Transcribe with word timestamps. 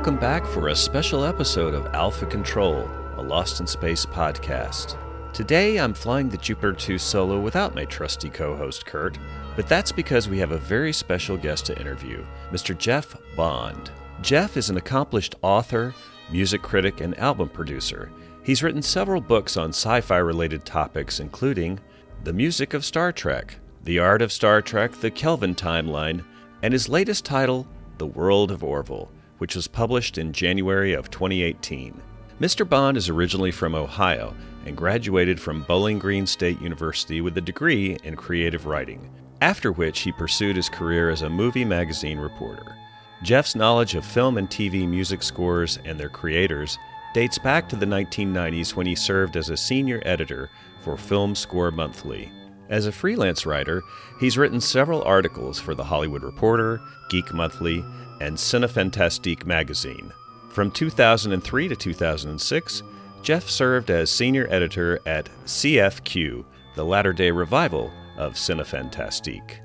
Welcome 0.00 0.16
back 0.16 0.46
for 0.46 0.68
a 0.68 0.74
special 0.74 1.26
episode 1.26 1.74
of 1.74 1.94
Alpha 1.94 2.24
Control, 2.24 2.88
a 3.18 3.22
Lost 3.22 3.60
in 3.60 3.66
Space 3.66 4.06
podcast. 4.06 4.96
Today 5.34 5.76
I'm 5.78 5.92
flying 5.92 6.30
the 6.30 6.38
Jupiter 6.38 6.72
2 6.72 6.96
solo 6.96 7.38
without 7.38 7.74
my 7.74 7.84
trusty 7.84 8.30
co 8.30 8.56
host 8.56 8.86
Kurt, 8.86 9.18
but 9.56 9.68
that's 9.68 9.92
because 9.92 10.26
we 10.26 10.38
have 10.38 10.52
a 10.52 10.56
very 10.58 10.90
special 10.94 11.36
guest 11.36 11.66
to 11.66 11.78
interview, 11.78 12.24
Mr. 12.50 12.76
Jeff 12.76 13.14
Bond. 13.36 13.90
Jeff 14.22 14.56
is 14.56 14.70
an 14.70 14.78
accomplished 14.78 15.34
author, 15.42 15.94
music 16.30 16.62
critic, 16.62 17.02
and 17.02 17.18
album 17.18 17.50
producer. 17.50 18.10
He's 18.42 18.62
written 18.62 18.80
several 18.80 19.20
books 19.20 19.58
on 19.58 19.68
sci 19.68 20.00
fi 20.00 20.16
related 20.16 20.64
topics, 20.64 21.20
including 21.20 21.78
The 22.24 22.32
Music 22.32 22.72
of 22.72 22.86
Star 22.86 23.12
Trek, 23.12 23.56
The 23.84 23.98
Art 23.98 24.22
of 24.22 24.32
Star 24.32 24.62
Trek, 24.62 24.92
The 24.92 25.10
Kelvin 25.10 25.54
Timeline, 25.54 26.24
and 26.62 26.72
his 26.72 26.88
latest 26.88 27.26
title, 27.26 27.66
The 27.98 28.06
World 28.06 28.50
of 28.50 28.64
Orville 28.64 29.10
which 29.40 29.56
was 29.56 29.66
published 29.66 30.18
in 30.18 30.32
January 30.32 30.92
of 30.92 31.10
2018. 31.10 32.00
Mr. 32.40 32.68
Bond 32.68 32.96
is 32.96 33.08
originally 33.08 33.50
from 33.50 33.74
Ohio 33.74 34.34
and 34.66 34.76
graduated 34.76 35.40
from 35.40 35.62
Bowling 35.62 35.98
Green 35.98 36.26
State 36.26 36.60
University 36.60 37.20
with 37.20 37.36
a 37.38 37.40
degree 37.40 37.96
in 38.04 38.16
creative 38.16 38.66
writing, 38.66 39.10
after 39.40 39.72
which 39.72 40.00
he 40.00 40.12
pursued 40.12 40.56
his 40.56 40.68
career 40.68 41.08
as 41.08 41.22
a 41.22 41.30
movie 41.30 41.64
magazine 41.64 42.18
reporter. 42.18 42.76
Jeff's 43.22 43.54
knowledge 43.54 43.94
of 43.94 44.04
film 44.04 44.36
and 44.36 44.48
TV 44.48 44.86
music 44.86 45.22
scores 45.22 45.78
and 45.84 45.98
their 45.98 46.08
creators 46.08 46.78
dates 47.14 47.38
back 47.38 47.68
to 47.68 47.76
the 47.76 47.86
1990s 47.86 48.74
when 48.74 48.86
he 48.86 48.94
served 48.94 49.36
as 49.36 49.48
a 49.48 49.56
senior 49.56 50.02
editor 50.04 50.50
for 50.82 50.96
Film 50.96 51.34
Score 51.34 51.70
Monthly. 51.70 52.30
As 52.68 52.86
a 52.86 52.92
freelance 52.92 53.44
writer, 53.46 53.82
he's 54.20 54.38
written 54.38 54.60
several 54.60 55.02
articles 55.02 55.58
for 55.58 55.74
The 55.74 55.84
Hollywood 55.84 56.22
Reporter, 56.22 56.80
Geek 57.10 57.34
Monthly, 57.34 57.84
and 58.20 58.36
Cinefantastique 58.36 59.46
magazine. 59.46 60.12
From 60.50 60.70
2003 60.70 61.68
to 61.68 61.76
2006, 61.76 62.82
Jeff 63.22 63.48
served 63.48 63.90
as 63.90 64.10
senior 64.10 64.46
editor 64.50 65.00
at 65.06 65.28
CFQ, 65.44 66.44
the 66.74 66.84
latter 66.84 67.12
day 67.12 67.30
revival 67.30 67.90
of 68.16 68.34
Cinefantastique. 68.34 69.58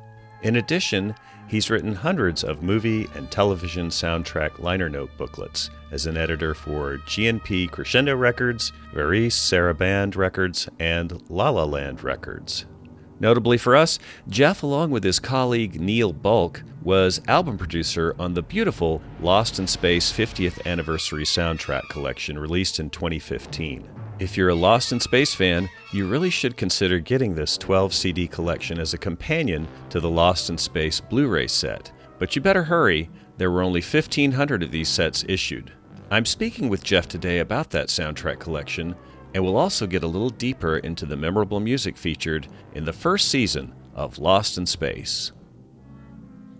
In 0.43 0.57
addition, 0.57 1.15
he's 1.47 1.69
written 1.69 1.95
hundreds 1.95 2.43
of 2.43 2.61
movie 2.61 3.07
and 3.15 3.31
television 3.31 3.87
soundtrack 3.87 4.59
liner 4.59 4.89
note 4.89 5.09
booklets 5.17 5.69
as 5.91 6.05
an 6.05 6.17
editor 6.17 6.53
for 6.53 6.97
GNP 6.99 7.71
Crescendo 7.71 8.15
Records, 8.15 8.71
Varese 8.93 9.31
Sarabande 9.31 10.15
Records, 10.15 10.69
and 10.79 11.21
La 11.29 11.49
La 11.49 11.63
Land 11.63 12.03
Records. 12.03 12.65
Notably 13.19 13.57
for 13.57 13.75
us, 13.75 13.97
Jeff, 14.27 14.63
along 14.63 14.91
with 14.91 15.03
his 15.03 15.19
colleague 15.19 15.79
Neil 15.79 16.11
Bulk, 16.11 16.63
was 16.83 17.21
album 17.27 17.57
producer 17.57 18.15
on 18.19 18.33
the 18.33 18.41
beautiful 18.41 19.01
Lost 19.21 19.57
in 19.57 19.67
Space 19.67 20.11
50th 20.11 20.65
Anniversary 20.65 21.23
soundtrack 21.23 21.87
collection 21.89 22.37
released 22.37 22.79
in 22.79 22.89
2015. 22.89 23.87
If 24.19 24.37
you're 24.37 24.49
a 24.49 24.55
Lost 24.55 24.91
in 24.91 24.99
Space 24.99 25.33
fan, 25.33 25.69
you 25.91 26.07
really 26.07 26.29
should 26.29 26.57
consider 26.57 26.99
getting 26.99 27.35
this 27.35 27.57
12 27.57 27.93
CD 27.93 28.27
collection 28.27 28.79
as 28.79 28.93
a 28.93 28.97
companion 28.97 29.67
to 29.89 29.99
the 29.99 30.09
Lost 30.09 30.49
in 30.49 30.57
Space 30.57 31.01
Blu 31.01 31.27
ray 31.27 31.47
set. 31.47 31.91
But 32.19 32.35
you 32.35 32.41
better 32.41 32.63
hurry, 32.63 33.09
there 33.37 33.51
were 33.51 33.61
only 33.61 33.81
1,500 33.81 34.63
of 34.63 34.71
these 34.71 34.89
sets 34.89 35.25
issued. 35.27 35.71
I'm 36.11 36.25
speaking 36.25 36.69
with 36.69 36.83
Jeff 36.83 37.07
today 37.07 37.39
about 37.39 37.71
that 37.71 37.87
soundtrack 37.87 38.39
collection 38.39 38.95
and 39.35 39.43
we'll 39.43 39.57
also 39.57 39.85
get 39.85 40.01
a 40.01 40.07
little 40.07 40.29
deeper 40.29 40.77
into 40.77 41.05
the 41.05 41.17
memorable 41.17 41.59
music 41.59 41.97
featured 41.97 42.47
in 42.73 42.85
the 42.85 42.93
first 42.93 43.27
season 43.27 43.75
of 43.93 44.17
Lost 44.17 44.57
in 44.57 44.65
Space. 44.65 45.33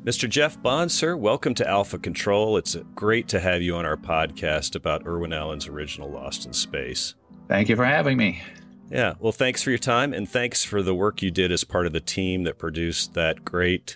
Mr. 0.03 0.29
Jeff 0.29 0.61
Bond, 0.61 0.91
sir, 0.91 1.15
welcome 1.15 1.53
to 1.53 1.65
Alpha 1.65 1.97
Control. 1.97 2.57
It's 2.57 2.75
great 2.93 3.29
to 3.29 3.39
have 3.39 3.61
you 3.61 3.77
on 3.77 3.85
our 3.85 3.95
podcast 3.95 4.75
about 4.75 5.07
Irwin 5.07 5.31
Allen's 5.31 5.69
original 5.69 6.11
Lost 6.11 6.45
in 6.45 6.51
Space. 6.51 7.15
Thank 7.47 7.69
you 7.69 7.77
for 7.77 7.85
having 7.85 8.17
me. 8.17 8.43
Yeah, 8.91 9.13
well, 9.19 9.31
thanks 9.31 9.63
for 9.63 9.69
your 9.69 9.79
time 9.79 10.13
and 10.13 10.27
thanks 10.27 10.65
for 10.65 10.83
the 10.83 10.93
work 10.93 11.21
you 11.21 11.31
did 11.31 11.53
as 11.53 11.63
part 11.63 11.85
of 11.87 11.93
the 11.93 12.01
team 12.01 12.43
that 12.43 12.57
produced 12.57 13.13
that 13.13 13.45
great 13.45 13.95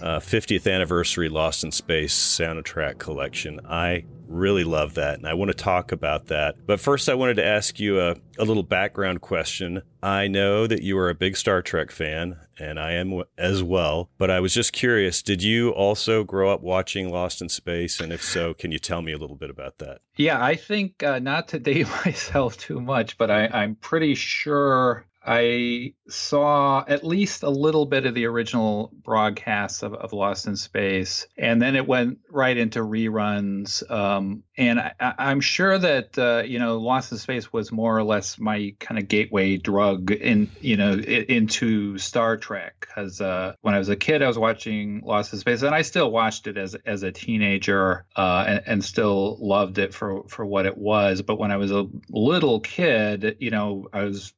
uh, 0.00 0.18
50th 0.18 0.72
anniversary 0.72 1.28
Lost 1.28 1.62
in 1.62 1.72
Space 1.72 2.14
soundtrack 2.14 2.96
collection. 2.96 3.60
I 3.68 4.06
really 4.28 4.64
love 4.64 4.94
that, 4.94 5.18
and 5.18 5.26
I 5.26 5.34
want 5.34 5.50
to 5.50 5.54
talk 5.56 5.92
about 5.92 6.26
that. 6.26 6.56
But 6.66 6.80
first, 6.80 7.08
I 7.08 7.14
wanted 7.14 7.34
to 7.34 7.44
ask 7.44 7.80
you 7.80 8.00
a, 8.00 8.16
a 8.38 8.44
little 8.44 8.62
background 8.62 9.20
question. 9.20 9.82
I 10.02 10.28
know 10.28 10.66
that 10.66 10.82
you 10.82 10.96
are 10.98 11.08
a 11.08 11.14
big 11.14 11.36
Star 11.36 11.62
Trek 11.62 11.90
fan, 11.90 12.36
and 12.58 12.78
I 12.78 12.92
am 12.92 13.22
as 13.36 13.62
well. 13.62 14.10
But 14.18 14.30
I 14.30 14.40
was 14.40 14.54
just 14.54 14.72
curious 14.72 15.22
did 15.22 15.42
you 15.42 15.70
also 15.70 16.24
grow 16.24 16.50
up 16.50 16.62
watching 16.62 17.10
Lost 17.10 17.42
in 17.42 17.48
Space? 17.48 18.00
And 18.00 18.12
if 18.12 18.22
so, 18.22 18.54
can 18.54 18.70
you 18.70 18.78
tell 18.78 19.02
me 19.02 19.12
a 19.12 19.18
little 19.18 19.36
bit 19.36 19.50
about 19.50 19.78
that? 19.78 20.00
Yeah, 20.16 20.42
I 20.42 20.54
think 20.54 21.02
uh, 21.02 21.18
not 21.18 21.48
to 21.48 21.58
date 21.58 21.88
myself 22.04 22.56
too 22.58 22.80
much, 22.80 23.18
but 23.18 23.30
I, 23.30 23.46
I'm 23.46 23.74
pretty 23.76 24.14
sure 24.14 25.04
I 25.30 25.92
saw 26.08 26.82
at 26.88 27.04
least 27.04 27.42
a 27.42 27.50
little 27.50 27.84
bit 27.84 28.06
of 28.06 28.14
the 28.14 28.24
original 28.24 28.90
broadcasts 29.04 29.82
of, 29.82 29.92
of 29.92 30.14
Lost 30.14 30.46
in 30.46 30.56
Space, 30.56 31.26
and 31.36 31.60
then 31.60 31.76
it 31.76 31.86
went 31.86 32.20
right 32.30 32.56
into 32.56 32.80
reruns. 32.80 33.88
Um, 33.90 34.42
and 34.56 34.80
I, 34.80 34.92
am 35.30 35.40
sure 35.40 35.76
that 35.76 36.18
uh, 36.18 36.44
you 36.46 36.58
know 36.58 36.78
Lost 36.78 37.12
in 37.12 37.18
Space 37.18 37.52
was 37.52 37.70
more 37.70 37.94
or 37.94 38.04
less 38.04 38.38
my 38.38 38.74
kind 38.80 38.98
of 38.98 39.06
gateway 39.06 39.58
drug 39.58 40.12
in 40.12 40.50
you 40.62 40.78
know 40.78 40.94
into 40.94 41.98
Star 41.98 42.38
Trek 42.38 42.76
because 42.80 43.20
uh, 43.20 43.52
when 43.60 43.74
I 43.74 43.78
was 43.78 43.90
a 43.90 43.96
kid, 43.96 44.22
I 44.22 44.28
was 44.28 44.38
watching 44.38 45.02
Lost 45.04 45.34
in 45.34 45.40
Space, 45.40 45.60
and 45.60 45.74
I 45.74 45.82
still 45.82 46.10
watched 46.10 46.46
it 46.46 46.56
as 46.56 46.74
as 46.86 47.02
a 47.02 47.12
teenager 47.12 48.06
uh, 48.16 48.44
and, 48.48 48.62
and 48.66 48.84
still 48.84 49.36
loved 49.42 49.76
it 49.76 49.92
for 49.92 50.26
for 50.28 50.46
what 50.46 50.64
it 50.64 50.78
was. 50.78 51.20
But 51.20 51.38
when 51.38 51.50
I 51.50 51.58
was 51.58 51.70
a 51.70 51.86
little 52.08 52.60
kid, 52.60 53.36
you 53.40 53.50
know, 53.50 53.88
I 53.92 54.04
was 54.04 54.32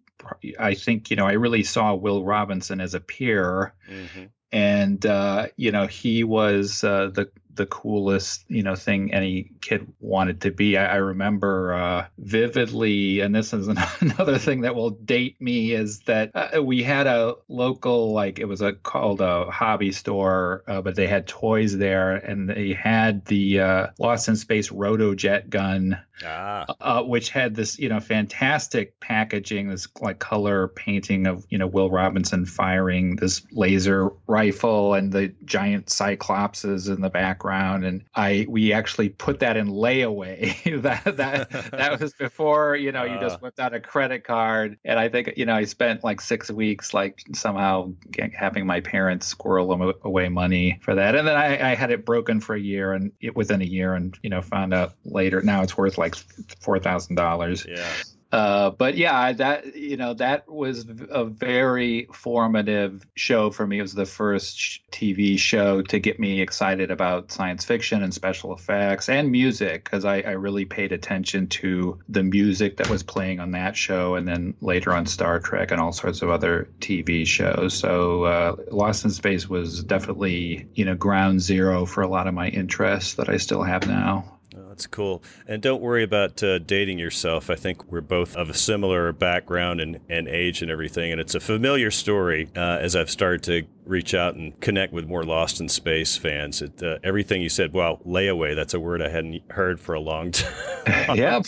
I 0.58 0.74
think 0.74 1.10
you 1.10 1.16
know 1.16 1.26
I 1.26 1.32
really 1.32 1.62
saw 1.62 1.94
Will 1.94 2.24
Robinson 2.24 2.80
as 2.80 2.94
a 2.94 3.00
peer, 3.00 3.74
mm-hmm. 3.88 4.24
and 4.52 5.04
uh, 5.04 5.48
you 5.56 5.72
know 5.72 5.86
he 5.86 6.24
was 6.24 6.84
uh, 6.84 7.10
the 7.12 7.30
the 7.54 7.66
coolest 7.66 8.44
you 8.48 8.62
know 8.62 8.74
thing 8.74 9.12
any 9.12 9.50
kid 9.60 9.86
wanted 10.00 10.42
to 10.42 10.50
be. 10.50 10.76
I, 10.76 10.94
I 10.94 10.96
remember 10.96 11.74
uh, 11.74 12.06
vividly, 12.18 13.20
and 13.20 13.34
this 13.34 13.52
is 13.52 13.68
another 14.00 14.38
thing 14.38 14.62
that 14.62 14.74
will 14.74 14.90
date 14.90 15.40
me 15.40 15.72
is 15.72 16.00
that 16.00 16.30
uh, 16.34 16.62
we 16.62 16.82
had 16.82 17.06
a 17.06 17.36
local 17.48 18.12
like 18.12 18.38
it 18.38 18.46
was 18.46 18.62
a 18.62 18.72
called 18.72 19.20
a 19.20 19.50
hobby 19.50 19.92
store, 19.92 20.62
uh, 20.66 20.80
but 20.80 20.94
they 20.94 21.06
had 21.06 21.26
toys 21.26 21.76
there, 21.76 22.14
and 22.14 22.48
they 22.48 22.72
had 22.72 23.24
the 23.26 23.60
uh, 23.60 23.86
Lost 23.98 24.28
in 24.28 24.36
Space 24.36 24.70
Rotojet 24.70 25.50
gun, 25.50 26.00
ah. 26.24 26.66
Uh, 26.80 27.02
which 27.02 27.30
had 27.30 27.54
this 27.54 27.78
you 27.78 27.88
know 27.88 28.00
fantastic 28.00 28.98
packaging, 29.00 29.68
this 29.68 29.88
like 30.00 30.18
color 30.18 30.68
painting 30.68 31.26
of 31.26 31.46
you 31.50 31.58
know 31.58 31.66
Will 31.66 31.90
Robinson 31.90 32.46
firing 32.46 33.16
this 33.16 33.42
laser 33.52 34.10
rifle 34.26 34.94
and 34.94 35.12
the 35.12 35.32
giant 35.44 35.86
cyclopses 35.86 36.88
in 36.88 37.00
the 37.00 37.10
back 37.10 37.39
background, 37.40 37.84
and 37.84 38.04
I 38.14 38.46
we 38.48 38.72
actually 38.72 39.08
put 39.08 39.40
that 39.40 39.56
in 39.56 39.68
layaway. 39.68 40.82
that 40.82 41.16
that 41.16 41.50
that 41.70 42.00
was 42.00 42.12
before 42.18 42.76
you 42.76 42.92
know 42.92 43.04
you 43.04 43.18
just 43.18 43.36
uh. 43.36 43.38
whipped 43.40 43.60
out 43.60 43.74
a 43.74 43.80
credit 43.80 44.24
card, 44.24 44.78
and 44.84 44.98
I 44.98 45.08
think 45.08 45.32
you 45.36 45.46
know 45.46 45.54
I 45.54 45.64
spent 45.64 46.04
like 46.04 46.20
six 46.20 46.50
weeks 46.50 46.92
like 46.92 47.22
somehow 47.34 47.92
having 48.34 48.66
my 48.66 48.80
parents 48.80 49.26
squirrel 49.26 49.94
away 50.02 50.28
money 50.28 50.78
for 50.82 50.94
that, 50.94 51.14
and 51.14 51.26
then 51.26 51.36
I, 51.36 51.72
I 51.72 51.74
had 51.74 51.90
it 51.90 52.04
broken 52.04 52.40
for 52.40 52.54
a 52.54 52.60
year, 52.60 52.92
and 52.92 53.12
it, 53.20 53.34
within 53.34 53.62
a 53.62 53.66
year, 53.66 53.94
and 53.94 54.16
you 54.22 54.30
know 54.30 54.42
found 54.42 54.74
out 54.74 54.94
later 55.04 55.40
now 55.42 55.62
it's 55.62 55.76
worth 55.76 55.98
like 55.98 56.14
four 56.60 56.78
thousand 56.78 57.16
dollars. 57.16 57.66
Yeah. 57.66 57.86
Uh, 58.32 58.70
but 58.70 58.96
yeah, 58.96 59.32
that 59.32 59.74
you 59.74 59.96
know 59.96 60.14
that 60.14 60.48
was 60.48 60.86
a 61.10 61.24
very 61.24 62.06
formative 62.12 63.04
show 63.16 63.50
for 63.50 63.66
me. 63.66 63.78
It 63.78 63.82
was 63.82 63.94
the 63.94 64.06
first 64.06 64.80
TV 64.92 65.36
show 65.36 65.82
to 65.82 65.98
get 65.98 66.20
me 66.20 66.40
excited 66.40 66.92
about 66.92 67.32
science 67.32 67.64
fiction 67.64 68.04
and 68.04 68.14
special 68.14 68.54
effects 68.54 69.08
and 69.08 69.32
music 69.32 69.82
because 69.82 70.04
I, 70.04 70.20
I, 70.20 70.30
really 70.30 70.64
paid 70.64 70.92
attention 70.92 71.48
to 71.48 71.98
the 72.08 72.22
music 72.22 72.76
that 72.76 72.88
was 72.88 73.02
playing 73.02 73.40
on 73.40 73.50
that 73.52 73.76
show, 73.76 74.14
and 74.14 74.28
then 74.28 74.54
later 74.60 74.92
on 74.92 75.06
Star 75.06 75.40
Trek 75.40 75.72
and 75.72 75.80
all 75.80 75.92
sorts 75.92 76.22
of 76.22 76.30
other 76.30 76.68
TV 76.78 77.26
shows. 77.26 77.74
So 77.74 78.24
uh, 78.24 78.56
Lost 78.70 79.04
in 79.04 79.10
Space 79.10 79.48
was 79.48 79.82
definitely 79.82 80.68
you 80.74 80.84
know 80.84 80.94
ground 80.94 81.40
zero 81.40 81.84
for 81.84 82.02
a 82.02 82.08
lot 82.08 82.28
of 82.28 82.34
my 82.34 82.48
interests 82.48 83.14
that 83.14 83.28
I 83.28 83.38
still 83.38 83.64
have 83.64 83.88
now. 83.88 84.39
That's 84.80 84.86
cool. 84.86 85.22
And 85.46 85.60
don't 85.60 85.82
worry 85.82 86.02
about 86.02 86.42
uh, 86.42 86.58
dating 86.58 86.98
yourself. 86.98 87.50
I 87.50 87.54
think 87.54 87.92
we're 87.92 88.00
both 88.00 88.34
of 88.34 88.48
a 88.48 88.54
similar 88.54 89.12
background 89.12 89.78
and, 89.78 90.00
and 90.08 90.26
age 90.26 90.62
and 90.62 90.70
everything. 90.70 91.12
And 91.12 91.20
it's 91.20 91.34
a 91.34 91.40
familiar 91.40 91.90
story 91.90 92.48
uh, 92.56 92.78
as 92.80 92.96
I've 92.96 93.10
started 93.10 93.42
to 93.42 93.68
reach 93.90 94.14
out 94.14 94.36
and 94.36 94.58
connect 94.60 94.92
with 94.92 95.06
more 95.06 95.24
Lost 95.24 95.60
in 95.60 95.68
Space 95.68 96.16
fans. 96.16 96.62
It, 96.62 96.82
uh, 96.82 96.98
everything 97.02 97.42
you 97.42 97.48
said, 97.48 97.72
wow, 97.72 98.00
layaway, 98.06 98.54
that's 98.54 98.72
a 98.72 98.80
word 98.80 99.02
I 99.02 99.08
hadn't 99.08 99.42
heard 99.50 99.80
for 99.80 99.94
a 99.94 100.00
long 100.00 100.30
time. 100.30 100.52
yeah. 101.16 101.42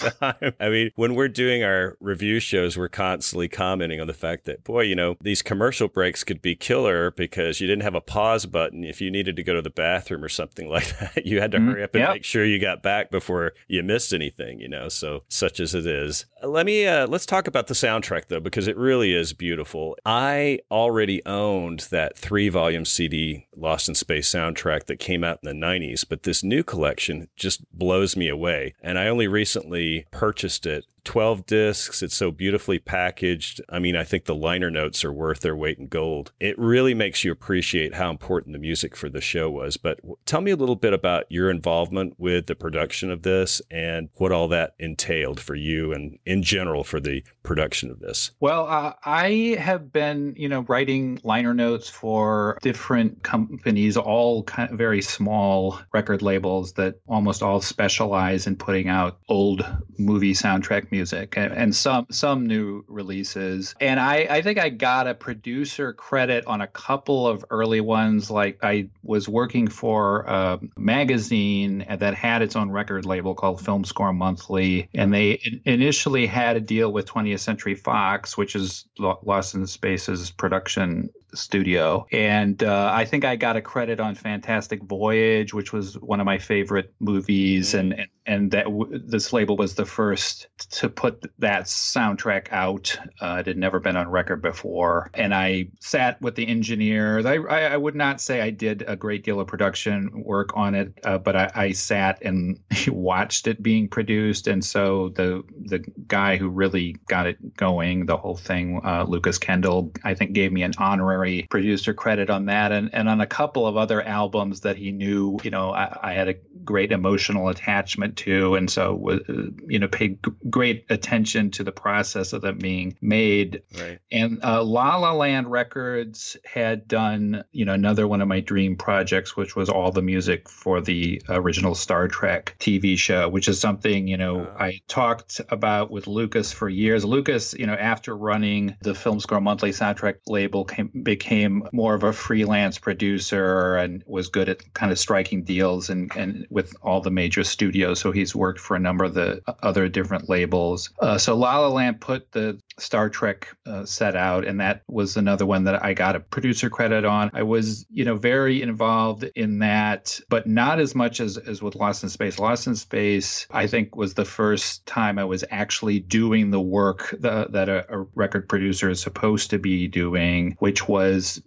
I 0.60 0.68
mean, 0.68 0.90
when 0.96 1.14
we're 1.14 1.28
doing 1.28 1.62
our 1.62 1.96
review 2.00 2.40
shows, 2.40 2.76
we're 2.76 2.88
constantly 2.88 3.48
commenting 3.48 4.00
on 4.00 4.08
the 4.08 4.12
fact 4.12 4.44
that, 4.44 4.64
boy, 4.64 4.82
you 4.82 4.96
know, 4.96 5.16
these 5.20 5.40
commercial 5.40 5.88
breaks 5.88 6.24
could 6.24 6.42
be 6.42 6.54
killer 6.54 7.12
because 7.12 7.60
you 7.60 7.66
didn't 7.66 7.84
have 7.84 7.94
a 7.94 8.00
pause 8.00 8.44
button. 8.44 8.84
If 8.84 9.00
you 9.00 9.10
needed 9.10 9.36
to 9.36 9.42
go 9.42 9.54
to 9.54 9.62
the 9.62 9.70
bathroom 9.70 10.24
or 10.24 10.28
something 10.28 10.68
like 10.72 10.98
that, 10.98 11.24
you 11.24 11.40
had 11.40 11.52
to 11.52 11.58
mm-hmm. 11.58 11.68
hurry 11.68 11.82
up 11.84 11.94
and 11.94 12.02
yep. 12.02 12.10
make 12.10 12.24
sure 12.24 12.44
you 12.44 12.58
got 12.58 12.82
back 12.82 13.10
before 13.10 13.21
you 13.68 13.82
missed 13.82 14.12
anything, 14.12 14.60
you 14.60 14.68
know, 14.68 14.88
so 14.88 15.22
such 15.28 15.60
as 15.60 15.74
it 15.74 15.86
is. 15.86 16.26
Let 16.42 16.66
me, 16.66 16.86
uh, 16.86 17.06
let's 17.06 17.26
talk 17.26 17.46
about 17.46 17.66
the 17.66 17.74
soundtrack 17.74 18.26
though, 18.28 18.40
because 18.40 18.66
it 18.66 18.76
really 18.76 19.14
is 19.14 19.32
beautiful. 19.32 19.96
I 20.04 20.60
already 20.70 21.24
owned 21.26 21.86
that 21.90 22.16
three 22.16 22.48
volume 22.48 22.84
CD 22.84 23.46
Lost 23.56 23.88
in 23.88 23.94
Space 23.94 24.28
soundtrack 24.28 24.84
that 24.86 24.98
came 24.98 25.24
out 25.24 25.40
in 25.42 25.60
the 25.60 25.66
90s, 25.66 26.04
but 26.08 26.24
this 26.24 26.42
new 26.42 26.62
collection 26.62 27.28
just 27.36 27.62
blows 27.72 28.16
me 28.16 28.28
away. 28.28 28.74
And 28.82 28.98
I 28.98 29.06
only 29.06 29.28
recently 29.28 30.06
purchased 30.10 30.66
it 30.66 30.84
12 31.04 31.46
discs. 31.46 32.02
It's 32.02 32.14
so 32.14 32.30
beautifully 32.30 32.78
packaged. 32.78 33.60
I 33.68 33.78
mean, 33.78 33.96
I 33.96 34.04
think 34.04 34.24
the 34.24 34.34
liner 34.34 34.70
notes 34.70 35.04
are 35.04 35.12
worth 35.12 35.40
their 35.40 35.56
weight 35.56 35.78
in 35.78 35.88
gold. 35.88 36.32
It 36.38 36.58
really 36.58 36.94
makes 36.94 37.24
you 37.24 37.32
appreciate 37.32 37.94
how 37.94 38.10
important 38.10 38.52
the 38.52 38.58
music 38.58 38.96
for 38.96 39.08
the 39.08 39.20
show 39.20 39.50
was. 39.50 39.76
But 39.76 40.00
tell 40.26 40.40
me 40.40 40.50
a 40.50 40.56
little 40.56 40.76
bit 40.76 40.92
about 40.92 41.24
your 41.28 41.50
involvement 41.50 42.14
with 42.18 42.46
the 42.46 42.54
production 42.54 43.10
of 43.10 43.22
this 43.22 43.60
and 43.70 44.10
what 44.14 44.32
all 44.32 44.48
that 44.48 44.74
entailed 44.78 45.40
for 45.40 45.54
you 45.54 45.92
and 45.92 46.18
in 46.24 46.42
general 46.42 46.84
for 46.84 47.00
the 47.00 47.24
production 47.42 47.90
of 47.90 48.00
this. 48.00 48.30
Well, 48.40 48.66
uh, 48.68 48.94
I 49.04 49.56
have 49.58 49.92
been, 49.92 50.34
you 50.36 50.48
know, 50.48 50.60
writing 50.62 51.18
liner 51.24 51.54
notes 51.54 51.88
for 51.88 52.58
different 52.62 53.22
companies, 53.22 53.96
all 53.96 54.44
kind 54.44 54.70
of 54.70 54.78
very 54.78 55.02
small 55.02 55.80
record 55.92 56.22
labels 56.22 56.74
that 56.74 57.00
almost 57.08 57.42
all 57.42 57.60
specialize 57.60 58.46
in 58.46 58.56
putting 58.56 58.88
out 58.88 59.18
old 59.28 59.66
movie 59.98 60.34
soundtrack 60.34 60.91
music 60.92 61.34
and, 61.36 61.72
some 61.72 62.06
some 62.10 62.46
new 62.46 62.84
releases. 62.86 63.74
And 63.80 63.98
I, 63.98 64.26
I 64.28 64.42
think 64.42 64.58
I 64.58 64.68
got 64.68 65.08
a 65.08 65.14
producer 65.14 65.94
credit 65.94 66.46
on 66.46 66.60
a 66.60 66.66
couple 66.66 67.26
of 67.26 67.44
early 67.50 67.80
ones. 67.80 68.30
Like 68.30 68.58
I 68.62 68.88
was 69.02 69.26
working 69.26 69.66
for 69.66 70.20
a 70.28 70.60
magazine 70.76 71.86
that 71.88 72.14
had 72.14 72.42
its 72.42 72.54
own 72.54 72.70
record 72.70 73.06
label 73.06 73.34
called 73.34 73.64
Film 73.64 73.84
Score 73.84 74.12
Monthly, 74.12 74.88
and 74.94 75.12
they 75.12 75.40
initially 75.64 76.26
had 76.26 76.56
a 76.56 76.60
deal 76.60 76.92
with 76.92 77.06
20th 77.06 77.40
Century 77.40 77.74
Fox, 77.74 78.36
which 78.36 78.54
is 78.54 78.84
Lost 78.98 79.54
in 79.54 79.66
Space's 79.66 80.30
production 80.30 81.08
studio. 81.34 82.06
And 82.12 82.62
uh, 82.62 82.90
I 82.92 83.04
think 83.04 83.24
I 83.24 83.36
got 83.36 83.56
a 83.56 83.62
credit 83.62 84.00
on 84.00 84.14
Fantastic 84.14 84.82
Voyage, 84.82 85.54
which 85.54 85.72
was 85.72 85.98
one 85.98 86.20
of 86.20 86.26
my 86.26 86.38
favorite 86.38 86.92
movies, 87.00 87.72
mm. 87.72 87.80
and, 87.80 87.92
and 87.94 88.08
and 88.24 88.52
that 88.52 88.64
w- 88.64 89.00
this 89.04 89.32
label 89.32 89.56
was 89.56 89.74
the 89.74 89.84
first 89.84 90.46
to 90.70 90.88
put 90.88 91.24
that 91.38 91.64
soundtrack 91.64 92.46
out. 92.52 92.96
Uh, 93.20 93.38
it 93.40 93.46
had 93.46 93.56
never 93.56 93.80
been 93.80 93.96
on 93.96 94.08
record 94.08 94.40
before, 94.40 95.10
and 95.14 95.34
I 95.34 95.68
sat 95.80 96.20
with 96.22 96.36
the 96.36 96.46
engineers. 96.46 97.26
I, 97.26 97.34
I, 97.34 97.60
I 97.62 97.76
would 97.76 97.96
not 97.96 98.20
say 98.20 98.40
I 98.40 98.50
did 98.50 98.84
a 98.86 98.94
great 98.94 99.24
deal 99.24 99.40
of 99.40 99.48
production 99.48 100.22
work 100.24 100.50
on 100.54 100.74
it, 100.74 100.92
uh, 101.04 101.18
but 101.18 101.34
I, 101.34 101.50
I 101.54 101.72
sat 101.72 102.22
and 102.22 102.60
watched 102.88 103.46
it 103.48 103.62
being 103.62 103.88
produced, 103.88 104.46
and 104.46 104.64
so 104.64 105.08
the 105.10 105.42
the 105.64 105.80
guy 106.06 106.36
who 106.36 106.48
really 106.48 106.96
got 107.08 107.26
it 107.26 107.56
going, 107.56 108.06
the 108.06 108.16
whole 108.16 108.36
thing, 108.36 108.80
uh, 108.84 109.04
Lukas 109.08 109.38
Kendall, 109.38 109.92
I 110.04 110.14
think 110.14 110.32
gave 110.32 110.52
me 110.52 110.62
an 110.62 110.72
honorary 110.78 111.21
producer 111.50 111.94
credit 111.94 112.30
on 112.30 112.46
that, 112.46 112.72
and 112.72 112.94
and 112.94 113.08
on 113.08 113.20
a 113.20 113.26
couple 113.26 113.66
of 113.66 113.76
other 113.76 114.02
albums 114.02 114.60
that 114.60 114.76
he 114.76 114.92
knew, 114.92 115.38
you 115.42 115.50
know, 115.50 115.70
I, 115.72 115.98
I 116.02 116.12
had 116.12 116.28
a 116.28 116.34
great 116.64 116.92
emotional 116.92 117.48
attachment 117.48 118.16
to, 118.18 118.54
and 118.54 118.70
so 118.70 119.20
you 119.66 119.78
know 119.78 119.88
paid 119.88 120.18
great 120.48 120.86
attention 120.90 121.50
to 121.52 121.64
the 121.64 121.72
process 121.72 122.32
of 122.32 122.42
them 122.42 122.58
being 122.58 122.96
made. 123.00 123.62
Right. 123.78 123.98
And 124.10 124.44
uh, 124.44 124.62
La 124.62 124.96
La 124.96 125.12
Land 125.12 125.50
Records 125.50 126.36
had 126.44 126.88
done 126.88 127.44
you 127.52 127.64
know 127.64 127.72
another 127.72 128.06
one 128.06 128.20
of 128.20 128.28
my 128.28 128.40
dream 128.40 128.76
projects, 128.76 129.36
which 129.36 129.56
was 129.56 129.68
all 129.68 129.90
the 129.90 130.02
music 130.02 130.48
for 130.48 130.80
the 130.80 131.22
original 131.28 131.74
Star 131.74 132.08
Trek 132.08 132.56
TV 132.58 132.98
show, 132.98 133.28
which 133.28 133.48
is 133.48 133.60
something 133.60 134.06
you 134.06 134.16
know 134.16 134.40
uh. 134.40 134.56
I 134.58 134.80
talked 134.88 135.40
about 135.48 135.90
with 135.90 136.06
Lukas 136.06 136.52
for 136.52 136.68
years. 136.68 137.04
Lukas, 137.04 137.54
you 137.54 137.66
know, 137.66 137.74
after 137.74 138.16
running 138.16 138.76
the 138.80 138.94
Film 138.94 139.20
Score 139.20 139.40
Monthly 139.40 139.70
soundtrack 139.70 140.16
label, 140.26 140.64
came, 140.64 140.90
became 141.12 141.62
more 141.72 141.94
of 141.94 142.04
a 142.04 142.12
freelance 142.12 142.78
producer 142.78 143.76
and 143.76 144.02
was 144.06 144.28
good 144.28 144.48
at 144.48 144.72
kind 144.72 144.90
of 144.90 144.98
striking 144.98 145.44
deals 145.44 145.90
and 145.90 146.10
and 146.16 146.46
with 146.48 146.74
all 146.80 147.02
the 147.02 147.10
major 147.10 147.44
studios. 147.44 148.00
So 148.00 148.12
he's 148.12 148.34
worked 148.34 148.60
for 148.60 148.74
a 148.76 148.80
number 148.80 149.04
of 149.04 149.12
the 149.12 149.42
other 149.62 149.88
different 149.90 150.30
labels. 150.30 150.88
Uh, 151.00 151.18
so 151.18 151.36
La 151.36 151.58
La 151.58 151.68
Land 151.68 152.00
put 152.00 152.32
the 152.32 152.58
Star 152.78 153.10
Trek 153.10 153.54
uh, 153.66 153.84
set 153.84 154.16
out, 154.16 154.46
and 154.46 154.60
that 154.60 154.82
was 154.88 155.16
another 155.16 155.44
one 155.44 155.64
that 155.64 155.84
I 155.84 155.92
got 155.94 156.16
a 156.16 156.20
producer 156.20 156.70
credit 156.70 157.04
on. 157.04 157.30
I 157.34 157.42
was, 157.42 157.84
you 157.90 158.04
know, 158.06 158.16
very 158.16 158.62
involved 158.62 159.24
in 159.34 159.58
that, 159.58 160.18
but 160.30 160.46
not 160.46 160.80
as 160.80 160.94
much 160.94 161.20
as, 161.20 161.36
as 161.36 161.62
with 161.62 161.74
Lost 161.74 162.02
in 162.02 162.08
Space. 162.08 162.38
Lost 162.38 162.66
in 162.66 162.76
Space, 162.76 163.46
I 163.50 163.66
think, 163.66 163.96
was 163.96 164.14
the 164.14 164.24
first 164.24 164.86
time 164.86 165.18
I 165.18 165.24
was 165.24 165.44
actually 165.50 166.00
doing 166.00 166.50
the 166.50 166.60
work 166.60 167.14
the, 167.18 167.46
that 167.50 167.68
a, 167.68 167.78
a 167.94 168.06
record 168.14 168.48
producer 168.48 168.88
is 168.88 169.00
supposed 169.02 169.50
to 169.50 169.58
be 169.58 169.86
doing, 169.86 170.56
which 170.58 170.88
was 170.88 171.01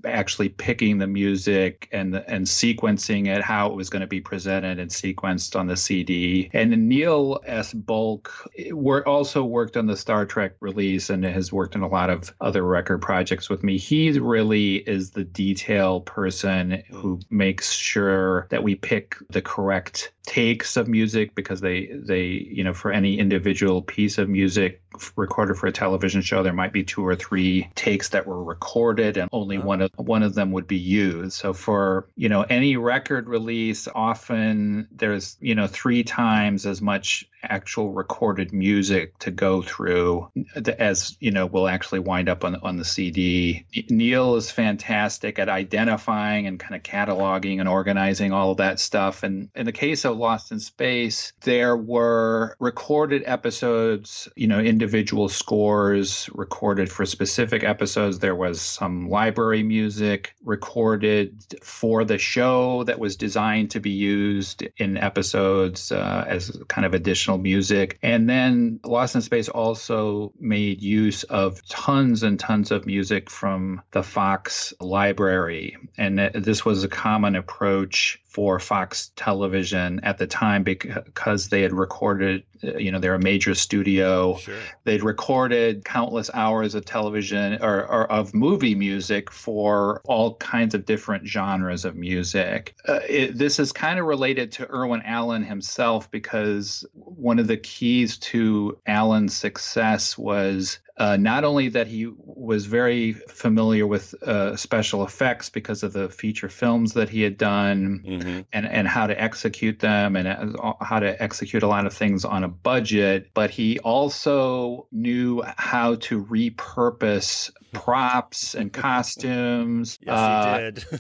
actually 0.06 0.50
picking 0.50 0.98
the 0.98 1.08
music 1.08 1.88
and 1.92 2.16
and 2.16 2.46
sequencing 2.46 3.28
it, 3.28 3.42
how 3.42 3.70
it 3.70 3.76
was 3.76 3.90
going 3.90 4.02
to 4.02 4.08
be 4.08 4.22
presented 4.22 4.80
and 4.80 4.90
sequenced 4.90 5.58
on 5.58 5.68
the 5.68 5.78
CD. 5.78 6.50
And 6.54 6.88
Neil 6.88 7.40
S. 7.46 7.74
Bulk 7.74 8.32
eh, 8.58 8.72
were 8.72 9.08
also 9.08 9.44
worked 9.44 9.78
on 9.78 9.88
the 9.88 9.98
Star 9.98 10.26
Trek 10.26 10.54
release 10.60 11.10
and 11.10 11.24
has 11.24 11.52
worked 11.52 11.76
in 11.76 11.82
a 11.82 11.88
lot 11.88 12.10
of 12.10 12.34
other 12.42 12.64
record 12.64 13.02
projects 13.02 13.50
with 13.50 13.64
me. 13.64 13.78
He 13.78 14.18
really 14.20 14.78
is 14.88 15.12
the 15.12 15.24
detail 15.24 16.02
person 16.02 16.84
who 16.92 17.20
makes 17.30 17.74
sure 17.74 18.48
that 18.50 18.64
we 18.64 18.76
pick 18.76 19.16
the 19.30 19.42
correct 19.42 20.12
takes 20.26 20.76
of 20.76 20.88
music 20.88 21.36
because 21.36 21.62
they 21.62 21.90
they 21.94 22.24
you 22.24 22.64
know 22.64 22.74
for 22.74 22.92
any 22.92 23.20
individual 23.20 23.82
piece 23.82 24.18
of 24.18 24.28
music 24.28 24.82
recorded 25.16 25.58
for 25.58 25.68
a 25.68 25.72
television 25.72 26.22
show 26.22 26.44
there 26.44 26.54
might 26.54 26.74
be 26.74 26.84
two 26.84 27.06
or 27.06 27.16
three 27.16 27.70
takes 27.76 28.10
that 28.10 28.26
were 28.26 28.44
recorded 28.44 29.18
and 29.18 29.30
only 29.32 29.58
uh-huh. 29.58 29.68
one 29.68 29.82
of 29.82 29.92
one 29.98 30.24
of 30.24 30.36
them 30.36 30.52
would 30.52 30.68
be 30.68 30.78
used. 30.78 31.34
So 31.34 31.54
for 31.54 32.08
you 32.16 32.30
know 32.30 32.44
any 32.44 32.78
record 32.78 33.28
release 33.28 33.88
often 33.94 34.88
there's 34.92 35.38
you 35.40 35.56
know 35.56 35.68
three 35.68 36.04
times 36.04 36.66
as 36.66 36.82
much 36.82 37.28
actual 37.50 37.92
recorded 37.92 38.54
music 38.54 39.18
to 39.20 39.32
go 39.32 39.62
through 39.62 40.30
as 40.78 41.18
you 41.20 41.32
know 41.32 41.46
will 41.46 41.68
actually 41.68 42.00
wind 42.00 42.30
up 42.30 42.44
on 42.44 42.56
on 42.58 42.78
the 42.78 42.86
CD. 42.86 43.66
Neil 43.90 44.36
is 44.36 44.52
fantastic 44.52 45.40
at 45.40 45.50
identifying 45.50 46.48
and 46.48 46.60
kind 46.60 46.76
of 46.76 46.84
cataloging 46.84 47.60
and 47.60 47.70
organizing 47.70 48.32
all 48.32 48.52
of 48.52 48.58
that 48.58 48.80
stuff. 48.80 49.24
And 49.24 49.50
in 49.56 49.66
the 49.66 49.72
case 49.72 50.06
of 50.06 50.18
Lost 50.18 50.52
in 50.52 50.60
Space, 50.60 51.34
there 51.42 51.76
were 51.78 52.56
recorded 52.60 53.24
episodes, 53.26 54.28
you 54.36 54.48
know, 54.48 54.60
individual 54.60 55.30
scores 55.30 56.30
recorded 56.34 56.92
for 56.92 57.06
specific 57.06 57.64
episodes. 57.64 58.20
There 58.20 58.36
was 58.36 58.62
some 58.62 59.10
library 59.10 59.64
music 59.64 60.36
recorded 60.44 61.44
for 61.62 62.04
the 62.04 62.18
show 62.18 62.84
that 62.84 63.00
was 63.00 63.16
designed 63.16 63.72
to 63.72 63.80
be 63.80 63.92
used 63.92 64.64
in 64.78 64.98
episodes 64.98 65.92
uh, 65.92 66.26
as 66.28 66.58
kind 66.68 66.86
of 66.86 66.94
additional 66.94 67.35
music. 67.38 67.98
And 68.02 68.30
then 68.30 68.80
Lost 68.84 69.16
in 69.16 69.22
Space 69.22 69.50
also 69.50 70.34
made 70.40 70.82
use 70.82 71.24
of 71.24 71.66
tons 71.68 72.24
and 72.24 72.40
tons 72.40 72.72
of 72.72 72.86
music 72.86 73.30
from 73.30 73.82
the 73.92 74.04
Fox 74.04 74.74
library. 74.80 75.78
And 75.98 76.20
this 76.20 76.66
was 76.66 76.84
a 76.84 76.90
common 76.90 77.36
approach 77.36 78.22
for 78.36 78.60
Fox 78.60 79.14
Television 79.16 80.02
at 80.04 80.18
the 80.18 80.28
time 80.28 80.62
because 80.62 81.48
they 81.48 81.62
had 81.62 81.72
recorded, 81.72 82.44
uh, 82.66 82.76
you 82.76 82.92
know, 82.92 83.00
they're 83.00 83.16
a 83.16 83.20
major 83.20 83.56
studio. 83.56 84.36
Sure. 84.36 84.58
They'd 84.84 85.04
recorded 85.04 85.86
countless 85.86 86.30
hours 86.34 86.76
of 86.76 86.84
television 86.84 87.64
or, 87.64 87.88
or, 87.88 88.12
of 88.12 88.34
movie 88.34 88.76
music 88.76 89.32
for 89.32 90.02
all 90.04 90.36
kinds 90.36 90.76
of 90.76 90.86
different 90.86 91.26
genres 91.26 91.86
of 91.86 91.96
music. 91.96 92.76
Uh, 92.86 93.00
it, 93.08 93.38
this 93.38 93.58
is 93.58 93.72
kind 93.72 94.00
of 94.00 94.06
related 94.06 94.52
to 94.52 94.70
Irwin 94.70 95.04
Allen 95.06 95.46
himself 95.46 96.12
because 96.12 96.84
one 96.92 97.40
of 97.40 97.48
the 97.48 97.56
keys 97.56 98.18
to 98.18 98.78
Allen's 98.86 99.38
success 99.38 100.18
was 100.18 100.80
uh, 100.98 101.18
not 101.18 101.44
only 101.44 101.68
that 101.70 101.88
he 101.88 102.08
was 102.18 102.66
very 102.66 103.14
familiar 103.14 103.86
with 103.86 104.14
uh, 104.24 104.56
special 104.56 105.04
effects 105.04 105.50
because 105.50 105.84
of 105.84 105.92
the 105.92 106.08
feature 106.10 106.48
films 106.48 106.94
that 106.94 107.10
he 107.10 107.22
had 107.22 107.38
done 107.38 108.02
mm-hmm. 108.06 108.42
and, 108.54 108.66
and 108.66 108.88
how 108.88 109.06
to 109.06 109.22
execute 109.22 109.80
them 109.80 110.16
and 110.16 110.28
uh, 110.28 110.74
how 110.80 111.00
to 111.00 111.22
execute 111.22 111.64
a 111.64 111.68
lot 111.68 111.86
of 111.86 111.94
things 111.94 112.24
on 112.24 112.44
a 112.44 112.48
budget, 112.48 113.30
but 113.34 113.50
he 113.50 113.78
also 113.80 114.88
knew 114.92 115.44
how 115.58 115.96
to 115.96 116.24
repurpose 116.24 117.52
props 117.74 118.56
and 118.56 118.72
costumes, 118.74 120.00
yes, 120.02 120.18
uh, 120.18 120.72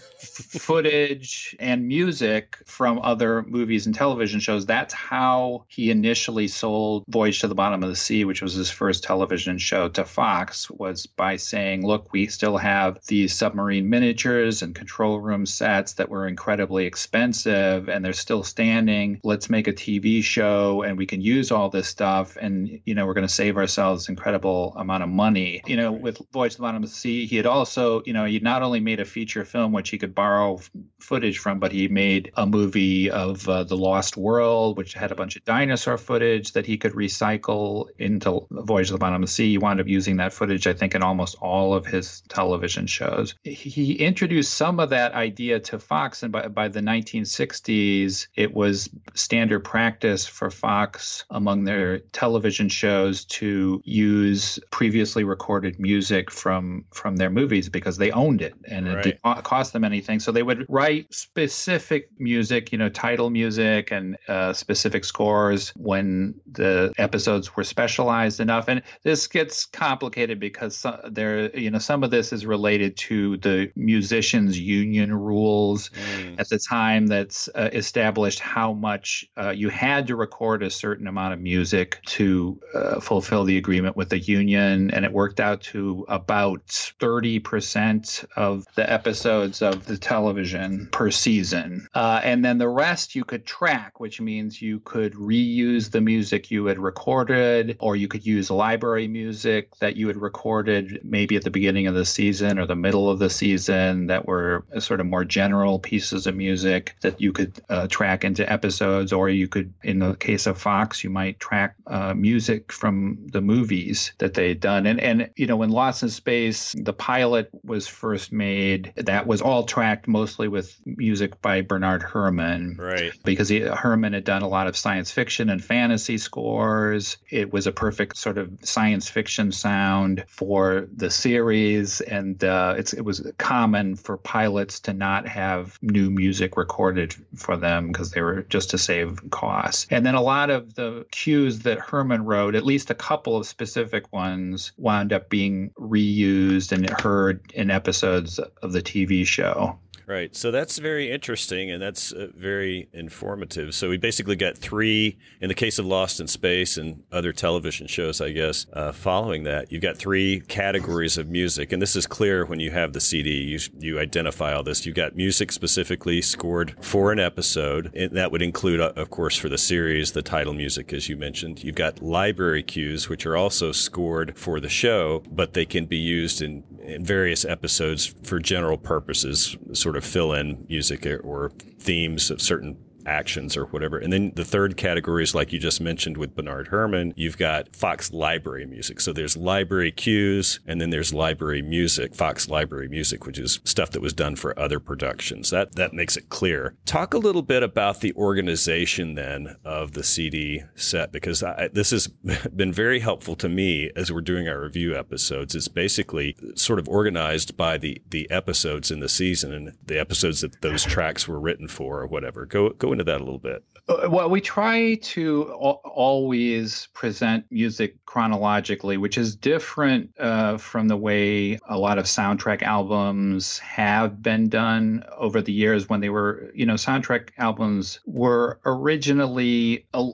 footage, 0.59 1.55
and 1.59 1.87
music 1.87 2.57
from 2.65 2.99
other 2.99 3.43
movies 3.43 3.85
and 3.85 3.95
television 3.95 4.41
shows. 4.41 4.65
That's 4.65 4.93
how 4.93 5.63
he 5.67 5.89
initially 5.89 6.49
sold 6.49 7.05
Voyage 7.07 7.39
to 7.39 7.47
the 7.47 7.55
Bottom 7.55 7.81
of 7.81 7.89
the 7.89 7.95
Sea, 7.95 8.25
which 8.25 8.41
was 8.41 8.53
his 8.53 8.69
first 8.69 9.03
television 9.03 9.57
show 9.57 9.84
to 9.89 10.05
Fox, 10.05 10.69
was 10.69 11.05
by 11.05 11.35
saying, 11.35 11.85
look, 11.85 12.11
we 12.11 12.27
still 12.27 12.57
have 12.57 12.99
these 13.07 13.33
submarine 13.33 13.89
miniatures 13.89 14.61
and 14.61 14.75
control 14.75 15.19
room 15.19 15.45
sets 15.45 15.93
that 15.93 16.09
were 16.09 16.27
incredibly 16.27 16.85
expensive 16.85 17.89
and 17.89 18.03
they're 18.03 18.13
still 18.13 18.43
standing. 18.43 19.19
Let's 19.23 19.49
make 19.49 19.67
a 19.67 19.73
TV 19.73 20.23
show 20.23 20.83
and 20.83 20.97
we 20.97 21.05
can 21.05 21.21
use 21.21 21.51
all 21.51 21.69
this 21.69 21.87
stuff 21.87 22.37
and, 22.37 22.81
you 22.85 22.95
know, 22.95 23.05
we're 23.05 23.13
going 23.13 23.27
to 23.27 23.33
save 23.33 23.57
ourselves 23.57 24.09
incredible 24.09 24.73
amount 24.77 25.03
of 25.03 25.09
money. 25.09 25.61
You 25.65 25.77
know, 25.77 25.91
with 25.91 26.19
Voyage 26.31 26.53
to 26.53 26.57
the 26.57 26.61
Bottom 26.63 26.83
of 26.83 26.89
the 26.89 26.95
Sea, 26.95 27.25
he 27.25 27.37
had 27.37 27.45
also, 27.45 28.01
you 28.05 28.13
know, 28.13 28.25
he 28.25 28.39
not 28.39 28.63
only 28.63 28.79
made 28.79 28.99
a 28.99 29.05
feature 29.05 29.45
film, 29.45 29.71
which 29.71 29.89
he 29.89 29.97
could 29.97 30.15
borrow 30.15 30.59
footage 30.99 31.37
from, 31.39 31.59
but 31.59 31.71
he 31.71 31.87
made 31.87 32.31
a 32.35 32.45
movie 32.45 33.09
of 33.09 33.47
uh, 33.47 33.63
The 33.63 33.77
Lost 33.77 34.17
World, 34.17 34.77
which 34.77 34.93
had 34.93 35.11
a 35.11 35.15
bunch 35.15 35.35
of 35.35 35.45
dinosaur 35.45 35.97
footage 35.97 36.53
that 36.53 36.65
he 36.65 36.77
could 36.77 36.93
recycle 36.93 37.87
into 37.99 38.45
Voyage 38.51 38.87
to 38.87 38.93
the 38.93 38.99
Bottom 38.99 39.21
of 39.21 39.29
the 39.29 39.33
Sea. 39.33 39.51
He 39.51 39.57
wound 39.75 39.81
up 39.81 39.87
using 39.87 40.17
that 40.17 40.33
footage, 40.33 40.67
I 40.67 40.73
think, 40.73 40.95
in 40.95 41.03
almost 41.03 41.35
all 41.41 41.73
of 41.73 41.85
his 41.85 42.21
television 42.29 42.87
shows. 42.87 43.35
He 43.43 43.93
introduced 43.93 44.53
some 44.53 44.79
of 44.79 44.89
that 44.89 45.13
idea 45.13 45.59
to 45.59 45.79
Fox, 45.79 46.23
and 46.23 46.31
by, 46.31 46.47
by 46.47 46.67
the 46.67 46.79
1960s, 46.79 48.27
it 48.35 48.53
was 48.53 48.89
standard 49.13 49.63
practice 49.63 50.25
for 50.25 50.49
Fox 50.49 51.25
among 51.29 51.65
their 51.65 51.99
television 51.99 52.69
shows 52.69 53.25
to 53.25 53.81
use 53.83 54.59
previously 54.71 55.23
recorded 55.23 55.79
music 55.79 56.31
from 56.31 56.85
from 56.91 57.17
their 57.17 57.29
movies 57.29 57.69
because 57.69 57.97
they 57.97 58.11
owned 58.11 58.41
it 58.41 58.53
and 58.67 58.87
right. 58.87 59.05
it 59.05 59.19
didn't 59.23 59.43
cost 59.43 59.73
them 59.73 59.83
anything. 59.83 60.19
So 60.19 60.31
they 60.31 60.43
would 60.43 60.65
write 60.69 61.13
specific 61.13 62.09
music, 62.17 62.71
you 62.71 62.77
know, 62.77 62.89
title 62.89 63.29
music 63.29 63.91
and 63.91 64.17
uh, 64.27 64.53
specific 64.53 65.05
scores 65.05 65.69
when 65.75 66.35
the 66.51 66.93
episodes 66.97 67.55
were 67.55 67.63
specialized 67.63 68.39
enough. 68.39 68.67
And 68.67 68.81
this 69.03 69.27
gets 69.27 69.64
complicated 69.71 70.39
because 70.39 70.85
there, 71.09 71.55
you 71.57 71.71
know, 71.71 71.79
some 71.79 72.03
of 72.03 72.11
this 72.11 72.33
is 72.33 72.45
related 72.45 72.97
to 72.97 73.37
the 73.37 73.71
musicians' 73.75 74.59
union 74.59 75.13
rules 75.13 75.89
mm. 75.89 76.39
at 76.39 76.49
the 76.49 76.59
time 76.59 77.07
that's 77.07 77.49
uh, 77.55 77.69
established 77.73 78.39
how 78.39 78.73
much 78.73 79.25
uh, 79.37 79.49
you 79.49 79.69
had 79.69 80.07
to 80.07 80.15
record 80.15 80.63
a 80.63 80.69
certain 80.69 81.07
amount 81.07 81.33
of 81.33 81.39
music 81.39 81.99
to 82.05 82.59
uh, 82.73 82.99
fulfill 82.99 83.43
the 83.43 83.57
agreement 83.57 83.95
with 83.95 84.09
the 84.09 84.19
union. 84.19 84.91
And 84.91 85.05
it 85.05 85.11
worked 85.11 85.39
out 85.39 85.61
to 85.73 86.05
about 86.07 86.65
30% 86.67 88.25
of 88.35 88.65
the 88.75 88.91
episodes 88.91 89.61
of 89.61 89.85
the 89.85 89.97
television 89.97 90.89
per 90.91 91.11
season. 91.11 91.87
Uh, 91.93 92.21
and 92.23 92.43
then 92.43 92.57
the 92.57 92.69
rest 92.69 93.15
you 93.15 93.23
could 93.23 93.45
track, 93.45 93.99
which 93.99 94.21
means 94.21 94.61
you 94.61 94.79
could 94.81 95.13
reuse 95.13 95.91
the 95.91 96.01
music 96.01 96.51
you 96.51 96.65
had 96.65 96.79
recorded, 96.79 97.77
or 97.79 97.95
you 97.95 98.07
could 98.07 98.25
use 98.25 98.49
library 98.51 99.07
music 99.07 99.54
that 99.79 99.95
you 99.95 100.07
had 100.07 100.17
recorded 100.17 100.99
maybe 101.03 101.35
at 101.35 101.43
the 101.43 101.51
beginning 101.51 101.87
of 101.87 101.95
the 101.95 102.05
season 102.05 102.59
or 102.59 102.65
the 102.65 102.75
middle 102.75 103.09
of 103.09 103.19
the 103.19 103.29
season 103.29 104.07
that 104.07 104.25
were 104.25 104.65
sort 104.79 104.99
of 104.99 105.05
more 105.05 105.25
general 105.25 105.79
pieces 105.79 106.27
of 106.27 106.35
music 106.35 106.95
that 107.01 107.19
you 107.19 107.31
could 107.31 107.59
uh, 107.69 107.87
track 107.87 108.23
into 108.23 108.49
episodes, 108.51 109.11
or 109.11 109.29
you 109.29 109.47
could, 109.47 109.73
in 109.83 109.99
the 109.99 110.15
case 110.15 110.45
of 110.47 110.61
Fox, 110.61 111.03
you 111.03 111.09
might 111.09 111.39
track 111.39 111.75
uh, 111.87 112.13
music 112.13 112.71
from 112.71 113.17
the 113.31 113.41
movies 113.41 114.13
that 114.19 114.33
they 114.33 114.49
had 114.49 114.59
done. 114.59 114.85
And, 114.85 114.99
and, 114.99 115.29
you 115.35 115.47
know, 115.47 115.57
when 115.57 115.69
Lost 115.69 116.03
in 116.03 116.09
Space 116.09 116.75
the 116.77 116.93
pilot 116.93 117.49
was 117.63 117.87
first 117.87 118.31
made. 118.31 118.93
That 118.95 119.27
was 119.27 119.41
all 119.41 119.63
tracked 119.63 120.07
mostly 120.07 120.47
with 120.47 120.75
music 120.85 121.41
by 121.41 121.61
Bernard 121.61 122.03
Herrmann. 122.03 122.77
Right. 122.77 123.11
Because 123.23 123.49
he, 123.49 123.59
Herrmann 123.59 124.13
had 124.13 124.23
done 124.23 124.41
a 124.41 124.47
lot 124.47 124.67
of 124.67 124.77
science 124.77 125.11
fiction 125.11 125.49
and 125.49 125.63
fantasy 125.63 126.17
scores. 126.17 127.17
It 127.29 127.51
was 127.51 127.67
a 127.67 127.71
perfect 127.71 128.17
sort 128.17 128.37
of 128.37 128.51
science 128.63 129.09
fiction 129.09 129.44
sound 129.51 130.25
for 130.27 130.87
the 130.95 131.09
series. 131.09 132.01
And 132.01 132.43
uh, 132.43 132.75
it 132.77 133.03
was 133.03 133.29
common 133.37 133.95
for 133.95 134.17
pilots 134.17 134.79
to 134.81 134.93
not 134.93 135.27
have 135.27 135.77
new 135.81 136.09
music 136.09 136.57
recorded 136.57 137.15
for 137.35 137.57
them 137.57 137.87
because 137.87 138.11
they 138.11 138.21
were 138.21 138.43
just 138.43 138.69
to 138.71 138.77
save 138.77 139.29
costs. 139.31 139.87
And 139.89 140.05
then 140.05 140.15
a 140.15 140.21
lot 140.21 140.49
of 140.49 140.75
the 140.75 141.05
cues 141.11 141.59
that 141.59 141.79
Herrmann 141.79 142.25
wrote, 142.25 142.55
at 142.55 142.65
least 142.65 142.89
a 142.89 142.95
couple 142.95 143.37
of 143.37 143.45
specific 143.45 144.11
ones, 144.11 144.71
wound 144.77 145.13
up 145.13 145.29
being 145.29 145.71
reused 145.79 146.71
and 146.71 146.89
heard 146.89 147.51
in 147.53 147.71
episodes 147.71 148.39
of 148.39 148.71
the 148.71 148.81
TV 148.81 149.25
show. 149.25 149.79
Right. 150.07 150.35
So 150.35 150.51
that's 150.51 150.77
very 150.77 151.09
interesting 151.09 151.71
and 151.71 151.81
that's 151.81 152.11
uh, 152.11 152.27
very 152.35 152.87
informative. 152.93 153.73
So 153.73 153.89
we 153.89 153.97
basically 153.97 154.35
got 154.35 154.55
three, 154.55 155.17
in 155.41 155.47
the 155.47 155.55
case 155.55 155.79
of 155.79 155.87
Lost 155.87 156.19
in 156.19 156.27
Space 156.27 156.77
and 156.77 157.03
other 157.11 157.33
television 157.33 157.87
shows, 157.87 158.21
I 158.21 158.31
guess, 158.31 158.67
uh, 158.73 158.91
following 158.91 159.43
that, 159.43 159.71
you've 159.71 159.81
got 159.81 159.97
three 159.97 160.41
categories 160.41 161.17
of 161.17 161.27
music. 161.27 161.71
And 161.71 161.81
this 161.81 161.95
is 161.95 162.05
clear 162.05 162.45
when 162.45 162.59
you 162.59 162.69
have 162.69 162.93
the 162.93 163.01
CD. 163.01 163.31
You, 163.31 163.59
you 163.79 163.99
identify 163.99 164.53
all 164.53 164.61
this. 164.61 164.85
You've 164.85 164.95
got 164.95 165.15
music 165.15 165.51
specifically 165.51 166.21
scored 166.21 166.75
for 166.81 167.11
an 167.11 167.19
episode. 167.19 167.91
And 167.95 168.11
that 168.11 168.31
would 168.31 168.43
include, 168.43 168.81
uh, 168.81 168.93
of 168.95 169.09
course, 169.09 169.35
for 169.35 169.49
the 169.49 169.57
series, 169.57 170.11
the 170.11 170.21
title 170.21 170.53
music, 170.53 170.93
as 170.93 171.09
you 171.09 171.17
mentioned. 171.17 171.63
You've 171.63 171.75
got 171.75 172.03
library 172.03 172.61
cues, 172.61 173.09
which 173.09 173.25
are 173.25 173.35
also 173.35 173.71
scored 173.71 174.37
for 174.37 174.59
the 174.59 174.69
show, 174.69 175.23
but 175.31 175.53
they 175.53 175.65
can 175.65 175.87
be 175.87 175.97
used 175.97 176.43
in, 176.43 176.63
in 176.85 177.03
various 177.03 177.45
episodes 177.45 178.05
for 178.23 178.39
general 178.39 178.77
purposes, 178.77 179.57
sort 179.73 179.95
of 179.95 180.05
fill 180.05 180.33
in 180.33 180.65
music 180.69 181.05
or 181.23 181.51
themes 181.79 182.31
of 182.31 182.41
certain 182.41 182.77
actions 183.05 183.57
or 183.57 183.65
whatever. 183.65 183.97
And 183.97 184.11
then 184.11 184.31
the 184.35 184.45
third 184.45 184.77
category 184.77 185.23
is 185.23 185.35
like 185.35 185.53
you 185.53 185.59
just 185.59 185.81
mentioned 185.81 186.17
with 186.17 186.35
Bernard 186.35 186.69
Herrmann, 186.69 187.13
you've 187.15 187.37
got 187.37 187.75
Fox 187.75 188.11
library 188.11 188.65
music. 188.65 188.99
So 188.99 189.13
there's 189.13 189.37
library 189.37 189.91
cues 189.91 190.59
and 190.65 190.79
then 190.79 190.89
there's 190.89 191.13
library 191.13 191.61
music, 191.61 192.15
Fox 192.15 192.49
library 192.49 192.87
music, 192.87 193.25
which 193.25 193.39
is 193.39 193.59
stuff 193.63 193.91
that 193.91 194.01
was 194.01 194.13
done 194.13 194.35
for 194.35 194.57
other 194.59 194.79
productions. 194.79 195.49
That 195.49 195.75
that 195.75 195.93
makes 195.93 196.17
it 196.17 196.29
clear. 196.29 196.75
Talk 196.85 197.13
a 197.13 197.17
little 197.17 197.41
bit 197.41 197.63
about 197.63 198.01
the 198.01 198.13
organization 198.13 199.15
then 199.15 199.55
of 199.63 199.93
the 199.93 200.03
CD 200.03 200.63
set 200.75 201.11
because 201.11 201.43
I, 201.43 201.69
this 201.69 201.91
has 201.91 202.07
been 202.55 202.71
very 202.71 202.99
helpful 202.99 203.35
to 203.37 203.49
me 203.49 203.91
as 203.95 204.11
we're 204.11 204.21
doing 204.21 204.47
our 204.47 204.61
review 204.61 204.95
episodes. 204.95 205.55
It's 205.55 205.67
basically 205.67 206.35
sort 206.55 206.79
of 206.79 206.87
organized 206.87 207.57
by 207.57 207.77
the 207.77 208.01
the 208.09 208.29
episodes 208.31 208.91
in 208.91 208.99
the 208.99 209.09
season 209.09 209.53
and 209.53 209.73
the 209.85 209.99
episodes 209.99 210.41
that 210.41 210.61
those 210.61 210.83
tracks 210.83 211.27
were 211.27 211.39
written 211.39 211.67
for 211.67 212.01
or 212.01 212.07
whatever. 212.07 212.45
Go 212.45 212.69
go 212.69 212.91
into 212.95 213.03
that 213.03 213.17
a 213.21 213.23
little 213.23 213.39
bit. 213.39 213.63
Uh, 213.87 214.07
well, 214.09 214.29
we 214.29 214.41
try 214.41 214.95
to 214.95 215.43
always 215.43 216.87
present 216.93 217.45
music 217.51 218.03
chronologically, 218.05 218.97
which 218.97 219.17
is 219.17 219.35
different 219.35 220.09
uh, 220.19 220.57
from 220.57 220.87
the 220.87 220.97
way 220.97 221.59
a 221.69 221.77
lot 221.77 221.99
of 221.99 222.05
soundtrack 222.05 222.63
albums 222.63 223.59
have 223.59 224.21
been 224.23 224.49
done 224.49 225.03
over 225.15 225.41
the 225.41 225.53
years 225.53 225.87
when 225.87 225.99
they 225.99 226.09
were, 226.09 226.51
you 226.55 226.65
know, 226.65 226.73
soundtrack 226.73 227.29
albums 227.37 227.99
were 228.05 228.59
originally. 228.65 229.85
A, 229.93 230.09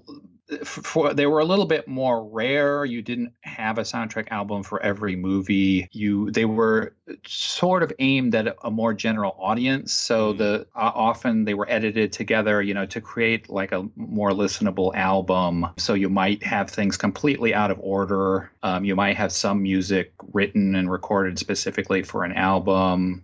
for 0.63 1.13
they 1.13 1.25
were 1.25 1.39
a 1.39 1.45
little 1.45 1.65
bit 1.65 1.87
more 1.87 2.25
rare. 2.25 2.85
You 2.85 3.01
didn't 3.01 3.33
have 3.41 3.77
a 3.77 3.81
soundtrack 3.81 4.27
album 4.31 4.63
for 4.63 4.81
every 4.81 5.15
movie. 5.15 5.87
You 5.91 6.31
they 6.31 6.45
were 6.45 6.93
sort 7.25 7.83
of 7.83 7.91
aimed 7.99 8.35
at 8.35 8.55
a 8.63 8.71
more 8.71 8.93
general 8.93 9.35
audience. 9.39 9.93
So 9.93 10.29
mm-hmm. 10.29 10.37
the 10.37 10.67
uh, 10.75 10.91
often 10.93 11.45
they 11.45 11.53
were 11.53 11.69
edited 11.69 12.11
together, 12.11 12.61
you 12.61 12.73
know, 12.73 12.85
to 12.87 13.01
create 13.01 13.49
like 13.49 13.71
a 13.71 13.87
more 13.95 14.31
listenable 14.31 14.93
album. 14.95 15.67
So 15.77 15.93
you 15.93 16.09
might 16.09 16.43
have 16.43 16.69
things 16.69 16.97
completely 16.97 17.53
out 17.53 17.71
of 17.71 17.79
order. 17.79 18.51
Um, 18.63 18.83
you 18.85 18.95
might 18.95 19.17
have 19.17 19.31
some 19.31 19.61
music 19.63 20.13
written 20.33 20.75
and 20.75 20.91
recorded 20.91 21.39
specifically 21.39 22.03
for 22.03 22.23
an 22.23 22.33
album 22.33 23.23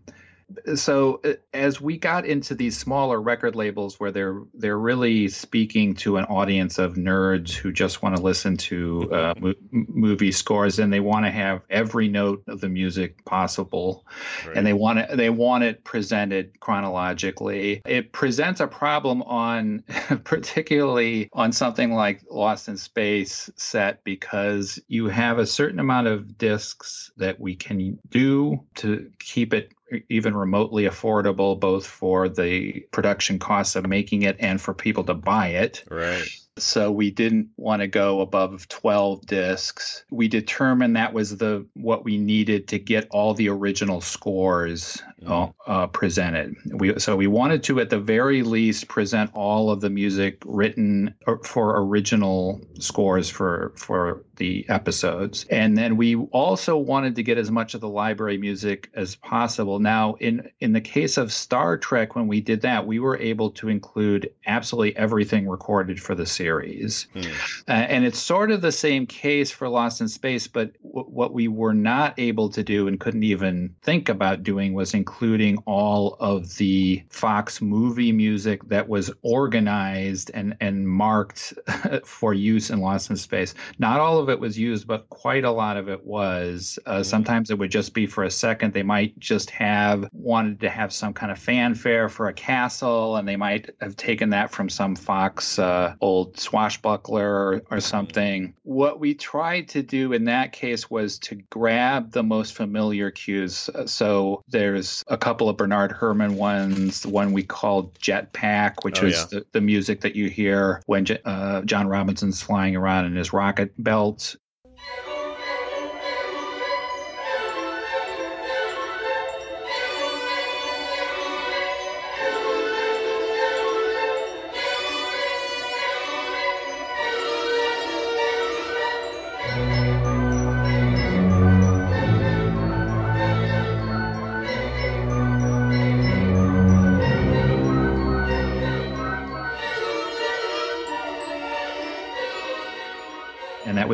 so 0.75 1.19
uh, 1.25 1.33
as 1.53 1.81
we 1.81 1.97
got 1.97 2.25
into 2.25 2.55
these 2.55 2.77
smaller 2.77 3.21
record 3.21 3.55
labels 3.55 3.99
where 3.99 4.11
they're 4.11 4.41
they're 4.53 4.79
really 4.79 5.27
speaking 5.27 5.93
to 5.93 6.17
an 6.17 6.25
audience 6.25 6.77
of 6.77 6.95
nerds 6.95 7.53
who 7.53 7.71
just 7.71 8.01
want 8.01 8.15
to 8.15 8.21
listen 8.21 8.55
to 8.55 9.11
uh, 9.11 9.33
mo- 9.39 9.53
movie 9.71 10.31
scores 10.31 10.79
and 10.79 10.91
they 10.91 11.01
want 11.01 11.25
to 11.25 11.31
have 11.31 11.61
every 11.69 12.07
note 12.07 12.43
of 12.47 12.61
the 12.61 12.69
music 12.69 13.23
possible 13.25 14.05
right. 14.45 14.55
and 14.55 14.65
they 14.65 14.73
want 14.73 14.99
it 14.99 15.17
they 15.17 15.29
want 15.29 15.63
it 15.63 15.83
presented 15.83 16.57
chronologically 16.61 17.81
it 17.85 18.13
presents 18.13 18.61
a 18.61 18.67
problem 18.67 19.21
on 19.23 19.83
particularly 20.23 21.29
on 21.33 21.51
something 21.51 21.91
like 21.91 22.21
lost 22.31 22.69
in 22.69 22.77
space 22.77 23.49
set 23.57 24.03
because 24.05 24.79
you 24.87 25.07
have 25.07 25.39
a 25.39 25.45
certain 25.45 25.79
amount 25.79 26.07
of 26.07 26.37
discs 26.37 27.11
that 27.17 27.39
we 27.39 27.55
can 27.55 27.99
do 28.09 28.63
to 28.75 29.11
keep 29.19 29.53
it 29.53 29.73
even 30.09 30.35
remotely 30.35 30.83
affordable, 30.83 31.59
both 31.59 31.85
for 31.85 32.29
the 32.29 32.85
production 32.91 33.39
costs 33.39 33.75
of 33.75 33.87
making 33.87 34.23
it 34.23 34.37
and 34.39 34.59
for 34.59 34.73
people 34.73 35.03
to 35.05 35.13
buy 35.13 35.49
it. 35.49 35.83
Right. 35.89 36.27
So 36.57 36.91
we 36.91 37.11
didn't 37.11 37.49
want 37.57 37.81
to 37.81 37.87
go 37.87 38.21
above 38.21 38.67
12 38.67 39.25
discs. 39.25 40.03
We 40.09 40.27
determined 40.27 40.95
that 40.95 41.13
was 41.13 41.37
the 41.37 41.65
what 41.73 42.03
we 42.03 42.17
needed 42.17 42.69
to 42.69 42.79
get 42.79 43.07
all 43.11 43.33
the 43.33 43.49
original 43.49 44.01
scores. 44.01 45.01
Uh, 45.25 45.87
presented. 45.87 46.55
We 46.73 46.97
so 46.99 47.15
we 47.15 47.27
wanted 47.27 47.63
to 47.63 47.79
at 47.79 47.89
the 47.89 47.99
very 47.99 48.43
least 48.43 48.87
present 48.87 49.31
all 49.33 49.71
of 49.71 49.81
the 49.81 49.89
music 49.89 50.41
written 50.45 51.13
uh, 51.25 51.35
for 51.43 51.81
original 51.81 52.61
scores 52.79 53.29
for 53.29 53.73
for 53.75 54.23
the 54.35 54.65
episodes. 54.69 55.45
And 55.49 55.77
then 55.77 55.97
we 55.97 56.15
also 56.15 56.77
wanted 56.77 57.15
to 57.15 57.23
get 57.23 57.37
as 57.37 57.49
much 57.49 57.73
of 57.73 57.81
the 57.81 57.89
library 57.89 58.37
music 58.37 58.89
as 58.93 59.15
possible. 59.15 59.79
Now 59.79 60.15
in 60.19 60.49
in 60.59 60.73
the 60.73 60.81
case 60.81 61.17
of 61.17 61.33
Star 61.33 61.77
Trek 61.77 62.15
when 62.15 62.27
we 62.27 62.39
did 62.39 62.61
that, 62.61 62.85
we 62.85 62.99
were 62.99 63.17
able 63.17 63.49
to 63.51 63.69
include 63.69 64.29
absolutely 64.45 64.95
everything 64.97 65.47
recorded 65.47 65.99
for 65.99 66.13
the 66.13 66.25
series. 66.25 67.07
Mm. 67.15 67.31
Uh, 67.67 67.71
and 67.71 68.05
it's 68.05 68.19
sort 68.19 68.51
of 68.51 68.61
the 68.61 68.71
same 68.71 69.07
case 69.07 69.49
for 69.49 69.67
Lost 69.67 70.01
in 70.01 70.07
Space, 70.07 70.47
but 70.47 70.73
w- 70.83 71.07
what 71.07 71.33
we 71.33 71.47
were 71.47 71.73
not 71.73 72.13
able 72.17 72.49
to 72.49 72.63
do 72.63 72.87
and 72.87 72.99
couldn't 72.99 73.23
even 73.23 73.75
think 73.81 74.09
about 74.09 74.43
doing 74.43 74.73
was 74.73 74.93
including 75.07 75.57
all 75.59 76.17
of 76.19 76.57
the 76.57 77.01
Fox 77.09 77.61
movie 77.61 78.11
music 78.11 78.61
that 78.67 78.89
was 78.89 79.09
organized 79.21 80.29
and, 80.33 80.53
and 80.59 80.85
marked 80.85 81.53
for 82.03 82.33
use 82.33 82.69
in 82.69 82.81
Lost 82.81 83.09
in 83.09 83.15
Space. 83.15 83.53
Not 83.79 84.01
all 84.01 84.19
of 84.19 84.29
it 84.29 84.37
was 84.37 84.59
used, 84.59 84.85
but 84.85 85.09
quite 85.09 85.45
a 85.45 85.51
lot 85.51 85.77
of 85.77 85.87
it 85.87 86.05
was. 86.05 86.77
Uh. 86.85 87.03
Sometimes 87.03 87.49
it 87.49 87.57
would 87.57 87.71
just 87.71 87.93
be 87.93 88.05
for 88.05 88.25
a 88.25 88.29
second. 88.29 88.73
They 88.73 88.83
might 88.83 89.17
just 89.17 89.49
have 89.51 90.09
wanted 90.11 90.59
to 90.59 90.69
have 90.69 90.91
some 90.91 91.13
kind 91.13 91.31
of 91.31 91.39
fanfare 91.39 92.09
for 92.09 92.27
a 92.27 92.33
castle, 92.33 93.15
and 93.15 93.25
they 93.25 93.37
might 93.37 93.69
have 93.79 93.95
taken 93.95 94.31
that 94.31 94.51
from 94.51 94.67
some 94.67 94.93
Fox 94.93 95.57
uh, 95.57 95.95
old 96.01 96.37
swashbuckler 96.37 97.61
or 97.71 97.79
something. 97.79 98.53
What 98.63 98.99
we 98.99 99.13
tried 99.13 99.69
to 99.69 99.81
do 99.81 100.11
in 100.11 100.25
that 100.25 100.51
case 100.51 100.91
was 100.91 101.17
to 101.19 101.35
grab 101.49 102.11
the 102.11 102.23
most 102.23 102.55
familiar 102.55 103.09
cues. 103.09 103.69
So 103.85 104.43
there's 104.49 104.96
a 105.07 105.17
couple 105.17 105.49
of 105.49 105.57
Bernard 105.57 105.95
Herrmann 105.99 106.35
ones, 106.35 107.01
the 107.01 107.09
one 107.09 107.31
we 107.31 107.43
called 107.43 107.93
Jetpack, 107.99 108.83
which 108.83 109.01
oh, 109.01 109.07
is 109.07 109.15
yeah. 109.15 109.25
the, 109.39 109.45
the, 109.53 109.61
music 109.61 110.01
that 110.01 110.15
you 110.15 110.29
hear 110.29 110.81
when 110.85 111.05
uh, 111.25 111.61
John 111.61 111.87
Robinson's 111.87 112.41
flying 112.41 112.75
around 112.75 113.05
in 113.05 113.15
his 113.15 113.33
rocket 113.33 113.73
belt. 113.77 114.35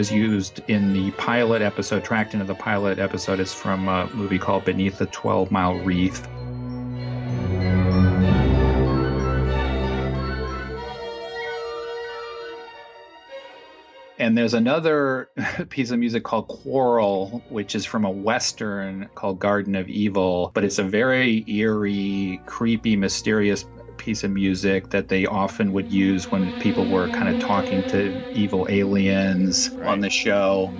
Was 0.03 0.11
used 0.11 0.59
in 0.67 0.91
the 0.91 1.11
pilot 1.11 1.61
episode, 1.61 2.03
tracked 2.03 2.33
into 2.33 2.43
the 2.43 2.55
pilot 2.55 2.99
episode, 2.99 3.39
is 3.39 3.53
from 3.53 3.87
a 3.87 4.05
movie 4.13 4.37
called 4.37 4.65
Beneath 4.65 4.97
the 4.97 5.05
12 5.05 5.49
Mile 5.49 5.75
Reef. 5.75 6.21
And 14.19 14.37
there's 14.37 14.53
another 14.53 15.29
piece 15.69 15.91
of 15.91 15.99
music 15.99 16.25
called 16.25 16.49
Quarrel, 16.49 17.41
which 17.47 17.73
is 17.73 17.85
from 17.85 18.03
a 18.03 18.11
Western 18.11 19.07
called 19.15 19.39
Garden 19.39 19.73
of 19.73 19.87
Evil, 19.87 20.51
but 20.53 20.65
it's 20.65 20.79
a 20.79 20.83
very 20.83 21.45
eerie, 21.47 22.41
creepy, 22.45 22.97
mysterious 22.97 23.63
piece 23.97 24.23
of 24.23 24.31
music 24.31 24.89
that 24.89 25.07
they 25.07 25.25
often 25.25 25.71
would 25.73 25.91
use 25.91 26.31
when 26.31 26.51
people 26.59 26.85
were 26.85 27.07
kind 27.09 27.33
of 27.33 27.41
talking 27.41 27.81
to 27.89 28.31
evil 28.31 28.67
aliens 28.69 29.69
right. 29.71 29.87
on 29.87 29.99
the 29.99 30.09
show. 30.09 30.71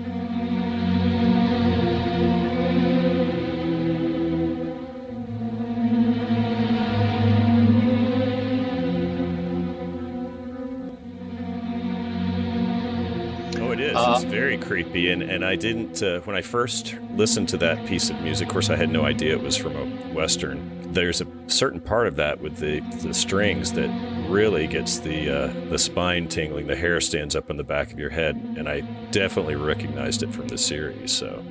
Oh, 13.56 13.72
it 13.72 13.80
is. 13.80 13.96
Uh, 13.96 14.14
it's 14.16 14.24
very 14.24 14.58
creepy, 14.58 15.10
and 15.10 15.22
and 15.22 15.44
I 15.44 15.56
didn't 15.56 16.02
uh, 16.02 16.20
when 16.20 16.36
I 16.36 16.42
first 16.42 16.96
listened 17.12 17.48
to 17.50 17.56
that 17.58 17.86
piece 17.86 18.10
of 18.10 18.20
music. 18.20 18.48
Of 18.48 18.52
course, 18.52 18.70
I 18.70 18.76
had 18.76 18.90
no 18.90 19.04
idea 19.04 19.34
it 19.34 19.42
was 19.42 19.56
from 19.56 19.76
a 19.76 19.84
western 20.14 20.83
there's 20.94 21.20
a 21.20 21.26
certain 21.48 21.80
part 21.80 22.06
of 22.06 22.16
that 22.16 22.40
with 22.40 22.56
the, 22.56 22.80
the 23.02 23.12
strings 23.12 23.72
that 23.72 23.90
really 24.28 24.66
gets 24.66 25.00
the 25.00 25.30
uh, 25.30 25.68
the 25.68 25.78
spine 25.78 26.28
tingling. 26.28 26.66
The 26.66 26.76
hair 26.76 27.00
stands 27.00 27.36
up 27.36 27.50
on 27.50 27.56
the 27.56 27.64
back 27.64 27.92
of 27.92 27.98
your 27.98 28.10
head, 28.10 28.36
and 28.56 28.68
I 28.68 28.80
definitely 29.10 29.56
recognized 29.56 30.22
it 30.22 30.32
from 30.32 30.48
the 30.48 30.58
series. 30.58 31.12
So, 31.12 31.44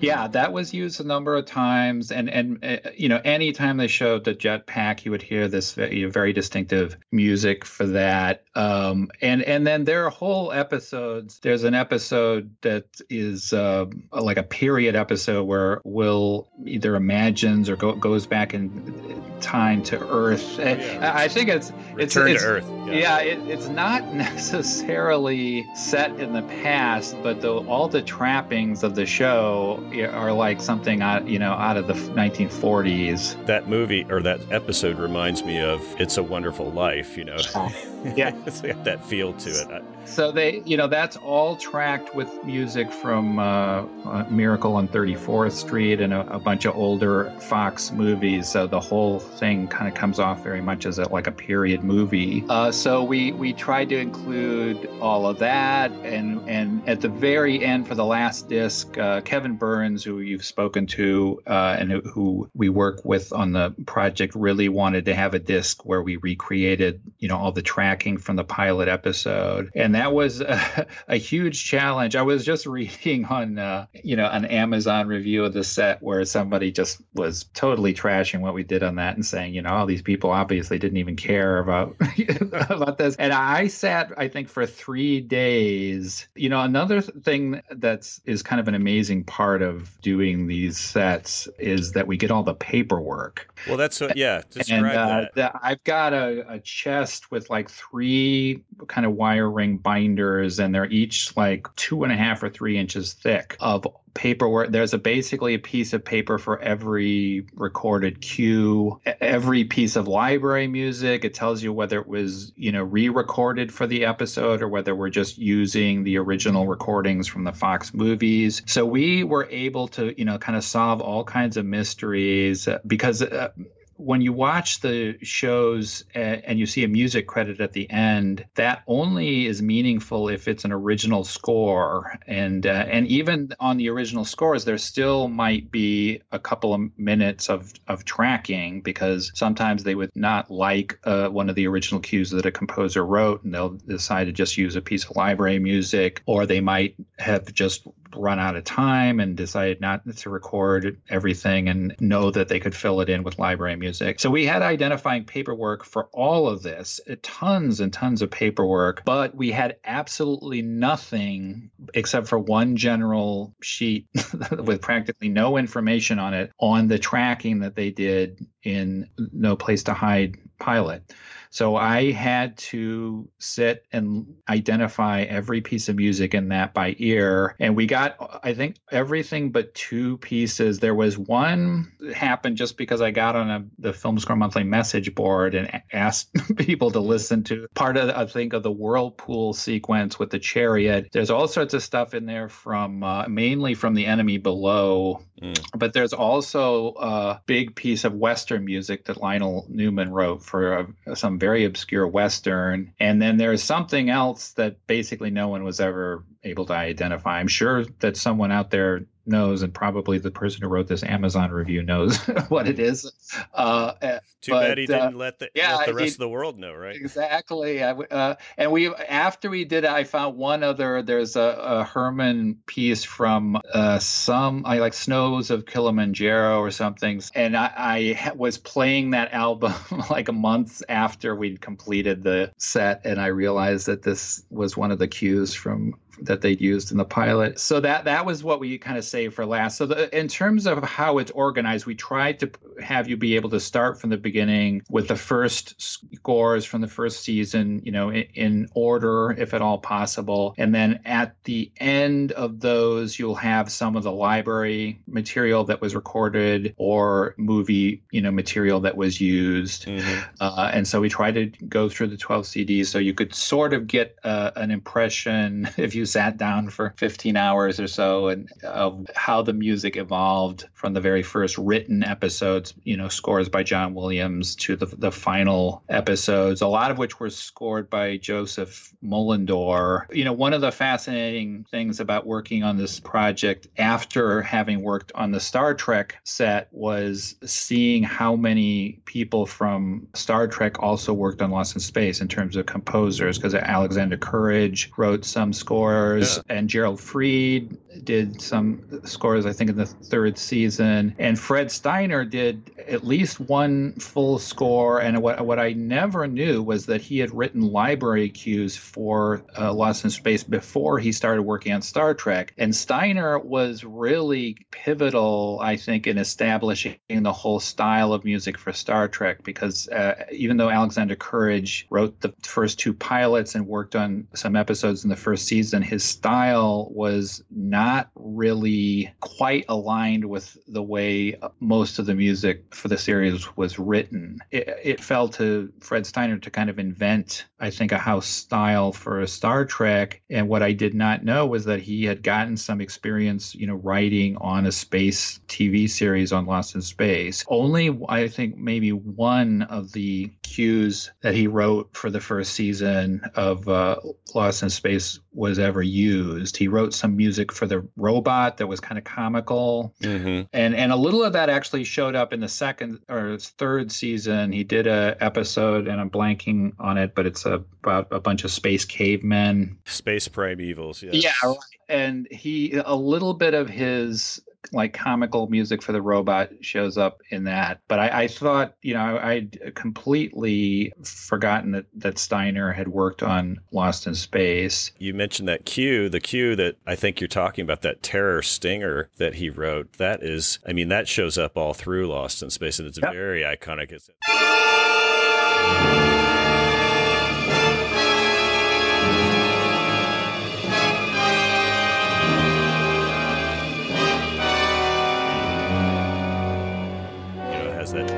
yeah, 0.00 0.28
that 0.28 0.52
was 0.52 0.72
used 0.74 1.00
a 1.00 1.04
number 1.04 1.36
of 1.36 1.46
times, 1.46 2.10
and 2.10 2.28
and 2.28 2.64
uh, 2.64 2.90
you 2.96 3.08
know, 3.08 3.20
anytime 3.24 3.76
they 3.76 3.88
showed 3.88 4.24
the 4.24 4.34
jetpack, 4.34 5.04
you 5.04 5.10
would 5.10 5.22
hear 5.22 5.48
this 5.48 5.74
very, 5.74 6.04
very 6.04 6.32
distinctive 6.32 6.96
music 7.10 7.64
for 7.64 7.86
that. 7.86 8.44
Um, 8.54 9.10
and 9.20 9.42
and 9.42 9.66
then 9.66 9.84
there 9.84 10.06
are 10.06 10.10
whole 10.10 10.52
episodes. 10.52 11.38
There's 11.40 11.64
an 11.64 11.74
episode 11.74 12.54
that 12.62 12.86
is 13.10 13.52
uh, 13.52 13.86
like 14.12 14.36
a 14.36 14.42
period 14.42 14.96
episode 14.96 15.44
where 15.44 15.80
Will 15.84 16.48
either 16.64 16.94
imagines 16.96 17.68
or 17.68 17.76
go, 17.76 17.92
goes 17.94 18.26
back 18.26 18.54
in 18.54 19.22
time 19.40 19.82
to 19.84 19.98
Earth. 19.98 20.58
Yeah, 20.58 21.12
I 21.14 21.28
think 21.28 21.48
it's 21.48 21.72
it's 21.96 22.16
Return 22.16 22.30
it's, 22.32 22.42
to 22.42 22.48
Earth. 22.48 22.66
Yeah, 22.86 22.94
yeah 22.94 23.18
it, 23.20 23.38
it's 23.48 23.68
not 23.68 24.12
necessarily 24.14 25.66
set 25.74 26.18
in 26.20 26.32
the 26.32 26.42
past, 26.42 27.16
but 27.22 27.40
the, 27.40 27.52
all 27.52 27.88
the 27.88 28.02
trappings 28.02 28.82
of 28.82 28.94
the 28.94 29.06
show 29.06 29.63
are 29.72 30.32
like 30.32 30.60
something 30.60 31.02
out, 31.02 31.26
you 31.26 31.38
know, 31.38 31.52
out 31.52 31.76
of 31.76 31.86
the 31.86 31.94
1940s. 31.94 33.44
That 33.46 33.68
movie 33.68 34.06
or 34.10 34.22
that 34.22 34.40
episode 34.50 34.98
reminds 34.98 35.44
me 35.44 35.60
of 35.60 35.80
"It's 36.00 36.16
a 36.16 36.22
Wonderful 36.22 36.70
Life." 36.72 37.16
You 37.16 37.24
know, 37.24 37.36
oh, 37.54 37.72
yeah, 38.16 38.34
it's 38.46 38.60
got 38.60 38.84
that 38.84 39.04
feel 39.04 39.32
to 39.34 39.50
it. 39.50 39.84
So 40.06 40.30
they, 40.30 40.62
you 40.64 40.76
know, 40.76 40.86
that's 40.86 41.16
all 41.16 41.56
tracked 41.56 42.14
with 42.14 42.44
music 42.44 42.92
from 42.92 43.38
uh, 43.38 43.84
uh, 44.04 44.24
Miracle 44.30 44.76
on 44.76 44.86
34th 44.88 45.52
Street 45.52 46.00
and 46.00 46.12
a, 46.12 46.34
a, 46.34 46.38
bunch 46.38 46.66
of 46.66 46.76
older 46.76 47.32
Fox 47.40 47.90
movies. 47.90 48.48
So 48.48 48.66
the 48.66 48.80
whole 48.80 49.18
thing 49.18 49.66
kind 49.66 49.88
of 49.88 49.94
comes 49.94 50.18
off 50.18 50.42
very 50.42 50.60
much 50.60 50.84
as 50.86 50.98
a, 50.98 51.08
like 51.08 51.26
a 51.26 51.32
period 51.32 51.82
movie. 51.82 52.44
Uh, 52.48 52.70
so 52.70 53.02
we 53.02 53.32
we 53.32 53.52
tried 53.52 53.88
to 53.88 53.98
include 53.98 54.88
all 55.00 55.26
of 55.26 55.38
that, 55.38 55.90
and 56.02 56.48
and 56.48 56.86
at 56.88 57.00
the 57.00 57.08
very 57.08 57.64
end 57.64 57.88
for 57.88 57.94
the 57.94 58.04
last 58.04 58.48
disc, 58.48 58.96
uh, 58.98 59.20
Kevin 59.22 59.56
Burns, 59.56 60.04
who 60.04 60.20
you've 60.20 60.44
spoken 60.44 60.86
to 60.88 61.42
uh, 61.46 61.76
and 61.78 61.90
who, 61.90 62.00
who 62.00 62.50
we 62.54 62.68
work 62.68 63.04
with 63.04 63.32
on 63.32 63.52
the 63.52 63.74
project, 63.86 64.34
really 64.34 64.68
wanted 64.68 65.06
to 65.06 65.14
have 65.14 65.34
a 65.34 65.38
disc 65.38 65.84
where 65.84 66.02
we 66.02 66.16
recreated, 66.16 67.00
you 67.18 67.28
know, 67.28 67.38
all 67.38 67.52
the 67.52 67.62
tracking 67.62 68.18
from 68.18 68.36
the 68.36 68.44
pilot 68.44 68.88
episode, 68.88 69.70
and 69.74 69.93
that 69.94 70.12
was 70.12 70.40
a, 70.40 70.86
a 71.08 71.16
huge 71.16 71.64
challenge. 71.64 72.16
I 72.16 72.22
was 72.22 72.44
just 72.44 72.66
reading 72.74 73.24
on, 73.26 73.58
uh, 73.58 73.86
you 73.92 74.16
know, 74.16 74.28
an 74.28 74.44
Amazon 74.44 75.08
review 75.08 75.44
of 75.44 75.52
the 75.52 75.64
set 75.64 76.02
where 76.02 76.24
somebody 76.24 76.72
just 76.72 77.00
was 77.14 77.44
totally 77.54 77.94
trashing 77.94 78.40
what 78.40 78.54
we 78.54 78.62
did 78.62 78.82
on 78.82 78.96
that 78.96 79.14
and 79.14 79.24
saying, 79.24 79.54
you 79.54 79.62
know, 79.62 79.70
all 79.70 79.86
these 79.86 80.02
people 80.02 80.30
obviously 80.30 80.78
didn't 80.78 80.98
even 80.98 81.16
care 81.16 81.58
about 81.58 81.96
about 82.52 82.98
this. 82.98 83.16
And 83.16 83.32
I 83.32 83.68
sat, 83.68 84.12
I 84.16 84.28
think, 84.28 84.48
for 84.48 84.66
three 84.66 85.20
days. 85.20 86.28
You 86.34 86.48
know, 86.48 86.60
another 86.60 87.00
thing 87.00 87.62
that's 87.70 88.20
is 88.24 88.42
kind 88.42 88.60
of 88.60 88.68
an 88.68 88.74
amazing 88.74 89.24
part 89.24 89.62
of 89.62 90.00
doing 90.00 90.46
these 90.46 90.78
sets 90.78 91.48
is 91.58 91.92
that 91.92 92.06
we 92.06 92.16
get 92.16 92.30
all 92.30 92.42
the 92.42 92.54
paperwork. 92.54 93.48
Well, 93.66 93.76
that's 93.76 94.00
what, 94.00 94.16
yeah. 94.16 94.42
Describe 94.50 94.84
and, 94.84 94.96
uh, 94.96 95.06
that. 95.06 95.34
The, 95.34 95.66
I've 95.66 95.82
got 95.84 96.12
a, 96.12 96.54
a 96.54 96.58
chest 96.60 97.30
with 97.30 97.50
like 97.50 97.70
three 97.70 98.62
kind 98.88 99.06
of 99.06 99.12
wire 99.12 99.50
ring 99.50 99.78
binders, 99.84 100.58
and 100.58 100.74
they're 100.74 100.90
each 100.90 101.36
like 101.36 101.68
two 101.76 102.02
and 102.02 102.12
a 102.12 102.16
half 102.16 102.42
or 102.42 102.50
three 102.50 102.76
inches 102.76 103.12
thick 103.12 103.56
of 103.60 103.86
paperwork. 104.14 104.70
There's 104.70 104.94
a 104.94 104.98
basically 104.98 105.54
a 105.54 105.58
piece 105.58 105.92
of 105.92 106.04
paper 106.04 106.38
for 106.38 106.60
every 106.60 107.46
recorded 107.54 108.20
cue, 108.20 109.00
every 109.20 109.64
piece 109.64 109.96
of 109.96 110.08
library 110.08 110.66
music. 110.66 111.24
It 111.24 111.34
tells 111.34 111.62
you 111.62 111.72
whether 111.72 112.00
it 112.00 112.08
was, 112.08 112.52
you 112.56 112.72
know, 112.72 112.82
re-recorded 112.82 113.72
for 113.72 113.86
the 113.86 114.04
episode 114.04 114.62
or 114.62 114.68
whether 114.68 114.94
we're 114.94 115.10
just 115.10 115.38
using 115.38 116.04
the 116.04 116.18
original 116.18 116.66
recordings 116.66 117.28
from 117.28 117.44
the 117.44 117.52
Fox 117.52 117.92
movies. 117.92 118.62
So 118.66 118.86
we 118.86 119.24
were 119.24 119.46
able 119.50 119.88
to, 119.88 120.16
you 120.18 120.24
know, 120.24 120.38
kind 120.38 120.56
of 120.56 120.64
solve 120.64 121.00
all 121.00 121.24
kinds 121.24 121.56
of 121.56 121.66
mysteries 121.66 122.68
because 122.86 123.22
uh, 123.22 123.48
when 123.96 124.20
you 124.20 124.32
watch 124.32 124.80
the 124.80 125.16
shows 125.22 126.04
and 126.14 126.58
you 126.58 126.66
see 126.66 126.84
a 126.84 126.88
music 126.88 127.26
credit 127.26 127.60
at 127.60 127.72
the 127.72 127.90
end, 127.90 128.44
that 128.54 128.82
only 128.86 129.46
is 129.46 129.62
meaningful 129.62 130.28
if 130.28 130.48
it's 130.48 130.64
an 130.64 130.72
original 130.72 131.24
score. 131.24 132.18
And 132.26 132.66
uh, 132.66 132.86
and 132.88 133.06
even 133.08 133.52
on 133.60 133.76
the 133.76 133.88
original 133.90 134.24
scores, 134.24 134.64
there 134.64 134.78
still 134.78 135.28
might 135.28 135.70
be 135.70 136.20
a 136.32 136.38
couple 136.38 136.74
of 136.74 136.98
minutes 136.98 137.48
of 137.48 137.72
of 137.88 138.04
tracking 138.04 138.80
because 138.80 139.30
sometimes 139.34 139.84
they 139.84 139.94
would 139.94 140.10
not 140.14 140.50
like 140.50 140.98
uh, 141.04 141.28
one 141.28 141.48
of 141.48 141.54
the 141.54 141.66
original 141.66 142.00
cues 142.00 142.30
that 142.30 142.46
a 142.46 142.52
composer 142.52 143.04
wrote, 143.04 143.44
and 143.44 143.54
they'll 143.54 143.70
decide 143.70 144.24
to 144.24 144.32
just 144.32 144.56
use 144.56 144.76
a 144.76 144.82
piece 144.82 145.04
of 145.04 145.16
library 145.16 145.58
music, 145.58 146.22
or 146.26 146.46
they 146.46 146.60
might 146.60 146.96
have 147.18 147.52
just 147.52 147.86
run 148.16 148.38
out 148.38 148.56
of 148.56 148.64
time 148.64 149.20
and 149.20 149.36
decided 149.36 149.80
not 149.80 150.02
to 150.16 150.30
record 150.30 151.00
everything 151.08 151.68
and 151.68 151.94
know 152.00 152.30
that 152.30 152.48
they 152.48 152.60
could 152.60 152.74
fill 152.74 153.00
it 153.00 153.08
in 153.08 153.22
with 153.22 153.38
library 153.38 153.76
music. 153.76 154.20
So 154.20 154.30
we 154.30 154.46
had 154.46 154.62
identifying 154.62 155.24
paperwork 155.24 155.84
for 155.84 156.08
all 156.12 156.48
of 156.48 156.62
this, 156.62 157.00
tons 157.22 157.80
and 157.80 157.92
tons 157.92 158.22
of 158.22 158.30
paperwork, 158.30 159.04
but 159.04 159.34
we 159.34 159.50
had 159.50 159.76
absolutely 159.84 160.62
nothing 160.62 161.70
except 161.94 162.28
for 162.28 162.38
one 162.38 162.76
general 162.76 163.54
sheet 163.62 164.06
with 164.58 164.80
practically 164.80 165.28
no 165.28 165.56
information 165.56 166.18
on 166.18 166.34
it 166.34 166.52
on 166.58 166.88
the 166.88 166.98
tracking 166.98 167.60
that 167.60 167.76
they 167.76 167.90
did 167.90 168.46
in 168.62 169.08
No 169.32 169.56
Place 169.56 169.84
to 169.84 169.94
Hide 169.94 170.36
pilot. 170.58 171.12
So 171.54 171.76
I 171.76 172.10
had 172.10 172.58
to 172.58 173.28
sit 173.38 173.86
and 173.92 174.34
identify 174.48 175.22
every 175.22 175.60
piece 175.60 175.88
of 175.88 175.94
music 175.94 176.34
in 176.34 176.48
that 176.48 176.74
by 176.74 176.96
ear. 176.98 177.54
And 177.60 177.76
we 177.76 177.86
got, 177.86 178.40
I 178.42 178.54
think, 178.54 178.74
everything 178.90 179.52
but 179.52 179.72
two 179.72 180.18
pieces. 180.18 180.80
There 180.80 180.96
was 180.96 181.16
one 181.16 181.92
happened 182.12 182.56
just 182.56 182.76
because 182.76 183.00
I 183.00 183.12
got 183.12 183.36
on 183.36 183.50
a, 183.50 183.64
the 183.78 183.92
Film 183.92 184.18
Score 184.18 184.34
Monthly 184.34 184.64
message 184.64 185.14
board 185.14 185.54
and 185.54 185.80
asked 185.92 186.34
people 186.56 186.90
to 186.90 186.98
listen 186.98 187.44
to 187.44 187.68
part 187.72 187.98
of, 187.98 188.10
I 188.10 188.26
think, 188.26 188.52
of 188.52 188.64
the 188.64 188.72
whirlpool 188.72 189.52
sequence 189.52 190.18
with 190.18 190.30
the 190.30 190.40
chariot. 190.40 191.10
There's 191.12 191.30
all 191.30 191.46
sorts 191.46 191.72
of 191.72 191.84
stuff 191.84 192.14
in 192.14 192.26
there 192.26 192.48
from 192.48 193.04
uh, 193.04 193.28
mainly 193.28 193.74
from 193.74 193.94
the 193.94 194.06
enemy 194.06 194.38
below. 194.38 195.22
Mm. 195.40 195.64
But 195.76 195.92
there's 195.92 196.12
also 196.12 196.94
a 196.94 197.42
big 197.46 197.76
piece 197.76 198.02
of 198.02 198.12
Western 198.12 198.64
music 198.64 199.04
that 199.04 199.20
Lionel 199.20 199.66
Newman 199.68 200.10
wrote 200.10 200.42
for 200.42 200.88
uh, 201.06 201.14
some 201.14 201.38
very 201.44 201.64
obscure 201.66 202.06
Western. 202.08 202.94
And 202.98 203.20
then 203.20 203.36
there's 203.36 203.62
something 203.62 204.08
else 204.08 204.52
that 204.52 204.86
basically 204.86 205.28
no 205.28 205.48
one 205.48 205.62
was 205.62 205.78
ever 205.78 206.24
able 206.42 206.64
to 206.66 206.72
identify. 206.72 207.38
I'm 207.38 207.48
sure 207.48 207.84
that 208.00 208.16
someone 208.16 208.50
out 208.50 208.70
there 208.70 209.04
knows, 209.26 209.62
and 209.62 209.72
probably 209.72 210.18
the 210.18 210.30
person 210.30 210.62
who 210.62 210.68
wrote 210.68 210.88
this 210.88 211.02
Amazon 211.02 211.50
review 211.50 211.82
knows 211.82 212.16
what 212.48 212.68
it 212.68 212.78
is. 212.78 213.10
Uh, 213.52 213.92
eh, 214.02 214.18
Too 214.40 214.52
but, 214.52 214.60
bad 214.60 214.78
he 214.78 214.86
didn't 214.86 215.14
uh, 215.14 215.18
let 215.18 215.38
the 215.38 215.50
yeah, 215.54 215.76
let 215.76 215.86
the 215.86 215.94
rest 215.94 216.04
he, 216.06 216.14
of 216.14 216.18
the 216.18 216.28
world 216.28 216.58
know, 216.58 216.74
right? 216.74 216.94
Exactly. 216.94 217.82
Uh, 217.82 218.34
and 218.58 218.70
we 218.70 218.94
after 218.94 219.48
we 219.48 219.64
did 219.64 219.84
I 219.84 220.04
found 220.04 220.36
one 220.36 220.62
other. 220.62 221.02
There's 221.02 221.36
a, 221.36 221.40
a 221.40 221.84
Herrmann 221.84 222.58
piece 222.66 223.04
from 223.04 223.60
uh, 223.72 223.98
some 223.98 224.64
I 224.66 224.78
like 224.78 224.92
Snows 224.94 225.50
of 225.50 225.64
Kilimanjaro 225.64 226.60
or 226.60 226.70
something, 226.70 227.22
and 227.34 227.56
I, 227.56 227.72
I 227.76 228.32
was 228.34 228.58
playing 228.58 229.10
that 229.10 229.32
album 229.32 229.74
like 230.10 230.28
a 230.28 230.32
month 230.32 230.82
after 230.88 231.34
we'd 231.34 231.60
completed 231.60 232.22
the 232.22 232.52
set, 232.58 233.02
and 233.04 233.20
I 233.20 233.26
realized 233.28 233.86
that 233.86 234.02
this 234.02 234.44
was 234.50 234.76
one 234.76 234.90
of 234.90 234.98
the 234.98 235.08
cues 235.08 235.54
from 235.54 235.94
that 236.22 236.40
they 236.40 236.52
used 236.52 236.90
in 236.90 236.98
the 236.98 237.04
pilot. 237.04 237.58
So 237.58 237.80
that 237.80 238.04
that 238.04 238.26
was 238.26 238.44
what 238.44 238.60
we 238.60 238.78
kind 238.78 238.98
of 238.98 239.04
saved 239.04 239.34
for 239.34 239.46
last. 239.46 239.76
So 239.76 239.86
the, 239.86 240.16
in 240.16 240.28
terms 240.28 240.66
of 240.66 240.82
how 240.82 241.18
it's 241.18 241.30
organized, 241.32 241.86
we 241.86 241.94
tried 241.94 242.38
to 242.40 242.50
have 242.82 243.08
you 243.08 243.16
be 243.16 243.36
able 243.36 243.50
to 243.50 243.60
start 243.60 244.00
from 244.00 244.10
the 244.10 244.16
beginning 244.16 244.82
with 244.90 245.08
the 245.08 245.16
first 245.16 245.80
scores 245.80 246.64
from 246.64 246.80
the 246.80 246.88
first 246.88 247.22
season, 247.22 247.80
you 247.84 247.92
know, 247.92 248.10
in, 248.10 248.26
in 248.34 248.68
order 248.74 249.32
if 249.32 249.54
at 249.54 249.62
all 249.62 249.78
possible, 249.78 250.54
and 250.58 250.74
then 250.74 251.00
at 251.04 251.36
the 251.44 251.70
end 251.78 252.32
of 252.32 252.60
those, 252.60 253.18
you'll 253.18 253.34
have 253.34 253.70
some 253.70 253.96
of 253.96 254.02
the 254.02 254.12
library 254.12 255.00
material 255.06 255.64
that 255.64 255.80
was 255.80 255.94
recorded 255.94 256.74
or 256.76 257.34
movie, 257.36 258.02
you 258.10 258.20
know, 258.20 258.30
material 258.30 258.80
that 258.80 258.96
was 258.96 259.20
used. 259.20 259.86
Mm-hmm. 259.86 260.20
Uh, 260.40 260.70
and 260.72 260.86
so 260.86 261.00
we 261.00 261.08
tried 261.08 261.34
to 261.34 261.46
go 261.68 261.88
through 261.88 262.08
the 262.08 262.16
12 262.16 262.44
CDs 262.44 262.86
so 262.86 262.98
you 262.98 263.14
could 263.14 263.34
sort 263.34 263.72
of 263.72 263.86
get 263.86 264.18
uh, 264.24 264.50
an 264.56 264.70
impression 264.70 265.68
if 265.76 265.94
you 265.94 266.03
sat 266.06 266.36
down 266.36 266.70
for 266.70 266.94
15 266.96 267.36
hours 267.36 267.78
or 267.78 267.86
so 267.86 268.28
and 268.28 268.50
of 268.64 269.06
how 269.14 269.42
the 269.42 269.52
music 269.52 269.96
evolved 269.96 270.66
from 270.72 270.92
the 270.92 271.00
very 271.00 271.22
first 271.22 271.56
written 271.58 272.04
episodes, 272.04 272.74
you 272.84 272.96
know, 272.96 273.08
scores 273.08 273.48
by 273.48 273.62
John 273.62 273.94
Williams 273.94 274.56
to 274.56 274.76
the, 274.76 274.86
the 274.86 275.12
final 275.12 275.82
episodes, 275.88 276.60
a 276.60 276.66
lot 276.66 276.90
of 276.90 276.98
which 276.98 277.20
were 277.20 277.30
scored 277.30 277.88
by 277.88 278.16
Joseph 278.16 278.92
Mullendore. 279.02 280.04
You 280.12 280.24
know, 280.24 280.32
one 280.32 280.52
of 280.52 280.60
the 280.60 280.72
fascinating 280.72 281.64
things 281.70 282.00
about 282.00 282.26
working 282.26 282.62
on 282.62 282.76
this 282.76 283.00
project 283.00 283.68
after 283.78 284.42
having 284.42 284.82
worked 284.82 285.12
on 285.14 285.30
the 285.30 285.40
Star 285.40 285.74
Trek 285.74 286.16
set 286.24 286.68
was 286.72 287.36
seeing 287.44 288.02
how 288.02 288.36
many 288.36 289.00
people 289.04 289.46
from 289.46 290.06
Star 290.14 290.46
Trek 290.48 290.82
also 290.82 291.12
worked 291.12 291.40
on 291.40 291.50
Lost 291.50 291.76
in 291.76 291.80
Space 291.80 292.20
in 292.20 292.28
terms 292.28 292.56
of 292.56 292.66
composers, 292.66 293.38
because 293.38 293.54
Alexander 293.54 294.16
Courage 294.16 294.90
wrote 294.96 295.24
some 295.24 295.52
scores 295.52 295.93
scores, 295.94 296.36
yeah. 296.36 296.56
and 296.56 296.68
Gerald 296.68 297.00
Fried 297.00 297.76
did 298.02 298.40
some 298.40 299.00
scores, 299.04 299.46
I 299.46 299.52
think, 299.52 299.70
in 299.70 299.76
the 299.76 299.86
third 299.86 300.38
season. 300.38 301.14
And 301.18 301.38
Fred 301.38 301.70
Steiner 301.70 302.24
did 302.24 302.72
at 302.88 303.04
least 303.04 303.40
one 303.40 303.94
full 303.94 304.38
score. 304.38 305.00
And 305.00 305.22
what, 305.22 305.44
what 305.44 305.58
I 305.58 305.72
never 305.72 306.26
knew 306.26 306.62
was 306.62 306.86
that 306.86 307.00
he 307.00 307.18
had 307.18 307.34
written 307.34 307.60
library 307.60 308.30
cues 308.30 308.76
for 308.76 309.44
uh, 309.58 309.72
Lost 309.72 310.04
in 310.04 310.10
Space 310.10 310.42
before 310.42 310.98
he 310.98 311.12
started 311.12 311.42
working 311.42 311.72
on 311.72 311.82
Star 311.82 312.14
Trek. 312.14 312.54
And 312.58 312.74
Steiner 312.74 313.38
was 313.38 313.84
really 313.84 314.56
pivotal, 314.70 315.58
I 315.62 315.76
think, 315.76 316.06
in 316.06 316.18
establishing 316.18 316.96
the 317.08 317.32
whole 317.32 317.60
style 317.60 318.12
of 318.12 318.24
music 318.24 318.58
for 318.58 318.72
Star 318.72 319.08
Trek 319.08 319.42
because 319.42 319.88
uh, 319.88 320.24
even 320.32 320.56
though 320.56 320.70
Alexander 320.70 321.14
Courage 321.14 321.86
wrote 321.90 322.20
the 322.20 322.34
first 322.42 322.78
two 322.78 322.92
pilots 322.92 323.54
and 323.54 323.66
worked 323.66 323.94
on 323.94 324.26
some 324.34 324.56
episodes 324.56 325.04
in 325.04 325.10
the 325.10 325.16
first 325.16 325.46
season, 325.46 325.82
his 325.82 326.04
style 326.04 326.88
was 326.90 327.42
not 327.50 327.83
really 328.14 329.12
quite 329.20 329.64
aligned 329.68 330.24
with 330.24 330.56
the 330.66 330.82
way 330.82 331.36
most 331.60 331.98
of 331.98 332.06
the 332.06 332.14
music 332.14 332.74
for 332.74 332.88
the 332.88 332.98
series 332.98 333.56
was 333.56 333.78
written. 333.78 334.38
It, 334.50 334.68
it 334.82 335.00
fell 335.00 335.28
to 335.30 335.72
Fred 335.80 336.06
Steiner 336.06 336.38
to 336.38 336.50
kind 336.50 336.70
of 336.70 336.78
invent, 336.78 337.46
I 337.60 337.70
think, 337.70 337.92
a 337.92 337.98
house 337.98 338.26
style 338.26 338.92
for 338.92 339.20
a 339.20 339.28
Star 339.28 339.64
Trek. 339.64 340.22
And 340.30 340.48
what 340.48 340.62
I 340.62 340.72
did 340.72 340.94
not 340.94 341.24
know 341.24 341.46
was 341.46 341.64
that 341.66 341.80
he 341.80 342.04
had 342.04 342.22
gotten 342.22 342.56
some 342.56 342.80
experience, 342.80 343.54
you 343.54 343.66
know, 343.66 343.74
writing 343.74 344.36
on 344.36 344.66
a 344.66 344.72
space 344.72 345.40
TV 345.48 345.88
series 345.88 346.32
on 346.32 346.46
Lost 346.46 346.74
in 346.74 346.82
Space. 346.82 347.44
Only, 347.48 347.98
I 348.08 348.28
think, 348.28 348.56
maybe 348.56 348.92
one 348.92 349.62
of 349.62 349.92
the 349.92 350.30
cues 350.42 351.12
that 351.22 351.34
he 351.34 351.46
wrote 351.46 351.90
for 351.92 352.10
the 352.10 352.20
first 352.20 352.52
season 352.52 353.22
of 353.34 353.68
uh, 353.68 353.96
Lost 354.34 354.62
in 354.62 354.70
Space 354.70 355.18
was 355.34 355.58
ever 355.58 355.82
used. 355.82 356.56
He 356.56 356.68
wrote 356.68 356.94
some 356.94 357.16
music 357.16 357.52
for 357.52 357.66
the 357.66 357.86
robot 357.96 358.58
that 358.58 358.66
was 358.66 358.80
kind 358.80 358.98
of 358.98 359.04
comical, 359.04 359.94
mm-hmm. 360.00 360.42
and 360.52 360.74
and 360.74 360.92
a 360.92 360.96
little 360.96 361.24
of 361.24 361.32
that 361.32 361.48
actually 361.48 361.84
showed 361.84 362.14
up 362.14 362.32
in 362.32 362.40
the 362.40 362.48
second 362.48 363.00
or 363.08 363.38
third 363.38 363.90
season. 363.90 364.52
He 364.52 364.64
did 364.64 364.86
a 364.86 365.16
episode, 365.20 365.88
and 365.88 366.00
I'm 366.00 366.10
blanking 366.10 366.72
on 366.78 366.98
it, 366.98 367.14
but 367.14 367.26
it's 367.26 367.44
a, 367.46 367.64
about 367.82 368.08
a 368.10 368.20
bunch 368.20 368.44
of 368.44 368.50
space 368.50 368.84
cavemen, 368.84 369.78
space 369.84 370.28
primevals. 370.28 371.02
Yes. 371.02 371.24
Yeah, 371.42 371.54
and 371.88 372.28
he 372.30 372.80
a 372.84 372.94
little 372.94 373.34
bit 373.34 373.54
of 373.54 373.68
his 373.68 374.40
like 374.72 374.92
comical 374.92 375.48
music 375.48 375.82
for 375.82 375.92
the 375.92 376.02
robot 376.02 376.50
shows 376.60 376.96
up 376.98 377.20
in 377.30 377.44
that. 377.44 377.80
But 377.88 377.98
I, 377.98 378.22
I 378.22 378.28
thought, 378.28 378.74
you 378.82 378.94
know, 378.94 379.18
I'd 379.22 379.74
completely 379.74 380.92
forgotten 381.02 381.72
that, 381.72 381.86
that 381.96 382.18
Steiner 382.18 382.72
had 382.72 382.88
worked 382.88 383.22
on 383.22 383.60
Lost 383.72 384.06
in 384.06 384.14
Space. 384.14 384.92
You 384.98 385.14
mentioned 385.14 385.48
that 385.48 385.64
cue, 385.64 386.08
the 386.08 386.20
cue 386.20 386.56
that 386.56 386.76
I 386.86 386.94
think 386.96 387.20
you're 387.20 387.28
talking 387.28 387.62
about, 387.62 387.82
that 387.82 388.02
terror 388.02 388.42
stinger 388.42 389.10
that 389.18 389.34
he 389.34 389.50
wrote. 389.50 389.94
That 389.94 390.22
is, 390.22 390.58
I 390.66 390.72
mean, 390.72 390.88
that 390.88 391.08
shows 391.08 391.38
up 391.38 391.56
all 391.56 391.74
through 391.74 392.08
Lost 392.08 392.42
in 392.42 392.50
Space, 392.50 392.78
and 392.78 392.88
it's 392.88 392.98
yep. 393.02 393.12
very 393.12 393.42
iconic. 393.42 393.92
It's 393.92 394.10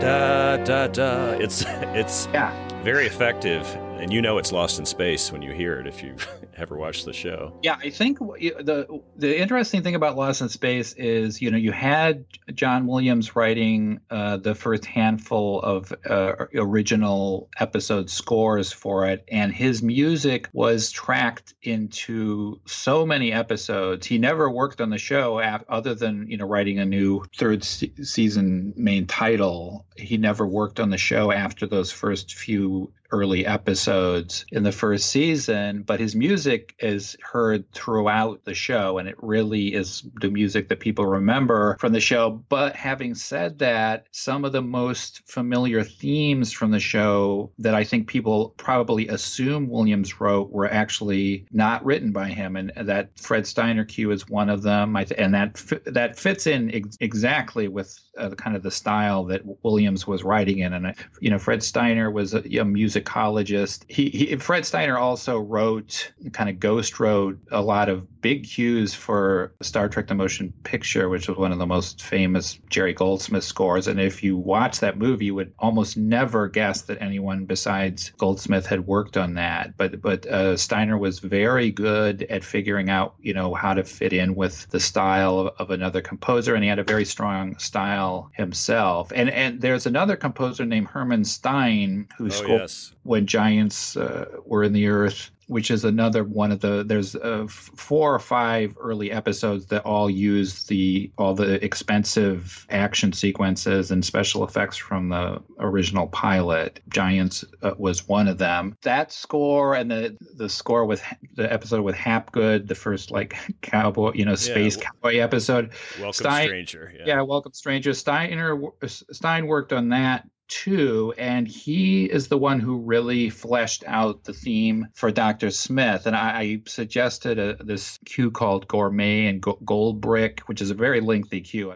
da 0.07 0.57
da 0.59 0.87
da. 0.87 1.31
It's 1.33 1.64
it's 1.95 2.29
yeah. 2.33 2.53
very 2.83 3.07
effective, 3.07 3.66
and 3.99 4.13
you 4.13 4.21
know 4.21 4.39
it's 4.39 4.53
Lost 4.53 4.79
in 4.79 4.87
Space 4.87 5.33
when 5.33 5.43
you 5.43 5.53
hear 5.53 5.79
it 5.79 5.87
if 5.87 6.03
you've 6.03 6.27
ever 6.57 6.77
watched 6.77 7.05
the 7.05 7.13
show. 7.13 7.53
Yeah, 7.63 7.77
I 7.79 7.91
think 7.91 8.19
the 8.19 9.03
the 9.17 9.41
interesting 9.41 9.83
thing 9.83 9.95
about 9.95 10.17
Lost 10.17 10.41
in 10.41 10.49
Space 10.49 10.93
is 10.95 11.41
you 11.41 11.51
know 11.51 11.57
you 11.57 11.73
had 11.73 12.25
John 12.55 12.87
Williams 12.87 13.35
writing 13.35 14.01
uh, 14.11 14.37
the 14.37 14.55
first 14.55 14.85
handful 14.85 15.61
of 15.61 15.93
uh, 16.09 16.47
original 16.55 17.49
episode 17.59 18.11
scores 18.11 18.73
for 18.73 19.07
it, 19.07 19.25
and 19.29 19.53
his 19.53 19.83
music 19.83 20.49
was 20.53 20.91
tracked 20.91 21.55
into 21.63 22.61
so 22.67 23.07
many 23.07 23.33
episodes. 23.33 24.07
He 24.07 24.19
never 24.19 24.51
worked 24.51 24.81
on 24.81 24.91
the 24.91 24.99
show 24.99 25.39
other 25.69 25.95
than 25.95 26.29
you 26.29 26.37
know 26.37 26.47
writing 26.47 26.79
a 26.79 26.85
new 26.85 27.25
third 27.37 27.65
se- 27.65 27.93
season 28.03 28.75
main 28.77 29.07
title. 29.07 29.87
He 29.97 30.17
never 30.17 30.47
worked 30.47 30.81
on 30.81 30.91
the 30.91 30.99
show 30.99 31.33
after 31.33 31.67
those 31.67 31.91
first 31.91 32.35
few 32.35 32.93
early 33.11 33.47
episodes 33.47 34.45
in 34.51 34.62
the 34.62 34.73
first 34.73 35.09
season, 35.09 35.83
but 35.83 36.01
his 36.01 36.14
music 36.14 36.75
is 36.79 37.16
heard 37.23 37.71
throughout 37.73 38.45
the 38.45 38.55
show, 38.55 38.99
and 38.99 39.09
it 39.09 39.16
really 39.23 39.75
is 39.75 40.05
the 40.21 40.31
music 40.31 40.69
that 40.69 40.81
people 40.81 41.07
remember 41.07 41.77
from 41.81 41.92
the 41.92 42.01
show. 42.01 42.42
But 42.49 42.77
having 42.77 43.14
said 43.14 43.59
that, 43.59 44.07
some 44.11 44.45
of 44.45 44.53
the 44.53 44.62
most 44.62 45.23
familiar 45.27 45.83
themes 45.83 46.53
from 46.53 46.71
the 46.71 46.81
show 46.81 47.51
that 47.59 47.75
I 47.75 47.85
think 47.85 48.09
people 48.09 48.55
probably 48.57 49.09
assume 49.09 49.69
Williams 49.69 50.21
wrote 50.21 50.51
were 50.51 50.71
actually 50.71 51.47
not 51.53 51.85
written 51.85 52.12
by 52.12 52.29
him, 52.29 52.57
and 52.57 52.73
that 52.77 53.19
Fred 53.19 53.47
Steiner 53.47 53.85
cue 53.85 54.11
is 54.11 54.29
one 54.29 54.51
of 54.51 54.62
them, 54.62 54.97
and 54.97 55.35
that 55.35 55.62
that 55.87 56.19
fits 56.19 56.47
in 56.47 56.75
ex- 56.75 56.97
exactly 57.01 57.69
with 57.69 57.99
uh, 58.19 58.31
kind 58.31 58.57
of 58.57 58.62
the 58.62 58.71
style 58.71 59.25
that 59.25 59.42
Williams 59.62 60.07
was 60.07 60.25
writing 60.25 60.59
in. 60.61 60.73
And 60.73 60.95
you 61.21 61.31
know, 61.31 61.38
Fred 61.38 61.62
Steiner 61.62 62.11
was 62.11 62.35
a, 62.35 62.42
a 62.59 62.64
musicologist. 63.01 63.85
He, 63.89 64.09
he, 64.11 64.37
Fred 64.37 64.65
Steiner 64.67 64.99
also 64.99 65.39
wrote, 65.39 66.13
kind 66.33 66.49
of 66.49 66.61
ghost 66.61 66.99
wrote 67.01 67.39
a 67.51 67.61
lot 67.61 67.89
of 67.89 68.07
big 68.27 68.43
cues 68.43 68.93
for 68.93 69.53
Star 69.61 69.89
Trek: 69.89 70.09
The 70.09 70.15
Motion 70.17 70.53
Picture, 70.65 71.09
which 71.09 71.29
was 71.29 71.39
one 71.39 71.53
of 71.53 71.59
the 71.59 71.67
most 71.67 72.03
famous 72.03 72.59
Jerry 72.69 72.93
Goldsmith 72.93 73.45
scores. 73.45 73.87
And 73.87 74.01
if 74.01 74.21
you 74.21 74.37
watch 74.37 74.81
that 74.81 74.99
movie, 74.99 75.27
you 75.27 75.37
would 75.37 75.53
almost 75.61 75.97
never 75.97 76.49
guess 76.49 76.83
that 76.83 77.01
anyone 77.01 77.45
besides 77.45 78.11
Goldsmith 78.19 78.67
had 78.67 78.85
worked 78.85 79.17
on 79.17 79.35
that. 79.35 79.77
But 79.77 80.03
but 80.03 80.27
uh, 80.27 80.57
Steiner 80.57 80.99
was 80.99 81.21
very 81.21 81.71
good 81.71 82.25
at 82.25 82.43
figuring 82.43 82.91
out, 82.91 83.15
you 83.21 83.33
know, 83.33 83.55
how 83.55 83.75
to 83.75 83.85
fit 83.85 84.12
in 84.12 84.35
with 84.35 84.69
the 84.71 84.81
style 84.81 85.39
of, 85.39 85.55
of 85.61 85.71
another 85.71 86.01
composer, 86.01 86.57
and 86.57 86.65
he 86.65 86.69
had 86.69 86.81
a 86.81 86.85
very 86.85 87.05
strong 87.05 87.57
style 87.59 88.29
himself. 88.33 89.12
And 89.15 89.31
and 89.31 89.61
there's 89.61 89.87
another 89.87 90.17
composer 90.17 90.67
named 90.67 90.89
Herman 90.89 91.25
Stein 91.25 92.09
who 92.19 92.27
oh, 92.27 92.31
scored 92.31 92.61
yes. 92.62 92.93
when 93.05 93.25
giants 93.29 93.97
uh, 93.97 94.25
were 94.45 94.65
in 94.65 94.73
the 94.73 94.89
earth 94.89 95.31
which 95.49 95.71
is 95.71 95.85
another 95.85 96.25
one 96.25 96.51
of 96.51 96.61
the 96.61 96.85
there's 96.85 97.15
uh, 97.15 97.47
four 97.49 98.15
or 98.15 98.19
five 98.19 98.77
early 98.81 99.11
episodes 99.11 99.67
that 99.67 99.85
all 99.85 100.11
use 100.11 100.65
the 100.65 101.11
all 101.19 101.35
the 101.35 101.65
expensive 101.65 102.67
action 102.71 103.13
sequences 103.13 103.91
and 103.91 104.05
special 104.05 104.45
effects 104.45 104.77
from 104.77 105.09
the 105.09 105.41
original 105.61 106.09
pilot 106.09 106.81
giants 106.89 107.45
uh, 107.63 107.73
was 107.79 108.09
one 108.09 108.29
of 108.29 108.39
them 108.39 108.77
that 108.83 109.13
score 109.13 109.75
and 109.75 109.91
the 109.91 110.17
the 110.37 110.49
score 110.49 110.85
with 110.85 111.03
the 111.35 111.51
episode 111.53 111.83
with 111.83 111.95
hapgood 111.95 112.67
the 112.67 112.75
first 112.75 113.11
like 113.11 113.37
cowboy 113.63 114.13
you 114.15 114.25
know 114.25 114.35
space 114.35 114.77
yeah. 114.77 114.85
cowboy 114.85 115.19
episode 115.19 115.73
welcome 116.01 116.13
Stein, 116.13 116.47
stranger 116.47 116.93
yeah. 116.99 117.05
yeah 117.07 117.21
welcome 117.21 117.53
stranger 117.53 117.95
steiner 117.95 118.59
stein 118.87 119.47
worked 119.47 119.73
on 119.73 119.91
that 119.91 120.29
too, 120.49 121.15
and 121.19 121.47
he 121.47 122.05
is 122.05 122.29
the 122.29 122.39
one 122.39 122.61
who 122.61 122.79
really 122.79 123.31
fleshed 123.31 123.85
out 123.87 124.25
the 124.25 124.33
theme 124.33 124.89
for 124.95 125.11
Dr. 125.11 125.51
Smith. 125.51 126.07
And 126.07 126.17
I, 126.17 126.41
I 126.41 126.63
suggested 126.67 127.39
a, 127.39 127.57
this 127.63 127.99
cue 128.05 128.31
called 128.31 128.69
Gourmet 128.69 129.27
and 129.27 129.41
Go- 129.41 129.59
Gold 129.65 130.01
Brick, 130.01 130.41
which 130.41 130.61
is 130.61 130.71
a 130.71 130.75
very 130.75 131.01
lengthy 131.01 131.41
cue. 131.41 131.75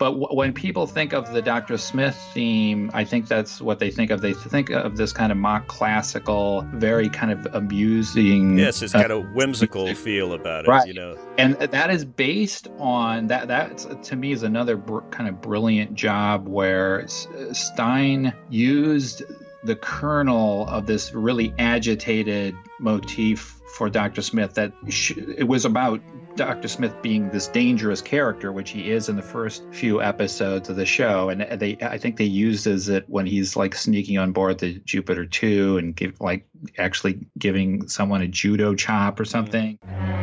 But 0.00 0.12
w- 0.12 0.28
when 0.34 0.54
people 0.54 0.86
think 0.86 1.12
of 1.12 1.30
the 1.30 1.42
Dr. 1.42 1.76
Smith 1.76 2.16
theme, 2.32 2.90
I 2.94 3.04
think 3.04 3.28
that's 3.28 3.60
what 3.60 3.78
they 3.78 3.90
think 3.90 4.10
of. 4.10 4.22
They 4.22 4.32
think 4.32 4.70
of 4.70 4.96
this 4.96 5.12
kind 5.12 5.30
of 5.30 5.36
mock 5.36 5.66
classical, 5.66 6.62
very 6.72 7.10
kind 7.10 7.30
of 7.30 7.46
amusing. 7.54 8.58
Yes, 8.58 8.80
it's 8.80 8.94
uh, 8.94 9.02
got 9.02 9.10
a 9.10 9.20
whimsical 9.20 9.94
feel 9.94 10.32
about 10.32 10.64
it, 10.64 10.68
right. 10.68 10.88
you 10.88 10.94
know. 10.94 11.18
And 11.36 11.54
that 11.56 11.90
is 11.90 12.06
based 12.06 12.68
on 12.78 13.26
that. 13.26 13.48
That 13.48 14.02
to 14.04 14.16
me 14.16 14.32
is 14.32 14.42
another 14.42 14.78
br- 14.78 15.00
kind 15.10 15.28
of 15.28 15.42
brilliant 15.42 15.94
job 15.94 16.48
where 16.48 17.06
Stein 17.06 18.32
used 18.48 19.22
the 19.64 19.76
kernel 19.76 20.66
of 20.68 20.86
this 20.86 21.12
really 21.12 21.52
agitated 21.58 22.56
motif 22.78 23.60
for 23.74 23.90
Dr. 23.90 24.22
Smith 24.22 24.54
that 24.54 24.72
sh- 24.88 25.12
it 25.36 25.46
was 25.46 25.66
about 25.66 26.00
Dr. 26.40 26.68
Smith 26.68 26.94
being 27.02 27.28
this 27.28 27.48
dangerous 27.48 28.00
character, 28.00 28.50
which 28.50 28.70
he 28.70 28.90
is 28.90 29.10
in 29.10 29.16
the 29.16 29.22
first 29.22 29.62
few 29.72 30.00
episodes 30.00 30.70
of 30.70 30.76
the 30.76 30.86
show, 30.86 31.28
and 31.28 31.42
they 31.60 31.76
I 31.82 31.98
think 31.98 32.16
they 32.16 32.24
uses 32.24 32.88
it 32.88 33.04
when 33.08 33.26
he's 33.26 33.56
like 33.56 33.74
sneaking 33.74 34.16
on 34.16 34.32
board 34.32 34.58
the 34.58 34.78
Jupiter 34.86 35.26
2 35.26 35.76
and 35.76 35.94
give 35.94 36.18
like 36.18 36.46
actually 36.78 37.26
giving 37.38 37.88
someone 37.88 38.22
a 38.22 38.26
judo 38.26 38.74
chop 38.74 39.20
or 39.20 39.26
something. 39.26 39.78
Mm-hmm. 39.86 40.19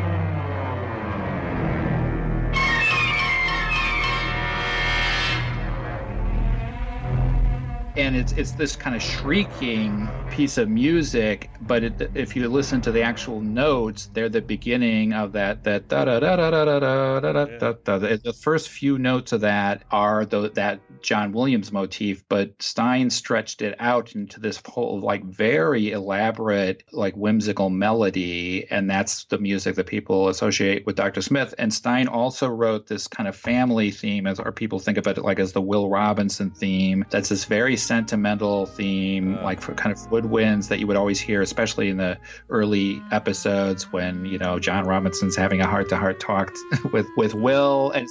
And 7.98 8.16
it's 8.16 8.32
it's 8.34 8.52
this 8.52 8.76
kind 8.76 8.96
of 8.96 9.02
shrieking 9.02 10.08
piece 10.30 10.58
of 10.58 10.70
music 10.70 11.50
but 11.62 11.84
it, 11.84 12.12
if 12.14 12.36
you 12.36 12.48
listen 12.48 12.80
to 12.80 12.92
the 12.92 13.02
actual 13.02 13.42
notes 13.42 14.10
they're 14.14 14.30
the 14.30 14.42
beginning 14.42 15.14
of 15.14 15.32
that 15.32 15.64
that 15.64 15.88
da 15.88 16.06
da 16.06 16.20
da 16.20 16.36
da 16.36 16.52
da 16.52 16.66
da 16.66 17.20
da 17.20 17.20
da 17.20 17.46
da 17.58 17.98
da 17.98 17.98
the 17.98 18.34
first 18.34 18.70
few 18.70 19.00
notes 19.00 19.32
of 19.32 19.42
that 19.42 19.84
are 19.90 20.26
the, 20.26 20.50
that 20.52 20.80
John 21.02 21.32
Williams 21.32 21.72
motif 21.72 22.24
but 22.30 22.62
Stein 22.62 23.10
stretched 23.10 23.62
it 23.62 23.76
out 23.80 24.14
into 24.16 24.40
this 24.40 24.62
whole 24.66 25.00
like 25.00 25.24
very 25.24 25.92
elaborate 25.92 26.84
like 26.92 27.16
whimsical 27.16 27.70
melody 27.70 28.68
and 28.70 28.90
that's 28.90 29.24
the 29.26 29.40
music 29.40 29.76
that 29.76 29.88
people 29.88 30.28
associate 30.28 30.86
with 30.86 30.96
Dr. 30.96 31.22
Smith 31.22 31.56
and 31.58 31.74
Stein 31.74 32.08
also 32.08 32.48
wrote 32.48 32.88
this 32.88 33.08
kind 33.08 33.28
of 33.28 33.36
family 33.36 33.90
theme 33.90 34.28
as 34.28 34.40
or 34.40 34.52
people 34.52 34.80
think 34.80 34.98
of 34.98 35.08
it 35.08 35.18
like 35.18 35.40
as 35.40 35.54
the 35.54 35.62
Will 35.62 35.90
Robinson 35.90 36.52
theme 36.52 37.04
that's 37.10 37.30
this 37.30 37.46
very 37.46 37.76
sentimental 37.88 38.66
theme, 38.66 39.38
uh, 39.38 39.44
like 39.44 39.62
for 39.62 39.74
kind 39.74 39.92
of 39.92 40.00
woodwinds 40.10 40.68
that 40.68 40.80
you 40.80 40.88
would 40.88 40.98
always 40.98 41.20
hear, 41.20 41.42
especially 41.42 41.90
in 41.90 41.98
the 41.98 42.18
early 42.50 43.02
episodes 43.12 43.92
when 43.92 44.26
you 44.26 44.38
know 44.38 44.60
John 44.60 44.86
Robinson's 44.86 45.36
having 45.36 45.62
a 45.62 45.68
heart-to-heart 45.68 46.20
talk 46.20 46.54
with 46.92 47.08
with 47.18 47.34
Will 47.34 47.92
and. 47.92 48.08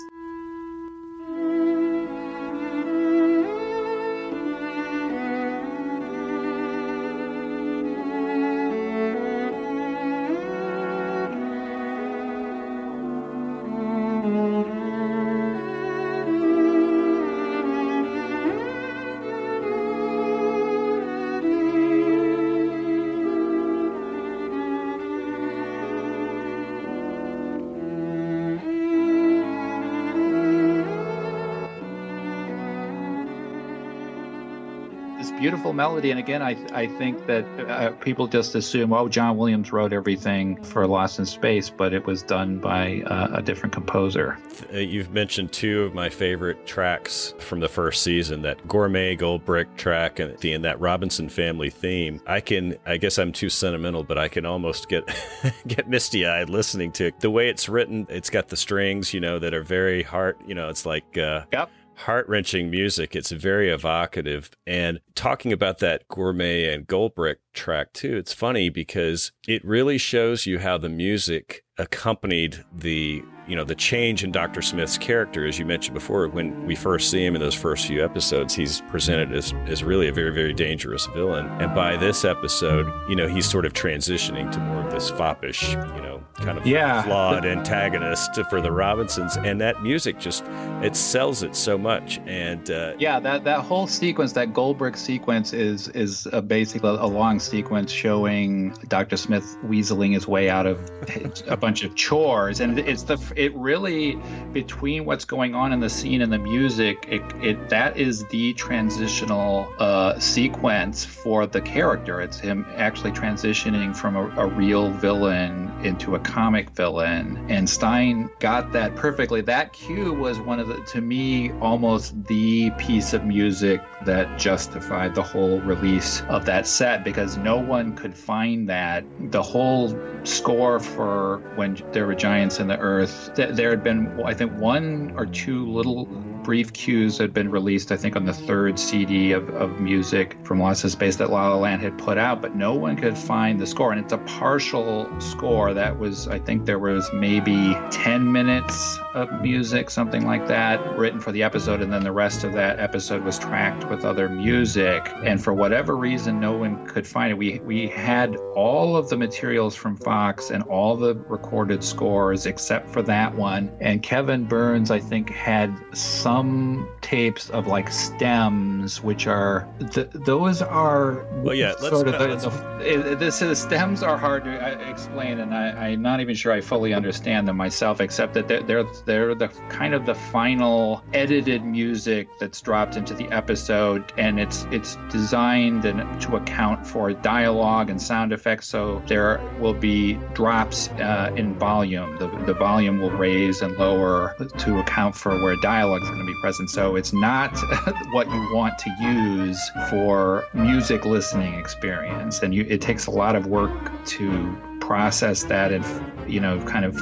Beautiful 35.47 35.73
melody. 35.73 36.11
And 36.11 36.19
again, 36.19 36.43
I 36.43 36.57
I 36.73 36.89
think 36.89 37.25
that 37.29 37.45
uh, 37.71 37.93
people 38.01 38.27
just 38.27 38.57
assume, 38.57 38.93
oh, 38.93 39.09
John 39.09 39.37
Williams 39.37 39.71
wrote 39.71 39.93
everything 39.93 40.61
for 40.65 40.89
Lost 40.89 41.21
in 41.21 41.25
Space, 41.25 41.71
but 41.71 41.93
it 41.93 42.05
was 42.05 42.25
done 42.25 42.59
by 42.59 43.03
uh, 43.03 43.39
a 43.39 43.43
different 43.43 43.73
composer. 43.73 44.37
Uh, 44.75 44.79
you've 44.79 45.13
mentioned 45.13 45.53
two 45.53 45.85
of 45.85 45.95
my 45.95 46.09
favorite 46.09 46.67
tracks 46.67 47.33
from 47.39 47.61
the 47.61 47.69
first 47.69 48.03
season: 48.03 48.43
that 48.43 48.67
Gourmet 48.67 49.15
Gold 49.15 49.45
Brick 49.45 49.77
track 49.77 50.19
and 50.19 50.37
the 50.37 50.53
and 50.53 50.65
that 50.65 50.81
Robinson 50.81 51.29
family 51.29 51.71
theme. 51.71 52.21
I 52.27 52.41
can, 52.41 52.77
I 52.85 52.97
guess 52.97 53.17
I'm 53.17 53.31
too 53.31 53.49
sentimental, 53.49 54.03
but 54.03 54.19
I 54.19 54.27
can 54.27 54.45
almost 54.47 54.89
get 54.89 55.05
get 55.69 55.89
misty 55.89 56.27
eyed 56.27 56.51
listening 56.51 56.91
to 56.93 57.07
it. 57.07 57.21
The 57.21 57.31
way 57.31 57.49
it's 57.49 57.69
written, 57.69 58.09
it's 58.11 58.31
got 58.31 58.49
the 58.49 58.57
strings, 58.57 59.15
you 59.15 59.21
know, 59.21 59.39
that 59.39 59.55
are 59.55 59.63
very 59.63 60.03
heart. 60.03 60.41
You 60.45 60.57
know, 60.57 60.71
it's 60.71 60.85
like. 60.85 61.17
Uh, 61.17 61.45
yep 61.53 61.71
heart 61.97 62.29
wrenching 62.29 62.71
music. 62.71 63.17
It's 63.17 63.31
very 63.31 63.71
evocative. 63.71 64.51
And 64.67 65.01
talking 65.15 65.53
about 65.53 65.79
that 65.79 66.07
gourmet 66.09 66.73
and 66.73 66.87
Goldbrick 66.87 67.37
track 67.53 67.93
too, 67.93 68.17
it's 68.17 68.33
funny 68.33 68.69
because 68.69 69.33
it 69.49 69.65
really 69.65 69.99
shows 69.99 70.47
you 70.47 70.59
how 70.59 70.79
the 70.79 70.89
music 70.89 71.65
accompanied 71.79 72.65
the 72.75 73.23
you 73.47 73.55
know 73.55 73.65
the 73.65 73.75
change 73.75 74.25
in 74.25 74.33
Dr. 74.33 74.61
Smith's 74.61 74.99
character, 74.99 75.47
as 75.47 75.59
you 75.59 75.65
mentioned 75.65 75.95
before. 75.95 76.27
When 76.29 76.67
we 76.67 76.75
first 76.75 77.11
see 77.11 77.25
him 77.25 77.35
in 77.35 77.41
those 77.41 77.55
first 77.55 77.87
few 77.87 78.05
episodes, 78.05 78.55
he's 78.55 78.81
presented 78.83 79.33
as 79.33 79.55
as 79.67 79.85
really 79.85 80.09
a 80.09 80.13
very 80.13 80.33
very 80.33 80.53
dangerous 80.53 81.07
villain, 81.07 81.47
and 81.61 81.75
by 81.75 81.97
this 81.97 82.25
episode, 82.25 82.87
you 83.09 83.15
know 83.15 83.29
he's 83.29 83.49
sort 83.49 83.65
of 83.65 83.73
transitioning 83.73 84.51
to 84.53 84.59
more 84.59 84.85
of 84.85 84.93
this 84.93 85.11
foppish, 85.11 85.71
you 85.71 86.03
know, 86.03 86.16
kind 86.37 86.59
of 86.59 86.67
yeah. 86.67 87.03
flawed 87.03 87.45
antagonist 87.45 88.35
for 88.51 88.61
the 88.61 88.71
Robinsons, 88.71 89.37
and 89.37 89.61
that 89.61 89.83
music 89.83 90.19
just 90.19 90.45
it 90.83 90.95
sells 90.97 91.43
it 91.43 91.57
so 91.57 91.79
much. 91.79 92.19
And 92.27 92.71
uh, 92.71 92.95
yeah, 92.99 93.19
that 93.21 93.45
that 93.45 93.61
whole 93.61 93.87
sequence, 93.87 94.33
that 94.35 94.53
gold 94.53 94.79
brick 94.79 94.97
sequence, 94.97 95.53
is 95.53 95.89
is 95.89 96.27
a 96.33 96.43
basically 96.43 96.91
a 96.91 97.07
long 97.07 97.41
sequence 97.41 97.91
showing 97.91 98.71
Dr. 98.89 99.17
Smith 99.17 99.57
weaseling 99.65 100.13
his 100.13 100.29
way 100.29 100.49
out 100.51 100.67
of 100.67 100.91
a 101.47 101.57
bunch 101.57 101.85
of 101.85 101.95
chores, 101.95 102.61
and 102.61 102.79
it's 102.79 103.05
the 103.05 103.19
it 103.37 103.55
really 103.55 104.19
between 104.53 105.05
what's 105.05 105.25
going 105.25 105.55
on 105.55 105.73
in 105.73 105.81
the 105.81 105.91
scene 105.91 106.23
and 106.23 106.33
the 106.33 106.39
music, 106.39 107.07
it, 107.09 107.23
it 107.43 107.69
that 107.69 107.97
is 107.97 108.25
the 108.27 108.53
transitional 108.55 109.73
uh, 109.79 110.19
sequence 110.19 111.05
for 111.05 111.47
the 111.47 111.61
character. 111.61 112.21
It's 112.21 112.39
him 112.39 112.67
actually 112.77 113.13
transitioning 113.13 113.97
from 113.97 114.17
a, 114.17 114.29
a 114.37 114.47
real 114.47 114.91
villain 114.91 115.73
into 115.83 116.15
a 116.15 116.21
comic 116.27 116.71
villain, 116.71 117.47
and 117.49 117.71
Stein 117.71 118.29
got 118.41 118.73
that 118.73 118.97
perfectly. 118.97 119.41
That 119.41 119.73
cue 119.73 120.13
was 120.13 120.41
one 120.41 120.59
of 120.59 120.67
the, 120.69 120.83
to 120.93 121.01
me, 121.01 121.53
almost 121.61 122.25
the 122.27 122.71
piece 122.73 123.15
of 123.15 123.25
music 123.25 123.81
that 124.05 124.39
justified 124.39 125.15
the 125.15 125.23
whole 125.23 125.61
release 125.61 126.23
of 126.29 126.45
that 126.47 126.67
set 126.67 127.05
because 127.05 127.37
no 127.37 127.57
one 127.57 127.95
could 127.97 128.15
find 128.15 128.69
that. 128.69 129.05
The 129.31 129.43
whole 129.43 129.97
score 130.25 130.81
for 130.81 131.39
when 131.55 131.81
there 131.93 132.07
were 132.07 132.15
giants 132.15 132.59
in 132.59 132.67
the 132.67 132.79
earth, 132.79 133.31
th- 133.37 133.55
there 133.55 133.71
had 133.71 133.85
been, 133.85 134.21
I 134.25 134.35
think, 134.35 134.53
one 134.55 135.15
or 135.17 135.27
two 135.27 135.71
little 135.71 136.07
brief 136.47 136.73
cues 136.73 137.19
had 137.19 137.35
been 137.35 137.51
released, 137.51 137.91
I 137.91 137.97
think, 137.97 138.15
on 138.15 138.25
the 138.25 138.33
third 138.33 138.79
CD 138.79 139.33
of, 139.33 139.51
of 139.51 139.81
music 139.81 140.37
from 140.45 140.61
Lost 140.61 140.85
in 140.85 140.91
Space 140.91 141.17
that 141.17 141.29
La 141.29 141.49
La 141.49 141.57
Land 141.57 141.83
had 141.83 141.99
put 141.99 142.19
out, 142.19 142.41
but 142.41 142.55
no 142.55 142.73
one 142.73 142.97
could 142.97 143.19
find 143.19 143.59
the 143.59 143.67
score. 143.67 143.91
And 143.91 144.01
it's 144.01 144.13
a 144.13 144.19
partial 144.19 145.11
score 145.21 145.75
that 145.75 145.99
was, 145.99 146.29
I 146.29 146.39
think 146.39 146.65
there 146.65 146.79
was 146.79 147.11
maybe 147.13 147.77
10 147.91 148.31
minutes 148.31 148.97
of 149.15 149.43
music, 149.43 149.91
something 149.91 150.25
like 150.25 150.47
that, 150.47 150.97
written 150.97 151.19
for 151.19 151.33
the 151.33 151.43
episode. 151.43 151.83
And 151.83 151.93
then 151.93 152.05
the 152.05 152.13
rest 152.13 152.45
of 152.45 152.53
that 152.53 152.79
episode 152.79 153.25
was 153.25 153.41
tracked 153.41 153.91
with 153.91 154.05
other 154.05 154.29
music. 154.29 155.03
And 155.25 155.43
for 155.43 155.53
whatever 155.53 155.97
reason, 155.97 156.39
no 156.39 156.57
one 156.57 156.87
could 156.87 157.09
find 157.09 157.33
it. 157.33 157.35
We, 157.35 157.59
we 157.65 157.89
had 157.89 158.37
all 158.55 158.97
of 158.97 159.09
the 159.09 159.17
materials 159.17 159.75
from 159.75 159.97
Fox 159.97 160.51
and 160.51 160.63
all 160.65 160.97
the 160.97 161.17
recorded 161.27 161.83
scores 161.83 162.47
except 162.47 162.89
for 162.89 163.03
that 163.03 163.35
one. 163.35 163.77
And 163.81 164.01
Kevin 164.01 164.45
Burns, 164.45 164.93
I 164.93 165.01
think, 165.01 165.31
had 165.31 165.77
some 165.93 166.36
some 166.37 166.87
tapes 167.01 167.49
of 167.51 167.67
like 167.67 167.91
stems, 167.91 169.03
which 169.03 169.27
are 169.27 169.67
th- 169.91 170.11
those 170.13 170.61
are 170.61 171.25
well, 171.43 171.55
yeah. 171.55 171.75
Sort 171.77 172.09
of 172.09 172.19
the, 172.19 172.51
the, 172.79 173.17
this 173.17 173.41
is 173.41 173.59
stems 173.59 174.03
are 174.03 174.19
hard 174.19 174.45
to 174.45 174.51
uh, 174.51 174.91
explain, 174.91 175.41
and 175.41 175.55
I, 175.55 175.89
am 175.91 176.03
not 176.03 176.21
even 176.21 176.35
sure 176.35 176.53
I 176.53 176.61
fully 176.61 176.93
understand 176.93 177.49
them 177.49 177.57
myself, 177.57 178.03
except 178.03 178.35
that 178.35 178.49
they're, 178.49 178.63
they're 178.63 178.85
they're 179.07 179.35
the 179.35 179.49
kind 179.71 179.95
of 179.95 180.05
the 180.05 180.15
final 180.15 181.03
edited 181.15 181.65
music 181.65 182.29
that's 182.39 182.61
dropped 182.61 182.97
into 182.97 183.15
the 183.15 183.29
episode, 183.29 184.13
and 184.19 184.39
it's 184.39 184.67
it's 184.71 184.99
designed 185.11 185.87
and 185.87 186.21
to 186.21 186.37
account 186.37 186.87
for 186.87 187.15
dialogue 187.15 187.89
and 187.89 188.01
sound 188.01 188.33
effects. 188.33 188.69
So 188.69 189.03
there 189.07 189.41
will 189.59 189.75
be 189.75 190.15
drops 190.35 190.89
uh, 190.89 191.33
in 191.35 191.55
volume. 191.55 192.19
The 192.19 192.29
the 192.45 192.55
volume 192.55 193.01
will 193.01 193.13
raise 193.13 193.63
and 193.63 193.75
lower 193.79 194.35
to 194.59 194.79
account 194.81 195.17
for 195.17 195.31
where 195.43 195.57
dialogue 195.63 196.03
is 196.03 196.11
to 196.27 196.35
be 196.35 196.41
present. 196.41 196.71
So 196.71 196.97
it's 196.97 197.13
not 197.13 197.57
what 198.13 198.29
you 198.31 198.55
want 198.55 198.79
to 198.79 198.91
use 199.01 199.71
for 199.91 200.47
music 200.53 201.05
listening 201.05 201.55
experience, 201.55 202.43
and 202.43 202.55
you, 202.55 202.67
it 202.69 202.81
takes 202.81 203.07
a 203.07 203.11
lot 203.11 203.37
of 203.37 203.47
work 203.47 204.05
to 204.07 204.57
process 204.81 205.45
that 205.45 205.73
and 205.73 205.85
you 206.31 206.41
know 206.41 206.61
kind 206.65 206.85
of 206.85 206.95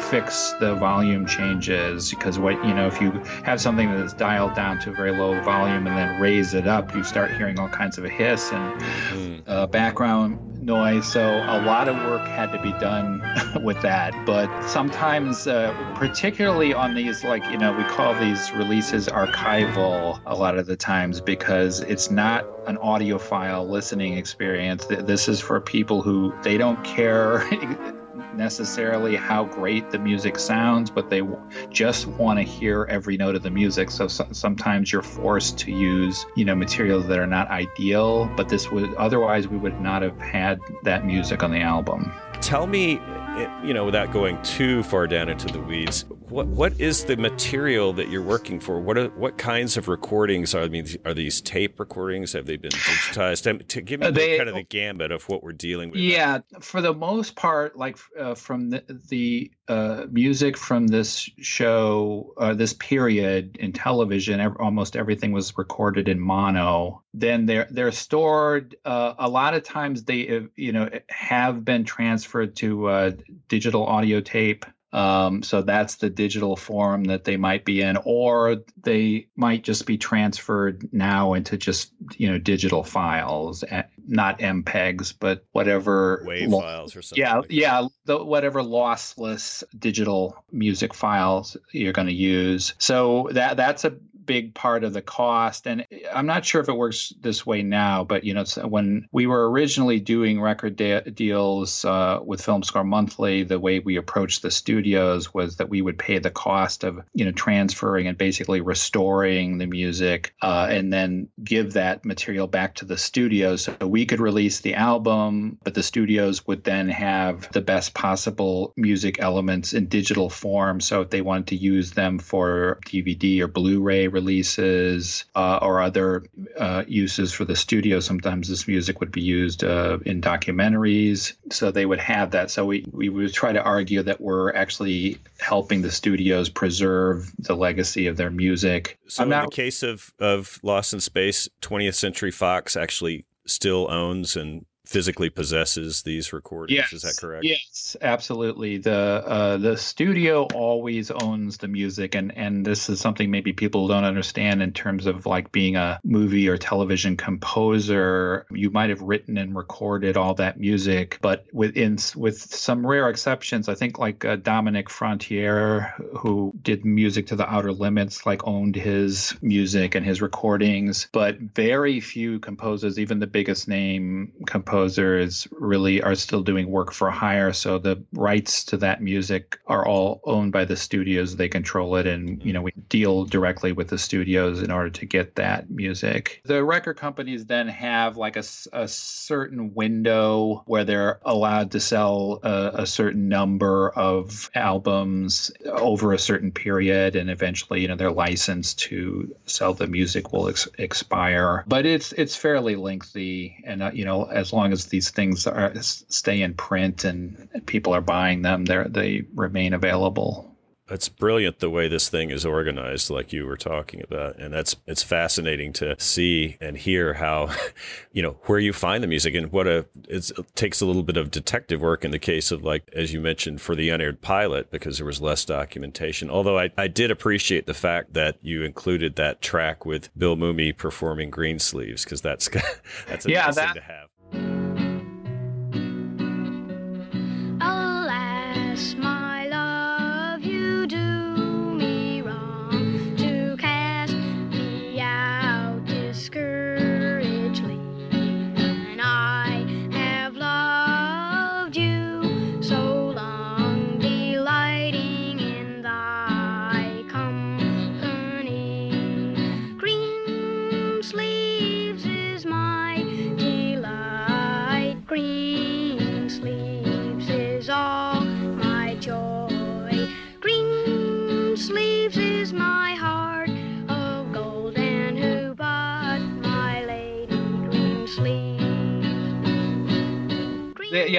fix 0.00 0.52
the 0.60 0.74
volume 0.76 1.26
changes 1.26 2.10
because 2.10 2.38
what 2.38 2.54
you 2.64 2.74
know 2.74 2.86
if 2.86 3.00
you 3.00 3.10
have 3.44 3.60
something 3.60 3.90
that 3.90 4.04
is 4.04 4.12
dialed 4.12 4.54
down 4.54 4.78
to 4.78 4.90
a 4.90 4.94
very 4.94 5.12
low 5.12 5.40
volume 5.42 5.86
and 5.86 5.96
then 5.96 6.20
raise 6.20 6.54
it 6.54 6.66
up 6.66 6.94
you 6.94 7.02
start 7.02 7.32
hearing 7.36 7.58
all 7.58 7.68
kinds 7.68 7.98
of 7.98 8.04
a 8.04 8.08
hiss 8.08 8.52
and 8.52 8.80
mm. 8.80 9.42
uh, 9.46 9.66
background 9.66 10.38
noise. 10.64 11.10
So 11.10 11.22
a 11.22 11.60
lot 11.62 11.88
of 11.88 11.96
work 11.96 12.26
had 12.26 12.52
to 12.52 12.62
be 12.62 12.72
done 12.72 13.22
with 13.62 13.80
that. 13.82 14.14
But 14.26 14.66
sometimes, 14.66 15.46
uh, 15.46 15.74
particularly 15.94 16.72
on 16.72 16.94
these, 16.94 17.22
like, 17.24 17.44
you 17.50 17.58
know, 17.58 17.72
we 17.76 17.84
call 17.84 18.14
these 18.14 18.50
releases 18.52 19.06
archival 19.08 20.20
a 20.26 20.34
lot 20.34 20.58
of 20.58 20.66
the 20.66 20.76
times 20.76 21.20
because 21.20 21.80
it's 21.80 22.10
not 22.10 22.46
an 22.66 22.76
audiophile 22.78 23.68
listening 23.68 24.14
experience. 24.14 24.86
This 24.86 25.28
is 25.28 25.40
for 25.40 25.60
people 25.60 26.02
who 26.02 26.34
they 26.42 26.56
don't 26.56 26.82
care 26.84 27.48
necessarily 28.36 29.16
how 29.16 29.44
great 29.44 29.90
the 29.90 29.98
music 29.98 30.38
sounds, 30.38 30.90
but 30.90 31.10
they 31.10 31.22
just 31.70 32.06
want 32.06 32.38
to 32.38 32.42
hear 32.42 32.86
every 32.90 33.16
note 33.16 33.34
of 33.34 33.42
the 33.42 33.50
music. 33.50 33.90
So, 33.90 34.08
so, 34.08 34.26
sometimes 34.32 34.92
you're 34.92 35.02
forced 35.02 35.58
to 35.60 35.72
use, 35.72 36.26
you 36.36 36.44
know, 36.44 36.54
materials 36.54 37.06
that 37.06 37.18
are 37.18 37.26
not 37.26 37.48
ideal, 37.48 38.30
but 38.36 38.48
this 38.48 38.70
would 38.70 38.94
otherwise 38.94 39.48
we 39.48 39.56
would 39.56 39.80
not 39.80 40.02
have 40.02 40.18
had 40.18 40.58
that 40.82 41.06
music 41.06 41.42
on 41.42 41.50
the 41.50 41.60
album. 41.60 42.12
Tell 42.40 42.66
me, 42.66 42.98
eh, 42.98 43.64
you 43.64 43.72
know, 43.74 43.84
without 43.84 44.12
going 44.12 44.40
too 44.42 44.82
far 44.82 45.06
down 45.06 45.28
into 45.28 45.46
the 45.46 45.60
weeds, 45.60 46.04
what 46.28 46.46
what 46.46 46.80
is 46.80 47.04
the 47.04 47.16
material 47.16 47.92
that 47.92 48.08
you're 48.08 48.22
working 48.22 48.58
for? 48.58 48.80
What 48.80 48.96
are, 48.96 49.08
what 49.10 49.36
kinds 49.36 49.76
of 49.76 49.88
recordings 49.88 50.54
are 50.54 50.62
I 50.62 50.68
mean 50.68 50.86
are 51.04 51.14
these 51.14 51.40
tape 51.40 51.78
recordings? 51.78 52.32
Have 52.32 52.46
they 52.46 52.56
been 52.56 52.70
digitized? 52.70 53.68
To 53.68 53.80
give 53.82 54.00
me 54.00 54.10
they, 54.10 54.36
kind 54.36 54.48
of 54.48 54.54
the 54.54 54.62
gambit 54.62 55.12
of 55.12 55.28
what 55.28 55.42
we're 55.42 55.52
dealing 55.52 55.90
with. 55.90 56.00
Yeah, 56.00 56.40
for 56.60 56.80
the 56.80 56.94
most 56.94 57.36
part, 57.36 57.76
like 57.76 57.98
uh, 58.18 58.34
from 58.34 58.70
the, 58.70 58.84
the 59.08 59.50
uh, 59.68 60.06
music 60.10 60.56
from 60.56 60.86
this 60.86 61.28
show, 61.38 62.32
uh, 62.38 62.54
this 62.54 62.72
period 62.72 63.56
in 63.58 63.72
television, 63.72 64.40
ev- 64.40 64.56
almost 64.58 64.96
everything 64.96 65.32
was 65.32 65.56
recorded 65.58 66.08
in 66.08 66.18
mono. 66.18 67.02
Then 67.12 67.46
they're 67.46 67.68
they're 67.70 67.92
stored. 67.92 68.76
Uh, 68.84 69.14
a 69.18 69.28
lot 69.28 69.54
of 69.54 69.62
times 69.62 70.04
they 70.04 70.36
uh, 70.36 70.40
you 70.56 70.72
know 70.72 70.88
have 71.08 71.64
been 71.64 71.84
transferred 71.84 72.56
to 72.56 72.88
uh, 72.88 73.10
digital 73.48 73.84
audio 73.86 74.20
tape 74.20 74.64
um, 74.94 75.42
so 75.42 75.60
that's 75.60 75.96
the 75.96 76.08
digital 76.08 76.54
form 76.54 77.04
that 77.04 77.24
they 77.24 77.36
might 77.36 77.64
be 77.64 77.82
in, 77.82 77.98
or 78.04 78.58
they 78.80 79.26
might 79.34 79.64
just 79.64 79.86
be 79.86 79.98
transferred 79.98 80.88
now 80.92 81.34
into 81.34 81.56
just 81.56 81.92
you 82.16 82.30
know 82.30 82.38
digital 82.38 82.84
files, 82.84 83.64
eh, 83.68 83.82
not 84.06 84.38
MPEGs, 84.38 85.12
but 85.18 85.44
whatever 85.50 86.22
wave 86.24 86.48
lo- 86.48 86.60
files 86.60 86.94
or 86.94 87.02
something. 87.02 87.20
Yeah, 87.20 87.38
like 87.38 87.50
yeah, 87.50 87.88
the, 88.04 88.24
whatever 88.24 88.62
lossless 88.62 89.64
digital 89.76 90.36
music 90.52 90.94
files 90.94 91.56
you're 91.72 91.92
going 91.92 92.06
to 92.06 92.14
use. 92.14 92.74
So 92.78 93.28
that 93.32 93.56
that's 93.56 93.84
a 93.84 93.96
big 94.26 94.54
part 94.54 94.84
of 94.84 94.92
the 94.92 95.02
cost. 95.02 95.66
And 95.66 95.86
I'm 96.12 96.26
not 96.26 96.44
sure 96.44 96.60
if 96.60 96.68
it 96.68 96.76
works 96.76 97.12
this 97.20 97.44
way 97.44 97.62
now, 97.62 98.04
but 98.04 98.24
you 98.24 98.34
know, 98.34 98.44
when 98.64 99.08
we 99.12 99.26
were 99.26 99.50
originally 99.50 100.00
doing 100.00 100.40
record 100.40 100.76
de- 100.76 101.10
deals 101.10 101.84
uh, 101.84 102.20
with 102.24 102.44
Film 102.44 102.62
Score 102.62 102.84
Monthly, 102.84 103.42
the 103.42 103.60
way 103.60 103.78
we 103.78 103.96
approached 103.96 104.42
the 104.42 104.50
studios 104.50 105.32
was 105.32 105.56
that 105.56 105.68
we 105.68 105.82
would 105.82 105.98
pay 105.98 106.18
the 106.18 106.30
cost 106.30 106.84
of 106.84 107.00
you 107.14 107.24
know 107.24 107.32
transferring 107.32 108.06
and 108.06 108.18
basically 108.18 108.60
restoring 108.60 109.58
the 109.58 109.66
music, 109.66 110.34
uh, 110.42 110.66
and 110.70 110.92
then 110.92 111.28
give 111.42 111.72
that 111.72 112.04
material 112.04 112.46
back 112.46 112.74
to 112.76 112.84
the 112.84 112.96
studios 112.96 113.62
so 113.62 113.86
we 113.86 114.06
could 114.06 114.20
release 114.20 114.60
the 114.60 114.74
album, 114.74 115.58
but 115.64 115.74
the 115.74 115.82
studios 115.82 116.46
would 116.46 116.64
then 116.64 116.88
have 116.88 117.50
the 117.52 117.60
best 117.60 117.94
possible 117.94 118.72
music 118.76 119.20
elements 119.20 119.72
in 119.72 119.86
digital 119.86 120.28
form. 120.28 120.80
So 120.80 121.02
if 121.02 121.10
they 121.10 121.22
wanted 121.22 121.48
to 121.48 121.56
use 121.56 121.92
them 121.92 122.18
for 122.18 122.78
DVD 122.86 123.40
or 123.40 123.48
Blu-ray 123.48 124.08
releases 124.14 125.24
uh, 125.34 125.58
or 125.60 125.82
other 125.82 126.24
uh, 126.56 126.84
uses 126.86 127.32
for 127.32 127.44
the 127.44 127.56
studio. 127.56 128.00
Sometimes 128.00 128.48
this 128.48 128.66
music 128.66 129.00
would 129.00 129.12
be 129.12 129.20
used 129.20 129.62
uh, 129.64 129.98
in 130.06 130.22
documentaries, 130.22 131.34
so 131.50 131.70
they 131.70 131.84
would 131.84 131.98
have 131.98 132.30
that. 132.30 132.50
So 132.50 132.64
we 132.64 132.86
we 132.92 133.10
would 133.10 133.34
try 133.34 133.52
to 133.52 133.62
argue 133.62 134.02
that 134.02 134.20
we're 134.20 134.54
actually 134.54 135.18
helping 135.38 135.82
the 135.82 135.90
studios 135.90 136.48
preserve 136.48 137.30
the 137.38 137.54
legacy 137.54 138.06
of 138.06 138.16
their 138.16 138.30
music. 138.30 138.98
So 139.08 139.22
I'm 139.22 139.26
in 139.26 139.38
not, 139.38 139.50
the 139.50 139.56
case 139.56 139.82
of 139.82 140.14
of 140.18 140.58
Lost 140.62 140.94
in 140.94 141.00
Space, 141.00 141.48
20th 141.60 141.96
Century 141.96 142.30
Fox 142.30 142.76
actually 142.76 143.26
still 143.46 143.90
owns 143.90 144.36
and 144.36 144.64
physically 144.84 145.30
possesses 145.30 146.02
these 146.02 146.32
recordings. 146.32 146.76
Yes. 146.76 146.92
Is 146.92 147.02
that 147.02 147.16
correct? 147.18 147.44
Yes, 147.44 147.96
absolutely. 148.00 148.78
The 148.78 148.92
uh, 148.92 149.56
the 149.56 149.76
studio 149.76 150.46
always 150.54 151.10
owns 151.10 151.58
the 151.58 151.68
music, 151.68 152.14
and 152.14 152.36
and 152.36 152.64
this 152.64 152.88
is 152.88 153.00
something 153.00 153.30
maybe 153.30 153.52
people 153.52 153.88
don't 153.88 154.04
understand 154.04 154.62
in 154.62 154.72
terms 154.72 155.06
of 155.06 155.26
like 155.26 155.52
being 155.52 155.76
a 155.76 156.00
movie 156.04 156.48
or 156.48 156.58
television 156.58 157.16
composer. 157.16 158.46
You 158.50 158.70
might 158.70 158.90
have 158.90 159.00
written 159.00 159.38
and 159.38 159.56
recorded 159.56 160.16
all 160.16 160.34
that 160.34 160.60
music, 160.60 161.18
but 161.22 161.46
within 161.52 161.98
with 162.14 162.38
some 162.38 162.86
rare 162.86 163.08
exceptions, 163.08 163.68
I 163.68 163.74
think 163.74 163.98
like 163.98 164.24
uh, 164.24 164.36
Dominique 164.36 164.90
Frontiere, 164.90 165.94
who 166.18 166.52
did 166.62 166.84
music 166.84 167.28
to 167.28 167.36
the 167.36 167.50
Outer 167.50 167.72
Limits, 167.72 168.26
like 168.26 168.46
owned 168.46 168.76
his 168.76 169.34
music 169.40 169.94
and 169.94 170.04
his 170.04 170.20
recordings, 170.20 171.08
but 171.12 171.38
very 171.38 172.00
few 172.00 172.38
composers, 172.38 172.98
even 172.98 173.18
the 173.18 173.26
biggest 173.26 173.66
name 173.66 174.32
composers 174.46 174.73
composers 174.74 175.46
really 175.52 176.02
are 176.02 176.16
still 176.16 176.42
doing 176.42 176.68
work 176.68 176.92
for 176.92 177.08
hire. 177.08 177.52
So 177.52 177.78
the 177.78 178.02
rights 178.12 178.64
to 178.64 178.76
that 178.78 179.00
music 179.00 179.56
are 179.68 179.86
all 179.86 180.20
owned 180.24 180.50
by 180.50 180.64
the 180.64 180.76
studios. 180.76 181.36
They 181.36 181.48
control 181.48 181.94
it, 181.94 182.08
and 182.08 182.42
you 182.42 182.52
know 182.52 182.62
we 182.62 182.72
deal 182.88 183.24
directly 183.24 183.70
with 183.70 183.88
the 183.88 183.98
studios 183.98 184.62
in 184.62 184.72
order 184.72 184.90
to 184.90 185.06
get 185.06 185.36
that 185.36 185.70
music. 185.70 186.42
The 186.44 186.64
record 186.64 186.96
companies 186.96 187.46
then 187.46 187.68
have 187.68 188.16
like 188.16 188.36
a, 188.36 188.42
a 188.72 188.88
certain 188.88 189.74
window 189.74 190.64
where 190.66 190.84
they're 190.84 191.20
allowed 191.24 191.70
to 191.72 191.80
sell 191.80 192.40
a, 192.42 192.82
a 192.82 192.86
certain 192.86 193.28
number 193.28 193.90
of 193.90 194.50
albums 194.56 195.52
over 195.66 196.12
a 196.12 196.18
certain 196.18 196.50
period, 196.50 197.14
and 197.14 197.30
eventually, 197.30 197.82
you 197.82 197.88
know, 197.88 197.96
their 197.96 198.10
license 198.10 198.74
to 198.74 199.36
sell 199.46 199.72
the 199.72 199.86
music 199.86 200.32
will 200.32 200.48
ex- 200.48 200.68
expire. 200.78 201.62
But 201.68 201.86
it's 201.86 202.12
it's 202.12 202.34
fairly 202.34 202.74
lengthy, 202.74 203.62
and 203.64 203.84
uh, 203.84 203.90
you 203.94 204.04
know, 204.04 204.24
as 204.24 204.52
long 204.52 204.63
long 204.64 204.72
as 204.72 204.86
these 204.86 205.10
things 205.10 205.46
are 205.46 205.72
stay 205.82 206.40
in 206.40 206.54
print 206.54 207.04
and 207.04 207.50
people 207.66 207.94
are 207.94 208.00
buying 208.00 208.40
them, 208.40 208.64
they 208.64 208.82
they 208.88 209.24
remain 209.34 209.74
available. 209.74 210.50
It's 210.90 211.08
brilliant 211.08 211.60
the 211.60 211.70
way 211.70 211.88
this 211.88 212.10
thing 212.10 212.30
is 212.30 212.44
organized, 212.44 213.08
like 213.08 213.32
you 213.32 213.46
were 213.46 213.56
talking 213.56 214.02
about, 214.02 214.38
and 214.38 214.52
that's 214.52 214.76
it's 214.86 215.02
fascinating 215.02 215.72
to 215.74 215.98
see 215.98 216.58
and 216.60 216.76
hear 216.76 217.14
how, 217.14 217.54
you 218.12 218.22
know, 218.22 218.36
where 218.44 218.58
you 218.58 218.74
find 218.74 219.02
the 219.02 219.06
music 219.06 219.34
and 219.34 219.50
what 219.50 219.66
a 219.66 219.86
it 220.08 220.30
takes 220.54 220.80
a 220.82 220.86
little 220.86 221.02
bit 221.02 221.16
of 221.16 221.30
detective 221.30 221.80
work 221.80 222.04
in 222.04 222.10
the 222.10 222.18
case 222.18 222.50
of 222.50 222.62
like 222.62 222.88
as 222.94 223.12
you 223.12 223.20
mentioned 223.20 223.60
for 223.62 223.74
the 223.74 223.90
unaired 223.90 224.20
pilot 224.20 224.70
because 224.70 224.98
there 224.98 225.06
was 225.06 225.20
less 225.20 225.44
documentation. 225.44 226.30
Although 226.30 226.58
I 226.58 226.70
I 226.78 226.88
did 226.88 227.10
appreciate 227.10 227.66
the 227.66 227.74
fact 227.74 228.14
that 228.14 228.36
you 228.42 228.62
included 228.62 229.16
that 229.16 229.40
track 229.42 229.84
with 229.84 230.10
Bill 230.18 230.36
Mumy 230.36 230.76
performing 230.76 231.30
Greensleeves 231.30 232.04
because 232.04 232.20
that's 232.20 232.48
that's 233.06 233.26
a 233.26 233.30
yeah, 233.30 233.46
nice 233.46 233.56
that, 233.56 233.74
thing 233.74 233.82
to 233.82 233.88
have. 233.88 234.08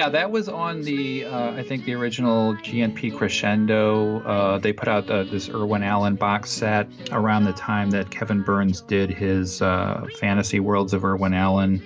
Yeah, 0.06 0.10
that 0.10 0.30
was 0.30 0.48
on 0.48 0.82
the 0.82 1.24
uh, 1.24 1.50
I 1.50 1.64
think 1.64 1.84
the 1.84 1.94
original 1.94 2.54
GNP 2.54 3.16
Crescendo. 3.16 4.20
Uh, 4.20 4.58
they 4.58 4.72
put 4.72 4.86
out 4.86 5.10
uh, 5.10 5.24
this 5.24 5.48
Irwin 5.48 5.82
Allen 5.82 6.14
box 6.14 6.50
set 6.50 6.86
around 7.10 7.44
the 7.44 7.52
time 7.52 7.90
that 7.90 8.10
Kevin 8.10 8.42
Burns 8.42 8.82
did 8.82 9.10
his 9.10 9.60
uh, 9.60 10.06
Fantasy 10.20 10.60
Worlds 10.60 10.94
of 10.94 11.04
Irwin 11.04 11.34
Allen 11.34 11.82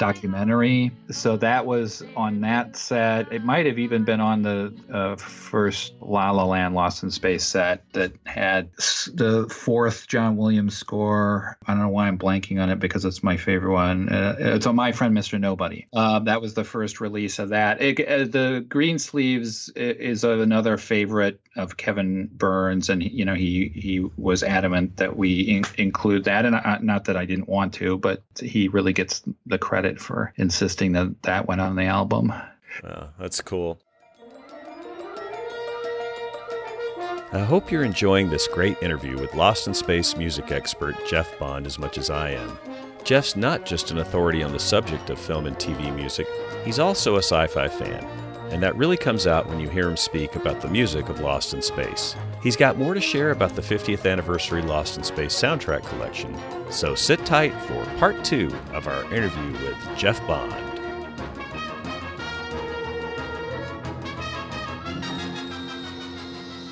documentary. 0.00 0.90
So 1.10 1.36
that 1.36 1.66
was 1.66 2.02
on 2.16 2.40
that 2.40 2.74
set. 2.74 3.30
It 3.30 3.44
might 3.44 3.66
have 3.66 3.78
even 3.78 4.02
been 4.02 4.18
on 4.18 4.42
the 4.42 4.74
uh, 4.92 5.14
first 5.16 5.92
La 6.00 6.30
La 6.30 6.44
Land 6.44 6.74
Lost 6.74 7.02
in 7.02 7.10
Space 7.10 7.44
set 7.44 7.84
that 7.92 8.12
had 8.24 8.72
the 8.72 9.46
fourth 9.50 10.08
John 10.08 10.38
Williams 10.38 10.76
score. 10.76 11.58
I 11.66 11.74
don't 11.74 11.82
know 11.82 11.88
why 11.90 12.08
I'm 12.08 12.18
blanking 12.18 12.60
on 12.62 12.70
it 12.70 12.80
because 12.80 13.04
it's 13.04 13.22
my 13.22 13.36
favorite 13.36 13.72
one. 13.72 14.08
Uh, 14.08 14.36
it's 14.38 14.66
on 14.66 14.74
My 14.74 14.90
Friend 14.90 15.14
Mr. 15.14 15.38
Nobody. 15.38 15.86
Uh, 15.92 16.18
that 16.20 16.40
was 16.40 16.54
the 16.54 16.64
first 16.64 17.00
release 17.00 17.38
of 17.38 17.50
that. 17.50 17.82
It, 17.82 18.00
uh, 18.00 18.24
the 18.24 18.64
Greensleeves 18.66 19.68
is 19.76 20.24
another 20.24 20.78
favorite 20.78 21.40
of 21.56 21.76
Kevin 21.76 22.28
Burns, 22.32 22.88
and 22.88 23.02
you 23.02 23.24
know 23.24 23.34
he 23.34 23.70
he 23.74 24.00
was 24.16 24.42
adamant 24.42 24.96
that 24.96 25.16
we 25.16 25.40
in- 25.40 25.64
include 25.76 26.24
that, 26.24 26.46
and 26.46 26.56
I, 26.56 26.78
not 26.80 27.04
that 27.04 27.16
I 27.16 27.26
didn't 27.26 27.48
want 27.48 27.74
to, 27.74 27.98
but 27.98 28.22
he 28.40 28.68
really 28.68 28.92
gets 28.92 29.22
the 29.46 29.58
credit 29.58 29.89
for 29.98 30.34
insisting 30.36 30.92
that 30.92 31.22
that 31.22 31.48
went 31.48 31.62
on 31.62 31.76
the 31.76 31.84
album. 31.84 32.32
Oh, 32.84 33.08
that's 33.18 33.40
cool. 33.40 33.80
I 37.32 37.38
hope 37.38 37.70
you're 37.70 37.84
enjoying 37.84 38.28
this 38.28 38.48
great 38.48 38.82
interview 38.82 39.16
with 39.16 39.34
Lost 39.34 39.68
in 39.68 39.74
Space 39.74 40.16
music 40.16 40.50
expert 40.50 40.96
Jeff 41.06 41.38
Bond 41.38 41.64
as 41.64 41.78
much 41.78 41.96
as 41.96 42.10
I 42.10 42.30
am. 42.30 42.58
Jeff's 43.04 43.36
not 43.36 43.64
just 43.64 43.90
an 43.90 43.98
authority 43.98 44.42
on 44.42 44.52
the 44.52 44.58
subject 44.58 45.10
of 45.10 45.18
film 45.18 45.46
and 45.46 45.56
TV 45.56 45.94
music, 45.94 46.26
he's 46.64 46.78
also 46.78 47.14
a 47.14 47.22
sci 47.22 47.46
fi 47.46 47.68
fan, 47.68 48.04
and 48.50 48.62
that 48.62 48.76
really 48.76 48.96
comes 48.96 49.26
out 49.26 49.48
when 49.48 49.60
you 49.60 49.68
hear 49.68 49.88
him 49.88 49.96
speak 49.96 50.34
about 50.34 50.60
the 50.60 50.68
music 50.68 51.08
of 51.08 51.20
Lost 51.20 51.54
in 51.54 51.62
Space. 51.62 52.16
He's 52.42 52.56
got 52.56 52.78
more 52.78 52.94
to 52.94 53.00
share 53.00 53.32
about 53.32 53.54
the 53.54 53.62
50th 53.62 54.10
anniversary 54.10 54.62
Lost 54.62 54.96
in 54.96 55.04
Space 55.04 55.34
soundtrack 55.34 55.84
collection, 55.84 56.34
so 56.70 56.94
sit 56.94 57.24
tight 57.26 57.52
for 57.62 57.84
part 57.98 58.24
two 58.24 58.50
of 58.72 58.86
our 58.86 59.04
interview 59.12 59.52
with 59.52 59.76
Jeff 59.98 60.26
Bond. 60.26 60.69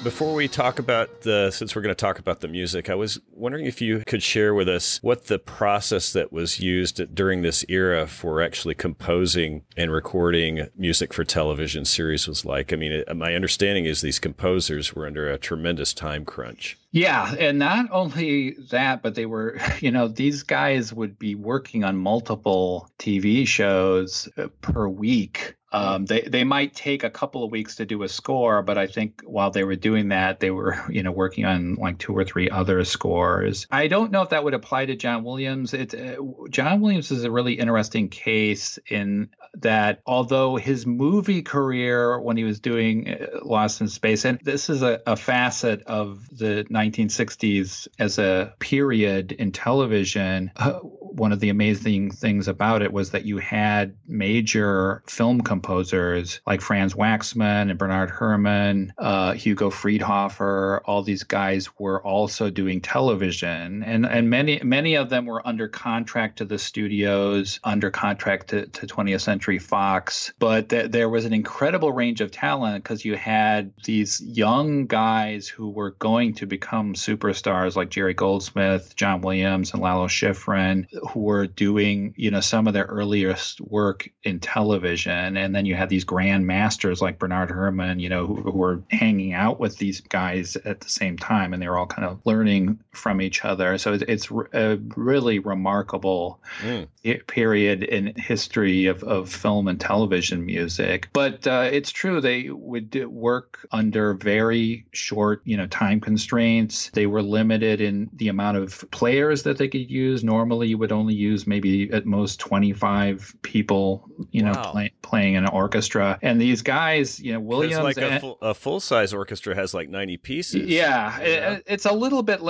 Before 0.09 0.33
we 0.33 0.49
talk 0.49 0.79
about 0.79 1.21
the, 1.21 1.51
since 1.51 1.77
we're 1.77 1.83
going 1.83 1.95
to 1.95 2.01
talk 2.01 2.19
about 2.19 2.41
the 2.41 2.49
music, 2.49 2.89
I 2.89 2.95
was 2.95 3.21
wondering 3.31 3.67
if 3.67 3.83
you 3.83 4.03
could 4.07 4.23
share 4.23 4.55
with 4.55 4.67
us 4.67 4.99
what 5.03 5.27
the 5.27 5.39
process 5.39 6.15
that 6.15 6.33
was 6.33 6.61
used 6.61 7.15
during 7.15 7.43
this 7.43 7.63
era 7.69 8.07
for 8.07 8.41
actually 8.41 8.75
composing 8.75 9.65
and 9.77 9.93
recording 9.93 10.67
music 10.75 11.13
for 11.13 11.25
television 11.25 11.85
series 11.85 12.27
was 12.27 12.47
like. 12.47 12.73
I 12.73 12.77
mean, 12.77 13.05
my 13.17 13.35
understanding 13.35 13.85
is 13.85 14.01
these 14.01 14.19
composers 14.19 14.95
were 14.95 15.07
under 15.07 15.29
a 15.29 15.37
tremendous 15.37 15.93
time 15.93 16.25
crunch. 16.25 16.79
Yeah, 16.91 17.35
and 17.39 17.59
not 17.59 17.91
only 17.91 18.53
that, 18.71 19.03
but 19.03 19.15
they 19.15 19.27
were, 19.27 19.59
you 19.81 19.91
know, 19.91 20.09
these 20.09 20.43
guys 20.43 20.91
would 20.91 21.19
be 21.19 21.35
working 21.35 21.85
on 21.85 21.99
multiple 21.99 22.91
TV 22.99 23.47
shows 23.47 24.27
uh, 24.39 24.49
per 24.63 24.89
week 24.89 25.58
um, 25.71 26.07
they 26.07 26.23
they 26.23 26.45
might 26.45 26.75
take 26.75 27.05
a 27.05 27.11
couple 27.11 27.45
of 27.45 27.51
weeks 27.51 27.77
to 27.77 27.87
do 27.87 28.03
a 28.03 28.09
score, 28.09 28.63
but 28.63 28.79
I 28.79 28.87
think 28.87 29.23
while 29.25 29.51
they 29.51 29.65
were 29.65 29.77
doing 29.77 30.09
that, 30.09 30.41
they 30.41 30.51
were 30.51 30.79
you 30.91 31.03
know 31.03 31.13
working 31.13 31.45
on 31.45 31.75
like 31.75 31.99
two 31.99 32.17
or 32.17 32.25
three 32.25 32.49
other 32.49 32.85
scores. 32.85 33.67
I 33.71 33.89
don't 33.89 34.11
know 34.11 34.23
if 34.23 34.31
that 34.31 34.45
would 34.45 34.55
apply 34.55 34.87
to 34.87 34.97
John 34.97 35.25
Williams. 35.25 35.75
It 35.75 35.95
uh, 35.95 36.17
John 36.51 36.81
Williams 36.81 37.11
is 37.11 37.25
a 37.25 37.31
really 37.31 37.55
interesting 37.55 38.09
case 38.09 38.79
in 38.89 39.31
that 39.55 40.01
although 40.07 40.57
his 40.57 40.87
movie 40.87 41.43
career 41.43 42.19
when 42.21 42.37
he 42.37 42.45
was 42.45 42.61
doing 42.61 43.09
uh, 43.09 43.41
Lost 43.43 43.81
in 43.81 43.89
Space, 43.89 44.25
and 44.25 44.39
this 44.43 44.71
is 44.71 44.83
a, 44.83 45.01
a 45.07 45.17
facet 45.17 45.83
of 45.83 46.27
the 46.31 46.67
1960s 46.71 47.89
as 47.99 48.19
a 48.19 48.55
period 48.59 49.33
in 49.33 49.53
television. 49.53 50.51
Uh, 50.57 50.81
one 50.81 51.33
of 51.33 51.41
the 51.41 51.49
amazing 51.49 52.11
things 52.11 52.49
about 52.49 52.83
it 52.83 52.93
was 52.93 53.11
that 53.11 53.25
you 53.25 53.39
had 53.39 53.97
major 54.07 55.03
film 55.07 55.41
companies 55.41 55.58
composers 55.59 56.41
like 56.47 56.61
Franz 56.61 56.95
Waxman 56.95 57.69
and 57.69 57.79
Bernard 57.79 58.11
Herrmann, 58.11 58.93
uh, 58.97 59.33
Hugo 59.33 59.71
Friedhofer. 59.71 60.81
All 60.85 61.03
these 61.03 61.25
guys 61.25 61.69
were 61.79 62.01
also 62.01 62.49
doing 62.49 62.81
television, 62.81 63.83
and 63.83 64.07
and 64.07 64.31
many 64.31 64.61
many 64.63 64.95
of 64.95 65.11
them 65.11 65.27
were 65.27 65.47
under 65.47 65.67
contract 65.67 66.39
to 66.39 66.45
the 66.45 66.59
studios, 66.59 67.59
under 67.65 67.91
contract 67.91 68.51
to, 68.51 68.67
to 68.67 68.87
20th 68.87 69.23
Century 69.23 69.59
Fox. 69.59 70.33
But 70.39 70.69
th- 70.69 70.93
there 70.93 71.09
was 71.09 71.25
an 71.25 71.33
incredible 71.33 71.91
range 71.91 72.21
of 72.21 72.31
talent 72.31 72.85
because 72.85 73.05
you 73.05 73.17
had 73.17 73.73
these 73.83 74.21
young 74.21 74.87
guys 74.87 75.49
who 75.49 75.71
were 75.71 75.91
going 75.99 76.35
to 76.35 76.47
become 76.47 76.95
superstars 76.95 77.75
like 77.75 77.91
Jerry 77.91 78.15
Goldsmith, 78.15 78.95
John 78.95 79.23
Williams, 79.23 79.73
and 79.73 79.83
Lalo 79.83 80.07
Schifrin, 80.07 80.87
who 81.11 81.21
were 81.21 81.49
doing 81.49 82.15
you 82.17 82.31
know 82.31 82.41
some 82.41 82.69
of 82.69 82.75
their 82.75 82.87
earliest 82.87 83.61
work 83.61 84.09
in 84.23 84.39
television, 84.39 85.37
and 85.37 85.48
then 85.55 85.67
you 85.67 85.75
had 85.75 85.89
these 85.89 86.05
grand 86.05 86.47
masters 86.47 87.01
like 87.01 87.19
Bernard 87.19 87.51
Herrmann, 87.51 88.01
you 88.01 88.09
know, 88.09 88.27
who, 88.27 88.37
who 88.37 88.51
were 88.51 88.83
hanging 88.91 89.33
out 89.33 89.61
with 89.61 89.79
these 89.79 90.01
guys 90.01 90.57
at 90.65 90.81
the 90.81 90.89
same 90.89 91.17
time, 91.17 91.53
and 91.53 91.63
they 91.63 91.69
were 91.69 91.79
all 91.79 91.87
kind 91.87 92.07
of 92.07 92.21
learning 92.25 92.79
from 92.93 93.21
each 93.21 93.45
other. 93.45 93.79
So 93.79 93.95
it's, 93.95 94.05
it's 94.09 94.31
a 94.53 94.79
really 94.97 95.39
remarkable 95.39 96.41
mm. 96.61 96.87
period 97.27 97.83
in 97.83 98.15
history 98.17 98.87
of, 98.87 99.03
of 99.05 99.31
film 99.31 99.69
and 99.69 99.81
television 99.81 100.45
music. 100.45 101.09
But 101.13 101.47
uh, 101.47 101.69
it's 101.73 101.91
true 101.91 102.21
they 102.21 102.51
would 102.51 103.07
work 103.07 103.67
under 103.73 104.15
very 104.15 104.87
short, 104.93 105.43
you 105.45 105.57
know, 105.57 105.67
time 105.67 106.01
constraints. 106.01 106.91
They 106.91 107.07
were 107.07 107.23
limited 107.23 107.81
in 107.81 108.11
the 108.13 108.29
amount 108.29 108.57
of 108.57 108.85
players 108.91 109.43
that 109.45 109.59
they 109.59 109.69
could 109.69 109.91
use. 109.91 110.25
Normally, 110.25 110.69
you 110.69 110.79
would 110.79 110.93
only 110.93 111.15
use 111.15 111.47
maybe 111.47 111.91
at 111.93 112.07
most 112.07 112.41
25 112.41 113.37
people, 113.43 114.09
you 114.31 114.43
know, 114.43 114.53
play, 114.53 114.93
playing 115.03 115.37
in 115.39 115.45
an 115.45 115.51
orchestra. 115.51 116.19
And 116.21 116.41
these 116.41 116.63
guys, 116.63 117.19
you 117.19 117.33
know, 117.33 117.41
Williams. 117.41 117.83
Like 117.83 117.97
a, 117.97 118.21
full, 118.21 118.39
a 118.43 118.53
full 118.53 118.81
size 118.81 119.15
orchestra 119.15 119.55
has 119.55 119.73
like 119.73 119.89
90 119.89 120.17
pieces. 120.19 120.69
Yeah, 120.69 121.19
it, 121.21 121.65
it's 121.67 121.87
a 121.87 121.93
little 121.93 122.23
bit. 122.23 122.41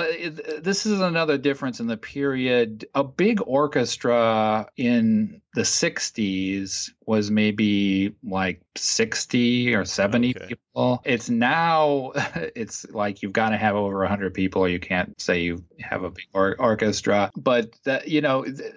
This 0.61 0.85
is 0.85 0.99
another 0.99 1.37
difference 1.37 1.79
in 1.79 1.87
the 1.87 1.97
period. 1.97 2.85
A 2.95 3.03
big 3.03 3.39
orchestra 3.45 4.67
in 4.75 5.41
the 5.53 5.61
60s 5.61 6.91
was 7.05 7.31
maybe 7.31 8.15
like 8.23 8.61
60 8.75 9.75
or 9.75 9.85
70 9.85 10.35
okay. 10.35 10.47
people. 10.47 11.01
It's 11.05 11.29
now, 11.29 12.11
it's 12.55 12.89
like 12.89 13.21
you've 13.21 13.33
got 13.33 13.49
to 13.49 13.57
have 13.57 13.75
over 13.75 13.99
100 13.99 14.33
people 14.33 14.63
or 14.63 14.69
you 14.69 14.79
can't 14.79 15.19
say 15.19 15.41
you 15.41 15.63
have 15.79 16.03
a 16.03 16.11
big 16.11 16.25
or- 16.33 16.55
orchestra. 16.59 17.31
But, 17.35 17.73
that, 17.85 18.07
you 18.07 18.21
know, 18.21 18.43
th- 18.43 18.73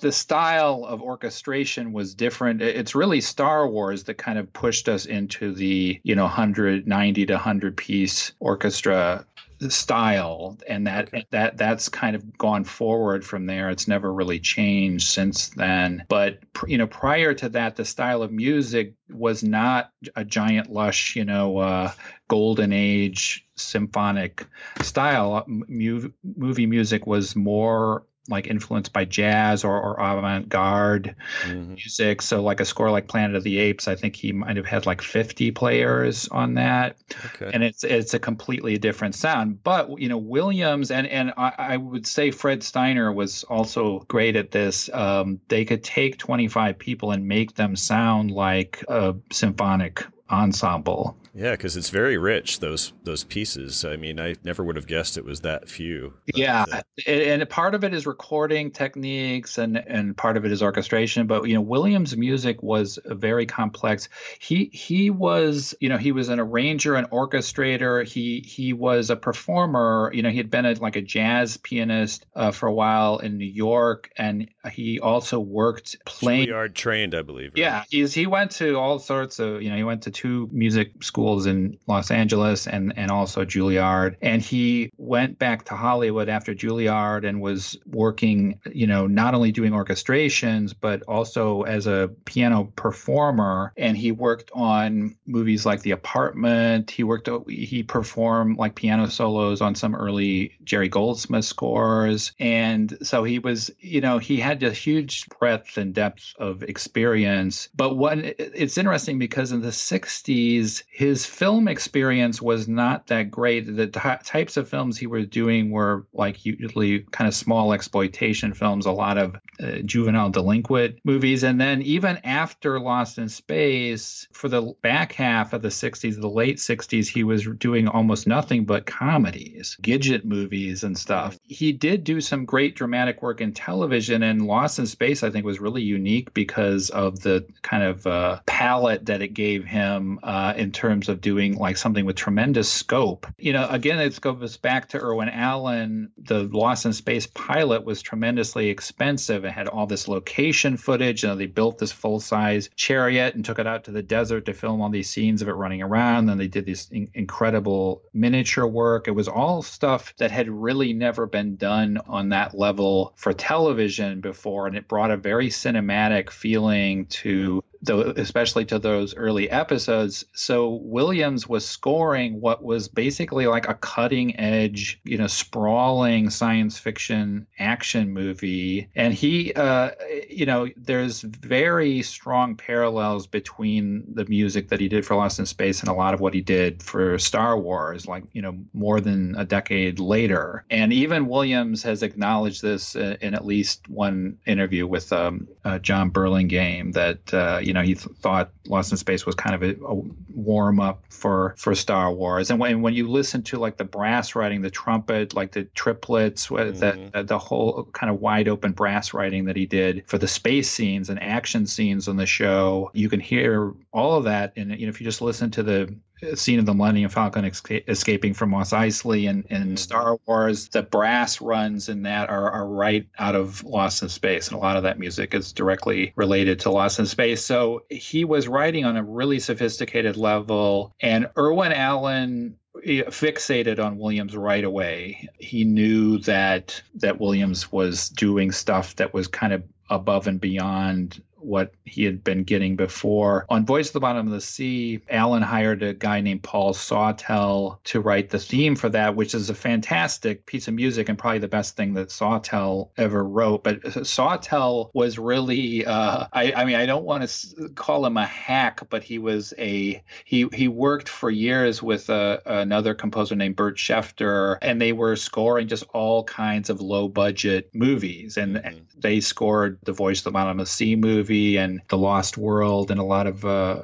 the 0.00 0.12
style 0.12 0.84
of 0.84 1.02
orchestration 1.02 1.92
was 1.92 2.14
different. 2.14 2.62
It's 2.62 2.94
really 2.94 3.20
Star 3.20 3.68
Wars 3.68 4.04
that 4.04 4.14
kind 4.14 4.38
of 4.38 4.52
pushed 4.52 4.88
us 4.88 5.06
into 5.06 5.52
the, 5.52 6.00
you 6.02 6.14
know, 6.14 6.24
190 6.24 7.26
to 7.26 7.32
100 7.32 7.76
piece 7.76 8.32
orchestra 8.40 9.26
style 9.68 10.58
and 10.68 10.86
that 10.86 11.08
okay. 11.08 11.26
that 11.30 11.56
that's 11.56 11.88
kind 11.88 12.16
of 12.16 12.36
gone 12.36 12.64
forward 12.64 13.24
from 13.24 13.46
there 13.46 13.70
it's 13.70 13.88
never 13.88 14.12
really 14.12 14.38
changed 14.38 15.06
since 15.06 15.48
then 15.50 16.04
but 16.08 16.38
you 16.66 16.76
know 16.76 16.86
prior 16.86 17.32
to 17.32 17.48
that 17.48 17.76
the 17.76 17.84
style 17.84 18.22
of 18.22 18.32
music 18.32 18.94
was 19.10 19.42
not 19.42 19.90
a 20.16 20.24
giant 20.24 20.70
lush 20.70 21.16
you 21.16 21.24
know 21.24 21.58
uh, 21.58 21.90
golden 22.28 22.72
age 22.72 23.46
symphonic 23.54 24.46
style 24.82 25.44
movie 25.46 26.66
music 26.66 27.06
was 27.06 27.36
more 27.36 28.04
like 28.28 28.46
influenced 28.46 28.92
by 28.92 29.04
jazz 29.04 29.64
or, 29.64 29.80
or 29.80 30.00
avant-garde 30.00 31.14
mm-hmm. 31.42 31.74
music 31.74 32.22
so 32.22 32.42
like 32.42 32.60
a 32.60 32.64
score 32.64 32.90
like 32.90 33.06
planet 33.06 33.36
of 33.36 33.44
the 33.44 33.58
apes 33.58 33.86
i 33.86 33.94
think 33.94 34.16
he 34.16 34.32
might 34.32 34.56
have 34.56 34.66
had 34.66 34.86
like 34.86 35.02
50 35.02 35.50
players 35.50 36.28
on 36.28 36.54
that 36.54 36.96
okay. 37.26 37.50
and 37.52 37.62
it's 37.62 37.84
it's 37.84 38.14
a 38.14 38.18
completely 38.18 38.78
different 38.78 39.14
sound 39.14 39.62
but 39.62 40.00
you 40.00 40.08
know 40.08 40.18
williams 40.18 40.90
and 40.90 41.06
and 41.06 41.32
i, 41.36 41.52
I 41.58 41.76
would 41.76 42.06
say 42.06 42.30
fred 42.30 42.62
steiner 42.62 43.12
was 43.12 43.44
also 43.44 44.00
great 44.08 44.36
at 44.36 44.50
this 44.50 44.88
um, 44.92 45.40
they 45.48 45.64
could 45.64 45.84
take 45.84 46.18
25 46.18 46.78
people 46.78 47.10
and 47.10 47.26
make 47.26 47.54
them 47.54 47.76
sound 47.76 48.30
like 48.30 48.84
a 48.88 49.14
symphonic 49.30 50.04
ensemble 50.30 51.16
yeah, 51.36 51.50
because 51.50 51.76
it's 51.76 51.90
very 51.90 52.16
rich 52.16 52.60
those 52.60 52.92
those 53.02 53.24
pieces. 53.24 53.84
I 53.84 53.96
mean, 53.96 54.20
I 54.20 54.36
never 54.44 54.62
would 54.62 54.76
have 54.76 54.86
guessed 54.86 55.18
it 55.18 55.24
was 55.24 55.40
that 55.40 55.68
few. 55.68 56.14
Yeah, 56.32 56.64
uh, 56.70 56.82
and 57.08 57.48
part 57.50 57.74
of 57.74 57.82
it 57.82 57.92
is 57.92 58.06
recording 58.06 58.70
techniques, 58.70 59.58
and 59.58 59.76
and 59.76 60.16
part 60.16 60.36
of 60.36 60.44
it 60.44 60.52
is 60.52 60.62
orchestration. 60.62 61.26
But 61.26 61.48
you 61.48 61.54
know, 61.54 61.60
Williams' 61.60 62.16
music 62.16 62.62
was 62.62 63.00
very 63.04 63.46
complex. 63.46 64.08
He 64.38 64.70
he 64.72 65.10
was 65.10 65.74
you 65.80 65.88
know 65.88 65.96
he 65.96 66.12
was 66.12 66.28
an 66.28 66.38
arranger, 66.38 66.94
an 66.94 67.06
orchestrator. 67.06 68.06
He 68.06 68.38
he 68.46 68.72
was 68.72 69.10
a 69.10 69.16
performer. 69.16 70.12
You 70.14 70.22
know, 70.22 70.30
he 70.30 70.36
had 70.36 70.50
been 70.50 70.66
a, 70.66 70.74
like 70.74 70.94
a 70.94 71.02
jazz 71.02 71.56
pianist 71.56 72.26
uh, 72.36 72.52
for 72.52 72.68
a 72.68 72.72
while 72.72 73.18
in 73.18 73.38
New 73.38 73.44
York, 73.44 74.08
and 74.16 74.48
he 74.70 75.00
also 75.00 75.40
worked 75.40 75.96
playing. 76.06 76.46
Juilliard 76.46 76.74
trained, 76.74 77.12
I 77.16 77.22
believe. 77.22 77.54
Right? 77.54 77.60
Yeah, 77.60 77.84
he's 77.90 78.14
he 78.14 78.28
went 78.28 78.52
to 78.52 78.76
all 78.76 79.00
sorts 79.00 79.40
of 79.40 79.62
you 79.62 79.70
know 79.70 79.76
he 79.76 79.84
went 79.84 80.02
to 80.02 80.12
two 80.14 80.48
music 80.52 81.02
schools 81.02 81.46
in 81.46 81.76
Los 81.86 82.10
Angeles 82.10 82.66
and, 82.66 82.92
and 82.96 83.10
also 83.10 83.44
Juilliard. 83.44 84.16
And 84.22 84.40
he 84.40 84.90
went 84.96 85.38
back 85.38 85.64
to 85.66 85.74
Hollywood 85.74 86.28
after 86.28 86.54
Juilliard 86.54 87.28
and 87.28 87.40
was 87.40 87.76
working, 87.86 88.60
you 88.72 88.86
know, 88.86 89.06
not 89.06 89.34
only 89.34 89.52
doing 89.52 89.72
orchestrations, 89.72 90.74
but 90.78 91.02
also 91.02 91.62
as 91.62 91.86
a 91.86 92.10
piano 92.24 92.72
performer. 92.76 93.72
And 93.76 93.96
he 93.96 94.12
worked 94.12 94.50
on 94.54 95.16
movies 95.26 95.66
like 95.66 95.82
The 95.82 95.90
Apartment. 95.90 96.90
He 96.90 97.04
worked, 97.04 97.28
he 97.48 97.82
performed 97.82 98.58
like 98.58 98.74
piano 98.74 99.08
solos 99.08 99.60
on 99.60 99.74
some 99.74 99.94
early 99.94 100.56
Jerry 100.64 100.88
Goldsmith 100.88 101.44
scores. 101.44 102.32
And 102.38 102.96
so 103.02 103.24
he 103.24 103.38
was, 103.38 103.70
you 103.80 104.00
know, 104.00 104.18
he 104.18 104.38
had 104.38 104.62
a 104.62 104.70
huge 104.70 105.26
breadth 105.38 105.76
and 105.76 105.92
depth 105.92 106.34
of 106.38 106.62
experience. 106.62 107.68
But 107.74 107.96
what 107.96 108.18
it's 108.18 108.78
interesting 108.78 109.18
because 109.18 109.52
in 109.52 109.60
the 109.60 109.68
60s, 109.68 110.03
his 110.26 110.84
his 110.90 111.26
film 111.26 111.68
experience 111.68 112.40
was 112.40 112.68
not 112.68 113.06
that 113.08 113.30
great. 113.30 113.76
The 113.76 113.86
t- 113.86 114.00
types 114.24 114.56
of 114.56 114.68
films 114.68 114.98
he 114.98 115.06
was 115.06 115.26
doing 115.26 115.70
were 115.70 116.06
like 116.12 116.44
usually 116.44 117.00
kind 117.10 117.28
of 117.28 117.34
small 117.34 117.72
exploitation 117.72 118.54
films, 118.54 118.86
a 118.86 118.92
lot 118.92 119.18
of 119.18 119.36
uh, 119.62 119.78
juvenile 119.84 120.30
delinquent 120.30 120.98
movies. 121.04 121.42
And 121.42 121.60
then 121.60 121.82
even 121.82 122.18
after 122.24 122.80
Lost 122.80 123.18
in 123.18 123.28
Space, 123.28 124.26
for 124.32 124.48
the 124.48 124.74
back 124.82 125.12
half 125.12 125.52
of 125.52 125.62
the 125.62 125.68
60s, 125.68 126.20
the 126.20 126.28
late 126.28 126.56
60s, 126.56 127.06
he 127.06 127.24
was 127.24 127.46
doing 127.58 127.88
almost 127.88 128.26
nothing 128.26 128.64
but 128.64 128.86
comedies, 128.86 129.76
Gidget 129.82 130.24
movies, 130.24 130.84
and 130.84 130.96
stuff. 130.96 131.38
He 131.44 131.72
did 131.72 132.04
do 132.04 132.20
some 132.20 132.44
great 132.44 132.76
dramatic 132.76 133.22
work 133.22 133.40
in 133.40 133.52
television, 133.52 134.22
and 134.22 134.46
Lost 134.46 134.78
in 134.78 134.86
Space, 134.86 135.22
I 135.22 135.30
think, 135.30 135.44
was 135.44 135.60
really 135.60 135.82
unique 135.82 136.34
because 136.34 136.90
of 136.90 137.20
the 137.20 137.46
kind 137.62 137.82
of 137.82 138.06
uh, 138.06 138.40
palette 138.46 139.06
that 139.06 139.22
it 139.22 139.34
gave 139.34 139.64
him 139.64 139.93
uh, 140.22 140.54
in 140.56 140.72
terms 140.72 140.94
terms 140.94 141.08
of 141.08 141.20
doing 141.20 141.56
like 141.56 141.76
something 141.76 142.04
with 142.04 142.16
tremendous 142.16 142.70
scope. 142.70 143.26
You 143.38 143.52
know, 143.52 143.66
again, 143.68 143.98
it 143.98 144.20
goes 144.20 144.56
back 144.56 144.90
to 144.90 145.00
Irwin 145.00 145.28
Allen. 145.28 146.12
The 146.18 146.44
Lost 146.44 146.86
in 146.86 146.92
Space 146.92 147.26
pilot 147.26 147.84
was 147.84 148.02
tremendously 148.02 148.68
expensive. 148.68 149.44
It 149.44 149.52
had 149.52 149.68
all 149.68 149.86
this 149.86 150.06
location 150.06 150.76
footage. 150.76 151.22
You 151.22 151.30
know, 151.30 151.36
they 151.36 151.46
built 151.46 151.78
this 151.78 151.92
full 151.92 152.20
size 152.20 152.70
chariot 152.76 153.34
and 153.34 153.44
took 153.44 153.58
it 153.58 153.66
out 153.66 153.84
to 153.84 153.90
the 153.90 154.02
desert 154.02 154.46
to 154.46 154.54
film 154.54 154.80
all 154.80 154.90
these 154.90 155.10
scenes 155.10 155.42
of 155.42 155.48
it 155.48 155.52
running 155.52 155.82
around. 155.82 156.26
Then 156.26 156.38
they 156.38 156.48
did 156.48 156.66
this 156.66 156.88
in- 156.90 157.10
incredible 157.14 158.02
miniature 158.12 158.66
work. 158.66 159.08
It 159.08 159.12
was 159.12 159.28
all 159.28 159.62
stuff 159.62 160.14
that 160.18 160.30
had 160.30 160.48
really 160.48 160.92
never 160.92 161.26
been 161.26 161.56
done 161.56 161.98
on 162.06 162.28
that 162.28 162.54
level 162.54 163.14
for 163.16 163.32
television 163.32 164.20
before. 164.20 164.66
And 164.66 164.76
it 164.76 164.88
brought 164.88 165.10
a 165.10 165.16
very 165.16 165.48
cinematic 165.48 166.30
feeling 166.30 167.06
to 167.06 167.64
especially 167.88 168.64
to 168.66 168.78
those 168.78 169.14
early 169.14 169.50
episodes. 169.50 170.24
So 170.32 170.80
Williams 170.82 171.48
was 171.48 171.66
scoring 171.66 172.40
what 172.40 172.62
was 172.62 172.88
basically 172.88 173.46
like 173.46 173.68
a 173.68 173.74
cutting 173.74 174.38
edge, 174.38 175.00
you 175.04 175.18
know, 175.18 175.26
sprawling 175.26 176.30
science 176.30 176.78
fiction 176.78 177.46
action 177.58 178.12
movie. 178.12 178.88
And 178.94 179.12
he, 179.12 179.52
uh, 179.54 179.90
you 180.28 180.46
know, 180.46 180.68
there's 180.76 181.20
very 181.22 182.02
strong 182.02 182.56
parallels 182.56 183.26
between 183.26 184.04
the 184.12 184.24
music 184.26 184.68
that 184.68 184.80
he 184.80 184.88
did 184.88 185.04
for 185.04 185.16
Lost 185.16 185.38
in 185.38 185.46
Space 185.46 185.80
and 185.80 185.88
a 185.88 185.94
lot 185.94 186.14
of 186.14 186.20
what 186.20 186.34
he 186.34 186.40
did 186.40 186.82
for 186.82 187.18
Star 187.18 187.58
Wars, 187.58 188.06
like, 188.06 188.24
you 188.32 188.42
know, 188.42 188.56
more 188.72 189.00
than 189.00 189.34
a 189.36 189.44
decade 189.44 189.98
later. 189.98 190.64
And 190.70 190.92
even 190.92 191.26
Williams 191.26 191.82
has 191.82 192.02
acknowledged 192.02 192.62
this 192.62 192.96
uh, 192.96 193.16
in 193.20 193.34
at 193.34 193.44
least 193.44 193.88
one 193.88 194.38
interview 194.46 194.86
with 194.86 195.12
um, 195.12 195.48
uh, 195.64 195.78
Jon 195.78 196.10
Burlingame 196.10 196.92
that, 196.92 197.34
uh, 197.34 197.58
you 197.62 197.73
know, 197.74 197.82
he 197.82 197.94
th- 197.94 198.16
thought 198.16 198.50
Lost 198.66 198.92
in 198.92 198.98
Space 198.98 199.26
was 199.26 199.34
kind 199.34 199.54
of 199.54 199.62
a, 199.62 199.76
a 199.84 199.94
warm 200.34 200.80
up 200.80 201.04
for 201.10 201.54
for 201.58 201.74
Star 201.74 202.12
Wars. 202.12 202.50
And 202.50 202.58
when 202.58 202.82
when 202.82 202.94
you 202.94 203.08
listen 203.08 203.42
to 203.44 203.58
like 203.58 203.76
the 203.76 203.84
brass 203.84 204.34
writing, 204.34 204.62
the 204.62 204.70
trumpet, 204.70 205.34
like 205.34 205.52
the 205.52 205.64
triplets, 205.64 206.48
mm-hmm. 206.48 207.10
the 207.12 207.22
the 207.22 207.38
whole 207.38 207.88
kind 207.92 208.10
of 208.10 208.20
wide 208.20 208.48
open 208.48 208.72
brass 208.72 209.12
writing 209.12 209.44
that 209.46 209.56
he 209.56 209.66
did 209.66 210.04
for 210.06 210.18
the 210.18 210.28
space 210.28 210.70
scenes 210.70 211.10
and 211.10 211.22
action 211.22 211.66
scenes 211.66 212.08
on 212.08 212.16
the 212.16 212.26
show, 212.26 212.90
you 212.94 213.08
can 213.08 213.20
hear 213.20 213.72
all 213.92 214.16
of 214.16 214.24
that. 214.24 214.52
And 214.56 214.78
you 214.78 214.86
know, 214.86 214.90
if 214.90 215.00
you 215.00 215.04
just 215.04 215.20
listen 215.20 215.50
to 215.52 215.62
the 215.62 215.94
scene 216.34 216.58
of 216.58 216.66
the 216.66 216.74
Millennium 216.74 217.10
Falcon 217.10 217.44
escaping 217.44 218.34
from 218.34 218.50
Mos 218.50 218.70
Eisley 218.70 219.28
and, 219.28 219.44
and 219.50 219.64
mm-hmm. 219.64 219.76
Star 219.76 220.18
Wars, 220.26 220.68
the 220.68 220.82
brass 220.82 221.40
runs 221.40 221.88
in 221.88 222.02
that 222.02 222.30
are, 222.30 222.50
are 222.50 222.66
right 222.66 223.06
out 223.18 223.34
of 223.34 223.62
Lost 223.64 224.02
in 224.02 224.08
Space. 224.08 224.48
And 224.48 224.56
a 224.56 224.60
lot 224.60 224.76
of 224.76 224.84
that 224.84 224.98
music 224.98 225.34
is 225.34 225.52
directly 225.52 226.12
related 226.16 226.60
to 226.60 226.70
Lost 226.70 226.98
in 226.98 227.06
Space. 227.06 227.44
So 227.44 227.84
he 227.90 228.24
was 228.24 228.48
writing 228.48 228.84
on 228.84 228.96
a 228.96 229.02
really 229.02 229.38
sophisticated 229.38 230.16
level. 230.16 230.94
And 231.00 231.28
Irwin 231.36 231.72
Allen 231.72 232.56
fixated 232.76 233.82
on 233.82 233.98
Williams 233.98 234.36
right 234.36 234.64
away. 234.64 235.28
He 235.38 235.64
knew 235.64 236.18
that 236.18 236.82
that 236.96 237.20
Williams 237.20 237.70
was 237.70 238.08
doing 238.10 238.52
stuff 238.52 238.96
that 238.96 239.14
was 239.14 239.28
kind 239.28 239.52
of 239.52 239.62
above 239.90 240.26
and 240.26 240.40
beyond 240.40 241.22
what 241.44 241.72
he 241.84 242.04
had 242.04 242.24
been 242.24 242.42
getting 242.44 242.76
before. 242.76 243.46
On 243.48 243.66
Voyage 243.66 243.88
to 243.88 243.92
the 243.94 244.00
Bottom 244.00 244.26
of 244.26 244.32
the 244.32 244.40
Sea, 244.40 245.00
Allen 245.08 245.42
hired 245.42 245.82
a 245.82 245.94
guy 245.94 246.20
named 246.20 246.42
Paul 246.42 246.72
Sawtell 246.72 247.80
to 247.84 248.00
write 248.00 248.30
the 248.30 248.38
theme 248.38 248.74
for 248.74 248.88
that, 248.88 249.14
which 249.14 249.34
is 249.34 249.50
a 249.50 249.54
fantastic 249.54 250.46
piece 250.46 250.68
of 250.68 250.74
music 250.74 251.08
and 251.08 251.18
probably 251.18 251.38
the 251.38 251.48
best 251.48 251.76
thing 251.76 251.94
that 251.94 252.10
Sawtell 252.10 252.90
ever 252.96 253.24
wrote. 253.24 253.64
But 253.64 254.06
Sawtell 254.06 254.90
was 254.94 255.18
really, 255.18 255.84
uh, 255.84 256.26
I, 256.32 256.52
I, 256.52 256.64
mean, 256.64 256.76
I 256.76 256.86
don't 256.86 257.04
want 257.04 257.28
to 257.28 257.68
call 257.70 258.06
him 258.06 258.16
a 258.16 258.26
hack, 258.26 258.88
but 258.88 259.02
he 259.02 259.18
was 259.18 259.52
a, 259.58 260.02
he, 260.24 260.48
he 260.52 260.68
worked 260.68 261.08
for 261.08 261.30
years 261.30 261.82
with 261.82 262.08
a, 262.08 262.14
uh, 262.14 262.40
another 262.60 262.94
composer 262.94 263.36
named 263.36 263.56
Bert 263.56 263.76
Schefter, 263.76 264.58
and 264.62 264.80
they 264.80 264.92
were 264.92 265.16
scoring 265.16 265.68
just 265.68 265.84
all 265.92 266.24
kinds 266.24 266.70
of 266.70 266.80
low 266.80 267.08
budget 267.08 267.70
movies. 267.74 268.36
And, 268.36 268.56
and 268.56 268.76
mm-hmm. 268.76 269.00
they 269.00 269.20
scored 269.20 269.78
the 269.82 269.92
Voyage 269.92 270.18
to 270.18 270.24
the 270.24 270.30
Bottom 270.30 270.58
of 270.58 270.66
the 270.66 270.70
Sea 270.70 270.96
movie 270.96 271.33
movie 271.34 271.56
and 271.56 271.80
The 271.88 271.98
Lost 271.98 272.38
World 272.38 272.90
and 272.90 273.00
a 273.00 273.04
lot 273.04 273.26
of 273.26 273.44
uh, 273.44 273.82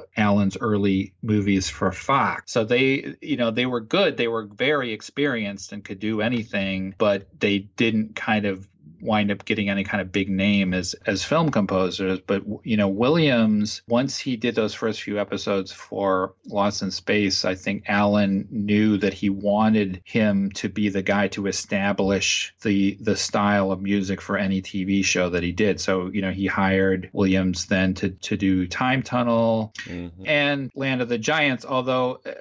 early 0.61 1.12
movies 1.22 1.68
for 1.68 1.92
Fox. 1.92 2.53
So 2.53 2.64
they, 2.64 3.16
you 3.20 3.36
know, 3.36 3.51
they 3.51 3.66
were 3.66 3.80
good. 3.80 4.16
They 4.16 4.28
were 4.28 4.44
very 4.44 4.92
experienced 4.92 5.72
and 5.72 5.84
could 5.84 5.98
do 5.98 6.20
anything, 6.20 6.94
but 6.98 7.26
they 7.38 7.59
didn't 7.59 8.14
kind 8.14 8.46
of 8.46 8.68
wind 9.01 9.30
up 9.30 9.44
getting 9.44 9.68
any 9.68 9.84
kind 9.84 10.01
of 10.01 10.12
big 10.12 10.28
name 10.28 10.74
as 10.74 10.94
as 11.07 11.24
film 11.24 11.51
composers. 11.51 12.20
But 12.20 12.42
you 12.64 12.76
know, 12.76 12.88
Williams, 12.88 13.82
once 13.88 14.18
he 14.18 14.36
did 14.36 14.55
those 14.55 14.74
first 14.74 15.03
few 15.03 15.18
episodes 15.18 15.72
for 15.72 16.34
Lost 16.46 16.82
in 16.82 16.90
Space, 16.90 17.44
I 17.44 17.55
think 17.55 17.84
Allen 17.86 18.48
knew 18.51 18.98
that 18.98 19.14
he 19.14 19.30
wanted 19.30 20.03
him 20.05 20.51
to 20.53 20.68
be 20.68 20.88
the 20.88 21.03
guy 21.03 21.28
to 21.28 21.46
establish 21.46 22.55
the 22.62 22.96
the 23.01 23.16
style 23.16 23.72
of 23.72 23.80
music 23.80 24.20
for 24.20 24.36
any 24.36 24.62
TV 24.62 25.05
show 25.05 25.30
that 25.30 25.42
he 25.42 25.53
did. 25.53 25.80
So 25.80 26.09
you 26.09 26.22
know, 26.22 26.32
he 26.32 26.46
hired 26.46 27.11
Williams 27.12 27.66
then 27.66 27.94
to 27.94 28.11
to 28.11 28.36
do 28.36 28.66
Time 28.66 29.03
Tunnel 29.03 29.72
mm-hmm. 29.84 30.26
and 30.26 30.70
Land 30.74 31.03
of 31.03 31.09
the 31.09 31.18
Giants. 31.18 31.64
Although 31.64 32.20
uh, 32.24 32.32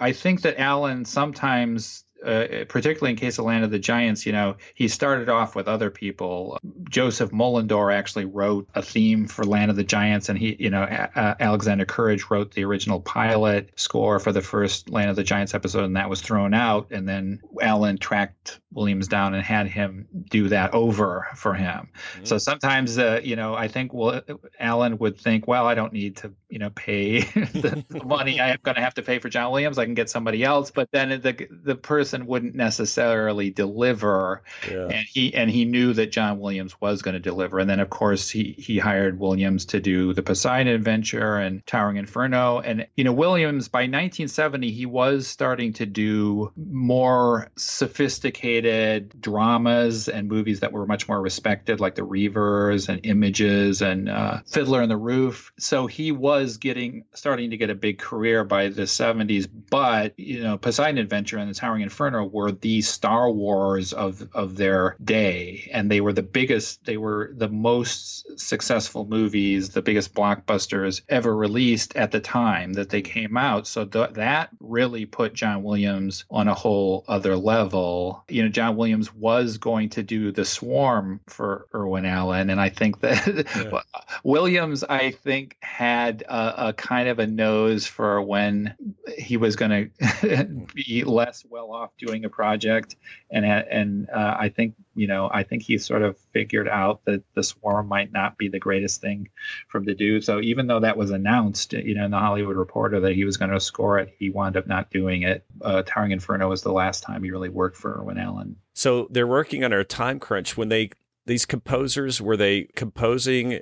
I 0.00 0.12
think 0.12 0.42
that 0.42 0.58
Allen 0.58 1.04
sometimes 1.04 2.04
uh, 2.24 2.64
particularly 2.68 3.12
in 3.12 3.16
case 3.16 3.38
of 3.38 3.44
Land 3.44 3.64
of 3.64 3.70
the 3.70 3.78
Giants, 3.78 4.26
you 4.26 4.32
know, 4.32 4.56
he 4.74 4.88
started 4.88 5.28
off 5.28 5.54
with 5.54 5.68
other 5.68 5.90
people. 5.90 6.58
Joseph 6.88 7.30
Mullendore 7.30 7.94
actually 7.94 8.24
wrote 8.24 8.68
a 8.74 8.82
theme 8.82 9.28
for 9.28 9.44
Land 9.44 9.70
of 9.70 9.76
the 9.76 9.84
Giants, 9.84 10.28
and 10.28 10.38
he, 10.38 10.56
you 10.58 10.70
know, 10.70 10.82
a- 10.82 11.36
Alexander 11.40 11.84
Courage 11.84 12.26
wrote 12.30 12.52
the 12.52 12.64
original 12.64 13.00
pilot 13.00 13.70
score 13.76 14.18
for 14.18 14.32
the 14.32 14.42
first 14.42 14.90
Land 14.90 15.10
of 15.10 15.16
the 15.16 15.24
Giants 15.24 15.54
episode, 15.54 15.84
and 15.84 15.96
that 15.96 16.10
was 16.10 16.20
thrown 16.20 16.54
out. 16.54 16.88
And 16.90 17.08
then 17.08 17.40
Allen 17.60 17.98
tracked 17.98 18.60
Williams 18.72 19.08
down 19.08 19.34
and 19.34 19.42
had 19.42 19.66
him 19.66 20.06
do 20.28 20.48
that 20.48 20.74
over 20.74 21.28
for 21.34 21.54
him. 21.54 21.90
Mm-hmm. 22.14 22.24
So 22.24 22.38
sometimes, 22.38 22.98
uh, 22.98 23.20
you 23.22 23.36
know, 23.36 23.54
I 23.54 23.68
think 23.68 23.94
well, 23.94 24.20
Allen 24.58 24.98
would 24.98 25.18
think, 25.18 25.46
well, 25.46 25.66
I 25.66 25.74
don't 25.74 25.92
need 25.92 26.16
to, 26.18 26.32
you 26.48 26.58
know, 26.58 26.70
pay 26.70 27.20
the 27.22 27.84
money 28.04 28.40
I 28.40 28.50
am 28.50 28.58
going 28.62 28.74
to 28.74 28.80
have 28.80 28.94
to 28.94 29.02
pay 29.02 29.18
for 29.18 29.28
John 29.28 29.52
Williams. 29.52 29.78
I 29.78 29.84
can 29.84 29.94
get 29.94 30.10
somebody 30.10 30.44
else. 30.44 30.70
But 30.70 30.90
then 30.90 31.08
the 31.08 31.48
the 31.50 31.74
person 31.76 32.07
wouldn't 32.12 32.54
necessarily 32.54 33.50
deliver, 33.50 34.42
yeah. 34.70 34.86
and 34.86 35.06
he 35.06 35.34
and 35.34 35.50
he 35.50 35.64
knew 35.64 35.92
that 35.94 36.12
John 36.12 36.40
Williams 36.40 36.80
was 36.80 37.02
going 37.02 37.14
to 37.14 37.20
deliver. 37.20 37.58
And 37.58 37.68
then, 37.68 37.80
of 37.80 37.90
course, 37.90 38.30
he 38.30 38.54
he 38.58 38.78
hired 38.78 39.18
Williams 39.18 39.66
to 39.66 39.80
do 39.80 40.12
the 40.14 40.22
Poseidon 40.22 40.72
Adventure 40.72 41.36
and 41.36 41.66
Towering 41.66 41.96
Inferno. 41.96 42.60
And 42.60 42.86
you 42.96 43.04
know, 43.04 43.12
Williams 43.12 43.68
by 43.68 43.80
1970 43.80 44.70
he 44.70 44.86
was 44.86 45.26
starting 45.26 45.72
to 45.74 45.86
do 45.86 46.52
more 46.56 47.50
sophisticated 47.56 49.20
dramas 49.20 50.08
and 50.08 50.28
movies 50.28 50.60
that 50.60 50.72
were 50.72 50.86
much 50.86 51.08
more 51.08 51.20
respected, 51.20 51.80
like 51.80 51.94
The 51.94 52.04
Reivers 52.04 52.88
and 52.88 53.04
Images 53.04 53.82
and 53.82 54.08
uh, 54.08 54.40
Fiddler 54.46 54.82
on 54.82 54.88
the 54.88 54.96
Roof. 54.96 55.52
So 55.58 55.86
he 55.86 56.12
was 56.12 56.56
getting 56.58 57.04
starting 57.14 57.50
to 57.50 57.56
get 57.56 57.70
a 57.70 57.74
big 57.74 57.98
career 57.98 58.44
by 58.44 58.68
the 58.68 58.82
70s. 58.82 59.48
But 59.70 60.18
you 60.18 60.42
know, 60.42 60.58
Poseidon 60.58 60.98
Adventure 60.98 61.38
and 61.38 61.50
The 61.50 61.54
Towering 61.54 61.82
Inferno 61.82 61.97
were 62.00 62.52
the 62.52 62.82
Star 62.82 63.30
Wars 63.30 63.92
of 63.92 64.28
of 64.34 64.56
their 64.56 64.96
day, 65.02 65.70
and 65.72 65.90
they 65.90 66.00
were 66.00 66.12
the 66.12 66.22
biggest. 66.22 66.84
They 66.84 66.96
were 66.96 67.32
the 67.34 67.48
most 67.48 68.38
successful 68.38 69.06
movies, 69.06 69.70
the 69.70 69.82
biggest 69.82 70.14
blockbusters 70.14 71.02
ever 71.08 71.34
released 71.34 71.96
at 71.96 72.10
the 72.10 72.20
time 72.20 72.72
that 72.72 72.90
they 72.90 73.02
came 73.02 73.36
out. 73.36 73.66
So 73.66 73.84
th- 73.84 74.14
that 74.14 74.50
really 74.60 75.06
put 75.06 75.34
John 75.34 75.62
Williams 75.62 76.24
on 76.30 76.48
a 76.48 76.54
whole 76.54 77.04
other 77.06 77.36
level. 77.36 78.24
You 78.28 78.42
know 78.42 78.48
know, 78.48 78.52
John 78.52 78.76
Williams 78.76 79.14
was 79.14 79.58
going 79.58 79.90
to 79.90 80.02
do 80.02 80.32
the 80.32 80.44
Swarm 80.44 81.20
for 81.26 81.66
Irwin 81.74 82.04
Allen, 82.04 82.50
and 82.50 82.60
I 82.60 82.70
think 82.70 83.00
that 83.00 83.46
yeah. 83.56 83.80
Williams, 84.24 84.82
I 84.84 85.12
think, 85.12 85.56
had 85.60 86.22
a, 86.22 86.68
a, 86.68 86.72
kind 86.72 87.08
of 87.08 87.18
a 87.18 87.26
nose 87.26 87.86
for 87.86 88.20
when 88.22 88.74
he 89.16 89.36
was 89.36 89.56
going 89.56 89.90
to 90.20 90.66
be 90.74 91.04
less 91.04 91.44
well 91.48 91.70
off 91.72 91.87
doing 91.96 92.24
a 92.24 92.28
project, 92.28 92.96
and 93.30 93.44
and 93.44 94.08
uh, 94.10 94.36
I 94.38 94.48
think 94.48 94.74
you 94.98 95.06
know, 95.06 95.30
I 95.32 95.44
think 95.44 95.62
he 95.62 95.78
sort 95.78 96.02
of 96.02 96.18
figured 96.32 96.68
out 96.68 97.04
that 97.04 97.22
the 97.34 97.44
swarm 97.44 97.86
might 97.86 98.12
not 98.12 98.36
be 98.36 98.48
the 98.48 98.58
greatest 98.58 99.00
thing 99.00 99.28
for 99.68 99.78
him 99.78 99.86
to 99.86 99.94
do. 99.94 100.20
So 100.20 100.40
even 100.40 100.66
though 100.66 100.80
that 100.80 100.96
was 100.96 101.12
announced, 101.12 101.72
you 101.72 101.94
know, 101.94 102.04
in 102.04 102.10
the 102.10 102.18
Hollywood 102.18 102.56
Reporter 102.56 103.00
that 103.00 103.14
he 103.14 103.24
was 103.24 103.36
going 103.36 103.52
to 103.52 103.60
score 103.60 104.00
it, 104.00 104.12
he 104.18 104.28
wound 104.28 104.56
up 104.56 104.66
not 104.66 104.90
doing 104.90 105.22
it. 105.22 105.44
Uh, 105.62 105.82
Towering 105.86 106.10
Inferno 106.10 106.48
was 106.48 106.62
the 106.62 106.72
last 106.72 107.04
time 107.04 107.22
he 107.22 107.30
really 107.30 107.48
worked 107.48 107.76
for 107.76 107.96
Irwin 108.00 108.18
Allen. 108.18 108.56
So 108.74 109.06
they're 109.10 109.26
working 109.26 109.62
under 109.62 109.78
a 109.78 109.84
time 109.84 110.18
crunch 110.18 110.56
when 110.56 110.68
they 110.68 110.90
these 111.26 111.46
composers 111.46 112.20
were 112.20 112.36
they 112.36 112.68
composing 112.74 113.54
uh, 113.54 113.60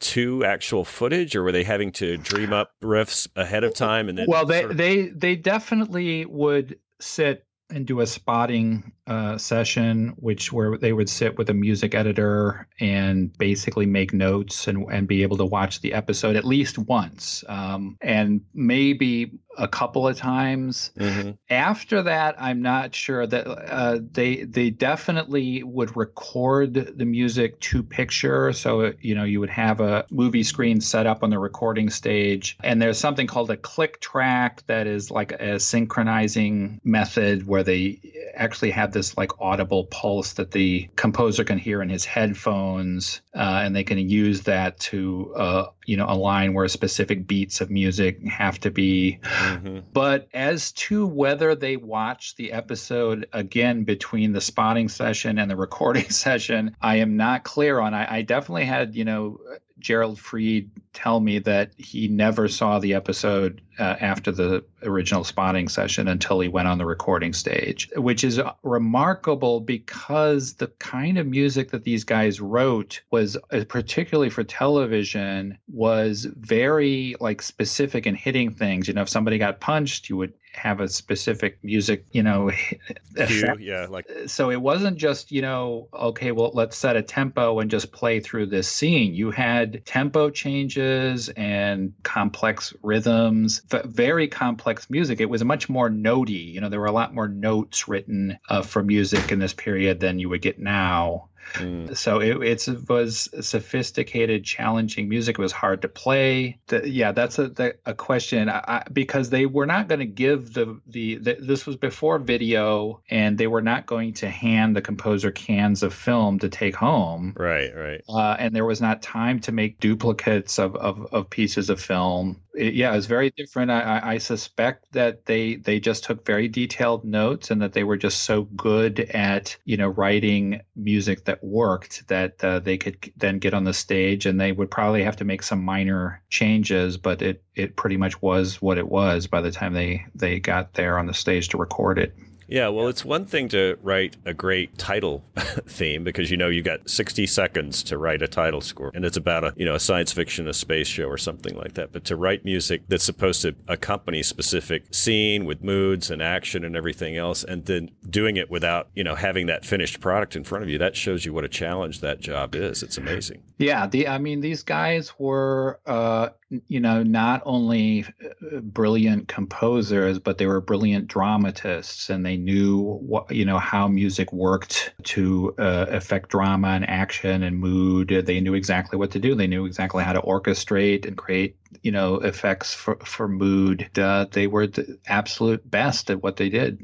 to 0.00 0.44
actual 0.44 0.84
footage 0.84 1.36
or 1.36 1.42
were 1.42 1.52
they 1.52 1.62
having 1.62 1.92
to 1.92 2.16
dream 2.16 2.52
up 2.52 2.72
riffs 2.82 3.28
ahead 3.36 3.62
of 3.62 3.74
time 3.74 4.08
and 4.08 4.16
then 4.16 4.26
well 4.26 4.46
they 4.46 4.60
sort 4.60 4.70
of... 4.70 4.76
they 4.78 5.08
they 5.08 5.36
definitely 5.36 6.24
would 6.24 6.78
sit 7.00 7.44
and 7.74 7.86
do 7.86 8.00
a 8.00 8.06
spotting 8.06 8.92
uh, 9.08 9.36
session, 9.36 10.14
which 10.16 10.52
where 10.52 10.78
they 10.78 10.92
would 10.92 11.08
sit 11.08 11.36
with 11.36 11.50
a 11.50 11.54
music 11.54 11.94
editor 11.94 12.68
and 12.78 13.36
basically 13.36 13.84
make 13.84 14.14
notes 14.14 14.68
and, 14.68 14.86
and 14.92 15.08
be 15.08 15.22
able 15.22 15.36
to 15.36 15.44
watch 15.44 15.80
the 15.80 15.92
episode 15.92 16.36
at 16.36 16.44
least 16.44 16.78
once, 16.78 17.42
um, 17.48 17.96
and 18.00 18.40
maybe 18.54 19.32
a 19.58 19.68
couple 19.68 20.06
of 20.06 20.16
times. 20.16 20.90
Mm-hmm. 20.98 21.32
After 21.50 22.02
that, 22.02 22.36
I'm 22.38 22.62
not 22.62 22.94
sure 22.94 23.26
that 23.26 23.46
uh, 23.46 24.00
they 24.12 24.44
they 24.44 24.70
definitely 24.70 25.62
would 25.62 25.96
record 25.96 26.74
the 26.74 27.04
music 27.04 27.60
to 27.60 27.82
picture. 27.82 28.52
So 28.52 28.92
you 29.00 29.14
know 29.14 29.24
you 29.24 29.40
would 29.40 29.50
have 29.50 29.80
a 29.80 30.06
movie 30.10 30.42
screen 30.42 30.80
set 30.80 31.06
up 31.06 31.22
on 31.22 31.30
the 31.30 31.38
recording 31.38 31.90
stage, 31.90 32.56
and 32.62 32.80
there's 32.80 32.98
something 32.98 33.26
called 33.26 33.50
a 33.50 33.56
click 33.56 34.00
track 34.00 34.62
that 34.66 34.86
is 34.86 35.10
like 35.10 35.32
a 35.32 35.58
synchronizing 35.60 36.80
method 36.84 37.46
where 37.46 37.62
they 37.62 38.00
actually 38.34 38.70
have 38.70 38.92
this 38.92 39.16
like 39.16 39.30
audible 39.40 39.84
pulse 39.84 40.34
that 40.34 40.50
the 40.50 40.88
composer 40.96 41.44
can 41.44 41.58
hear 41.58 41.82
in 41.82 41.88
his 41.88 42.04
headphones, 42.04 43.20
uh, 43.34 43.60
and 43.62 43.74
they 43.74 43.84
can 43.84 43.98
use 43.98 44.42
that 44.42 44.78
to 44.80 45.32
uh, 45.36 45.66
you 45.86 45.96
know 45.96 46.06
align 46.08 46.54
where 46.54 46.66
specific 46.68 47.26
beats 47.26 47.60
of 47.60 47.70
music 47.70 48.24
have 48.26 48.58
to 48.60 48.70
be. 48.70 49.18
Mm-hmm. 49.44 49.78
But 49.92 50.28
as 50.32 50.72
to 50.72 51.06
whether 51.06 51.54
they 51.54 51.76
watch 51.76 52.36
the 52.36 52.52
episode 52.52 53.28
again 53.32 53.84
between 53.84 54.32
the 54.32 54.40
spotting 54.40 54.88
session 54.88 55.38
and 55.38 55.50
the 55.50 55.56
recording 55.56 56.08
session, 56.10 56.76
I 56.80 56.96
am 56.96 57.16
not 57.16 57.44
clear 57.44 57.80
on. 57.80 57.94
I, 57.94 58.16
I 58.16 58.22
definitely 58.22 58.64
had 58.64 58.94
you 58.94 59.04
know 59.04 59.40
Gerald 59.78 60.18
Fried 60.18 60.70
tell 60.92 61.20
me 61.20 61.38
that 61.40 61.72
he 61.76 62.08
never 62.08 62.48
saw 62.48 62.78
the 62.78 62.94
episode 62.94 63.60
uh, 63.78 63.96
after 64.00 64.30
the 64.30 64.64
original 64.82 65.24
spotting 65.24 65.68
session 65.68 66.08
until 66.08 66.40
he 66.40 66.48
went 66.48 66.68
on 66.68 66.78
the 66.78 66.86
recording 66.86 67.32
stage, 67.32 67.90
which 67.96 68.22
is 68.24 68.40
remarkable 68.62 69.60
because 69.60 70.54
the 70.54 70.68
kind 70.78 71.18
of 71.18 71.26
music 71.26 71.70
that 71.70 71.84
these 71.84 72.04
guys 72.04 72.40
wrote 72.40 73.02
was, 73.10 73.36
uh, 73.50 73.64
particularly 73.68 74.30
for 74.30 74.44
television, 74.44 75.58
was 75.68 76.24
very 76.36 77.16
like 77.20 77.42
specific 77.42 78.06
and 78.06 78.16
hitting 78.16 78.50
things. 78.52 78.86
You 78.86 78.94
know, 78.94 79.02
if 79.02 79.08
somebody 79.08 79.38
got 79.38 79.60
punched, 79.60 80.08
you 80.08 80.16
would 80.16 80.34
have 80.56 80.80
a 80.80 80.88
specific 80.88 81.58
music, 81.62 82.04
you 82.12 82.22
know, 82.22 82.50
Cue, 83.26 83.56
yeah, 83.60 83.86
like 83.88 84.06
so 84.26 84.50
it 84.50 84.60
wasn't 84.60 84.96
just, 84.96 85.30
you 85.32 85.42
know, 85.42 85.88
okay, 85.92 86.32
well, 86.32 86.50
let's 86.54 86.76
set 86.76 86.96
a 86.96 87.02
tempo 87.02 87.60
and 87.60 87.70
just 87.70 87.92
play 87.92 88.20
through 88.20 88.46
this 88.46 88.68
scene. 88.68 89.14
You 89.14 89.30
had 89.30 89.84
tempo 89.84 90.30
changes 90.30 91.28
and 91.30 91.92
complex 92.02 92.72
rhythms, 92.82 93.62
very 93.84 94.28
complex 94.28 94.88
music. 94.90 95.20
It 95.20 95.30
was 95.30 95.44
much 95.44 95.68
more 95.68 95.90
notey. 95.90 96.52
You 96.52 96.60
know, 96.60 96.68
there 96.68 96.80
were 96.80 96.86
a 96.86 96.92
lot 96.92 97.14
more 97.14 97.28
notes 97.28 97.88
written 97.88 98.38
uh, 98.48 98.62
for 98.62 98.82
music 98.82 99.32
in 99.32 99.38
this 99.38 99.52
period 99.52 100.00
than 100.00 100.18
you 100.18 100.28
would 100.28 100.42
get 100.42 100.58
now. 100.58 101.28
Mm. 101.54 101.96
So 101.96 102.20
it, 102.20 102.42
it 102.42 102.88
was 102.88 103.28
sophisticated, 103.40 104.44
challenging 104.44 105.08
music. 105.08 105.38
It 105.38 105.42
was 105.42 105.52
hard 105.52 105.82
to 105.82 105.88
play. 105.88 106.58
The, 106.66 106.88
yeah, 106.88 107.12
that's 107.12 107.38
a, 107.38 107.48
the, 107.48 107.76
a 107.86 107.94
question 107.94 108.48
I, 108.48 108.84
because 108.92 109.30
they 109.30 109.46
were 109.46 109.66
not 109.66 109.88
going 109.88 110.00
to 110.00 110.06
give 110.06 110.52
the, 110.54 110.80
the, 110.86 111.16
the 111.16 111.36
this 111.40 111.66
was 111.66 111.76
before 111.76 112.18
video, 112.18 113.00
and 113.10 113.38
they 113.38 113.46
were 113.46 113.62
not 113.62 113.86
going 113.86 114.14
to 114.14 114.28
hand 114.28 114.74
the 114.74 114.82
composer 114.82 115.30
cans 115.30 115.82
of 115.82 115.94
film 115.94 116.38
to 116.40 116.48
take 116.48 116.76
home. 116.76 117.34
Right, 117.36 117.74
right. 117.74 118.02
Uh, 118.08 118.36
and 118.38 118.54
there 118.54 118.64
was 118.64 118.80
not 118.80 119.02
time 119.02 119.40
to 119.40 119.52
make 119.52 119.80
duplicates 119.80 120.58
of 120.58 120.76
of, 120.76 121.06
of 121.12 121.30
pieces 121.30 121.70
of 121.70 121.80
film 121.80 122.40
it, 122.54 122.74
yeah, 122.74 122.98
very 123.06 123.30
different. 123.30 123.70
I, 123.70 124.00
I, 124.02 124.18
suspect 124.18 124.92
that 124.92 125.26
they 125.26 125.56
they 125.56 125.80
just 125.80 126.04
took 126.04 126.24
very 126.24 126.48
detailed 126.48 127.04
notes 127.04 127.50
and 127.50 127.60
that 127.62 127.72
they 127.72 127.84
were 127.84 127.96
just 127.96 128.24
so 128.24 128.42
good 128.42 129.00
at 129.00 129.56
you 129.64 129.76
know 129.76 129.88
writing 129.88 130.60
music 130.76 131.24
that 131.24 131.42
worked 131.42 132.06
that 132.08 132.42
uh, 132.44 132.60
they 132.60 132.78
could 132.78 133.12
then 133.16 133.38
get 133.38 133.54
on 133.54 133.64
the 133.64 133.74
stage 133.74 134.26
and 134.26 134.40
they 134.40 134.52
would 134.52 134.70
probably 134.70 135.02
have 135.02 135.16
to 135.16 135.24
make 135.24 135.42
some 135.42 135.64
minor 135.64 136.22
changes, 136.28 136.96
but 136.96 137.22
it 137.22 137.42
it 137.54 137.76
pretty 137.76 137.96
much 137.96 138.20
was 138.22 138.62
what 138.62 138.78
it 138.78 138.88
was 138.88 139.26
by 139.26 139.40
the 139.40 139.50
time 139.50 139.74
they 139.74 140.06
they 140.14 140.40
got 140.40 140.74
there 140.74 140.98
on 140.98 141.06
the 141.06 141.14
stage 141.14 141.48
to 141.48 141.58
record 141.58 141.98
it. 141.98 142.14
Yeah, 142.48 142.68
well, 142.68 142.88
it's 142.88 143.04
one 143.04 143.26
thing 143.26 143.48
to 143.50 143.78
write 143.82 144.16
a 144.24 144.34
great 144.34 144.76
title 144.78 145.24
theme 145.36 146.04
because 146.04 146.30
you 146.30 146.36
know 146.36 146.48
you 146.48 146.62
got 146.62 146.88
60 146.88 147.26
seconds 147.26 147.82
to 147.84 147.98
write 147.98 148.22
a 148.22 148.28
title 148.28 148.60
score 148.60 148.90
and 148.94 149.04
it's 149.04 149.16
about 149.16 149.44
a, 149.44 149.54
you 149.56 149.64
know, 149.64 149.74
a 149.74 149.80
science 149.80 150.12
fiction, 150.12 150.48
a 150.48 150.52
space 150.52 150.86
show 150.86 151.06
or 151.06 151.18
something 151.18 151.56
like 151.56 151.74
that. 151.74 151.92
But 151.92 152.04
to 152.06 152.16
write 152.16 152.44
music 152.44 152.82
that's 152.88 153.04
supposed 153.04 153.42
to 153.42 153.54
accompany 153.68 154.22
specific 154.22 154.94
scene 154.94 155.44
with 155.44 155.62
moods 155.62 156.10
and 156.10 156.22
action 156.22 156.64
and 156.64 156.76
everything 156.76 157.16
else 157.16 157.44
and 157.44 157.64
then 157.64 157.90
doing 158.08 158.36
it 158.36 158.50
without, 158.50 158.88
you 158.94 159.04
know, 159.04 159.14
having 159.14 159.46
that 159.46 159.64
finished 159.64 160.00
product 160.00 160.36
in 160.36 160.44
front 160.44 160.64
of 160.64 160.70
you, 160.70 160.78
that 160.78 160.96
shows 160.96 161.24
you 161.24 161.32
what 161.32 161.44
a 161.44 161.48
challenge 161.48 162.00
that 162.00 162.20
job 162.20 162.54
is. 162.54 162.82
It's 162.82 162.98
amazing. 162.98 163.42
Yeah, 163.58 163.86
the 163.86 164.08
I 164.08 164.18
mean 164.18 164.40
these 164.40 164.62
guys 164.62 165.12
were 165.18 165.80
uh 165.86 166.30
you 166.68 166.80
know, 166.80 167.02
not 167.02 167.42
only 167.44 168.04
uh, 168.24 168.60
brilliant 168.60 169.28
composers, 169.28 170.18
but 170.18 170.38
they 170.38 170.46
were 170.46 170.60
brilliant 170.60 171.08
dramatists, 171.08 172.10
and 172.10 172.24
they 172.24 172.33
knew 172.36 172.82
what 172.82 173.30
you 173.30 173.44
know 173.44 173.58
how 173.58 173.88
music 173.88 174.32
worked 174.32 174.92
to 175.04 175.54
uh, 175.58 175.86
affect 175.88 176.30
drama 176.30 176.68
and 176.68 176.88
action 176.88 177.42
and 177.42 177.58
mood. 177.58 178.08
They 178.08 178.40
knew 178.40 178.54
exactly 178.54 178.98
what 178.98 179.10
to 179.12 179.18
do. 179.18 179.34
They 179.34 179.46
knew 179.46 179.66
exactly 179.66 180.04
how 180.04 180.12
to 180.12 180.20
orchestrate 180.20 181.06
and 181.06 181.16
create 181.16 181.56
you 181.82 181.92
know 181.92 182.16
effects 182.16 182.74
for 182.74 182.96
for 183.04 183.28
mood. 183.28 183.98
Uh, 183.98 184.26
they 184.30 184.46
were 184.46 184.66
the 184.66 184.98
absolute 185.06 185.68
best 185.68 186.10
at 186.10 186.22
what 186.22 186.36
they 186.36 186.48
did 186.48 186.78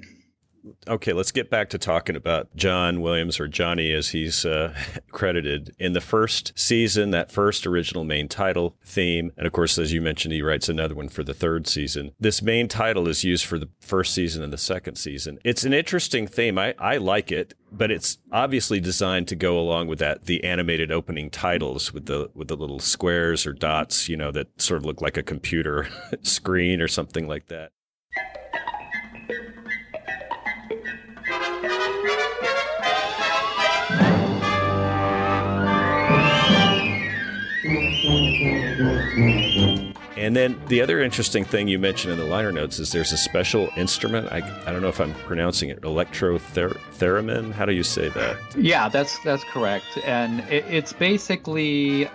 okay, 0.86 1.12
let's 1.12 1.32
get 1.32 1.50
back 1.50 1.70
to 1.70 1.78
talking 1.78 2.16
about 2.16 2.54
John 2.54 3.00
Williams 3.00 3.40
or 3.40 3.48
Johnny 3.48 3.92
as 3.92 4.10
he's 4.10 4.44
uh, 4.44 4.74
credited 5.10 5.74
in 5.78 5.92
the 5.92 6.00
first 6.00 6.52
season, 6.56 7.10
that 7.10 7.30
first 7.30 7.66
original 7.66 8.04
main 8.04 8.28
title 8.28 8.76
theme. 8.84 9.32
And 9.36 9.46
of 9.46 9.52
course, 9.52 9.78
as 9.78 9.92
you 9.92 10.00
mentioned, 10.00 10.34
he 10.34 10.42
writes 10.42 10.68
another 10.68 10.94
one 10.94 11.08
for 11.08 11.22
the 11.22 11.34
third 11.34 11.66
season. 11.66 12.12
This 12.18 12.42
main 12.42 12.68
title 12.68 13.08
is 13.08 13.24
used 13.24 13.44
for 13.44 13.58
the 13.58 13.68
first 13.80 14.14
season 14.14 14.42
and 14.42 14.52
the 14.52 14.58
second 14.58 14.96
season. 14.96 15.38
It's 15.44 15.64
an 15.64 15.72
interesting 15.72 16.26
theme. 16.26 16.58
I, 16.58 16.74
I 16.78 16.96
like 16.96 17.32
it, 17.32 17.54
but 17.72 17.90
it's 17.90 18.18
obviously 18.32 18.80
designed 18.80 19.28
to 19.28 19.36
go 19.36 19.58
along 19.58 19.88
with 19.88 19.98
that, 20.00 20.26
the 20.26 20.44
animated 20.44 20.90
opening 20.90 21.30
titles 21.30 21.92
with 21.92 22.06
the, 22.06 22.30
with 22.34 22.48
the 22.48 22.56
little 22.56 22.80
squares 22.80 23.46
or 23.46 23.52
dots, 23.52 24.08
you 24.08 24.16
know, 24.16 24.30
that 24.32 24.60
sort 24.60 24.78
of 24.78 24.84
look 24.84 25.00
like 25.00 25.16
a 25.16 25.22
computer 25.22 25.88
screen 26.22 26.80
or 26.80 26.88
something 26.88 27.26
like 27.26 27.46
that. 27.46 27.72
And 40.30 40.36
then 40.36 40.62
the 40.68 40.80
other 40.80 41.00
interesting 41.00 41.44
thing 41.44 41.66
you 41.66 41.80
mentioned 41.80 42.12
in 42.12 42.18
the 42.20 42.24
liner 42.24 42.52
notes 42.52 42.78
is 42.78 42.92
there's 42.92 43.10
a 43.10 43.16
special 43.16 43.68
instrument. 43.76 44.30
I, 44.30 44.36
I 44.64 44.70
don't 44.70 44.80
know 44.80 44.86
if 44.86 45.00
I'm 45.00 45.12
pronouncing 45.26 45.70
it 45.70 45.80
electrotheremin. 45.80 47.50
How 47.50 47.66
do 47.66 47.72
you 47.72 47.82
say 47.82 48.10
that? 48.10 48.36
Yeah, 48.56 48.88
that's 48.88 49.18
that's 49.24 49.42
correct. 49.42 49.98
And 50.04 50.38
it, 50.48 50.64
it's 50.68 50.92
basically 50.92 52.08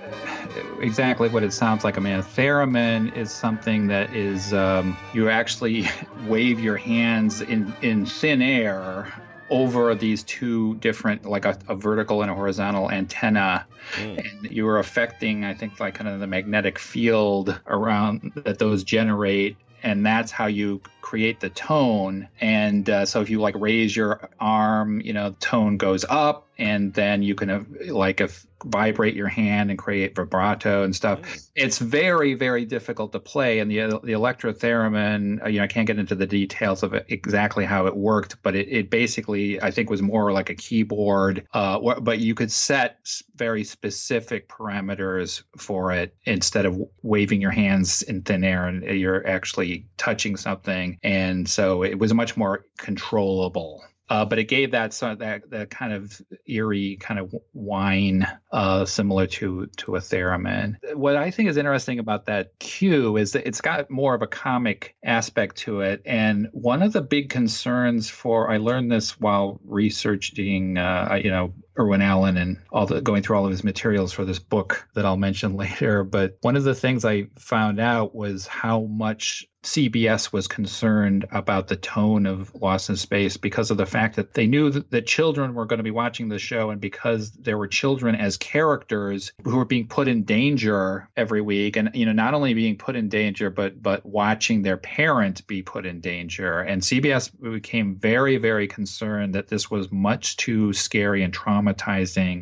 exactly 0.80 1.28
what 1.28 1.44
it 1.44 1.52
sounds 1.52 1.84
like. 1.84 1.98
I 1.98 2.00
mean, 2.00 2.18
a 2.18 2.24
theremin 2.24 3.14
is 3.18 3.34
something 3.34 3.88
that 3.88 4.16
is 4.16 4.54
um, 4.54 4.96
you 5.14 5.30
actually 5.30 5.86
wave 6.26 6.62
your 6.62 6.78
hands 6.78 7.42
in 7.42 7.76
in 7.82 8.06
thin 8.06 8.42
air 8.42 9.12
over 9.50 9.96
these 9.96 10.24
two 10.24 10.76
different, 10.76 11.26
like 11.26 11.46
a, 11.46 11.58
a 11.68 11.76
vertical 11.76 12.22
and 12.22 12.32
a 12.32 12.34
horizontal 12.34 12.92
antenna, 12.92 13.66
mm. 13.94 14.18
and 14.18 14.52
you 14.52 14.66
were 14.66 14.80
affecting, 14.80 15.44
I 15.46 15.54
think, 15.54 15.80
like 15.80 15.96
kind 15.96 16.08
of 16.08 16.20
the 16.20 16.28
magnetic 16.28 16.80
field 16.80 17.60
around 17.68 18.32
that 18.36 18.60
those 18.60 18.84
generate, 18.84 19.58
and 19.84 20.06
that's 20.06 20.32
how 20.32 20.48
you 20.48 20.82
create 21.02 21.40
the 21.40 21.50
tone. 21.50 22.28
And 22.42 22.90
uh, 22.90 23.06
so 23.06 23.22
if 23.22 23.30
you 23.30 23.40
like 23.40 23.56
raise 23.58 23.96
your 23.96 24.30
arm, 24.40 25.02
you 25.02 25.14
know, 25.14 25.36
tone 25.40 25.78
goes 25.78 26.06
up, 26.10 26.48
and 26.58 26.94
then 26.94 27.22
you 27.22 27.36
can 27.36 27.50
uh, 27.50 27.64
like 27.90 28.22
if 28.22 28.46
vibrate 28.66 29.16
your 29.16 29.28
hand 29.28 29.70
and 29.70 29.80
create 29.80 30.16
vibrato 30.16 30.84
and 30.84 30.96
stuff. 30.96 31.22
Mm. 31.22 31.50
It's 31.56 31.78
very, 31.80 32.34
very 32.34 32.66
difficult 32.66 33.12
to 33.14 33.20
play. 33.20 33.60
And 33.60 33.70
the 33.70 34.00
the 34.04 34.14
electrotheremin, 34.14 35.44
uh, 35.44 35.50
you 35.50 35.60
know, 35.60 35.64
I 35.64 35.68
can't 35.68 35.88
get 35.88 36.00
into 36.00 36.16
the 36.16 36.26
details 36.26 36.84
of 36.84 36.94
it, 36.94 37.06
exactly 37.10 37.66
how 37.66 37.86
it 37.86 37.96
worked, 37.96 38.42
but 38.44 38.56
it, 38.56 38.68
it 38.70 38.90
basically, 38.90 39.62
I 39.62 39.72
think, 39.72 39.90
was 39.90 40.02
more 40.02 40.32
like 40.32 40.50
a 40.50 40.56
keyboard. 40.56 41.48
Uh, 41.54 42.00
but 42.00 42.20
you 42.20 42.36
could 42.36 42.52
set 42.52 43.22
very 43.36 43.64
specific 43.64 44.50
parameters 44.50 45.44
for 45.58 45.92
it 45.92 46.16
instead 46.26 46.66
of 46.66 46.80
waving 47.04 47.42
your 47.42 47.52
hands 47.52 48.02
in 48.04 48.22
thin 48.22 48.44
air 48.44 48.68
and 48.68 48.84
you're 48.84 49.26
actually 49.28 49.86
touching 49.98 50.36
something. 50.36 50.98
And 51.04 51.48
so 51.48 51.84
it 51.84 52.00
was 52.00 52.14
much 52.14 52.36
more 52.38 52.66
controllable. 52.78 53.84
Uh, 54.08 54.24
but 54.24 54.38
it 54.38 54.44
gave 54.46 54.72
that 54.72 54.94
so 54.94 55.16
that 55.16 55.50
that 55.50 55.70
kind 55.70 55.92
of 55.92 56.22
eerie 56.48 56.98
kind 56.98 57.20
of 57.20 57.34
whine, 57.54 58.28
uh, 58.52 58.86
similar 58.86 59.26
to 59.26 59.66
to 59.78 59.96
a 59.96 60.00
theremin. 60.00 60.76
What 60.94 61.16
I 61.16 61.32
think 61.32 61.50
is 61.50 61.58
interesting 61.58 61.98
about 62.00 62.28
that 62.28 62.60
cue 62.60 63.18
is 63.18 63.32
that 63.32 63.48
it's 63.48 63.62
got 63.62 63.90
more 63.90 64.14
of 64.14 64.22
a 64.22 64.28
comic 64.28 64.96
aspect 65.04 65.58
to 65.58 65.82
it. 65.82 66.04
And 66.06 66.50
one 66.52 66.84
of 66.84 66.94
the 66.94 67.02
big 67.02 67.30
concerns 67.30 68.10
for 68.10 68.52
I 68.52 68.58
learned 68.58 68.92
this 68.92 69.20
while 69.20 69.60
researching, 69.66 70.78
uh, 70.78 71.20
you 71.24 71.32
know, 71.32 71.54
Irwin 71.78 72.02
Allen 72.02 72.38
and 72.38 72.58
all 72.72 72.86
the 72.86 73.02
going 73.02 73.24
through 73.24 73.38
all 73.38 73.46
of 73.46 73.52
his 73.52 73.64
materials 73.64 74.14
for 74.14 74.26
this 74.26 74.40
book 74.40 74.88
that 74.94 75.06
I'll 75.06 75.18
mention 75.18 75.56
later. 75.58 76.04
But 76.04 76.38
one 76.42 76.56
of 76.56 76.64
the 76.64 76.76
things 76.76 77.06
I 77.06 77.28
found 77.38 77.80
out 77.80 78.16
was 78.16 78.48
how 78.48 78.82
much 78.82 79.48
CBS 79.66 80.32
was 80.32 80.48
concerned 80.48 81.26
about 81.32 81.68
the 81.68 81.76
tone 81.76 82.28
of 82.28 82.54
Lost 82.54 82.90
in 82.90 82.96
Space 82.96 83.36
because 83.36 83.72
of 83.72 83.78
the 83.78 83.86
fact 83.88 84.16
that 84.16 84.36
they 84.36 84.46
knew 84.46 84.70
that, 84.70 84.92
that 84.92 85.08
children 85.08 85.56
were 85.56 85.66
going 85.66 85.80
to 85.80 85.84
be 85.84 85.92
watching 85.92 86.30
the 86.30 86.38
show, 86.38 86.70
and 86.70 86.80
because 86.80 87.32
there 87.32 87.58
were 87.58 87.68
children 87.68 88.14
as 88.16 88.38
characters 88.38 89.34
who 89.44 89.58
were 89.58 89.66
being 89.66 89.88
put 89.88 90.08
in 90.08 90.24
danger 90.24 91.10
every 91.18 91.42
week, 91.42 91.78
and 91.78 91.90
you 91.96 92.06
know 92.06 92.12
not 92.12 92.36
only 92.36 92.54
being 92.54 92.78
put 92.78 92.96
in 92.96 93.10
danger, 93.10 93.50
but 93.50 93.82
but 93.82 94.06
watching 94.06 94.62
their 94.62 94.78
parent 94.78 95.46
be 95.48 95.64
put 95.64 95.86
in 95.86 96.00
danger. 96.00 96.60
And 96.60 96.84
CBS 96.84 97.32
became 97.42 97.96
very 97.96 98.38
very 98.38 98.68
concerned 98.68 99.34
that 99.34 99.48
this 99.48 99.72
was 99.72 99.92
much 99.92 100.38
too 100.38 100.74
scary 100.74 101.24
and 101.24 101.34
traumatizing 101.34 101.65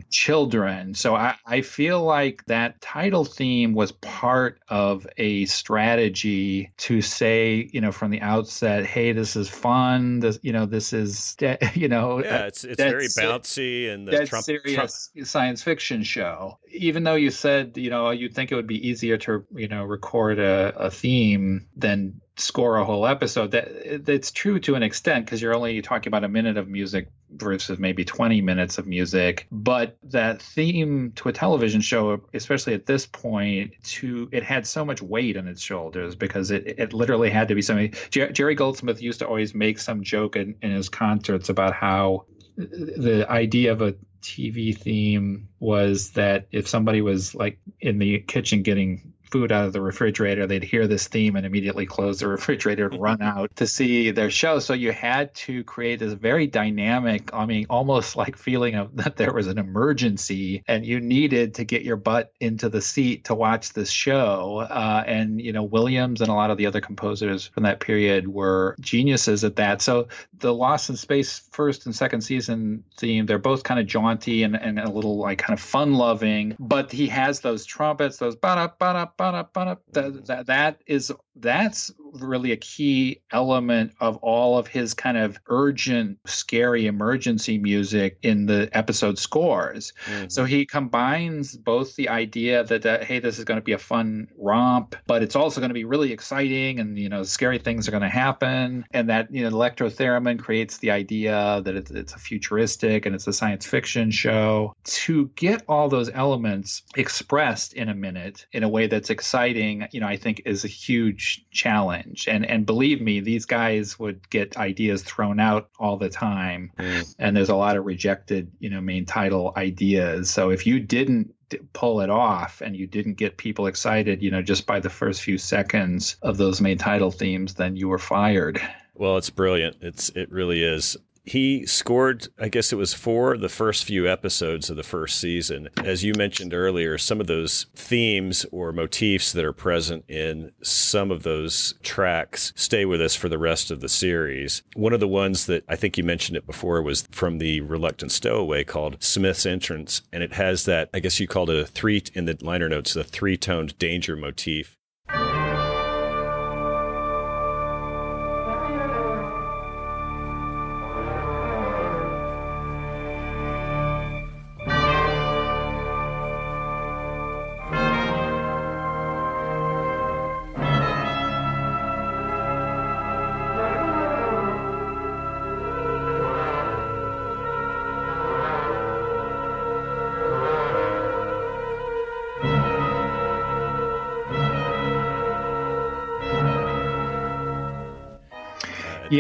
children. 0.10 0.94
So 0.94 1.16
I, 1.16 1.36
I 1.46 1.62
feel 1.62 2.04
like 2.04 2.44
that 2.46 2.82
title 2.82 3.26
theme 3.26 3.74
was 3.74 3.92
part 3.92 4.60
of 4.68 5.08
a 5.18 5.46
strategy 5.46 6.72
to 6.78 7.02
say, 7.02 7.70
you 7.72 7.82
know, 7.82 7.92
from 7.92 8.12
the 8.12 8.22
outset, 8.22 8.86
hey, 8.86 9.12
this 9.12 9.36
is 9.36 9.50
fun. 9.50 10.20
This, 10.20 10.40
you 10.42 10.54
know, 10.54 10.66
this 10.66 10.94
is, 10.94 11.36
you 11.74 11.88
know, 11.88 12.24
yeah, 12.24 12.46
it's 12.46 12.64
it's 12.64 12.82
very 12.82 13.06
uh, 13.06 13.10
bouncy 13.10 13.92
and 13.92 14.08
the 14.08 14.26
Trump, 14.26 14.46
serious 14.46 15.10
Trump. 15.14 15.28
science 15.28 15.64
fiction 15.64 16.04
show. 16.04 16.60
Even 16.72 17.04
though 17.04 17.16
you 17.16 17.30
said, 17.30 17.78
you 17.78 17.90
know, 17.90 18.10
you'd 18.10 18.34
think 18.34 18.52
it 18.52 18.56
would 18.56 18.68
be 18.68 18.88
easier 18.88 19.18
to, 19.18 19.46
you 19.56 19.68
know, 19.68 19.84
record 19.84 20.40
a, 20.40 20.74
a 20.78 20.92
theme 20.92 21.68
than 21.76 22.20
score 22.36 22.78
a 22.78 22.86
whole 22.86 23.06
episode 23.06 23.52
that 23.52 24.06
that's 24.06 24.32
true 24.32 24.60
to 24.60 24.74
an 24.76 24.82
extent 24.82 25.26
because 25.26 25.42
you're 25.42 25.56
only 25.56 25.82
talking 25.82 26.10
about 26.10 26.24
a 26.24 26.28
minute 26.28 26.58
of 26.58 26.68
music 26.68 27.08
versus 27.30 27.78
maybe 27.78 28.04
20 28.04 28.42
minutes 28.42 28.78
of 28.78 28.88
music. 28.88 29.46
But 29.52 29.98
that 30.04 30.42
theme 30.42 31.12
to 31.16 31.30
a 31.30 31.34
television 31.34 31.82
show 31.82 32.22
especially 32.34 32.74
at 32.74 32.86
this 32.86 33.06
point 33.06 33.74
to 33.84 34.30
it 34.32 34.44
had 34.44 34.66
so 34.66 34.84
much 34.84 35.02
weight 35.02 35.38
on 35.38 35.48
its 35.48 35.62
shoulders 35.62 36.16
because 36.16 36.50
it, 36.50 36.80
it 36.80 36.94
literally 36.94 37.30
had 37.30 37.48
to 37.50 37.56
be 37.56 37.62
something 37.62 37.94
jerry 38.10 38.56
goldsmith 38.56 39.02
used 39.02 39.20
to 39.20 39.28
always 39.28 39.54
make 39.54 39.80
some 39.80 40.04
joke 40.04 40.36
in, 40.36 40.56
in 40.62 40.72
his 40.72 40.90
concerts 40.90 41.50
about 41.50 41.74
how 41.74 42.26
the 42.56 43.26
idea 43.30 43.72
of 43.72 43.82
a 43.82 43.96
TV 44.22 44.76
theme 44.76 45.50
was 45.60 46.12
that 46.12 46.48
if 46.52 46.68
somebody 46.68 47.02
was 47.02 47.36
like 47.36 47.60
in 47.80 48.00
the 48.00 48.20
kitchen 48.20 48.64
getting 48.64 49.14
food 49.34 49.52
out 49.52 49.66
of 49.66 49.74
the 49.74 49.82
refrigerator, 49.82 50.46
they'd 50.46 50.64
hear 50.64 50.86
this 50.86 51.08
theme 51.08 51.36
and 51.36 51.44
immediately 51.44 51.88
close 51.88 52.20
the 52.20 52.28
refrigerator 52.38 52.88
and 52.88 53.02
run 53.02 53.20
out 53.20 53.54
to 53.56 53.66
see 53.66 54.12
their 54.12 54.30
show. 54.30 54.60
So 54.60 54.76
you 54.76 54.92
had 54.92 55.34
to 55.48 55.64
create 55.64 55.98
this 55.98 56.14
very 56.14 56.46
dynamic, 56.46 57.34
I 57.34 57.48
mean, 57.48 57.66
almost 57.68 58.16
like 58.16 58.38
feeling 58.38 58.76
of 58.76 58.96
that 58.98 59.18
there 59.18 59.34
was 59.34 59.48
an 59.48 59.58
emergency 59.58 60.64
and 60.68 60.86
you 60.86 61.00
needed 61.00 61.56
to 61.56 61.64
get 61.64 61.82
your 61.82 61.96
butt 61.96 62.32
into 62.40 62.70
the 62.70 62.80
seat 62.80 63.24
to 63.26 63.34
watch 63.34 63.74
this 63.74 63.90
show. 63.90 64.68
Uh, 64.70 65.04
and, 65.08 65.42
you 65.42 65.52
know, 65.52 65.64
Williams 65.64 66.22
and 66.22 66.30
a 66.30 66.34
lot 66.34 66.52
of 66.52 66.58
the 66.60 66.68
other 66.68 66.80
composers 66.80 67.48
from 67.48 67.64
that 67.64 67.80
period 67.80 68.28
were 68.28 68.76
geniuses 68.82 69.44
at 69.44 69.56
that. 69.56 69.82
So 69.82 70.10
the 70.38 70.54
Lost 70.54 70.92
in 70.92 70.96
Space 70.96 71.42
first 71.52 71.88
and 71.88 71.96
second 71.96 72.22
season 72.22 72.84
theme, 73.00 73.26
they're 73.26 73.40
both 73.40 73.64
kind 73.64 73.80
of 73.80 73.88
jaunty 73.88 74.44
and, 74.44 74.56
and 74.56 74.78
a 74.78 74.92
little 74.92 75.18
like 75.18 75.40
kind 75.40 75.58
of 75.58 75.64
fun 75.64 75.96
loving, 75.96 76.56
but 76.60 76.92
he 76.92 77.08
has 77.08 77.40
those 77.40 77.66
trumpets, 77.66 78.18
those 78.18 78.36
ba 78.36 78.54
da 78.56 78.68
ba 78.68 78.94
da 78.94 79.06
that, 79.32 79.54
that, 79.94 80.14
mm-hmm. 80.14 80.44
that 80.46 80.82
is 80.86 81.12
that's 81.36 81.92
really 82.14 82.52
a 82.52 82.58
key 82.58 83.22
element 83.32 83.94
of 84.00 84.18
all 84.18 84.58
of 84.58 84.68
his 84.68 84.94
kind 84.94 85.18
of 85.18 85.38
urgent, 85.48 86.20
scary 86.26 86.86
emergency 86.88 87.58
music 87.58 88.18
in 88.22 88.46
the 88.46 88.70
episode 88.74 89.18
scores. 89.18 89.94
Mm-hmm. 90.06 90.30
So 90.30 90.46
he 90.46 90.66
combines 90.66 91.56
both 91.56 91.96
the 91.96 92.10
idea 92.10 92.64
that, 92.64 92.84
that 92.84 93.04
hey, 93.04 93.20
this 93.20 93.40
is 93.40 93.46
going 93.46 93.60
to 93.60 93.64
be 93.64 93.74
a 93.74 93.78
fun 93.78 94.28
romp, 94.38 94.96
but 95.08 95.24
it's 95.24 95.36
also 95.36 95.60
going 95.60 95.70
to 95.70 95.74
be 95.74 95.86
really 95.86 96.12
exciting 96.12 96.80
and 96.80 96.98
you 96.98 97.10
know 97.10 97.24
scary 97.24 97.58
things 97.58 97.88
are 97.88 97.92
going 97.92 98.04
to 98.04 98.10
happen, 98.10 98.86
and 98.92 99.10
that 99.10 99.34
you 99.34 99.42
know 99.42 99.50
Electro 99.50 99.90
Theremin 99.90 100.40
creates 100.40 100.78
the 100.78 100.92
idea 100.92 101.62
that 101.64 101.76
it's, 101.76 101.92
it's 101.92 102.14
a 102.14 102.20
futuristic 102.20 103.06
and 103.06 103.16
it's 103.16 103.28
a 103.28 103.34
science 103.34 103.66
fiction 103.66 104.12
show. 104.12 104.76
To 104.84 105.28
get 105.36 105.64
all 105.68 105.90
those 105.90 106.10
elements 106.14 106.84
expressed 106.96 107.74
in 107.74 107.90
a 107.90 107.96
minute 107.96 108.46
in 108.52 108.64
a 108.64 108.70
way 108.70 108.88
that's 108.88 109.10
exciting, 109.10 109.88
you 109.92 110.00
know, 110.00 110.08
I 110.08 110.18
think 110.18 110.42
is 110.46 110.64
a 110.64 110.68
huge 110.68 111.46
challenge. 111.52 112.03
And 112.28 112.46
and 112.46 112.66
believe 112.66 113.02
me, 113.02 113.20
these 113.20 113.46
guys 113.46 113.98
would 114.00 114.30
get 114.30 114.58
ideas 114.58 115.04
thrown 115.04 115.40
out 115.40 115.70
all 115.80 115.98
the 115.98 116.10
time. 116.10 116.72
Mm. 116.78 117.16
And 117.20 117.38
there's 117.38 117.50
a 117.50 117.56
lot 117.56 117.78
of 117.78 117.86
rejected, 117.86 118.52
you 118.60 118.70
know, 118.70 118.82
main 118.82 119.06
title 119.06 119.54
ideas. 119.58 120.30
So 120.30 120.50
if 120.50 120.66
you 120.66 120.80
didn't 120.80 121.34
pull 121.74 122.02
it 122.02 122.10
off 122.10 122.62
and 122.62 122.76
you 122.76 122.88
didn't 122.88 123.14
get 123.14 123.38
people 123.38 123.68
excited, 123.68 124.22
you 124.22 124.32
know, 124.32 124.42
just 124.42 124.66
by 124.66 124.80
the 124.80 124.90
first 124.90 125.22
few 125.22 125.38
seconds 125.38 126.16
of 126.22 126.38
those 126.38 126.62
main 126.62 126.78
title 126.78 127.12
themes, 127.12 127.54
then 127.56 127.76
you 127.76 127.88
were 127.88 128.00
fired. 128.00 128.60
Well, 128.96 129.18
it's 129.18 129.30
brilliant. 129.30 129.78
It's 129.82 130.10
it 130.10 130.32
really 130.32 130.64
is 130.64 130.98
he 131.24 131.66
scored, 131.66 132.28
I 132.38 132.50
guess 132.50 132.74
it 132.74 132.78
was 132.78 132.94
for 132.94 133.38
the 133.38 133.50
first 133.50 133.86
few 133.86 134.10
episodes 134.10 134.70
of 134.70 134.76
the 134.76 134.84
first 134.84 135.20
season. 135.20 135.70
As 135.84 136.04
you 136.04 136.14
mentioned 136.18 136.54
earlier, 136.54 136.98
some 136.98 137.22
of 137.22 137.28
those 137.28 137.68
themes 137.76 138.46
or 138.52 138.74
motifs 138.74 139.32
that 139.32 139.46
are 139.46 139.54
present 139.54 140.04
in 140.10 140.52
some 140.62 141.12
of 141.12 141.24
those 141.24 141.76
tracks 141.82 142.52
stay 142.56 142.86
with 142.86 143.02
us 143.02 143.16
for 143.16 143.30
the 143.30 143.38
rest 143.38 143.72
of 143.72 143.80
the 143.80 143.90
series. 143.90 144.64
One 144.76 144.94
of 144.94 145.00
the 145.00 145.08
ones 145.08 145.46
that 145.46 145.64
I 145.70 145.76
think 145.76 145.98
you 145.98 146.04
mentioned 146.04 146.38
it 146.38 146.46
before 146.46 146.82
was 146.82 147.04
from 147.12 147.38
the 147.38 147.62
Reluctant 147.62 148.12
Stowaway 148.12 148.64
called 148.64 149.02
Smith's 149.02 149.46
Entrance. 149.46 150.02
And 150.12 150.24
it 150.24 150.34
has 150.34 150.66
that, 150.66 150.90
I 150.94 151.00
guess 151.00 151.20
you 151.20 151.28
called 151.28 151.50
it 151.50 151.60
a 151.60 151.66
three 151.66 152.04
in 152.14 152.26
the 152.26 152.38
liner 152.42 152.68
notes, 152.68 152.94
the 152.94 153.04
three 153.04 153.38
toned 153.38 153.78
danger 153.80 154.16
motif. 154.16 154.78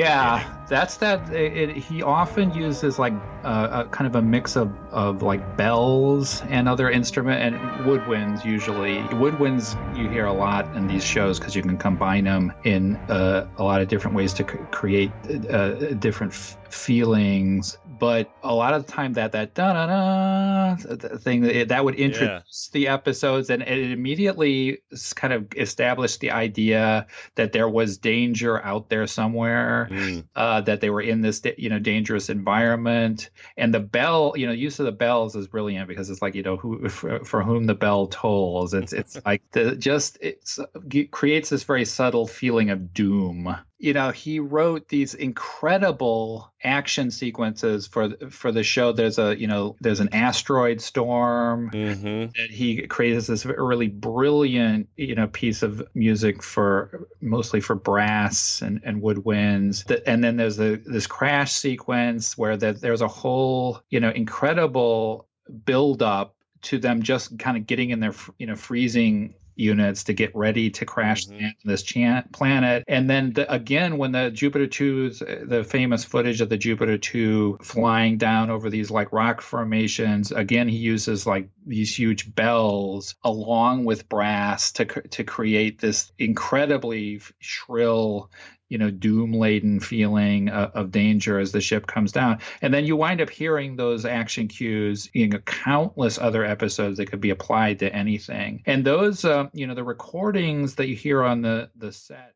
Yeah, 0.03 0.43
that's 0.67 0.97
that. 0.97 1.29
It, 1.29 1.69
it, 1.69 1.77
he 1.77 2.03
often 2.03 2.51
uses 2.53 2.99
like 2.99 3.13
uh, 3.43 3.85
a 3.85 3.89
kind 3.89 4.07
of 4.07 4.15
a 4.15 4.21
mix 4.21 4.55
of, 4.57 4.69
of 4.91 5.21
like 5.21 5.55
bells 5.57 6.41
and 6.49 6.67
other 6.67 6.89
instrument 6.89 7.41
and 7.41 7.85
woodwinds. 7.85 8.43
Usually, 8.43 9.07
woodwinds 9.09 9.75
you 9.95 10.09
hear 10.09 10.25
a 10.25 10.33
lot 10.33 10.65
in 10.75 10.87
these 10.87 11.03
shows 11.05 11.39
because 11.39 11.55
you 11.55 11.61
can 11.61 11.77
combine 11.77 12.25
them 12.25 12.51
in 12.63 12.97
uh, 13.09 13.45
a 13.57 13.63
lot 13.63 13.81
of 13.81 13.87
different 13.87 14.15
ways 14.15 14.33
to 14.33 14.45
c- 14.49 14.57
create 14.71 15.11
uh, 15.49 15.93
different 15.95 16.33
f- 16.33 16.57
feelings 16.69 17.77
but 18.03 18.35
a 18.43 18.53
lot 18.53 18.73
of 18.73 18.85
the 18.85 18.91
time 18.91 19.13
that 19.13 19.31
that 19.31 19.53
da 19.53 19.71
da 19.71 20.75
da 20.75 21.17
thing 21.19 21.67
that 21.69 21.85
would 21.85 21.95
introduce 21.95 22.69
yeah. 22.69 22.73
the 22.73 22.87
episodes 22.89 23.49
and 23.49 23.63
it 23.63 23.91
immediately 23.91 24.79
kind 25.15 25.31
of 25.31 25.47
established 25.55 26.19
the 26.19 26.29
idea 26.29 27.07
that 27.35 27.53
there 27.53 27.69
was 27.69 27.97
danger 27.97 28.61
out 28.61 28.89
there 28.89 29.07
somewhere 29.07 29.87
mm. 29.89 30.21
uh, 30.35 30.59
that 30.59 30.81
they 30.81 30.89
were 30.89 30.99
in 30.99 31.21
this 31.21 31.41
you 31.57 31.69
know 31.69 31.79
dangerous 31.79 32.29
environment 32.29 33.29
and 33.55 33.73
the 33.73 33.79
bell 33.79 34.33
you 34.35 34.45
know 34.45 34.51
use 34.51 34.79
of 34.79 34.85
the 34.85 34.91
bells 34.91 35.33
is 35.37 35.47
brilliant 35.47 35.87
because 35.87 36.09
it's 36.09 36.21
like 36.21 36.35
you 36.35 36.43
know 36.43 36.57
who 36.57 36.89
for, 36.89 37.23
for 37.23 37.41
whom 37.41 37.67
the 37.67 37.73
bell 37.73 38.07
tolls 38.07 38.73
it's 38.73 38.91
it's 38.91 39.17
like 39.25 39.41
the 39.53 39.77
just 39.77 40.17
it's 40.19 40.59
it 40.91 41.11
creates 41.11 41.49
this 41.49 41.63
very 41.63 41.85
subtle 41.85 42.27
feeling 42.27 42.69
of 42.69 42.93
doom 42.93 43.55
you 43.79 43.93
know, 43.93 44.11
he 44.11 44.39
wrote 44.39 44.87
these 44.87 45.13
incredible 45.13 46.53
action 46.63 47.11
sequences 47.11 47.85
for 47.87 48.11
for 48.29 48.51
the 48.51 48.63
show. 48.63 48.93
There's 48.93 49.19
a 49.19 49.37
you 49.37 49.47
know 49.47 49.75
there's 49.81 49.99
an 49.99 50.13
asteroid 50.13 50.79
storm 50.79 51.69
mm-hmm. 51.71 52.31
that 52.37 52.49
he 52.49 52.87
creates 52.87 53.27
this 53.27 53.45
really 53.45 53.89
brilliant 53.89 54.87
you 54.95 55.15
know 55.15 55.27
piece 55.27 55.63
of 55.63 55.85
music 55.93 56.41
for 56.41 57.07
mostly 57.19 57.59
for 57.59 57.75
brass 57.75 58.61
and, 58.61 58.79
and 58.85 59.01
woodwinds. 59.01 59.83
And 60.07 60.23
then 60.23 60.37
there's 60.37 60.59
a, 60.59 60.77
this 60.77 61.07
crash 61.07 61.51
sequence 61.51 62.37
where 62.37 62.55
the, 62.55 62.73
there's 62.73 63.01
a 63.01 63.07
whole 63.07 63.81
you 63.89 63.99
know 63.99 64.11
incredible 64.11 65.27
build 65.65 66.01
up 66.01 66.35
to 66.61 66.79
them 66.79 67.03
just 67.03 67.37
kind 67.37 67.57
of 67.57 67.67
getting 67.67 67.89
in 67.89 67.99
their 67.99 68.13
you 68.37 68.47
know 68.47 68.55
freezing 68.55 69.33
units 69.55 70.05
to 70.05 70.13
get 70.13 70.35
ready 70.35 70.69
to 70.71 70.85
crash 70.85 71.27
mm-hmm. 71.27 71.47
this 71.63 71.83
planet. 72.31 72.83
And 72.87 73.09
then 73.09 73.33
the, 73.33 73.51
again, 73.51 73.97
when 73.97 74.11
the 74.11 74.31
Jupiter 74.31 74.67
2s, 74.67 75.47
the 75.47 75.63
famous 75.63 76.03
footage 76.03 76.41
of 76.41 76.49
the 76.49 76.57
Jupiter 76.57 76.97
2 76.97 77.59
flying 77.61 78.17
down 78.17 78.49
over 78.49 78.69
these 78.69 78.91
like 78.91 79.11
rock 79.11 79.41
formations, 79.41 80.31
again, 80.31 80.67
he 80.67 80.77
uses 80.77 81.25
like 81.25 81.49
these 81.65 81.97
huge 81.97 82.33
bells 82.33 83.15
along 83.23 83.85
with 83.85 84.09
brass 84.09 84.71
to, 84.73 84.85
to 84.85 85.23
create 85.23 85.79
this 85.79 86.11
incredibly 86.17 87.21
shrill 87.39 88.29
you 88.69 88.77
know 88.77 88.89
doom 88.89 89.33
laden 89.33 89.79
feeling 89.79 90.49
of, 90.49 90.91
danger 90.91 91.39
as 91.39 91.51
the 91.51 91.61
ship 91.61 91.87
comes 91.87 92.11
down. 92.11 92.39
And 92.61 92.73
then 92.73 92.85
you 92.85 92.95
wind 92.95 93.21
up 93.21 93.29
hearing 93.29 93.75
those 93.75 94.05
action 94.05 94.47
cues 94.47 95.09
in 95.13 95.31
countless 95.45 96.17
other 96.19 96.43
episodes 96.43 96.97
that 96.97 97.07
could 97.07 97.21
be 97.21 97.29
applied 97.31 97.79
to 97.79 97.93
anything. 97.93 98.61
And 98.65 98.85
those 98.85 99.25
uh, 99.25 99.47
you 99.53 99.67
know 99.67 99.75
the 99.75 99.83
recordings 99.83 100.75
that 100.75 100.87
you 100.87 100.95
hear 100.95 101.23
on 101.23 101.41
the 101.41 101.69
the 101.75 101.91
set 101.91 102.33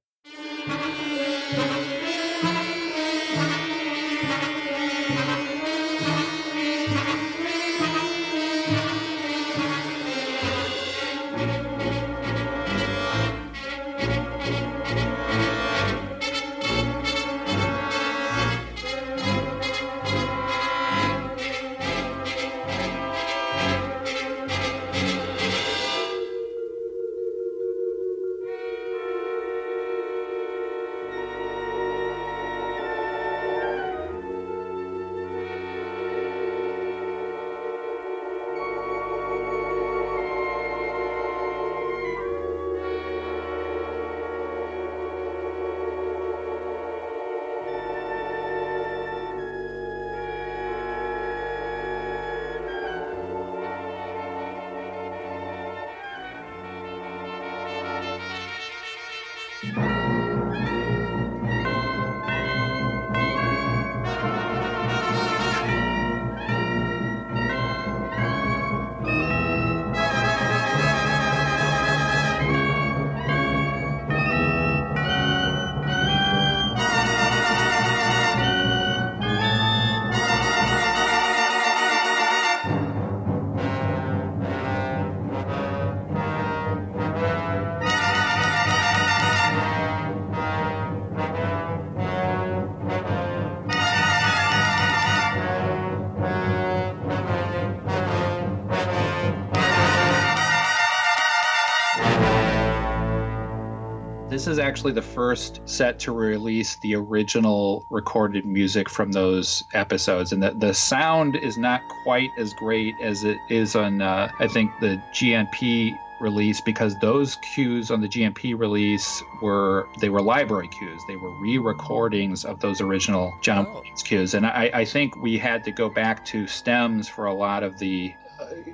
actually 104.68 104.92
the 104.92 105.02
first 105.02 105.62
set 105.66 105.98
to 105.98 106.12
release 106.12 106.76
the 106.78 106.94
original 106.94 107.86
recorded 107.90 108.46
music 108.46 108.90
from 108.90 109.14
those 109.14 109.64
episodes, 109.74 110.34
and 110.34 110.44
the, 110.44 110.52
the 110.52 110.74
sound 110.74 111.38
is 111.38 111.58
not 111.58 111.82
quite 112.04 112.30
as 112.38 112.54
great 112.54 112.94
as 113.02 113.24
it 113.24 113.38
is 113.50 113.76
on, 113.78 114.02
uh, 114.02 114.30
I 114.40 114.48
think, 114.48 114.72
the 114.82 115.02
GNP 115.14 115.98
release 116.20 116.60
because 116.60 116.96
those 117.00 117.38
cues 117.54 117.92
on 117.92 118.02
the 118.02 118.10
GNP 118.10 118.60
release 118.60 119.24
were 119.42 119.88
they 120.02 120.10
were 120.10 120.22
library 120.22 120.68
cues. 120.68 121.02
They 121.08 121.16
were 121.16 121.30
re-recordings 121.40 122.44
of 122.44 122.60
those 122.60 122.82
original 122.82 123.34
John 123.42 123.68
oh. 123.68 123.74
Williams 123.76 124.04
cues, 124.04 124.34
and 124.34 124.46
I, 124.46 124.70
I 124.74 124.86
think 124.86 125.16
we 125.16 125.38
had 125.38 125.64
to 125.64 125.72
go 125.72 125.90
back 125.90 126.26
to 126.26 126.46
stems 126.46 127.08
for 127.08 127.26
a 127.26 127.34
lot 127.34 127.64
of 127.64 127.78
the 127.80 128.14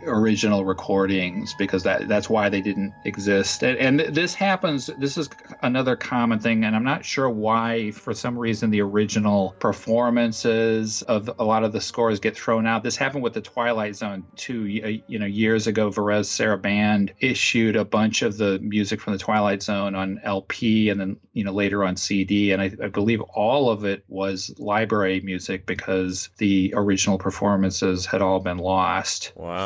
original 0.05 0.65
recordings 0.65 1.53
because 1.53 1.83
that 1.83 2.07
that's 2.07 2.29
why 2.29 2.49
they 2.49 2.61
didn't 2.61 2.93
exist. 3.05 3.63
And, 3.63 3.77
and, 3.77 4.15
this 4.15 4.33
happens. 4.33 4.89
This 4.97 5.17
is 5.17 5.29
another 5.61 5.95
common 5.95 6.39
thing, 6.39 6.63
and 6.63 6.75
I'm 6.75 6.83
not 6.83 7.05
sure 7.05 7.29
why. 7.29 7.91
For 7.91 8.13
some 8.13 8.37
reason, 8.37 8.69
the 8.69 8.81
original 8.81 9.55
performances 9.59 11.01
of 11.03 11.29
a 11.39 11.43
lot 11.43 11.63
of 11.63 11.71
the 11.71 11.81
scores 11.81 12.19
get 12.19 12.35
thrown 12.35 12.67
out. 12.67 12.83
This 12.83 12.97
happened 12.97 13.23
with 13.23 13.33
the 13.33 13.41
Twilight 13.41 13.95
Zone 13.95 14.25
too. 14.35 14.81
Uh, 14.83 15.03
you 15.07 15.19
know, 15.19 15.25
years 15.25 15.67
ago, 15.67 15.89
Varèse 15.89 16.27
Sarabande 16.27 17.11
issued 17.19 17.75
a 17.75 17.85
bunch 17.85 18.21
of 18.21 18.37
the 18.37 18.59
music 18.59 18.99
from 18.99 19.13
the 19.13 19.19
Twilight 19.19 19.63
Zone 19.63 19.95
on 19.95 20.19
LP, 20.23 20.89
and 20.89 20.99
then 20.99 21.17
you 21.33 21.43
know 21.43 21.53
later 21.53 21.83
on 21.83 21.95
CD. 21.95 22.51
And 22.51 22.61
I, 22.61 22.71
I 22.83 22.87
believe 22.87 23.21
all 23.21 23.69
of 23.69 23.85
it 23.85 24.03
was 24.07 24.53
library 24.57 25.21
music 25.21 25.65
because 25.65 26.29
the 26.37 26.73
original 26.75 27.17
performances 27.17 28.05
had 28.05 28.21
all 28.21 28.39
been 28.39 28.57
lost. 28.57 29.33
Wow. 29.35 29.62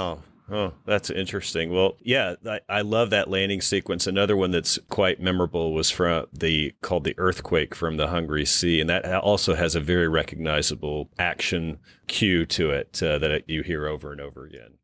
Oh, 0.50 0.74
that's 0.86 1.10
interesting. 1.10 1.74
Well, 1.74 1.98
yeah, 2.02 2.36
I, 2.46 2.62
I, 2.70 2.82
love 2.82 3.10
that 3.10 3.30
landing 3.30 3.60
sequence. 3.60 4.08
Another 4.08 4.38
one 4.38 4.52
that's 4.52 4.80
quite 4.88 5.20
memorable 5.20 5.74
was 5.74 5.92
from 5.92 6.28
the 6.32 6.74
called 6.82 7.04
the 7.04 7.16
earthquake 7.18 7.76
from 7.76 7.98
the 7.98 8.08
Hungry 8.08 8.46
Sea, 8.46 8.80
and 8.80 8.90
that 8.90 9.06
also 9.16 9.56
has 9.56 9.76
a 9.76 9.82
very 9.82 10.08
recognizable 10.08 11.10
action 11.20 11.80
cue 12.08 12.46
to 12.46 12.70
it 12.70 13.04
uh, 13.04 13.18
that 13.18 13.50
you 13.50 13.62
hear 13.62 13.88
over 13.88 14.14
and 14.14 14.22
over 14.22 14.46
again. 14.46 14.78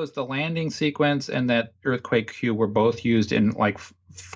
Those 0.00 0.12
the 0.12 0.24
landing 0.24 0.70
sequence 0.70 1.28
and 1.28 1.50
that 1.50 1.74
earthquake 1.84 2.32
cue 2.32 2.54
were 2.54 2.66
both 2.66 3.04
used 3.04 3.32
in 3.32 3.50
like 3.50 3.78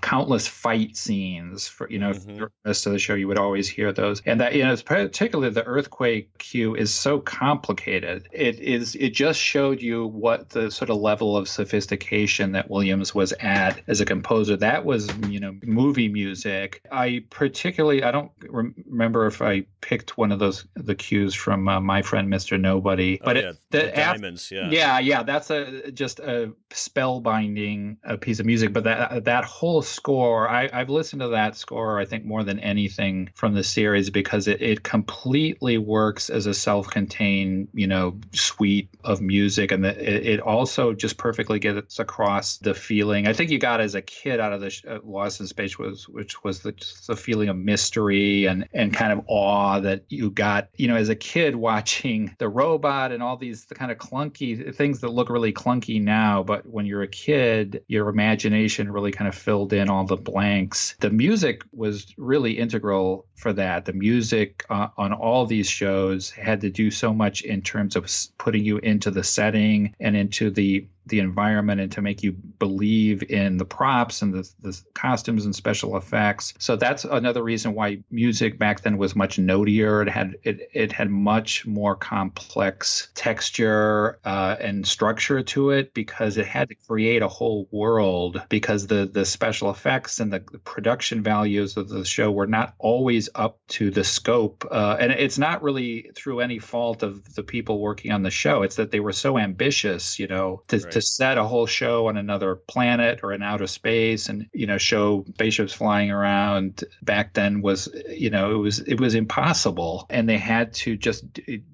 countless 0.01 0.47
fight 0.47 0.97
scenes 0.97 1.67
for 1.67 1.89
you 1.91 1.99
know 1.99 2.11
mm-hmm. 2.11 2.37
the 2.37 2.51
rest 2.65 2.87
of 2.87 2.93
the 2.93 2.99
show 2.99 3.15
you 3.15 3.29
would 3.29 3.39
always 3.39 3.69
hear 3.69 3.93
those. 3.93 4.23
And 4.27 4.41
that 4.41 4.55
you 4.55 4.65
know 4.65 4.77
particularly 4.77 5.53
the 5.53 5.65
earthquake 5.65 6.37
cue 6.39 6.75
is 6.75 6.95
so 6.95 7.21
complicated. 7.21 8.29
It 8.33 8.61
is 8.61 8.95
it 8.97 9.11
just 9.11 9.41
showed 9.41 9.81
you 9.83 10.07
what 10.07 10.51
the 10.51 10.71
sort 10.71 10.91
of 10.91 10.99
level 10.99 11.37
of 11.37 11.49
sophistication 11.49 12.53
that 12.53 12.71
williams 12.71 13.15
was 13.15 13.33
at 13.41 13.83
as 13.89 14.01
a 14.01 14.05
composer. 14.05 14.57
That 14.57 14.85
was 14.85 15.11
you 15.29 15.41
know 15.41 15.57
movie 15.63 16.09
music. 16.09 16.81
I 16.93 17.25
particularly 17.31 18.03
i 18.03 18.11
don't 18.11 18.31
remember 18.49 19.27
if 19.27 19.43
i 19.43 19.65
picked 19.81 20.17
one 20.17 20.33
of 20.33 20.39
those 20.39 20.67
the 20.75 20.95
cues 20.95 21.35
from 21.35 21.69
uh, 21.69 21.81
my 21.81 22.03
friend 22.03 22.33
mr 22.33 22.61
nobody 22.61 23.19
oh, 23.21 23.25
but 23.25 23.37
yeah. 23.37 23.43
it, 23.43 23.57
the, 23.71 23.79
the 23.79 23.93
diamonds 23.93 24.51
yeah. 24.51 24.69
yeah 24.71 24.99
yeah 24.99 25.23
that's 25.23 25.51
a 25.51 25.91
just 25.93 26.21
a 26.21 26.53
spellbinding 26.71 27.97
a 28.05 28.17
piece 28.17 28.41
of 28.41 28.47
music 28.47 28.73
but 28.73 28.85
that 28.85 29.25
that 29.25 29.45
whole 29.45 29.64
whole 29.65 29.81
score, 29.81 30.47
I, 30.47 30.69
have 30.71 30.91
listened 30.91 31.23
to 31.23 31.29
that 31.29 31.57
score, 31.57 31.99
I 31.99 32.05
think, 32.05 32.27
more 32.27 32.45
than 32.45 32.61
anything 32.61 33.31
from 33.35 33.55
the 33.55 33.65
series 33.65 34.11
because 34.11 34.47
it, 34.47 34.61
it 34.61 34.83
completely 34.83 35.79
works 35.79 36.29
as 36.29 36.45
a 36.45 36.53
self 36.53 36.91
contained, 36.91 37.69
you 37.73 37.87
know, 37.87 38.19
suite 38.33 38.91
of 39.03 39.23
music. 39.23 39.73
And 39.73 39.83
the, 39.83 39.89
it, 39.89 40.27
it, 40.27 40.41
also 40.41 40.93
just 40.93 41.17
perfectly 41.17 41.61
gets 41.61 41.99
across 41.99 42.59
the 42.59 42.75
feeling 42.75 43.27
I 43.27 43.33
think 43.33 43.51
you 43.51 43.59
got 43.59 43.81
as 43.81 43.95
a 43.95 44.03
kid 44.03 44.39
out 44.39 44.53
of 44.53 44.61
the 44.61 44.83
uh, 44.87 44.99
Lost 45.03 45.41
in 45.41 45.47
Space, 45.47 45.79
was, 45.79 46.07
which 46.07 46.45
was 46.45 46.61
the, 46.61 46.75
the 47.07 47.17
feeling 47.17 47.49
of 47.49 47.57
mystery 47.57 48.45
and, 48.45 48.69
and 48.75 48.93
kind 48.93 49.13
of 49.13 49.25
awe 49.29 49.81
that 49.81 50.05
you 50.11 50.31
got, 50.31 50.69
you 50.77 50.89
know, 50.89 50.97
as 50.97 51.09
a 51.09 51.17
kid 51.17 51.57
watching 51.57 52.37
the 52.39 52.51
robot 52.51 53.13
and 53.13 53.23
all 53.23 53.39
these 53.39 53.65
the 53.65 53.75
kind 53.75 53.91
of 53.91 53.97
clunky 53.97 54.75
things 54.75 55.01
that 55.01 55.09
look 55.09 55.31
really 55.31 55.55
clunky 55.55 56.03
now. 56.03 56.43
But 56.43 56.67
when 56.67 56.85
you're 56.85 57.03
a 57.03 57.09
kid, 57.09 57.83
your 57.89 58.11
imagination 58.11 58.93
really 58.93 59.13
kind 59.13 59.27
of 59.27 59.35
fills 59.35 59.54
filled 59.55 59.73
in 59.73 59.89
all 59.89 60.05
the 60.05 60.17
blanks. 60.17 60.97
The 60.99 61.11
music 61.11 61.63
was 61.73 62.13
really 62.17 62.59
integral 62.59 63.25
for 63.37 63.53
that. 63.53 63.85
The 63.85 63.93
music 63.93 64.65
uh, 64.69 64.89
on 64.97 65.13
all 65.13 65.47
these 65.47 65.71
shows 65.71 66.29
had 66.31 66.61
to 66.63 66.71
do 66.71 66.91
so 66.91 67.15
much 67.15 67.43
in 67.43 67.63
terms 67.63 67.95
of 67.95 68.11
putting 68.37 68.65
you 68.65 68.79
into 68.79 69.13
the 69.13 69.23
setting 69.23 69.95
and 70.01 70.17
into 70.17 70.51
the 70.51 70.89
the 71.07 71.19
environment 71.19 71.81
and 71.81 71.93
to 71.93 72.03
make 72.03 72.23
you 72.23 72.33
believe 72.33 73.23
in 73.31 73.59
the 73.59 73.65
props 73.65 74.23
and 74.23 74.33
the, 74.33 74.49
the 74.61 74.81
costumes 74.95 75.45
and 75.45 75.55
special 75.55 75.97
effects. 75.97 76.55
So 76.59 76.77
that's 76.77 77.05
another 77.05 77.43
reason 77.43 77.75
why 77.75 77.99
music 78.11 78.59
back 78.59 78.83
then 78.83 78.97
was 78.99 79.15
much 79.15 79.39
notier. 79.39 80.03
It 80.03 80.09
had 80.09 80.37
it 80.43 80.71
it 80.73 80.93
had 80.93 81.11
much 81.11 81.67
more 81.67 81.95
complex 81.95 83.09
texture 83.15 84.19
uh, 84.25 84.57
and 84.61 84.87
structure 84.87 85.43
to 85.43 85.71
it 85.71 85.95
because 85.95 86.37
it 86.37 86.47
had 86.47 86.69
to 86.71 86.75
create 86.75 87.23
a 87.23 87.29
whole 87.29 87.69
world 87.71 88.43
because 88.49 88.87
the 88.87 89.07
the 89.07 89.25
special 89.25 89.71
effects 89.71 90.21
and 90.21 90.33
the, 90.33 90.43
the 90.53 90.59
production 90.59 91.23
values 91.23 91.77
of 91.77 91.89
the 91.89 92.05
show 92.05 92.31
were 92.31 92.47
not 92.47 92.75
always 92.79 93.29
up 93.35 93.59
to 93.69 93.91
the 93.91 94.05
scope. 94.05 94.67
Uh, 94.71 94.97
and 94.99 95.13
it's 95.13 95.39
not 95.39 95.63
really 95.63 96.11
through 96.15 96.41
any 96.41 96.59
fault 96.59 97.03
of 97.03 97.35
the 97.35 97.43
people 97.43 97.79
working 97.79 98.13
on 98.13 98.23
the 98.23 98.31
show. 98.31 98.63
It's 98.63 98.77
that 98.77 98.91
they 98.91 99.01
were 99.01 99.13
so 99.13 99.39
ambitious, 99.39 100.19
you 100.19 100.27
know, 100.27 100.63
to, 100.69 100.79
right. 100.79 100.94
To 100.95 101.03
set 101.03 101.39
a 101.39 101.45
whole 101.45 101.67
show 101.67 102.07
on 102.07 102.17
another 102.17 102.55
planet 102.55 103.21
or 103.25 103.33
in 103.33 103.43
outer 103.43 103.67
space 103.67 104.29
and, 104.29 104.49
you 104.53 104.65
know, 104.65 104.79
show 104.79 105.25
spaceships 105.35 105.73
flying 105.73 106.11
around 106.11 106.85
back 107.03 107.35
then 107.35 107.63
was, 107.63 107.89
you 108.09 108.31
know, 108.31 108.55
it 108.55 108.59
was, 108.59 108.79
it 108.79 109.01
was 109.01 109.17
impossible. 109.17 110.07
And 110.09 110.29
they 110.29 110.39
had 110.39 110.73
to 110.75 110.97
just 110.97 111.25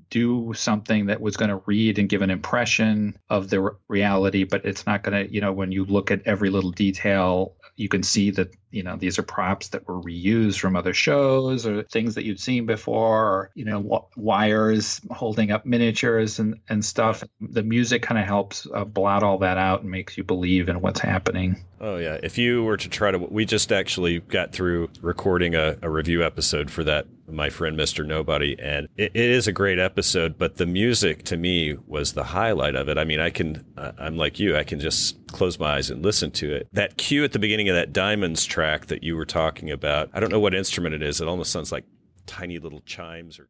do 0.08 0.54
something 0.54 1.06
that 1.06 1.20
was 1.20 1.36
going 1.36 1.50
to 1.50 1.62
read 1.66 1.98
and 1.98 2.08
give 2.08 2.22
an 2.22 2.30
impression 2.30 3.16
of 3.28 3.50
the 3.50 3.70
reality, 3.88 4.44
but 4.44 4.64
it's 4.64 4.86
not 4.86 5.02
going 5.02 5.26
to, 5.26 5.32
you 5.32 5.42
know, 5.42 5.52
when 5.52 5.70
you 5.70 5.84
look 5.84 6.10
at 6.10 6.22
every 6.26 6.48
little 6.48 6.70
detail, 6.72 7.54
you 7.76 7.88
can 7.88 8.02
see 8.02 8.30
that 8.30 8.48
you 8.70 8.82
know 8.82 8.96
these 8.96 9.18
are 9.18 9.22
props 9.22 9.68
that 9.68 9.86
were 9.86 10.00
reused 10.00 10.58
from 10.58 10.76
other 10.76 10.94
shows 10.94 11.66
or 11.66 11.82
things 11.82 12.14
that 12.14 12.24
you'd 12.24 12.40
seen 12.40 12.66
before, 12.66 13.24
or 13.24 13.50
you 13.54 13.64
know 13.64 14.08
wires 14.16 15.00
holding 15.10 15.50
up 15.50 15.66
miniatures 15.66 16.38
and 16.38 16.58
and 16.68 16.84
stuff. 16.84 17.24
The 17.40 17.62
music 17.62 18.02
kind 18.02 18.20
of 18.20 18.26
helps 18.26 18.66
uh, 18.72 18.84
blot 18.84 19.22
all 19.22 19.38
that 19.38 19.58
out 19.58 19.82
and 19.82 19.90
makes 19.90 20.16
you 20.16 20.24
believe 20.24 20.68
in 20.68 20.80
what's 20.80 21.00
happening. 21.00 21.56
Oh 21.80 21.96
yeah, 21.96 22.18
if 22.22 22.36
you 22.36 22.62
were 22.62 22.76
to 22.76 22.88
try 22.90 23.10
to, 23.10 23.18
we 23.18 23.46
just 23.46 23.72
actually 23.72 24.20
got 24.20 24.52
through 24.52 24.90
recording 25.00 25.54
a, 25.54 25.78
a 25.80 25.88
review 25.88 26.22
episode 26.22 26.70
for 26.70 26.84
that. 26.84 27.06
My 27.26 27.48
friend 27.48 27.78
Mr. 27.78 28.04
Nobody, 28.04 28.58
and 28.58 28.88
it, 28.96 29.12
it 29.14 29.30
is 29.30 29.46
a 29.46 29.52
great 29.52 29.78
episode, 29.78 30.36
but 30.36 30.56
the 30.56 30.66
music 30.66 31.22
to 31.26 31.36
me 31.36 31.76
was 31.86 32.12
the 32.12 32.24
highlight 32.24 32.74
of 32.74 32.88
it. 32.88 32.98
I 32.98 33.04
mean, 33.04 33.20
I 33.20 33.30
can, 33.30 33.64
I'm 33.76 34.16
like 34.16 34.40
you, 34.40 34.56
I 34.56 34.64
can 34.64 34.80
just 34.80 35.16
close 35.28 35.56
my 35.56 35.76
eyes 35.76 35.90
and 35.90 36.04
listen 36.04 36.32
to 36.32 36.52
it. 36.52 36.66
That 36.72 36.96
cue 36.96 37.22
at 37.22 37.30
the 37.30 37.38
beginning 37.38 37.68
of 37.68 37.76
that 37.76 37.92
Diamonds 37.92 38.44
track 38.44 38.59
that 38.86 39.02
you 39.02 39.16
were 39.16 39.26
talking 39.26 39.70
about, 39.70 40.10
I 40.12 40.20
don't 40.20 40.30
know 40.30 40.40
what 40.40 40.54
instrument 40.54 40.94
it 40.94 41.02
is. 41.02 41.20
It 41.20 41.28
almost 41.28 41.52
sounds 41.52 41.72
like 41.72 41.84
tiny 42.26 42.58
little 42.58 42.80
chimes 42.80 43.38
or 43.38 43.48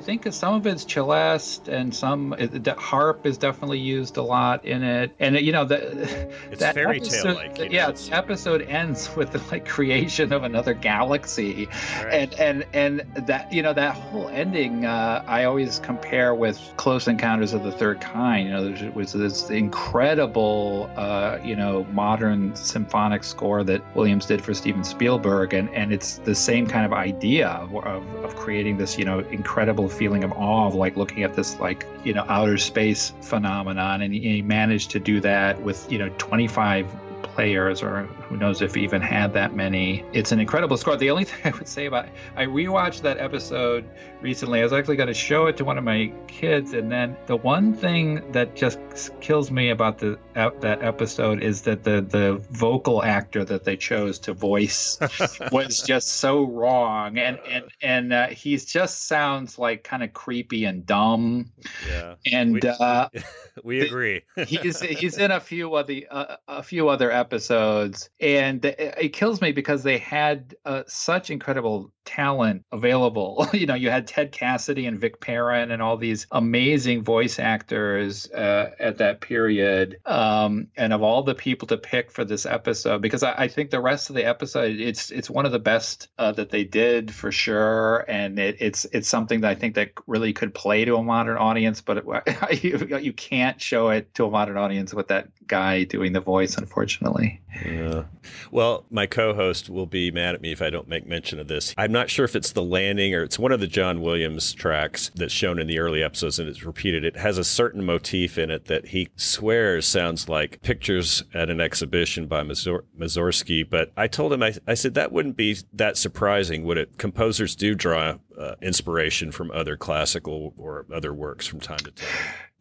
think 0.00 0.32
some 0.32 0.54
of 0.54 0.66
it's 0.66 0.90
celeste 0.90 1.68
and 1.68 1.94
some 1.94 2.34
the 2.38 2.74
harp 2.74 3.26
is 3.26 3.38
definitely 3.38 3.78
used 3.78 4.16
a 4.16 4.22
lot 4.22 4.64
in 4.64 4.82
it. 4.82 5.12
And 5.18 5.36
you 5.36 5.52
know 5.52 5.64
the 5.64 6.30
it's 6.50 6.60
that 6.60 6.74
fairy 6.74 7.00
tale 7.00 7.34
like. 7.34 7.58
Yeah, 7.58 7.88
know, 7.88 7.92
the 7.92 8.16
episode 8.16 8.62
ends 8.62 9.14
with 9.16 9.32
the 9.32 9.42
like 9.50 9.66
creation 9.66 10.32
of 10.32 10.44
another 10.44 10.74
galaxy, 10.74 11.68
right. 12.02 12.32
and 12.38 12.64
and 12.72 13.04
and 13.04 13.26
that 13.26 13.52
you 13.52 13.62
know 13.62 13.72
that 13.72 13.94
whole 13.94 14.28
ending 14.28 14.84
uh, 14.84 15.24
I 15.26 15.44
always 15.44 15.78
compare 15.78 16.34
with 16.34 16.58
Close 16.76 17.08
Encounters 17.08 17.52
of 17.52 17.62
the 17.62 17.72
Third 17.72 18.00
Kind. 18.00 18.48
You 18.48 18.52
know, 18.54 18.70
there 18.70 18.90
was 18.92 19.12
this 19.12 19.50
incredible 19.50 20.90
uh, 20.96 21.38
you 21.44 21.56
know 21.56 21.84
modern 21.92 22.54
symphonic 22.56 23.24
score 23.24 23.64
that 23.64 23.82
Williams 23.94 24.26
did 24.26 24.42
for 24.42 24.54
Steven 24.54 24.84
Spielberg, 24.84 25.52
and 25.52 25.68
and 25.70 25.92
it's 25.92 26.18
the 26.18 26.34
same 26.34 26.66
kind 26.66 26.86
of 26.86 26.92
idea 26.92 27.48
of, 27.48 27.74
of, 27.76 28.24
of 28.24 28.36
creating 28.36 28.78
this 28.78 28.98
you 28.98 29.04
know 29.04 29.20
incredible 29.30 29.88
feeling 29.90 30.24
of 30.24 30.32
awe 30.32 30.66
of 30.66 30.74
like 30.74 30.96
looking 30.96 31.22
at 31.22 31.34
this 31.34 31.58
like 31.60 31.86
you 32.04 32.14
know 32.14 32.24
outer 32.28 32.56
space 32.58 33.12
phenomenon 33.20 34.02
and 34.02 34.14
he, 34.14 34.20
he 34.20 34.42
managed 34.42 34.90
to 34.92 35.00
do 35.00 35.20
that 35.20 35.60
with 35.62 35.90
you 35.90 35.98
know 35.98 36.08
25 36.18 36.86
players, 37.22 37.82
or 37.82 38.08
who 38.30 38.36
knows 38.36 38.62
if 38.62 38.76
he 38.76 38.82
even 38.82 39.02
had 39.02 39.34
that 39.34 39.56
many. 39.56 40.04
It's 40.12 40.30
an 40.30 40.38
incredible 40.38 40.76
score. 40.76 40.96
The 40.96 41.10
only 41.10 41.24
thing 41.30 41.52
I 41.52 41.56
would 41.56 41.68
say 41.68 41.86
about 41.86 42.06
it, 42.06 42.12
I 42.36 42.46
rewatched 42.46 43.02
that 43.02 43.18
episode 43.18 43.84
recently. 44.22 44.60
I 44.60 44.62
was 44.62 44.72
actually 44.72 44.96
going 44.96 45.08
to 45.08 45.14
show 45.14 45.46
it 45.46 45.56
to 45.56 45.64
one 45.64 45.76
of 45.76 45.84
my 45.84 46.12
kids, 46.28 46.72
and 46.72 46.90
then 46.90 47.16
the 47.26 47.36
one 47.36 47.74
thing 47.74 48.30
that 48.30 48.54
just 48.54 48.78
kills 49.20 49.50
me 49.50 49.70
about 49.70 49.98
the 49.98 50.18
that 50.34 50.82
episode 50.82 51.42
is 51.42 51.62
that 51.62 51.82
the 51.82 52.00
the 52.00 52.40
vocal 52.50 53.02
actor 53.02 53.44
that 53.44 53.64
they 53.64 53.76
chose 53.76 54.20
to 54.20 54.32
voice 54.32 54.98
was 55.52 55.82
just 55.82 56.06
so 56.06 56.44
wrong, 56.44 57.18
and 57.18 57.38
and 57.48 57.64
and 57.82 58.12
uh, 58.12 58.28
he 58.28 58.56
just 58.56 59.08
sounds 59.08 59.58
like 59.58 59.82
kind 59.82 60.04
of 60.04 60.12
creepy 60.12 60.64
and 60.66 60.86
dumb. 60.86 61.50
Yeah, 61.88 62.14
and 62.30 62.54
we, 62.54 62.60
uh, 62.62 63.08
we 63.64 63.80
agree. 63.80 64.22
he's 64.46 64.80
he's 64.80 65.18
in 65.18 65.32
a 65.32 65.40
few 65.40 65.74
of 65.74 65.88
the 65.88 66.06
uh, 66.08 66.36
a 66.46 66.62
few 66.62 66.88
other 66.88 67.10
episodes, 67.10 68.08
and 68.20 68.64
it 68.64 69.14
kills 69.14 69.40
me 69.40 69.52
because 69.52 69.82
they 69.82 69.98
had 69.98 70.54
uh, 70.66 70.82
such 70.86 71.30
incredible 71.30 71.90
talent 72.04 72.64
available. 72.72 73.46
you 73.52 73.66
know, 73.66 73.74
you 73.74 73.88
had 73.90 74.06
Ted 74.06 74.32
Cassidy 74.32 74.86
and 74.86 74.98
Vic 74.98 75.20
Perrin 75.20 75.70
and 75.70 75.80
all 75.80 75.96
these 75.96 76.26
amazing 76.30 77.02
voice 77.02 77.38
actors 77.38 78.30
uh, 78.30 78.72
at 78.78 78.98
that 78.98 79.20
period. 79.20 79.98
Um, 80.04 80.68
and 80.76 80.92
of 80.92 81.02
all 81.02 81.22
the 81.22 81.34
people 81.34 81.68
to 81.68 81.78
pick 81.78 82.10
for 82.10 82.24
this 82.24 82.44
episode, 82.44 83.00
because 83.00 83.22
I, 83.22 83.34
I, 83.44 83.48
think 83.48 83.70
the 83.70 83.80
rest 83.80 84.10
of 84.10 84.16
the 84.16 84.24
episode, 84.24 84.78
it's 84.78 85.10
it's 85.10 85.30
one 85.30 85.46
of 85.46 85.52
the 85.52 85.58
best 85.58 86.08
uh, 86.18 86.32
that 86.32 86.50
they 86.50 86.64
did 86.64 87.14
for 87.14 87.32
sure, 87.32 88.04
and 88.08 88.38
it, 88.38 88.56
it's 88.60 88.84
it's 88.86 89.08
something 89.08 89.40
that 89.42 89.50
I 89.50 89.54
think 89.54 89.76
that 89.76 89.92
really 90.06 90.32
could 90.32 90.52
play 90.54 90.84
to 90.84 90.96
a 90.96 91.02
modern 91.02 91.36
audience, 91.36 91.80
but 91.80 91.98
it, 91.98 92.62
you, 92.62 92.98
you 92.98 93.12
can't 93.12 93.60
show 93.60 93.90
it 93.90 94.14
to 94.14 94.26
a 94.26 94.30
modern 94.30 94.56
audience 94.56 94.92
with 94.92 95.08
that 95.08 95.28
guy 95.46 95.84
doing 95.84 96.12
the 96.12 96.20
voice, 96.20 96.56
unfortunately. 96.56 97.40
Yeah. 97.64 98.04
Well, 98.50 98.84
my 98.90 99.06
co-host 99.06 99.70
will 99.70 99.86
be 99.86 100.10
mad 100.10 100.34
at 100.34 100.40
me 100.40 100.52
if 100.52 100.62
I 100.62 100.70
don't 100.70 100.88
make 100.88 101.06
mention 101.06 101.38
of 101.38 101.48
this. 101.48 101.74
I'm 101.76 101.92
not 101.92 102.10
sure 102.10 102.24
if 102.24 102.36
it's 102.36 102.52
the 102.52 102.62
landing 102.62 103.14
or 103.14 103.22
it's 103.22 103.38
one 103.38 103.52
of 103.52 103.60
the 103.60 103.66
John 103.66 104.00
Williams 104.00 104.52
tracks 104.52 105.10
that's 105.14 105.32
shown 105.32 105.58
in 105.58 105.66
the 105.66 105.78
early 105.78 106.02
episodes 106.02 106.38
and 106.38 106.48
it's 106.48 106.64
repeated. 106.64 107.04
It 107.04 107.16
has 107.16 107.38
a 107.38 107.44
certain 107.44 107.84
motif 107.84 108.38
in 108.38 108.50
it 108.50 108.66
that 108.66 108.88
he 108.88 109.08
swears 109.16 109.86
sounds 109.86 110.28
like 110.28 110.62
pictures 110.62 111.22
at 111.34 111.50
an 111.50 111.60
exhibition 111.60 112.26
by 112.26 112.42
Mazur- 112.42 112.84
Mussorgsky. 112.98 113.68
But 113.68 113.92
I 113.96 114.06
told 114.06 114.32
him, 114.32 114.42
I, 114.42 114.54
I 114.66 114.74
said 114.74 114.94
that 114.94 115.12
wouldn't 115.12 115.36
be 115.36 115.56
that 115.72 115.96
surprising, 115.96 116.64
would 116.64 116.78
it? 116.78 116.98
Composers 116.98 117.54
do 117.56 117.74
draw 117.74 118.16
uh, 118.38 118.54
inspiration 118.62 119.32
from 119.32 119.50
other 119.50 119.76
classical 119.76 120.54
or 120.56 120.86
other 120.92 121.12
works 121.12 121.46
from 121.46 121.60
time 121.60 121.78
to 121.78 121.90
time 121.90 122.08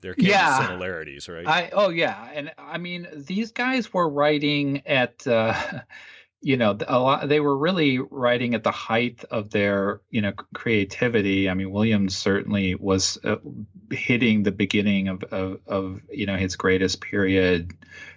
there 0.02 0.14
can 0.14 0.26
yeah. 0.26 0.60
be 0.60 0.66
similarities, 0.66 1.28
right? 1.30 1.48
I 1.48 1.70
oh 1.74 1.90
yeah, 1.90 2.30
and 2.34 2.52
I 2.58 2.78
mean 2.78 3.08
these 3.14 3.52
guys 3.52 3.94
were 3.94 4.10
writing 4.10 4.84
at 4.86 5.26
uh, 5.28 5.54
you 6.42 6.58
know 6.58 6.78
a 6.88 7.00
lot. 7.00 7.28
They 7.28 7.40
were 7.40 7.58
really 7.58 8.00
writing 8.00 8.54
at 8.54 8.64
the 8.64 8.72
height 8.72 9.24
of 9.32 9.50
their 9.50 10.02
you 10.10 10.22
know 10.22 10.34
creativity. 10.54 11.50
I 11.50 11.54
mean 11.54 11.72
Williams 11.72 12.18
certainly 12.18 12.76
was 12.76 13.18
uh, 13.24 13.38
hitting 13.92 14.44
the 14.44 14.52
beginning 14.52 15.08
of, 15.08 15.24
of 15.26 15.60
of 15.68 16.02
you 16.10 16.26
know 16.26 16.38
his 16.38 16.56
greatest 16.56 17.02
period 17.02 17.74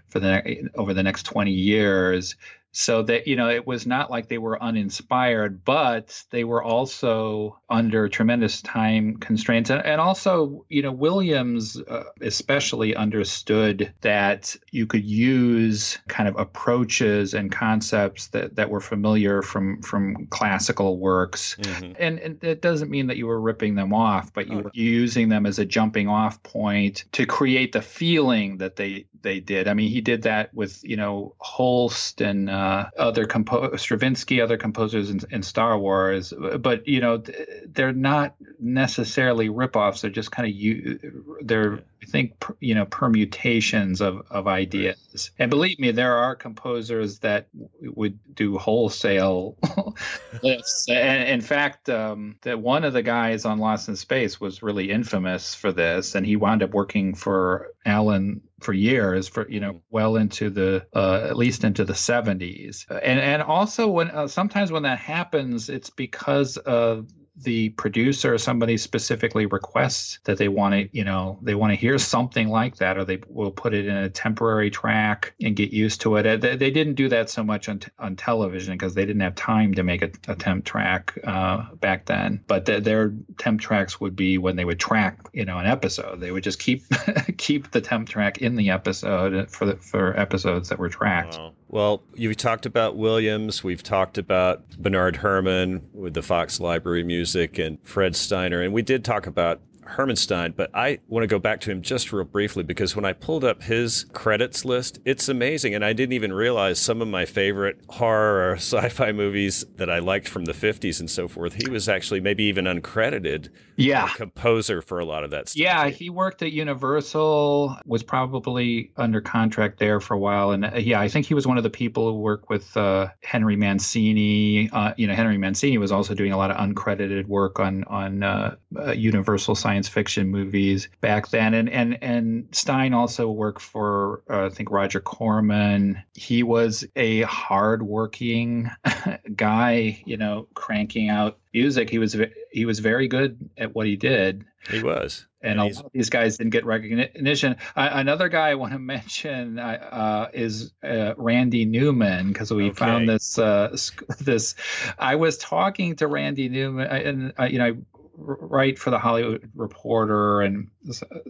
for 0.08 0.20
the 0.20 0.68
over 0.74 0.92
the 0.92 1.02
next 1.02 1.24
20 1.24 1.50
years 1.50 2.36
so 2.72 3.02
that 3.02 3.26
you 3.26 3.36
know 3.36 3.48
it 3.48 3.66
was 3.66 3.86
not 3.86 4.10
like 4.10 4.28
they 4.28 4.38
were 4.38 4.60
uninspired 4.62 5.64
but 5.64 6.24
they 6.30 6.42
were 6.42 6.62
also 6.62 7.58
under 7.68 8.08
tremendous 8.08 8.62
time 8.62 9.16
constraints. 9.18 9.70
And, 9.70 9.84
and 9.84 10.00
also 10.00 10.64
you 10.68 10.82
know 10.82 10.90
williams 10.90 11.80
uh, 11.88 12.04
especially 12.22 12.96
understood 12.96 13.92
that 14.00 14.56
you 14.70 14.86
could 14.86 15.04
use 15.04 15.98
kind 16.08 16.28
of 16.28 16.36
approaches 16.38 17.34
and 17.34 17.52
concepts 17.52 18.28
that, 18.28 18.56
that 18.56 18.70
were 18.70 18.80
familiar 18.80 19.42
from 19.42 19.80
from 19.82 20.26
classical 20.26 20.98
works. 20.98 21.56
Mm-hmm. 21.60 21.92
and, 21.98 22.18
and 22.18 22.44
it 22.44 22.62
doesn't 22.62 22.90
mean 22.90 23.06
that 23.08 23.16
you 23.18 23.26
were 23.26 23.40
ripping 23.40 23.74
them 23.74 23.92
off 23.92 24.32
but 24.32 24.48
you 24.48 24.58
were 24.58 24.70
using 24.72 25.28
them 25.28 25.44
as 25.44 25.58
a 25.58 25.64
jumping 25.64 26.08
off 26.08 26.42
point 26.42 27.04
to 27.12 27.26
create 27.26 27.72
the 27.72 27.82
feeling 27.82 28.56
that 28.58 28.76
they 28.76 29.06
they 29.22 29.40
did. 29.40 29.68
I 29.68 29.74
mean 29.74 29.90
he 29.90 30.00
did 30.00 30.22
that 30.22 30.52
with 30.54 30.82
you 30.82 30.96
know 30.96 31.34
holst 31.38 32.20
and 32.20 32.50
uh, 32.50 32.61
uh, 32.62 32.90
other 32.96 33.26
compo- 33.26 33.76
Stravinsky, 33.76 34.40
other 34.40 34.56
composers 34.56 35.10
in, 35.10 35.20
in, 35.30 35.42
Star 35.42 35.76
Wars, 35.76 36.32
but 36.60 36.86
you 36.86 37.00
know 37.00 37.22
they're 37.66 37.92
not 37.92 38.36
necessarily 38.60 39.48
ripoffs. 39.48 40.02
They're 40.02 40.10
just 40.10 40.30
kind 40.30 40.48
of 40.48 40.54
you. 40.54 41.36
They're 41.40 41.82
I 42.02 42.06
think 42.06 42.44
you 42.58 42.74
know 42.74 42.84
permutations 42.86 44.00
of 44.00 44.22
of 44.30 44.48
ideas. 44.48 45.30
And 45.38 45.50
believe 45.50 45.78
me, 45.78 45.92
there 45.92 46.16
are 46.16 46.34
composers 46.34 47.20
that 47.20 47.48
would 47.80 48.18
do 48.34 48.58
wholesale 48.58 49.56
lifts. 50.42 50.86
And 50.88 51.28
in 51.28 51.40
fact, 51.40 51.88
um, 51.88 52.36
that 52.42 52.60
one 52.60 52.84
of 52.84 52.92
the 52.92 53.02
guys 53.02 53.44
on 53.44 53.58
Lost 53.58 53.88
in 53.88 53.96
Space 53.96 54.40
was 54.40 54.62
really 54.62 54.90
infamous 54.90 55.54
for 55.54 55.70
this, 55.70 56.14
and 56.14 56.26
he 56.26 56.36
wound 56.36 56.62
up 56.62 56.70
working 56.70 57.14
for 57.14 57.68
Allen 57.86 58.40
for 58.60 58.72
years, 58.72 59.28
for 59.28 59.48
you 59.48 59.60
know, 59.60 59.82
well 59.90 60.16
into 60.16 60.50
the 60.50 60.86
uh, 60.94 61.26
at 61.28 61.36
least 61.36 61.62
into 61.62 61.84
the 61.84 61.92
70s. 61.92 62.84
And 62.90 63.20
and 63.20 63.42
also 63.42 63.88
when 63.88 64.10
uh, 64.10 64.26
sometimes 64.26 64.72
when 64.72 64.82
that 64.82 64.98
happens, 64.98 65.68
it's 65.68 65.90
because 65.90 66.56
of 66.56 67.06
the 67.36 67.70
producer 67.70 68.34
or 68.34 68.38
somebody 68.38 68.76
specifically 68.76 69.46
requests 69.46 70.18
that 70.24 70.36
they 70.36 70.48
want 70.48 70.74
to, 70.74 70.96
you 70.96 71.04
know, 71.04 71.38
they 71.42 71.54
want 71.54 71.70
to 71.70 71.76
hear 71.76 71.98
something 71.98 72.48
like 72.48 72.76
that, 72.76 72.98
or 72.98 73.04
they 73.04 73.20
will 73.28 73.50
put 73.50 73.72
it 73.72 73.86
in 73.86 73.96
a 73.96 74.10
temporary 74.10 74.70
track 74.70 75.34
and 75.40 75.56
get 75.56 75.70
used 75.70 76.02
to 76.02 76.16
it. 76.16 76.40
They, 76.40 76.56
they 76.56 76.70
didn't 76.70 76.94
do 76.94 77.08
that 77.08 77.30
so 77.30 77.42
much 77.42 77.68
on, 77.68 77.78
t- 77.78 77.90
on 77.98 78.16
television 78.16 78.74
because 78.74 78.94
they 78.94 79.06
didn't 79.06 79.22
have 79.22 79.34
time 79.34 79.74
to 79.74 79.82
make 79.82 80.02
a, 80.02 80.10
a 80.28 80.34
temp 80.34 80.64
track 80.64 81.18
uh, 81.24 81.72
back 81.74 82.04
then. 82.06 82.44
But 82.46 82.66
th- 82.66 82.84
their 82.84 83.14
temp 83.38 83.60
tracks 83.60 83.98
would 84.00 84.14
be 84.14 84.36
when 84.36 84.56
they 84.56 84.64
would 84.64 84.80
track, 84.80 85.18
you 85.32 85.44
know, 85.44 85.58
an 85.58 85.66
episode. 85.66 86.20
They 86.20 86.30
would 86.30 86.44
just 86.44 86.58
keep 86.58 86.84
keep 87.38 87.70
the 87.70 87.80
temp 87.80 88.08
track 88.08 88.38
in 88.38 88.56
the 88.56 88.70
episode 88.70 89.50
for 89.50 89.66
the, 89.66 89.76
for 89.76 90.18
episodes 90.18 90.68
that 90.68 90.78
were 90.78 90.90
tracked. 90.90 91.38
Wow. 91.38 91.54
Well, 91.72 92.02
you've 92.14 92.36
talked 92.36 92.66
about 92.66 92.98
Williams. 92.98 93.64
We've 93.64 93.82
talked 93.82 94.18
about 94.18 94.68
Bernard 94.76 95.16
Herrmann 95.16 95.88
with 95.94 96.12
the 96.12 96.20
Fox 96.22 96.60
Library 96.60 97.02
music 97.02 97.58
and 97.58 97.78
Fred 97.82 98.14
Steiner. 98.14 98.60
And 98.60 98.74
we 98.74 98.82
did 98.82 99.06
talk 99.06 99.26
about 99.26 99.62
Herman 99.84 100.16
Stein, 100.16 100.54
but 100.56 100.70
I 100.74 101.00
want 101.08 101.24
to 101.24 101.26
go 101.26 101.38
back 101.38 101.60
to 101.60 101.70
him 101.70 101.82
just 101.82 102.12
real 102.12 102.24
briefly 102.24 102.62
because 102.62 102.94
when 102.96 103.04
I 103.04 103.12
pulled 103.12 103.44
up 103.44 103.62
his 103.62 104.06
credits 104.12 104.64
list, 104.64 105.00
it's 105.04 105.28
amazing. 105.28 105.74
And 105.74 105.84
I 105.84 105.92
didn't 105.92 106.12
even 106.12 106.32
realize 106.32 106.78
some 106.78 107.02
of 107.02 107.08
my 107.08 107.24
favorite 107.24 107.80
horror 107.88 108.50
or 108.50 108.54
sci 108.56 108.88
fi 108.88 109.12
movies 109.12 109.64
that 109.76 109.90
I 109.90 109.98
liked 109.98 110.28
from 110.28 110.44
the 110.44 110.52
50s 110.52 111.00
and 111.00 111.10
so 111.10 111.28
forth. 111.28 111.54
He 111.54 111.68
was 111.68 111.88
actually 111.88 112.20
maybe 112.20 112.44
even 112.44 112.64
uncredited 112.66 113.48
yeah. 113.76 114.08
composer 114.08 114.82
for 114.82 114.98
a 114.98 115.04
lot 115.04 115.24
of 115.24 115.30
that 115.30 115.48
stuff. 115.48 115.60
Yeah, 115.60 115.88
he 115.88 116.10
worked 116.10 116.42
at 116.42 116.52
Universal, 116.52 117.76
was 117.86 118.02
probably 118.02 118.92
under 118.96 119.20
contract 119.20 119.78
there 119.78 120.00
for 120.00 120.14
a 120.14 120.18
while. 120.18 120.52
And 120.52 120.64
uh, 120.64 120.72
yeah, 120.76 121.00
I 121.00 121.08
think 121.08 121.26
he 121.26 121.34
was 121.34 121.46
one 121.46 121.56
of 121.56 121.64
the 121.64 121.70
people 121.70 122.12
who 122.12 122.18
worked 122.18 122.48
with 122.48 122.76
uh, 122.76 123.08
Henry 123.22 123.56
Mancini. 123.56 124.70
Uh, 124.70 124.94
you 124.96 125.06
know, 125.06 125.14
Henry 125.14 125.38
Mancini 125.38 125.78
was 125.78 125.92
also 125.92 126.14
doing 126.14 126.32
a 126.32 126.36
lot 126.36 126.50
of 126.50 126.56
uncredited 126.56 127.26
work 127.26 127.58
on, 127.58 127.84
on 127.84 128.22
uh, 128.22 128.56
uh, 128.78 128.92
Universal 128.92 129.54
science 129.54 129.71
science 129.72 129.88
fiction 129.88 130.28
movies 130.28 130.88
back 131.00 131.28
then. 131.28 131.54
And 131.54 131.70
and 131.70 131.98
and 132.02 132.48
Stein 132.52 132.92
also 132.92 133.30
worked 133.30 133.62
for 133.62 134.22
uh, 134.28 134.46
I 134.46 134.48
think 134.50 134.70
Roger 134.70 135.00
Corman. 135.00 136.02
He 136.14 136.42
was 136.42 136.84
a 136.94 137.22
hardworking 137.22 138.70
guy, 139.34 140.02
you 140.04 140.18
know, 140.18 140.46
cranking 140.52 141.08
out 141.08 141.38
music. 141.54 141.88
He 141.88 141.98
was 141.98 142.14
he 142.52 142.66
was 142.66 142.80
very 142.80 143.08
good 143.08 143.50
at 143.56 143.74
what 143.74 143.86
he 143.86 143.96
did. 143.96 144.44
He 144.70 144.82
was. 144.82 145.26
And, 145.44 145.58
a 145.58 145.64
lot 145.64 145.86
of 145.86 145.90
these 145.92 146.08
guys 146.08 146.38
didn't 146.38 146.50
get 146.50 146.64
recognition. 146.64 147.56
Uh, 147.74 147.88
another 147.92 148.28
guy 148.28 148.50
I 148.50 148.54
want 148.54 148.72
to 148.74 148.78
mention 148.96 149.58
uh, 149.58 150.28
is 150.32 150.72
uh, 150.84 151.14
Randy 151.16 151.64
Newman 151.64 152.28
because 152.28 152.52
we 152.52 152.66
okay. 152.66 152.74
found 152.74 153.08
this. 153.08 153.38
Uh, 153.38 153.76
this, 154.20 154.54
I 154.98 155.16
was 155.16 155.38
talking 155.38 155.96
to 155.96 156.06
Randy 156.06 156.48
Newman, 156.48 156.86
and 156.86 157.32
uh, 157.38 157.44
you 157.44 157.58
know, 157.58 157.76
write 158.16 158.78
for 158.78 158.90
the 158.90 158.98
Hollywood 158.98 159.50
Reporter 159.54 160.42
and 160.42 160.68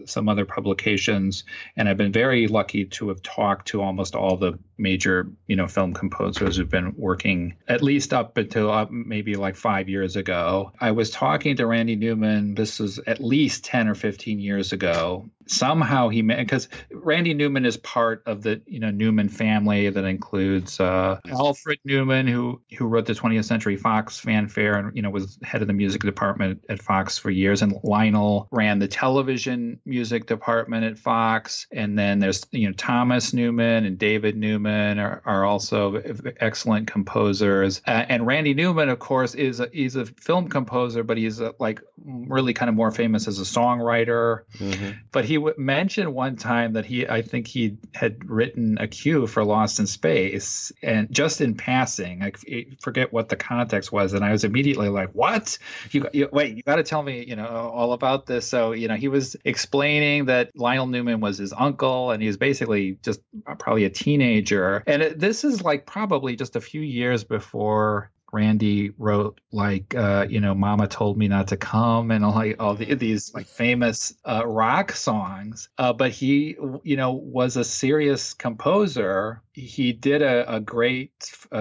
some 0.05 0.29
other 0.29 0.45
publications, 0.45 1.43
and 1.75 1.87
I've 1.87 1.97
been 1.97 2.11
very 2.11 2.47
lucky 2.47 2.85
to 2.85 3.09
have 3.09 3.21
talked 3.21 3.69
to 3.69 3.81
almost 3.81 4.15
all 4.15 4.37
the 4.37 4.59
major, 4.77 5.27
you 5.47 5.55
know, 5.55 5.67
film 5.67 5.93
composers 5.93 6.57
who've 6.57 6.69
been 6.69 6.93
working 6.97 7.55
at 7.67 7.81
least 7.81 8.13
up 8.13 8.37
until 8.37 8.71
uh, 8.71 8.87
maybe 8.89 9.35
like 9.35 9.55
five 9.55 9.87
years 9.89 10.15
ago. 10.15 10.71
I 10.79 10.91
was 10.91 11.11
talking 11.11 11.55
to 11.57 11.67
Randy 11.67 11.95
Newman. 11.95 12.55
This 12.55 12.79
was 12.79 12.99
at 12.99 13.23
least 13.23 13.65
ten 13.65 13.87
or 13.87 13.95
fifteen 13.95 14.39
years 14.39 14.73
ago. 14.73 15.29
Somehow 15.47 16.09
he 16.09 16.21
made 16.21 16.37
because 16.37 16.69
Randy 16.91 17.33
Newman 17.33 17.65
is 17.65 17.77
part 17.77 18.23
of 18.25 18.43
the 18.43 18.61
you 18.65 18.79
know 18.79 18.91
Newman 18.91 19.29
family 19.29 19.89
that 19.89 20.03
includes 20.03 20.79
uh, 20.79 21.19
Alfred 21.29 21.79
Newman, 21.85 22.27
who 22.27 22.61
who 22.77 22.85
wrote 22.85 23.05
the 23.05 23.13
20th 23.13 23.45
Century 23.45 23.77
Fox 23.77 24.19
fanfare 24.19 24.75
and 24.75 24.95
you 24.95 25.01
know 25.01 25.09
was 25.09 25.37
head 25.43 25.61
of 25.61 25.67
the 25.67 25.73
music 25.73 26.01
department 26.01 26.63
at 26.69 26.81
Fox 26.81 27.17
for 27.17 27.29
years, 27.29 27.61
and 27.61 27.77
Lionel 27.83 28.47
ran 28.51 28.79
the 28.79 28.87
television 28.87 29.79
music 29.85 30.25
department 30.25 30.85
at 30.85 30.97
Fox, 30.97 31.67
and 31.71 31.97
then 31.97 32.19
there's 32.19 32.45
you 32.51 32.67
know 32.67 32.73
Thomas 32.73 33.33
Newman 33.33 33.85
and 33.85 33.97
David 33.97 34.37
Newman 34.37 34.99
are, 34.99 35.21
are 35.25 35.45
also 35.45 36.01
excellent 36.39 36.87
composers, 36.87 37.81
uh, 37.87 38.05
and 38.09 38.25
Randy 38.25 38.53
Newman, 38.53 38.89
of 38.89 38.99
course, 38.99 39.35
is 39.35 39.59
a, 39.59 39.69
he's 39.71 39.95
a 39.95 40.05
film 40.05 40.49
composer, 40.49 41.03
but 41.03 41.17
he's 41.17 41.39
a, 41.39 41.53
like 41.59 41.81
really 42.05 42.53
kind 42.53 42.69
of 42.69 42.75
more 42.75 42.91
famous 42.91 43.27
as 43.27 43.39
a 43.39 43.43
songwriter. 43.43 44.43
Mm-hmm. 44.57 44.91
But 45.11 45.25
he 45.25 45.32
w- 45.35 45.55
mentioned 45.57 46.13
one 46.13 46.35
time 46.35 46.73
that 46.73 46.85
he, 46.85 47.07
I 47.07 47.21
think 47.21 47.47
he 47.47 47.77
had 47.93 48.29
written 48.29 48.77
a 48.79 48.87
cue 48.87 49.27
for 49.27 49.43
Lost 49.43 49.79
in 49.79 49.87
Space, 49.87 50.71
and 50.81 51.11
just 51.11 51.41
in 51.41 51.55
passing, 51.55 52.23
I 52.23 52.31
forget 52.79 53.11
what 53.11 53.29
the 53.29 53.35
context 53.35 53.91
was, 53.91 54.13
and 54.13 54.23
I 54.23 54.31
was 54.31 54.43
immediately 54.43 54.89
like, 54.89 55.09
"What? 55.11 55.57
You, 55.91 56.07
you 56.13 56.29
wait? 56.31 56.55
You 56.55 56.63
got 56.63 56.77
to 56.77 56.83
tell 56.83 57.03
me, 57.03 57.25
you 57.25 57.35
know, 57.35 57.47
all 57.47 57.93
about 57.93 58.25
this." 58.25 58.47
So, 58.47 58.71
you 58.71 58.87
know, 58.87 58.95
he 58.95 59.07
was 59.07 59.35
explaining 59.43 60.25
that 60.25 60.51
Lionel 60.55 60.87
Newman 60.87 61.19
was 61.19 61.37
his 61.37 61.53
uncle, 61.53 62.11
and 62.11 62.21
he 62.21 62.27
was 62.27 62.37
basically 62.37 62.97
just 63.03 63.21
uh, 63.45 63.55
probably 63.55 63.85
a 63.85 63.89
teenager, 63.89 64.83
and 64.87 65.01
it, 65.01 65.19
this 65.19 65.43
is 65.43 65.61
like 65.61 65.85
probably 65.85 66.35
just 66.35 66.55
a 66.55 66.61
few 66.61 66.81
years 66.81 67.23
before 67.23 68.11
Randy 68.33 68.91
wrote 68.97 69.39
like 69.51 69.95
uh, 69.95 70.25
you 70.27 70.39
know 70.39 70.53
Mama 70.55 70.87
told 70.87 71.17
me 71.17 71.27
not 71.27 71.49
to 71.49 71.57
come 71.57 72.11
and 72.11 72.25
all, 72.25 72.33
like 72.33 72.55
all 72.59 72.75
the, 72.75 72.95
these 72.95 73.33
like 73.33 73.47
famous 73.47 74.13
uh, 74.25 74.45
rock 74.45 74.91
songs. 74.91 75.69
Uh, 75.77 75.93
but 75.93 76.11
he 76.11 76.57
you 76.83 76.97
know 76.97 77.13
was 77.13 77.57
a 77.57 77.63
serious 77.63 78.33
composer 78.33 79.41
he 79.53 79.93
did 79.93 80.21
a, 80.21 80.55
a 80.55 80.59
great 80.59 81.11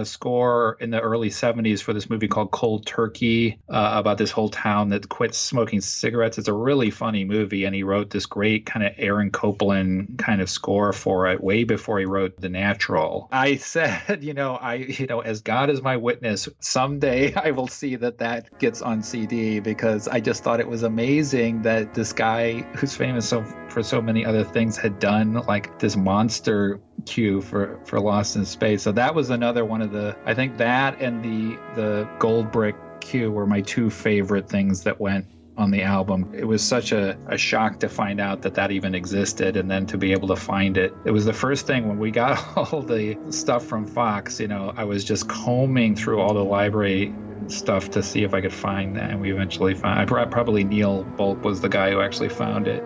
score 0.05 0.77
in 0.81 0.91
the 0.91 1.01
early 1.01 1.29
70s 1.29 1.83
for 1.83 1.93
this 1.93 2.09
movie 2.09 2.29
called 2.29 2.51
Cold 2.51 2.87
Turkey 2.87 3.61
uh, 3.69 3.93
about 3.95 4.19
this 4.19 4.31
whole 4.31 4.49
town 4.49 4.89
that 4.91 5.09
quits 5.09 5.37
smoking 5.37 5.81
cigarettes. 5.81 6.39
It's 6.39 6.49
a 6.49 6.55
really 6.55 6.91
funny 6.91 7.25
movie, 7.25 7.65
and 7.65 7.75
he 7.75 7.83
wrote 7.83 8.11
this 8.11 8.27
great 8.27 8.65
kind 8.65 8.87
of 8.87 8.93
Aaron 8.97 9.31
Copland 9.31 10.19
kind 10.19 10.41
of 10.41 10.49
score 10.49 10.93
for 10.93 11.27
it 11.29 11.43
way 11.43 11.65
before 11.65 11.99
he 11.99 12.07
wrote 12.07 12.41
The 12.41 12.49
Natural. 12.49 13.29
I 13.31 13.57
said, 13.59 14.25
you 14.25 14.33
know, 14.33 14.55
I, 14.55 14.75
you 14.75 15.07
know, 15.07 15.21
as 15.21 15.43
God 15.43 15.69
is 15.69 15.83
my 15.83 15.99
witness, 15.99 16.49
someday 16.65 17.35
I 17.37 17.51
will 17.51 17.69
see 17.69 17.97
that 17.97 18.19
that 18.19 18.59
gets 18.59 18.83
on 18.83 19.03
CD 19.03 19.61
because 19.61 20.09
I 20.09 20.21
just 20.21 20.43
thought 20.43 20.61
it 20.61 20.69
was 20.69 20.83
amazing 20.83 21.63
that 21.63 21.95
this 21.95 22.13
guy 22.13 22.63
who's 22.77 22.97
famous 22.97 23.29
so, 23.29 23.45
for 23.69 23.83
so 23.83 24.01
many 24.01 24.25
other 24.25 24.45
things 24.45 24.77
had 24.77 24.99
done 24.99 25.35
like 25.35 25.79
this 25.79 25.97
monster 25.97 26.81
cue 27.07 27.41
for 27.41 27.81
for 27.85 28.01
Lost 28.01 28.37
in 28.37 28.45
Space. 28.45 28.83
So 28.83 28.93
that 28.93 29.15
was 29.15 29.31
another 29.31 29.65
one 29.65 29.83
of 29.83 29.93
the 29.93 30.17
I 30.25 30.35
think 30.35 30.59
that 30.59 31.01
and 31.01 31.23
the 31.23 31.59
the 31.75 32.09
Gold 32.19 32.51
Brick 32.53 32.77
cue 33.01 33.31
were 33.31 33.47
my 33.47 33.61
two 33.61 33.91
favorite 33.91 34.49
things 34.49 34.85
that 34.85 35.01
went 35.01 35.27
on 35.57 35.71
the 35.71 35.83
album. 35.83 36.33
It 36.35 36.45
was 36.45 36.63
such 36.63 36.93
a, 36.93 37.19
a 37.27 37.37
shock 37.37 37.81
to 37.81 37.89
find 37.89 38.21
out 38.21 38.43
that 38.43 38.55
that 38.55 38.71
even 38.71 38.95
existed 38.95 39.57
and 39.57 39.71
then 39.71 39.87
to 39.87 39.99
be 39.99 40.13
able 40.13 40.29
to 40.29 40.37
find 40.37 40.77
it. 40.77 40.95
It 41.05 41.11
was 41.11 41.25
the 41.25 41.33
first 41.33 41.67
thing 41.67 41.89
when 41.89 41.99
we 41.99 42.11
got 42.11 42.57
all 42.73 42.83
the 42.83 43.19
stuff 43.31 43.67
from 43.67 43.87
Fox, 43.87 44.41
you 44.41 44.49
know, 44.49 44.73
I 44.77 44.85
was 44.85 45.05
just 45.05 45.29
combing 45.29 45.95
through 45.95 46.21
all 46.21 46.35
the 46.35 46.45
library 46.45 47.15
stuff 47.49 47.91
to 47.91 48.03
see 48.03 48.23
if 48.23 48.35
I 48.35 48.41
could 48.41 48.53
find 48.53 48.97
that 48.97 49.11
and 49.11 49.21
we 49.21 49.33
eventually 49.33 49.75
found 49.75 49.99
I 49.99 50.25
probably 50.25 50.65
Neil 50.65 51.03
Bulk 51.03 51.45
was 51.45 51.61
the 51.61 51.69
guy 51.69 51.91
who 51.91 52.01
actually 52.01 52.29
found 52.29 52.69
it. 52.69 52.85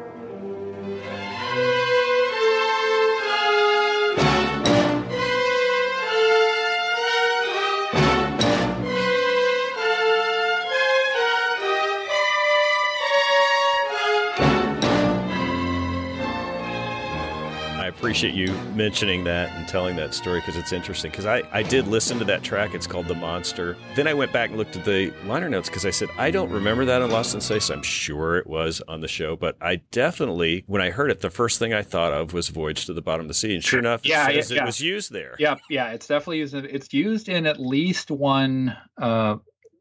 Appreciate 18.16 18.34
you 18.34 18.50
mentioning 18.74 19.24
that 19.24 19.54
and 19.58 19.68
telling 19.68 19.94
that 19.94 20.14
story 20.14 20.40
because 20.40 20.56
it's 20.56 20.72
interesting. 20.72 21.10
Because 21.10 21.26
I, 21.26 21.42
I 21.52 21.62
did 21.62 21.86
listen 21.86 22.18
to 22.18 22.24
that 22.24 22.42
track. 22.42 22.74
It's 22.74 22.86
called 22.86 23.08
The 23.08 23.14
Monster. 23.14 23.76
Then 23.94 24.06
I 24.06 24.14
went 24.14 24.32
back 24.32 24.48
and 24.48 24.56
looked 24.56 24.74
at 24.74 24.86
the 24.86 25.12
liner 25.26 25.50
notes 25.50 25.68
because 25.68 25.84
I 25.84 25.90
said, 25.90 26.08
I 26.16 26.30
don't 26.30 26.48
remember 26.48 26.86
that 26.86 27.02
on 27.02 27.10
Lost 27.10 27.34
in 27.34 27.42
Space. 27.42 27.68
I'm 27.68 27.82
sure 27.82 28.38
it 28.38 28.46
was 28.46 28.80
on 28.88 29.02
the 29.02 29.08
show, 29.08 29.36
but 29.36 29.58
I 29.60 29.82
definitely, 29.90 30.64
when 30.66 30.80
I 30.80 30.88
heard 30.88 31.10
it, 31.10 31.20
the 31.20 31.28
first 31.28 31.58
thing 31.58 31.74
I 31.74 31.82
thought 31.82 32.14
of 32.14 32.32
was 32.32 32.48
Voyage 32.48 32.86
to 32.86 32.94
the 32.94 33.02
Bottom 33.02 33.26
of 33.26 33.28
the 33.28 33.34
Sea. 33.34 33.52
And 33.52 33.62
sure 33.62 33.80
enough, 33.80 34.06
yeah, 34.06 34.30
it, 34.30 34.48
yeah, 34.48 34.62
it 34.62 34.64
was 34.64 34.80
used 34.80 35.12
there. 35.12 35.36
Yeah, 35.38 35.56
yeah, 35.68 35.90
it's 35.90 36.06
definitely 36.06 36.38
used. 36.38 36.54
It's 36.54 36.94
used 36.94 37.28
in 37.28 37.44
at 37.44 37.60
least 37.60 38.10
one 38.10 38.74
uh, 38.96 39.36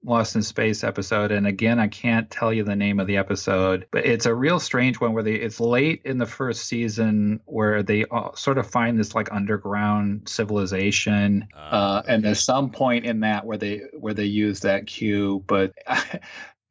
Lost 0.06 0.36
in 0.36 0.44
Space 0.44 0.84
episode, 0.84 1.32
and 1.32 1.48
again, 1.48 1.80
I 1.80 1.88
can't 1.88 2.30
tell 2.30 2.54
you 2.54 2.64
the 2.64 2.76
name 2.76 3.00
of 3.00 3.08
the 3.08 3.18
episode, 3.18 3.88
but 3.92 4.06
it's 4.06 4.26
a 4.26 4.34
real 4.34 4.60
strange 4.60 5.00
one 5.00 5.14
where 5.14 5.24
they 5.24 5.34
it's 5.34 5.60
late 5.60 6.02
in 6.06 6.18
the 6.18 6.26
first 6.26 6.68
season 6.68 7.42
where 7.46 7.84
they 7.84 8.06
sort 8.36 8.58
of 8.58 8.70
find 8.70 9.00
this 9.00 9.16
like 9.16 9.32
underground 9.32 10.30
civilization, 10.30 11.48
uh, 11.56 11.58
uh, 11.58 12.04
and 12.08 12.24
there's 12.24 12.44
some 12.44 12.70
point 12.70 13.06
in 13.06 13.22
that 13.22 13.46
where 13.46 13.58
they 13.58 13.82
where 14.00 14.14
they 14.14 14.26
use 14.26 14.62
that 14.62 14.88
cue, 14.88 15.44
but. 15.48 15.74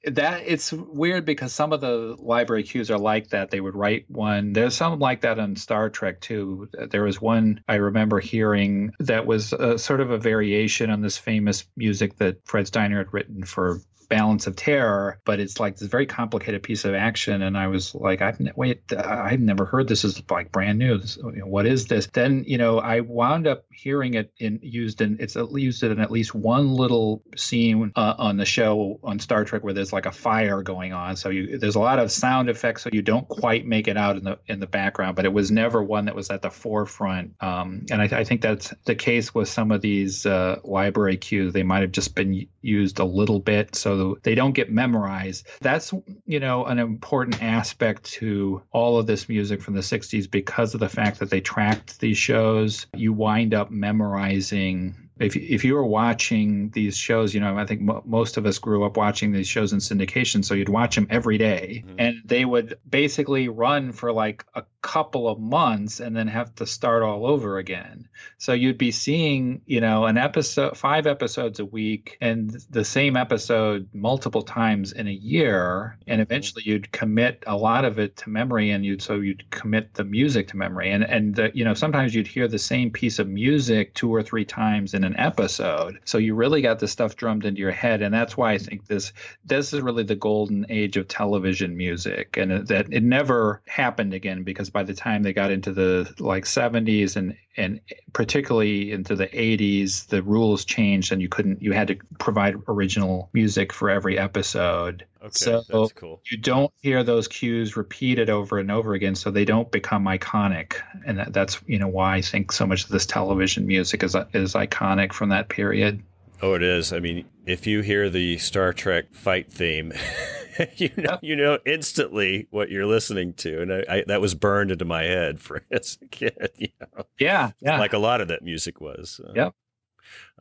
that 0.07 0.43
it's 0.47 0.73
weird 0.73 1.25
because 1.25 1.53
some 1.53 1.73
of 1.73 1.81
the 1.81 2.17
library 2.19 2.63
cues 2.63 2.91
are 2.91 2.99
like 2.99 3.29
that. 3.29 3.51
They 3.51 3.61
would 3.61 3.75
write 3.75 4.05
one. 4.09 4.53
There's 4.53 4.77
some 4.77 4.99
like 4.99 5.23
that 5.23 5.39
on 5.39 5.57
Star 5.57 5.91
Trek 5.91 6.21
too. 6.21 6.69
There 6.91 7.05
was 7.05 7.21
one 7.21 7.61
I 7.69 7.77
remember 7.77 8.21
hearing 8.21 8.93
that 9.01 9.27
was 9.27 9.53
a, 9.53 9.79
sort 9.79 10.01
of 10.01 10.11
a 10.11 10.19
variation 10.19 10.91
on 10.91 11.01
this 11.01 11.19
famous 11.19 11.65
music 11.77 12.17
that 12.17 12.37
Fred 12.45 12.67
Steiner 12.67 12.99
had 12.99 13.13
written 13.13 13.45
for 13.45 13.81
balance 14.05 14.47
of 14.47 14.57
terror, 14.57 15.21
but 15.25 15.41
it's 15.41 15.61
like 15.61 15.77
this 15.77 15.89
very 15.89 16.07
complicated 16.07 16.63
piece 16.63 16.85
of 16.85 16.95
action. 16.95 17.43
And 17.43 17.57
I 17.57 17.69
was 17.69 17.95
like, 17.95 18.23
I've 18.23 18.41
ne- 18.41 18.53
wait, 18.57 18.93
I've 18.93 19.41
never 19.41 19.65
heard 19.65 19.89
this 19.89 20.05
is 20.05 20.23
like 20.31 20.53
brand 20.53 20.79
new. 20.79 20.99
This, 20.99 21.17
you 21.17 21.33
know, 21.41 21.47
what 21.47 21.67
is 21.67 21.87
this? 21.87 22.07
Then 22.13 22.45
you 22.47 22.59
know, 22.59 22.79
I 22.79 23.01
wound 23.01 23.47
up 23.47 23.65
hearing 23.71 24.15
it 24.15 24.33
in 24.39 24.61
used 24.63 25.01
in 25.01 25.19
it's 25.21 25.37
used 25.37 25.83
in 25.83 26.01
at 26.01 26.11
least 26.11 26.35
one 26.35 26.75
little 26.75 27.23
scene 27.37 27.93
uh, 27.97 28.15
on 28.19 28.37
the 28.37 28.45
show 28.45 28.99
on 29.03 29.19
Star 29.19 29.45
Trek 29.45 29.65
where 29.65 29.75
there's 29.75 29.93
like 29.93 30.07
a 30.07 30.13
fire 30.13 30.63
going 30.63 30.93
on. 30.93 31.17
So 31.17 31.31
you 31.31 31.59
there's 31.59 31.77
a 31.77 31.81
lot 31.81 31.99
of 31.99 32.11
sound 32.11 32.49
effects, 32.49 32.83
so 32.83 32.91
you 32.93 33.03
don't 33.03 33.29
quite 33.29 33.67
make 33.67 33.89
it 33.89 33.97
out 33.97 34.17
in 34.17 34.25
the 34.25 34.39
in 34.47 34.61
the 34.61 34.67
background. 34.67 35.17
But 35.17 35.25
it 35.25 35.33
was 35.33 35.51
never 35.51 35.83
one 35.83 36.07
that 36.07 36.15
was 36.15 36.31
at 36.31 36.43
the 36.43 36.51
forefront. 36.51 37.35
Um, 37.41 37.87
and 37.91 38.01
I, 38.03 38.05
I, 38.05 38.25
think 38.25 38.41
that's 38.41 38.73
the 38.85 38.95
case 38.95 39.35
with 39.35 39.49
some 39.49 39.71
of 39.71 39.81
these 39.81 40.27
uh, 40.27 40.61
library 40.65 41.17
cues. 41.17 41.53
They 41.53 41.63
might 41.63 41.83
have 41.83 41.93
just 41.93 42.15
been 42.15 42.47
used 42.63 42.99
a 42.99 43.05
little 43.05 43.41
bit, 43.41 43.75
so 43.75 43.94
they 44.23 44.35
don't 44.35 44.53
get 44.53 44.71
memorized. 44.71 45.47
That's, 45.61 45.93
you 46.27 46.41
know, 46.41 46.65
an 46.65 46.79
important 46.79 47.43
aspect 47.43 48.05
to 48.15 48.63
all 48.73 48.99
of 48.99 49.07
this 49.07 49.29
music 49.29 49.61
from 49.63 49.75
the 49.75 49.81
60s 49.81 50.31
because 50.31 50.75
of 50.75 50.81
the 50.81 50.89
fact 50.89 51.19
that 51.19 51.31
they 51.31 51.41
tracked 51.41 52.01
these 52.01 52.19
shows. 52.19 52.87
You 52.95 53.13
wind 53.13 53.55
up 53.55 53.71
memorizing 53.71 55.04
if 55.19 55.37
if 55.37 55.65
you 55.65 55.75
were 55.75 55.87
watching 55.87 56.71
these 56.71 56.97
shows, 56.97 57.35
you 57.35 57.41
know, 57.41 57.57
I 57.57 57.67
think 57.67 57.81
mo- 57.81 58.03
most 58.05 58.37
of 58.37 58.47
us 58.47 58.59
grew 58.59 58.85
up 58.85 58.97
watching 58.97 59.31
these 59.33 59.47
shows 59.47 59.73
in 59.73 59.79
syndication, 59.79 60.45
so 60.45 60.55
you'd 60.55 60.69
watch 60.69 60.97
them 60.97 61.07
every 61.09 61.39
day, 61.39 61.85
mm-hmm. 61.87 61.97
and 61.99 62.17
they 62.25 62.45
would 62.45 62.79
basically 62.89 63.49
run 63.49 63.93
for 63.93 64.13
like 64.13 64.45
a 64.55 64.65
couple 64.83 65.29
of 65.29 65.39
months 65.39 66.01
and 66.01 66.17
then 66.17 66.27
have 66.27 66.55
to 66.57 66.67
start 66.67 67.03
all 67.03 67.27
over 67.27 67.59
again. 67.59 68.09
So 68.39 68.53
you'd 68.53 68.77
be 68.77 68.91
seeing, 68.91 69.63
you 69.67 69.81
know, 69.81 70.05
an 70.05 70.19
episode, 70.19 70.77
five 70.77 71.07
episodes 71.07 71.61
a 71.61 71.65
week, 71.65 72.19
and 72.21 72.51
the 72.71 72.85
same 72.85 73.17
episode 73.17 73.89
multiple 73.93 74.43
times 74.43 74.93
in 74.93 75.07
a 75.07 75.13
year, 75.13 75.97
and 76.09 76.17
mm-hmm. 76.17 76.23
eventually 76.23 76.65
you'd 76.67 76.91
commit 76.91 77.45
a 77.47 77.57
lot 77.57 77.85
of 77.85 78.01
it 78.01 78.17
to 78.17 78.31
memory, 78.31 78.71
and 78.71 78.85
you'd 78.85 79.01
so 79.01 79.15
you'd 79.21 79.49
commit 79.51 79.95
the 79.95 80.05
music 80.05 80.49
to 80.49 80.57
memory, 80.57 80.91
and 80.91 81.05
and 81.05 81.37
the, 81.37 81.53
you 81.55 81.65
know 81.65 81.75
sometimes 81.75 82.17
you'd 82.17 82.27
hear 82.27 82.49
the 82.49 82.59
same 82.59 82.91
piece 82.91 83.21
of 83.21 83.29
music 83.29 83.95
two 83.95 84.13
or 84.13 84.21
three 84.21 84.45
times 84.45 84.93
in 84.93 85.04
an 85.05 85.17
episode. 85.19 85.99
So 86.05 86.19
you 86.19 86.35
really 86.35 86.63
got 86.63 86.79
the 86.79 86.89
stuff 86.89 87.17
drummed 87.17 87.45
into 87.45 87.61
your 87.61 87.71
head, 87.71 88.03
and 88.03 88.13
that's 88.13 88.37
why 88.37 88.53
I 88.53 88.59
think 88.59 88.87
this 88.87 89.13
this 89.45 89.73
is 89.73 89.81
really 89.81 90.03
the 90.03 90.15
golden 90.15 90.67
age 90.69 90.97
of 90.97 91.09
television 91.09 91.77
music, 91.77 92.37
and 92.37 92.67
that 92.69 92.93
it 92.93 93.03
never 93.03 93.63
happened 93.67 94.15
again 94.15 94.43
because 94.43 94.71
by 94.71 94.83
the 94.83 94.95
time 94.95 95.23
they 95.23 95.33
got 95.33 95.51
into 95.51 95.73
the 95.73 96.13
like 96.19 96.45
70s 96.45 97.17
and 97.17 97.37
and 97.57 97.81
particularly 98.13 98.91
into 98.91 99.15
the 99.15 99.29
80s, 99.29 100.07
the 100.09 100.23
rules 100.23 100.65
changed, 100.65 101.13
and 101.13 101.23
you 101.23 101.29
couldn't 101.29 101.63
you 101.63 101.73
had 101.73 101.89
to 101.89 101.97
provide 102.19 102.57
original 102.69 103.29
music 103.33 103.73
for 103.73 103.91
every 103.91 104.19
episode. 104.19 105.05
Okay, 105.25 105.33
so 105.33 105.63
that's 105.67 105.93
cool. 105.95 106.21
You 106.31 106.37
don't 106.37 106.71
hear 106.83 107.03
those 107.03 107.29
cues 107.29 107.79
repeated 107.79 108.29
over 108.29 108.59
and 108.59 108.71
over 108.71 108.93
again, 108.93 109.15
so 109.15 109.31
they 109.31 109.47
don't 109.47 109.71
become 109.71 110.05
iconic, 110.05 110.75
and 111.07 111.19
that, 111.19 111.33
that's 111.33 111.63
you 111.67 111.79
know 111.79 111.89
why 111.89 112.17
I 112.17 112.21
think 112.21 112.53
so 112.53 112.67
much 112.67 112.85
of 112.85 112.91
this 112.91 113.07
television 113.07 113.67
music 113.67 114.03
is 114.03 114.15
is 114.35 114.53
iconic 114.53 115.15
from 115.15 115.31
that 115.31 115.49
period. 115.49 116.03
Oh, 116.43 116.53
it 116.53 116.63
is. 116.63 116.93
I 116.93 117.01
mean, 117.01 117.25
if 117.47 117.67
you 117.67 117.81
hear 117.81 118.11
the 118.11 118.37
Star 118.37 118.75
Trek 118.75 119.15
fight 119.15 119.51
theme, 119.51 119.95
you 120.77 120.91
know 120.99 121.19
you 121.23 121.37
know 121.37 121.59
instantly 121.65 122.47
what 122.51 122.71
you're 122.71 122.85
listening 122.85 123.33
to, 123.35 123.63
and 123.63 123.73
I, 123.73 123.85
I, 123.89 124.05
that 124.09 124.21
was 124.21 124.35
burned 124.35 124.73
into 124.73 124.85
my 124.85 125.05
head 125.05 125.41
for 125.41 125.63
as 125.71 125.97
a 126.03 126.07
kid. 126.09 126.51
You 126.59 126.69
know? 126.83 127.07
Yeah, 127.19 127.53
yeah. 127.61 127.79
Like 127.79 127.95
a 127.95 127.99
lot 127.99 128.21
of 128.21 128.29
that 128.29 128.43
music 128.43 128.79
was. 128.79 129.23
Uh, 129.27 129.33
yep. 129.35 129.55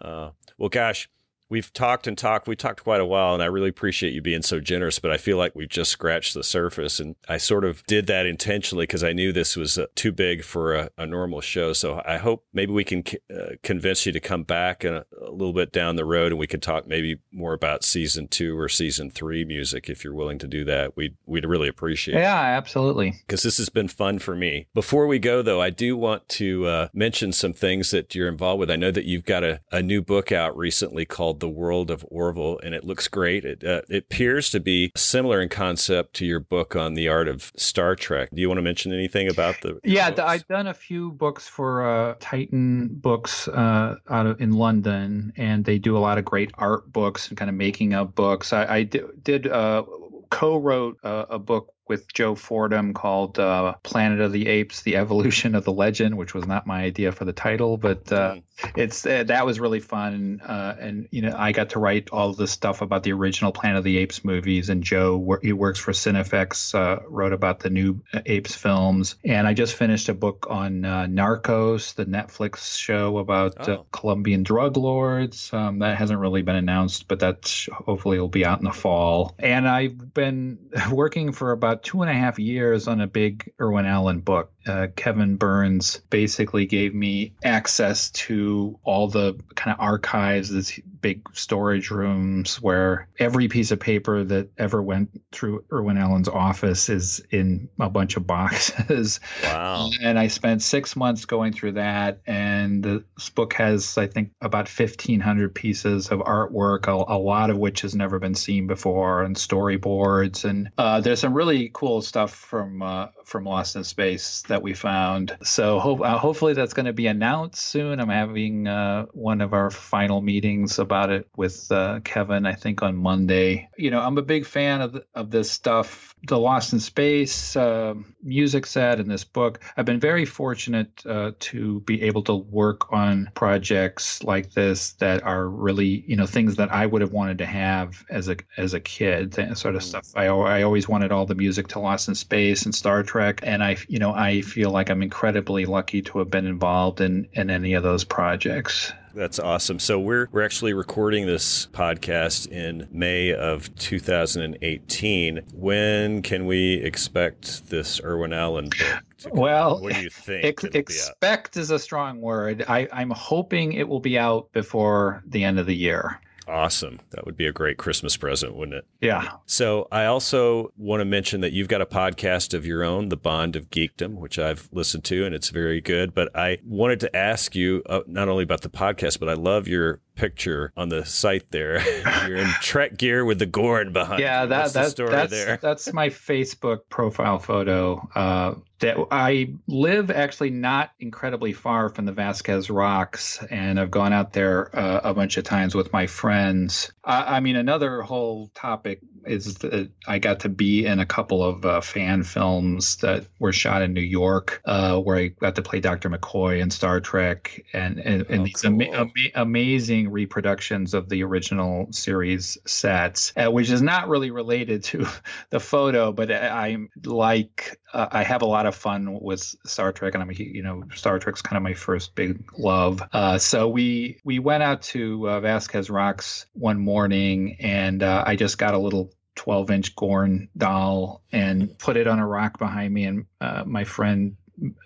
Uh, 0.02 0.32
well, 0.58 0.68
gosh, 0.68 1.08
we've 1.54 1.72
talked 1.72 2.08
and 2.08 2.18
talked. 2.18 2.48
We 2.48 2.56
talked 2.56 2.84
quite 2.84 3.00
a 3.00 3.06
while, 3.06 3.36
and 3.36 3.44
I 3.44 3.46
really 3.46 3.70
appreciate 3.70 4.12
you 4.12 4.24
being 4.24 4.42
so 4.42 4.60
generous. 4.60 4.98
But 4.98 5.12
I 5.12 5.18
feel 5.18 5.38
like 5.38 5.54
we've 5.54 5.70
just 5.70 5.92
scratched 5.92 6.34
the 6.34 6.44
surface, 6.44 7.00
and 7.00 7.16
I 7.30 7.38
sort 7.38 7.64
of 7.64 7.86
did 7.86 8.08
that 8.08 8.26
intentionally 8.26 8.88
because 8.88 9.04
I 9.04 9.14
knew 9.14 9.32
this 9.32 9.56
was 9.56 9.78
uh, 9.78 9.86
too 9.94 10.12
big 10.12 10.44
for 10.44 10.74
a, 10.74 10.90
a, 10.98 11.06
normal 11.06 11.42
show. 11.42 11.72
So 11.74 12.02
I 12.06 12.18
hope 12.18 12.44
maybe 12.54 12.74
we 12.74 12.84
can 12.84 13.04
uh, 13.32 13.52
convince 13.62 14.08
you 14.08 14.12
to 14.14 14.20
come 14.20 14.42
back 14.44 14.84
a, 14.84 15.06
a, 15.22 15.30
little 15.30 15.54
bit 15.54 15.72
down 15.72 15.96
the 15.96 16.06
road, 16.06 16.32
and 16.32 16.40
we 16.40 16.48
can 16.48 16.60
talk 16.60 16.88
maybe 16.88 17.20
more 17.32 17.54
about 17.54 17.84
season 17.84 18.28
two 18.28 18.58
or 18.58 18.68
season 18.68 19.12
three 19.12 19.46
music 19.46 19.90
if 19.90 20.04
you're 20.04 20.16
willing 20.16 20.40
to 20.40 20.48
do 20.48 20.66
that. 20.66 20.98
We'd 20.98 21.16
we'd 21.28 21.46
really 21.46 21.68
appreciate. 21.68 22.16
Yeah, 22.16 22.42
it. 22.42 22.58
absolutely. 22.58 23.14
Because 23.28 23.44
this 23.44 23.58
has 23.58 23.70
been 23.70 23.90
fun 23.90 24.18
for 24.18 24.36
me. 24.36 24.66
Before 24.74 25.06
we 25.06 25.20
go, 25.20 25.44
though, 25.44 25.62
I 25.62 25.70
do 25.70 25.96
want 25.96 26.28
to 26.30 26.66
uh, 26.66 26.88
mention 26.94 27.32
some 27.32 27.54
things 27.54 27.92
that 27.92 28.16
you're 28.16 28.28
involved 28.28 28.60
with. 28.60 28.72
I 28.72 28.76
know 28.76 28.90
that 28.90 29.06
you've 29.06 29.26
got 29.26 29.44
a, 29.44 29.62
a 29.72 29.84
new 29.84 30.02
book 30.02 30.32
out 30.32 30.58
recently 30.58 31.06
called 31.06 31.43
The 31.44 31.50
World 31.50 31.92
of 31.92 32.06
Orville, 32.08 32.58
and 32.64 32.74
it 32.74 32.86
looks 32.86 33.10
great. 33.10 33.44
It, 33.44 33.66
uh, 33.66 33.82
it 33.90 34.06
appears 34.06 34.50
to 34.52 34.62
be 34.62 34.94
similar 34.96 35.42
in 35.42 35.50
concept 35.50 36.14
to 36.14 36.26
your 36.26 36.40
book 36.40 36.74
on 36.74 36.94
the 36.94 37.10
art 37.10 37.28
of 37.28 37.52
Star 37.58 37.98
Trek. 37.98 38.30
Do 38.34 38.40
you 38.40 38.48
want 38.48 38.60
to 38.60 38.62
mention 38.62 38.94
anything 38.94 39.30
about 39.30 39.60
the? 39.62 39.78
Yeah, 39.84 40.10
books? 40.10 40.22
I've 40.22 40.48
done 40.48 40.68
a 40.68 40.74
few 40.74 41.12
books 41.12 41.46
for 41.46 41.86
uh, 41.86 42.16
Titan 42.22 42.88
Books 42.94 43.50
uh, 43.50 43.98
out 44.10 44.26
of, 44.26 44.40
in 44.40 44.54
London, 44.54 45.34
and 45.36 45.66
they 45.66 45.78
do 45.78 45.98
a 45.98 46.00
lot 46.00 46.18
of 46.18 46.24
great 46.24 46.52
art 46.54 46.90
books 46.94 47.28
and 47.28 47.38
kind 47.38 47.50
of 47.50 47.56
making 47.56 47.94
of 47.94 48.16
books. 48.16 48.54
I, 48.54 48.78
I 48.78 48.84
did 48.84 49.48
uh, 49.48 49.84
co-wrote 50.30 50.98
a, 51.04 51.26
a, 51.32 51.40
book 51.40 51.74
with 51.88 52.12
Joe 52.14 52.36
Fordham 52.36 52.94
called 52.94 53.40
uh, 53.40 53.74
Planet 53.84 54.22
of 54.22 54.32
the 54.32 54.48
Apes: 54.48 54.82
The 54.82 54.96
Evolution 54.96 55.56
of 55.56 55.64
the 55.66 55.74
Legend, 55.74 56.18
which 56.18 56.34
was 56.34 56.46
not 56.46 56.66
my 56.66 56.84
idea 56.84 57.12
for 57.12 57.26
the 57.26 57.34
title, 57.34 57.78
but 57.78 58.12
uh, 58.12 58.36
mm. 58.36 58.44
it's 58.76 59.06
uh, 59.06 59.24
that 59.26 59.46
was 59.46 59.60
really 59.60 59.80
fun. 59.80 60.42
Uh, 60.46 60.76
and 60.80 61.08
you 61.12 61.22
know, 61.22 61.36
I 61.38 61.52
got 61.52 61.72
to 61.72 61.80
write 61.80 62.10
all 62.12 62.34
the 62.34 62.48
stuff 62.48 62.82
about 62.82 63.04
the 63.04 63.14
original 63.14 63.52
Planet 63.52 63.80
of 63.80 63.84
the 63.84 63.98
Apes 63.98 64.24
movies, 64.24 64.70
and 64.70 64.84
Joe, 64.84 65.38
he 65.42 65.54
works 65.54 65.80
for 65.80 65.92
Cinefex, 65.92 66.76
uh, 66.76 67.02
wrote 67.08 67.34
about 67.34 67.60
the 67.60 67.70
new 67.70 68.02
Apes 68.26 68.56
films. 68.56 69.16
And 69.26 69.48
I 69.48 69.54
just 69.54 69.76
finished 69.76 70.10
a 70.10 70.14
book 70.14 70.48
on 70.50 70.86
uh, 70.86 71.06
Narcos, 71.08 71.96
the 71.96 72.06
Netflix 72.06 72.78
show 72.78 73.18
about 73.18 73.68
oh. 73.68 73.86
Colombian 73.92 74.44
drug 74.44 74.78
lords. 74.78 75.52
Um, 75.54 75.80
that 75.80 75.98
hasn't 75.98 76.20
really 76.20 76.42
been 76.42 76.56
announced, 76.56 77.08
but 77.08 77.20
that 77.20 77.68
hopefully 77.72 78.20
will 78.20 78.28
be 78.28 78.46
out 78.46 78.60
in 78.60 78.66
the 78.66 78.72
fall. 78.72 79.36
And 79.40 79.68
I've 79.68 80.14
been 80.14 80.58
working 80.92 81.32
for 81.32 81.52
about 81.52 81.73
about 81.74 81.84
two 81.84 82.02
and 82.02 82.12
a 82.12 82.14
half 82.14 82.38
years 82.38 82.88
on 82.88 83.02
a 83.02 83.08
big 83.08 83.52
Irwin 83.60 83.86
Allen 83.86 84.20
book. 84.20 84.52
Uh, 84.66 84.88
Kevin 84.96 85.36
Burns 85.36 85.98
basically 86.10 86.66
gave 86.66 86.94
me 86.94 87.34
access 87.44 88.12
to 88.12 88.80
all 88.84 89.08
the 89.08 89.38
kind 89.56 89.76
of 89.76 89.82
archives, 89.82 90.50
these 90.50 90.80
big 91.02 91.22
storage 91.34 91.92
rooms 91.92 92.62
where 92.62 93.10
every 93.20 93.50
piece 93.50 93.72
of 93.72 93.80
paper 93.80 94.24
that 94.24 94.50
ever 94.58 94.82
went 94.82 95.10
through 95.32 95.66
Irwin 95.72 95.98
Allen's 95.98 96.30
office 96.30 96.88
is 96.90 97.22
in 97.30 97.68
a 97.80 97.90
bunch 97.90 98.16
of 98.16 98.26
boxes. 98.26 99.20
Wow. 99.44 99.90
and 100.02 100.18
I 100.18 100.28
spent 100.28 100.62
six 100.62 100.96
months 100.96 101.26
going 101.26 101.52
through 101.52 101.74
that. 101.74 102.22
And 102.26 102.84
this 102.84 103.30
book 103.30 103.54
has, 103.56 103.98
I 103.98 104.08
think, 104.08 104.32
about 104.40 104.70
1,500 104.70 105.54
pieces 105.54 106.08
of 106.08 106.20
artwork, 106.20 106.88
a, 106.88 107.14
a 107.14 107.20
lot 107.20 107.50
of 107.50 107.58
which 107.58 107.82
has 107.82 107.96
never 107.96 108.18
been 108.18 108.36
seen 108.36 108.68
before, 108.68 109.24
and 109.24 109.36
storyboards. 109.36 110.46
And 110.46 110.70
uh, 110.78 111.02
there's 111.02 111.20
some 111.20 111.34
really 111.34 111.63
cool 111.74 112.02
stuff 112.02 112.34
from 112.34 112.82
uh, 112.82 113.08
from 113.26 113.46
Lost 113.46 113.76
in 113.76 113.84
Space 113.84 114.44
that 114.44 114.62
we 114.62 114.74
found. 114.74 115.38
So 115.44 115.80
uh, 116.04 116.18
hopefully 116.18 116.54
that's 116.54 116.74
going 116.74 116.86
to 116.86 116.94
be 116.94 117.08
announced 117.08 117.62
soon. 117.62 118.00
I'm 118.00 118.10
having 118.10 118.68
uh, 118.68 119.06
one 119.14 119.42
of 119.42 119.54
our 119.54 119.70
final 119.72 120.22
meetings 120.22 120.80
about 120.80 121.10
it 121.10 121.28
with 121.36 121.72
uh, 121.72 122.00
Kevin, 122.04 122.46
I 122.46 122.54
think 122.54 122.84
on 122.84 122.96
Monday. 122.96 123.70
You 123.78 123.92
know, 123.92 124.00
I'm 124.00 124.18
a 124.18 124.22
big 124.22 124.46
fan 124.46 124.82
of, 124.82 125.04
of 125.16 125.32
this 125.32 125.50
stuff, 125.50 126.16
the 126.28 126.40
Lost 126.40 126.74
in 126.74 126.80
Space 126.80 127.56
uh, 127.56 127.94
music 128.22 128.66
set 128.66 129.00
and 129.00 129.10
this 129.10 129.24
book. 129.24 129.60
I've 129.78 129.86
been 129.86 130.00
very 130.00 130.26
fortunate 130.26 131.04
uh, 131.06 131.32
to 131.40 131.80
be 131.82 132.04
able 132.04 132.24
to 132.24 132.36
work 132.36 132.92
on 132.92 133.30
projects 133.36 134.24
like 134.24 134.52
this 134.52 134.94
that 134.94 135.24
are 135.24 135.48
really, 135.48 136.04
you 136.08 136.16
know, 136.16 136.26
things 136.26 136.56
that 136.58 136.72
I 136.72 136.86
would 136.86 137.02
have 137.02 137.12
wanted 137.12 137.40
to 137.40 137.46
have 137.46 138.04
as 138.10 138.30
a 138.30 138.38
as 138.58 138.74
a 138.74 138.80
kid, 138.80 139.34
that 139.34 139.58
sort 139.58 139.76
of 139.76 139.82
mm. 139.82 139.86
stuff. 139.86 140.12
I, 140.16 140.26
I 140.26 140.64
always 140.64 140.88
wanted 140.88 141.12
all 141.12 141.26
the 141.26 141.36
music 141.36 141.68
to 141.70 141.80
Lost 141.80 142.08
in 142.08 142.16
Space 142.16 142.64
and 142.64 142.74
Star 142.74 143.04
Trek 143.04 143.13
Trek, 143.14 143.42
and 143.44 143.64
I, 143.64 143.78
you 143.88 144.00
know, 144.00 144.12
I 144.12 144.42
feel 144.42 144.72
like 144.72 144.90
I'm 144.90 145.04
incredibly 145.04 145.68
lucky 145.68 146.02
to 146.02 146.18
have 146.18 146.32
been 146.32 146.48
involved 146.48 147.00
in 147.00 147.28
in 147.34 147.52
any 147.52 147.76
of 147.76 147.84
those 147.84 148.04
projects. 148.04 148.92
That's 149.14 149.38
awesome. 149.38 149.78
So 149.78 150.00
we're 150.00 150.30
we're 150.32 150.42
actually 150.42 150.74
recording 150.74 151.28
this 151.28 151.68
podcast 151.68 152.48
in 152.48 152.88
May 152.92 153.32
of 153.32 153.74
2018. 153.76 155.42
When 155.54 156.24
can 156.24 156.48
we 156.48 156.74
expect 156.78 157.70
this 157.70 158.02
Irwin 158.04 158.34
Allen 158.34 158.70
book? 158.70 159.04
well, 159.32 159.80
what 159.80 159.94
do 159.94 160.02
you 160.02 160.10
think? 160.12 160.46
Ex- 160.46 160.64
expect 160.64 161.56
is 161.56 161.70
a 161.70 161.78
strong 161.78 162.20
word. 162.20 162.66
I, 162.68 162.88
I'm 162.92 163.12
hoping 163.12 163.74
it 163.74 163.88
will 163.88 164.00
be 164.00 164.18
out 164.18 164.52
before 164.54 165.22
the 165.28 165.44
end 165.44 165.60
of 165.60 165.68
the 165.68 165.76
year. 165.76 166.20
Awesome. 166.48 167.00
That 167.12 167.26
would 167.26 167.38
be 167.38 167.46
a 167.46 167.52
great 167.52 167.78
Christmas 167.78 168.18
present, 168.18 168.56
wouldn't 168.56 168.78
it? 168.78 168.86
Yeah. 169.02 169.34
So 169.46 169.88
I 169.92 170.06
also 170.06 170.74
want 170.78 171.02
to 171.02 171.06
mention 171.06 171.42
that 171.42 171.54
you've 171.54 171.68
got 171.68 171.82
a 171.82 171.86
podcast 171.86 172.54
of 172.54 172.66
your 172.66 172.84
own, 172.84 173.10
The 173.10 173.18
Bond 173.18 173.56
of 173.56 173.70
Geekdom, 173.70 174.16
which 174.16 174.38
I've 174.38 174.68
listened 174.72 175.04
to 175.06 175.26
and 175.26 175.34
it's 175.34 175.50
very 175.50 175.82
good. 175.82 176.14
But 176.14 176.36
I 176.36 176.58
wanted 176.66 177.00
to 177.02 177.16
ask 177.16 177.56
you 177.56 177.82
uh, 177.88 178.02
not 178.08 178.30
only 178.30 178.44
about 178.44 178.62
the 178.62 178.70
podcast, 178.70 179.20
but 179.20 179.30
I 179.30 179.34
love 179.34 179.68
your 179.68 180.02
picture 180.16 180.72
on 180.76 180.90
the 180.90 181.06
site 181.06 181.50
there. 181.52 181.82
You're 182.28 182.38
in 182.38 182.50
Trek 182.62 182.98
gear 182.98 183.26
with 183.26 183.40
the 183.40 183.46
Gorn 183.46 183.94
behind. 183.94 184.22
Yeah, 184.22 184.44
you. 184.44 184.50
that, 184.50 184.62
What's 184.62 184.74
the 184.74 184.90
story 184.90 185.12
that's 185.12 185.32
there. 185.32 185.58
that's 185.62 185.94
my 185.94 186.10
Facebook 186.10 186.82
profile 186.90 187.40
photo. 187.40 188.08
Uh, 188.16 188.56
that 188.80 188.98
I 189.12 189.54
live 189.68 190.12
actually 190.12 190.50
not 190.50 190.92
incredibly 191.00 191.54
far 191.54 191.90
from 191.90 192.06
the 192.06 192.12
Vasquez 192.12 192.70
Rocks, 192.70 193.42
and 193.50 193.80
I've 193.80 193.92
gone 193.92 194.12
out 194.12 194.34
there 194.34 194.76
uh, 194.78 195.02
a 195.04 195.14
bunch 195.14 195.38
of 195.38 195.46
times 195.46 195.74
with 195.74 195.94
my 195.94 196.08
friends. 196.08 196.92
I, 197.04 197.38
I 197.38 197.40
mean, 197.40 197.56
another 197.56 198.02
whole 198.02 198.52
topic 198.54 199.00
is 199.26 199.56
that 199.56 199.90
I 200.08 200.20
got 200.20 200.42
to 200.42 200.50
be 200.50 200.86
in 200.86 201.00
a 201.00 201.06
couple 201.06 201.44
of 201.44 201.66
uh, 201.66 201.82
fan 201.82 202.24
films 202.24 202.98
that 202.98 203.26
were 203.40 203.54
shot 203.54 203.82
in 203.82 203.94
New 203.94 204.02
York, 204.02 204.62
uh, 204.66 204.98
where 205.00 205.18
I 205.18 205.28
got 205.28 205.56
to 205.56 205.62
play 205.62 205.80
Dr. 205.80 206.10
McCoy 206.10 206.60
in 206.62 206.70
Star 206.70 207.00
Trek, 207.00 207.64
and 207.74 208.00
and, 208.00 208.26
and 208.30 208.42
Oh, 208.42 208.46
these 208.46 208.64
ama- 208.66 208.86
cool. 208.86 208.96
ama- 208.96 209.32
amazing 209.36 210.10
reproductions 210.12 210.94
of 210.94 211.10
the 211.10 211.24
original 211.24 211.88
series 211.92 212.58
sets, 212.66 213.34
uh, 213.38 213.52
which 213.52 213.70
is 213.70 213.82
not 213.82 214.08
really 214.10 214.32
related 214.32 214.84
to 214.86 215.06
the 215.50 215.60
photo, 215.60 216.12
but 216.12 216.32
I, 216.32 216.70
I'm 216.70 216.90
like 217.04 217.80
uh, 217.94 218.08
I 218.12 218.24
have 218.24 218.42
a 218.42 218.46
lot 218.46 218.66
of 218.66 218.76
fun 218.76 219.20
with 219.22 219.42
Star 219.66 219.92
Trek, 219.92 220.16
and 220.16 220.24
I'm 220.24 220.30
a 220.30 220.34
you 220.34 220.64
know 220.64 220.84
Star 220.96 221.20
Trek's 221.20 221.42
kind 221.42 221.58
of 221.58 221.64
my 221.64 221.74
first 221.74 222.16
big 222.16 222.44
love. 222.58 223.02
Uh, 223.14 223.38
so 223.38 223.70
we 223.70 224.20
we 224.24 224.40
went 224.40 224.64
out 224.64 224.82
to 224.84 225.30
uh, 225.30 225.40
Vasquez 225.40 225.90
Rocks 225.90 226.48
one 226.54 226.80
morning, 226.80 227.58
and 227.60 228.02
uh, 228.02 228.24
I 228.26 228.36
just 228.36 228.58
got 228.58 228.74
a 228.74 228.80
little 228.80 229.14
12 229.36 229.72
inch 229.72 229.96
Gorn 229.96 230.50
doll 230.58 231.24
and 231.32 231.78
put 231.78 231.98
it 231.98 232.08
on 232.08 232.20
a 232.20 232.28
rock 232.28 232.58
behind 232.58 232.94
me, 232.94 233.06
and 233.06 233.26
uh, 233.40 233.64
my 233.66 233.84
friend 233.84 234.38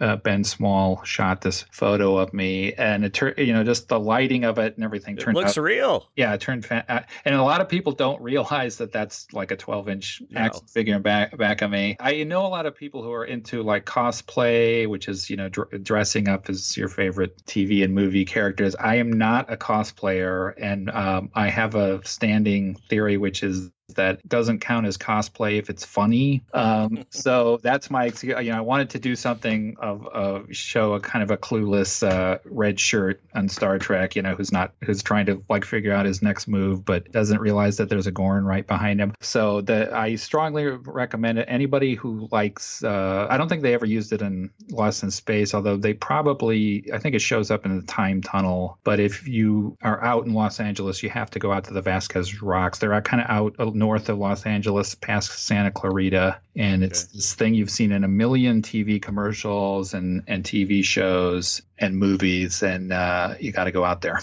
uh, 0.02 0.16
Ben 0.18 0.44
Small 0.44 1.04
shot 1.04 1.42
this 1.42 1.64
photo 1.72 2.18
of 2.18 2.34
me, 2.34 2.74
and 2.74 3.06
it 3.06 3.14
turned, 3.14 3.38
you 3.38 3.54
know, 3.54 3.64
just 3.64 3.88
the 3.88 4.00
lighting 4.00 4.44
of 4.44 4.58
it 4.60 4.76
and 4.76 4.84
everything 4.84 5.16
turned. 5.16 5.22
It 5.22 5.26
turned 5.26 5.38
looks 5.38 5.58
out. 5.58 5.64
real. 5.64 6.10
Yeah, 6.16 6.34
it 6.34 6.42
turned, 6.42 6.66
fa- 6.66 6.86
uh, 6.88 7.02
and 7.26 7.36
a 7.36 7.44
lot 7.44 7.62
of 7.62 7.70
people 7.70 7.92
don't 7.92 8.22
realize 8.22 8.78
that 8.78 8.92
that's 8.92 9.28
like 9.34 9.52
a 9.52 9.56
12 9.56 9.90
inch 9.90 10.22
No. 10.30 10.42
action 10.42 10.66
figure 10.68 11.00
back 11.00 11.38
back 11.38 11.62
of 11.62 11.72
me. 11.72 11.96
I 12.00 12.24
know 12.24 12.46
a 12.46 12.50
lot 12.50 12.66
of 12.66 12.76
people 12.76 13.04
who 13.04 13.12
are 13.12 13.26
into 13.26 13.64
like 13.64 13.86
cosplay, 13.86 14.88
which 14.88 15.08
is 15.08 15.30
you 15.30 15.36
know 15.38 15.50
dr- 15.50 15.84
dressing 15.84 16.28
up 16.28 16.50
as 16.50 16.76
your 16.78 16.90
favorite 16.90 17.44
TV 17.46 17.84
and 17.84 17.94
movie 17.94 18.26
characters. 18.26 18.76
I 18.76 18.96
am 18.96 19.12
not 19.12 19.52
a 19.52 19.58
cosplayer, 19.58 20.54
and 20.58 20.90
um, 20.90 21.30
I 21.34 21.50
have 21.50 21.76
a 21.76 22.06
standing 22.06 22.76
theory, 22.90 23.18
which 23.18 23.44
is 23.44 23.70
that 23.96 24.28
doesn't 24.28 24.60
count 24.60 24.86
as 24.86 24.98
cosplay 24.98 25.58
if 25.58 25.70
it's 25.70 25.86
funny. 25.86 26.44
Um, 26.54 27.06
so 27.10 27.60
that's 27.62 27.90
my, 27.90 28.12
you 28.22 28.34
know, 28.34 28.58
I 28.58 28.62
wanted 28.62 28.92
to 28.92 29.00
do 29.00 29.16
something 29.16 29.76
of, 29.80 30.06
of 30.08 30.56
show 30.56 30.94
a 30.94 31.00
kind 31.00 31.24
of 31.24 31.32
a 31.32 31.38
clueless 31.38 32.08
uh, 32.08 32.40
red 32.46 32.80
shirt 32.80 33.22
on 33.34 33.50
Star 33.50 33.80
Trek, 33.80 34.16
you 34.16 34.22
know, 34.22 34.36
who's 34.36 34.52
not, 34.52 34.74
who's 34.84 35.04
trying 35.04 35.28
to 35.28 35.44
like 35.50 35.66
figure 35.66 35.94
out 35.94 36.06
his 36.06 36.22
next 36.22 36.48
move, 36.48 36.86
but 36.86 37.12
doesn't 37.12 37.40
realize 37.40 37.78
that 37.78 37.90
there's 37.90 38.08
a 38.08 38.12
Gorn 38.12 38.46
right 38.46 38.66
behind 38.66 39.00
him. 39.00 39.14
So 39.22 39.62
the, 39.62 39.96
I 39.96 40.16
strongly 40.16 40.66
recommend 40.66 41.40
it. 41.40 41.46
Anybody 41.48 41.96
who 41.96 42.28
likes, 42.32 42.84
uh, 42.84 43.28
I 43.30 43.38
don't 43.38 43.48
think 43.48 43.62
they 43.62 43.74
ever 43.74 43.86
used 43.86 44.14
it 44.14 44.22
in 44.22 44.52
Lost 44.70 45.04
in 45.04 45.12
Space, 45.12 45.54
although 45.54 45.78
they 45.78 45.94
probably, 45.94 46.92
I 46.94 47.00
think 47.00 47.16
it 47.16 47.22
shows 47.22 47.52
up 47.52 47.66
in 47.66 47.76
the 47.76 47.86
time 47.86 48.22
tunnel. 48.22 48.78
But 48.84 49.00
if 49.00 49.28
you 49.28 49.78
are 49.82 50.04
out 50.04 50.26
in 50.26 50.34
Los 50.34 50.60
Angeles, 50.60 51.02
you 51.04 51.10
have 51.10 51.32
to 51.32 51.40
go 51.40 51.52
out 51.52 51.66
to 51.66 51.74
the 51.74 51.82
Vasquez 51.82 52.42
Rocks. 52.42 52.80
They're 52.80 53.00
kind 53.02 53.22
of 53.22 53.30
out 53.30 53.56
north 53.78 54.10
of 54.10 54.18
Los 54.18 54.46
Angeles, 54.46 54.96
past 54.96 55.32
Santa 55.46 55.72
Clarita, 55.72 56.38
and 56.56 56.84
it's 56.84 57.04
Okay. 57.06 57.12
this 57.16 57.34
thing 57.36 57.54
you've 57.54 57.70
seen 57.70 57.92
in 57.92 58.04
a 58.04 58.08
million 58.08 58.62
TV 58.62 59.02
commercials 59.02 59.94
and 59.94 60.24
and 60.28 60.44
TV 60.44 60.84
shows 60.84 61.62
and 61.78 61.98
movies, 61.98 62.64
and 62.64 62.92
uh, 62.92 63.36
you 63.40 63.52
got 63.52 63.66
to 63.66 63.72
go 63.72 63.84
out 63.86 64.02
there. 64.02 64.20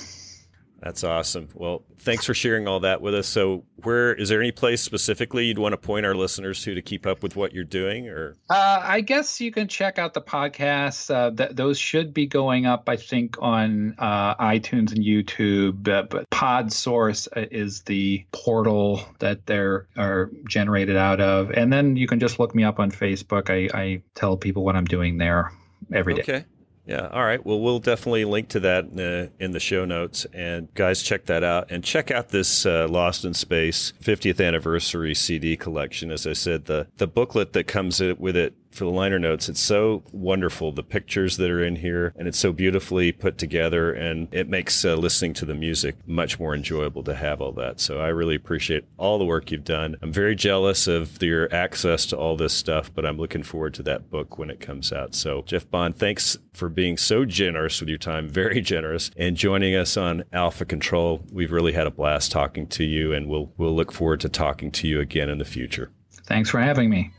That's 0.84 1.02
awesome. 1.02 1.48
Well, 1.54 1.82
thanks 2.00 2.26
for 2.26 2.34
sharing 2.34 2.68
all 2.68 2.80
that 2.80 3.00
with 3.00 3.14
us. 3.14 3.26
So, 3.26 3.64
where 3.84 4.12
is 4.12 4.28
there 4.28 4.38
any 4.38 4.52
place 4.52 4.82
specifically 4.82 5.46
you'd 5.46 5.58
want 5.58 5.72
to 5.72 5.78
point 5.78 6.04
our 6.04 6.14
listeners 6.14 6.62
to 6.64 6.74
to 6.74 6.82
keep 6.82 7.06
up 7.06 7.22
with 7.22 7.36
what 7.36 7.54
you're 7.54 7.64
doing 7.64 8.06
or 8.10 8.36
Uh, 8.50 8.82
I 8.82 9.00
guess 9.00 9.40
you 9.40 9.50
can 9.50 9.66
check 9.66 9.98
out 9.98 10.12
the 10.12 10.20
podcast. 10.20 11.12
Uh, 11.12 11.30
th- 11.34 11.56
those 11.56 11.78
should 11.78 12.12
be 12.12 12.26
going 12.26 12.66
up, 12.66 12.86
I 12.86 12.96
think, 12.96 13.36
on 13.40 13.94
uh, 13.98 14.34
iTunes 14.34 14.92
and 14.92 15.02
YouTube. 15.02 15.88
Uh, 15.88 16.02
but 16.02 16.28
PodSource 16.28 17.28
uh, 17.34 17.46
is 17.50 17.80
the 17.84 18.26
portal 18.32 19.00
that 19.20 19.46
they're 19.46 19.86
are 19.96 20.30
generated 20.46 20.96
out 20.98 21.22
of, 21.22 21.50
and 21.52 21.72
then 21.72 21.96
you 21.96 22.06
can 22.06 22.20
just 22.20 22.38
look 22.38 22.54
me 22.54 22.62
up 22.62 22.78
on 22.78 22.90
Facebook. 22.90 23.48
I, 23.48 23.74
I 23.74 24.02
tell 24.14 24.36
people 24.36 24.62
what 24.66 24.76
I'm 24.76 24.84
doing 24.84 25.16
there 25.16 25.50
every 25.90 26.12
day. 26.12 26.22
Okay. 26.22 26.44
Yeah. 26.86 27.08
All 27.08 27.24
right. 27.24 27.44
Well, 27.44 27.60
we'll 27.60 27.78
definitely 27.78 28.24
link 28.26 28.48
to 28.50 28.60
that 28.60 28.84
in 28.84 28.96
the, 28.96 29.30
in 29.40 29.52
the 29.52 29.60
show 29.60 29.84
notes. 29.84 30.26
And 30.34 30.72
guys, 30.74 31.02
check 31.02 31.26
that 31.26 31.42
out. 31.42 31.70
And 31.70 31.82
check 31.82 32.10
out 32.10 32.28
this 32.28 32.66
uh, 32.66 32.86
Lost 32.90 33.24
in 33.24 33.32
Space 33.32 33.94
50th 34.02 34.44
anniversary 34.44 35.14
CD 35.14 35.56
collection. 35.56 36.10
As 36.10 36.26
I 36.26 36.34
said, 36.34 36.66
the, 36.66 36.86
the 36.98 37.06
booklet 37.06 37.54
that 37.54 37.64
comes 37.64 38.00
with 38.00 38.36
it 38.36 38.54
for 38.74 38.84
the 38.84 38.90
liner 38.90 39.18
notes, 39.18 39.48
it's 39.48 39.60
so 39.60 40.02
wonderful. 40.12 40.72
The 40.72 40.82
pictures 40.82 41.36
that 41.36 41.50
are 41.50 41.62
in 41.62 41.76
here, 41.76 42.12
and 42.16 42.28
it's 42.28 42.38
so 42.38 42.52
beautifully 42.52 43.12
put 43.12 43.38
together. 43.38 43.92
And 43.92 44.28
it 44.32 44.48
makes 44.48 44.84
uh, 44.84 44.94
listening 44.94 45.34
to 45.34 45.44
the 45.44 45.54
music 45.54 45.96
much 46.06 46.38
more 46.38 46.54
enjoyable 46.54 47.02
to 47.04 47.14
have 47.14 47.40
all 47.40 47.52
that. 47.52 47.80
So 47.80 48.00
I 48.00 48.08
really 48.08 48.34
appreciate 48.34 48.84
all 48.96 49.18
the 49.18 49.24
work 49.24 49.50
you've 49.50 49.64
done. 49.64 49.96
I'm 50.02 50.12
very 50.12 50.34
jealous 50.34 50.86
of 50.86 51.22
your 51.22 51.52
access 51.54 52.06
to 52.06 52.16
all 52.16 52.36
this 52.36 52.52
stuff, 52.52 52.92
but 52.94 53.06
I'm 53.06 53.16
looking 53.16 53.42
forward 53.42 53.74
to 53.74 53.82
that 53.84 54.10
book 54.10 54.38
when 54.38 54.50
it 54.50 54.60
comes 54.60 54.92
out. 54.92 55.14
So, 55.14 55.42
Jeff 55.46 55.70
Bond, 55.70 55.96
thanks 55.96 56.36
for 56.52 56.68
being 56.68 56.96
so 56.96 57.24
generous 57.24 57.80
with 57.80 57.88
your 57.88 57.98
time, 57.98 58.28
very 58.34 58.60
generous, 58.60 59.10
and 59.16 59.36
joining 59.36 59.74
us 59.74 59.96
on 59.96 60.24
Alpha 60.32 60.64
Control. 60.64 61.22
We've 61.32 61.52
really 61.52 61.72
had 61.72 61.86
a 61.86 61.90
blast 61.90 62.32
talking 62.32 62.66
to 62.68 62.84
you, 62.84 63.12
and 63.12 63.28
we'll 63.28 63.52
we'll 63.56 63.74
look 63.74 63.92
forward 63.92 64.20
to 64.20 64.28
talking 64.28 64.70
to 64.72 64.88
you 64.88 65.00
again 65.00 65.28
in 65.28 65.38
the 65.38 65.44
future. 65.44 65.90
Thanks 66.26 66.50
for 66.50 66.60
having 66.60 66.88
me. 66.88 67.12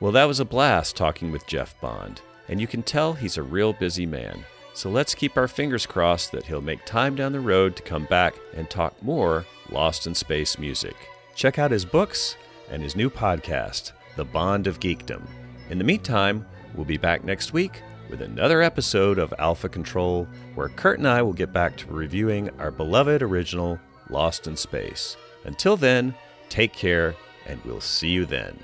Well, 0.00 0.12
that 0.12 0.28
was 0.28 0.38
a 0.38 0.44
blast 0.44 0.94
talking 0.94 1.32
with 1.32 1.46
Jeff 1.48 1.78
Bond, 1.80 2.20
and 2.48 2.60
you 2.60 2.68
can 2.68 2.84
tell 2.84 3.14
he's 3.14 3.36
a 3.36 3.42
real 3.42 3.72
busy 3.72 4.06
man. 4.06 4.44
So 4.72 4.90
let's 4.90 5.12
keep 5.12 5.36
our 5.36 5.48
fingers 5.48 5.86
crossed 5.86 6.30
that 6.30 6.46
he'll 6.46 6.60
make 6.60 6.84
time 6.84 7.16
down 7.16 7.32
the 7.32 7.40
road 7.40 7.74
to 7.74 7.82
come 7.82 8.04
back 8.04 8.36
and 8.54 8.70
talk 8.70 9.02
more 9.02 9.44
Lost 9.70 10.06
in 10.06 10.14
Space 10.14 10.56
music. 10.56 10.94
Check 11.34 11.58
out 11.58 11.72
his 11.72 11.84
books 11.84 12.36
and 12.70 12.80
his 12.80 12.94
new 12.94 13.10
podcast, 13.10 13.90
The 14.14 14.24
Bond 14.24 14.68
of 14.68 14.78
Geekdom. 14.78 15.26
In 15.68 15.78
the 15.78 15.84
meantime, 15.84 16.46
we'll 16.76 16.84
be 16.84 16.96
back 16.96 17.24
next 17.24 17.52
week 17.52 17.82
with 18.08 18.22
another 18.22 18.62
episode 18.62 19.18
of 19.18 19.34
Alpha 19.40 19.68
Control, 19.68 20.28
where 20.54 20.68
Kurt 20.68 20.98
and 20.98 21.08
I 21.08 21.22
will 21.22 21.32
get 21.32 21.52
back 21.52 21.76
to 21.76 21.92
reviewing 21.92 22.50
our 22.60 22.70
beloved 22.70 23.20
original 23.20 23.80
Lost 24.10 24.46
in 24.46 24.56
Space. 24.56 25.16
Until 25.44 25.76
then, 25.76 26.14
take 26.50 26.72
care, 26.72 27.16
and 27.46 27.60
we'll 27.64 27.80
see 27.80 28.10
you 28.10 28.26
then. 28.26 28.56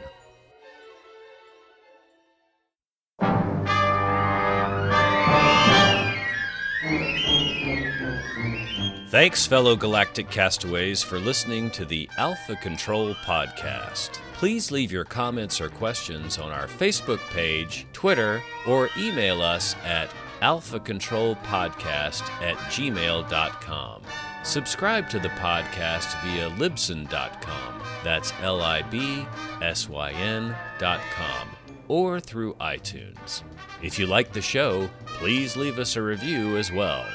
Thanks, 9.14 9.46
fellow 9.46 9.76
galactic 9.76 10.28
castaways, 10.28 11.00
for 11.00 11.20
listening 11.20 11.70
to 11.70 11.84
the 11.84 12.10
Alpha 12.18 12.56
Control 12.56 13.14
Podcast. 13.14 14.18
Please 14.32 14.72
leave 14.72 14.90
your 14.90 15.04
comments 15.04 15.60
or 15.60 15.68
questions 15.68 16.36
on 16.36 16.50
our 16.50 16.66
Facebook 16.66 17.20
page, 17.30 17.86
Twitter, 17.92 18.42
or 18.66 18.88
email 18.98 19.40
us 19.40 19.76
at 19.84 20.10
alphacontrolpodcast 20.42 22.22
at 22.42 22.56
gmail.com. 22.56 24.02
Subscribe 24.42 25.08
to 25.10 25.20
the 25.20 25.28
podcast 25.28 26.20
via 26.24 26.50
libsyn.com. 26.50 27.82
That's 28.02 28.32
L 28.42 28.62
I 28.62 28.82
B 28.82 29.24
S 29.62 29.88
Y 29.88 30.10
N.com. 30.10 31.48
Or 31.86 32.18
through 32.18 32.54
iTunes. 32.54 33.44
If 33.80 33.96
you 33.96 34.06
like 34.06 34.32
the 34.32 34.42
show, 34.42 34.90
please 35.06 35.56
leave 35.56 35.78
us 35.78 35.94
a 35.94 36.02
review 36.02 36.56
as 36.56 36.72
well. 36.72 37.06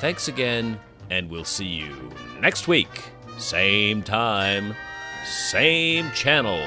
Thanks 0.00 0.28
again, 0.28 0.78
and 1.10 1.30
we'll 1.30 1.44
see 1.44 1.66
you 1.66 2.10
next 2.40 2.68
week. 2.68 3.10
Same 3.38 4.02
time, 4.02 4.74
same 5.24 6.10
channel. 6.12 6.60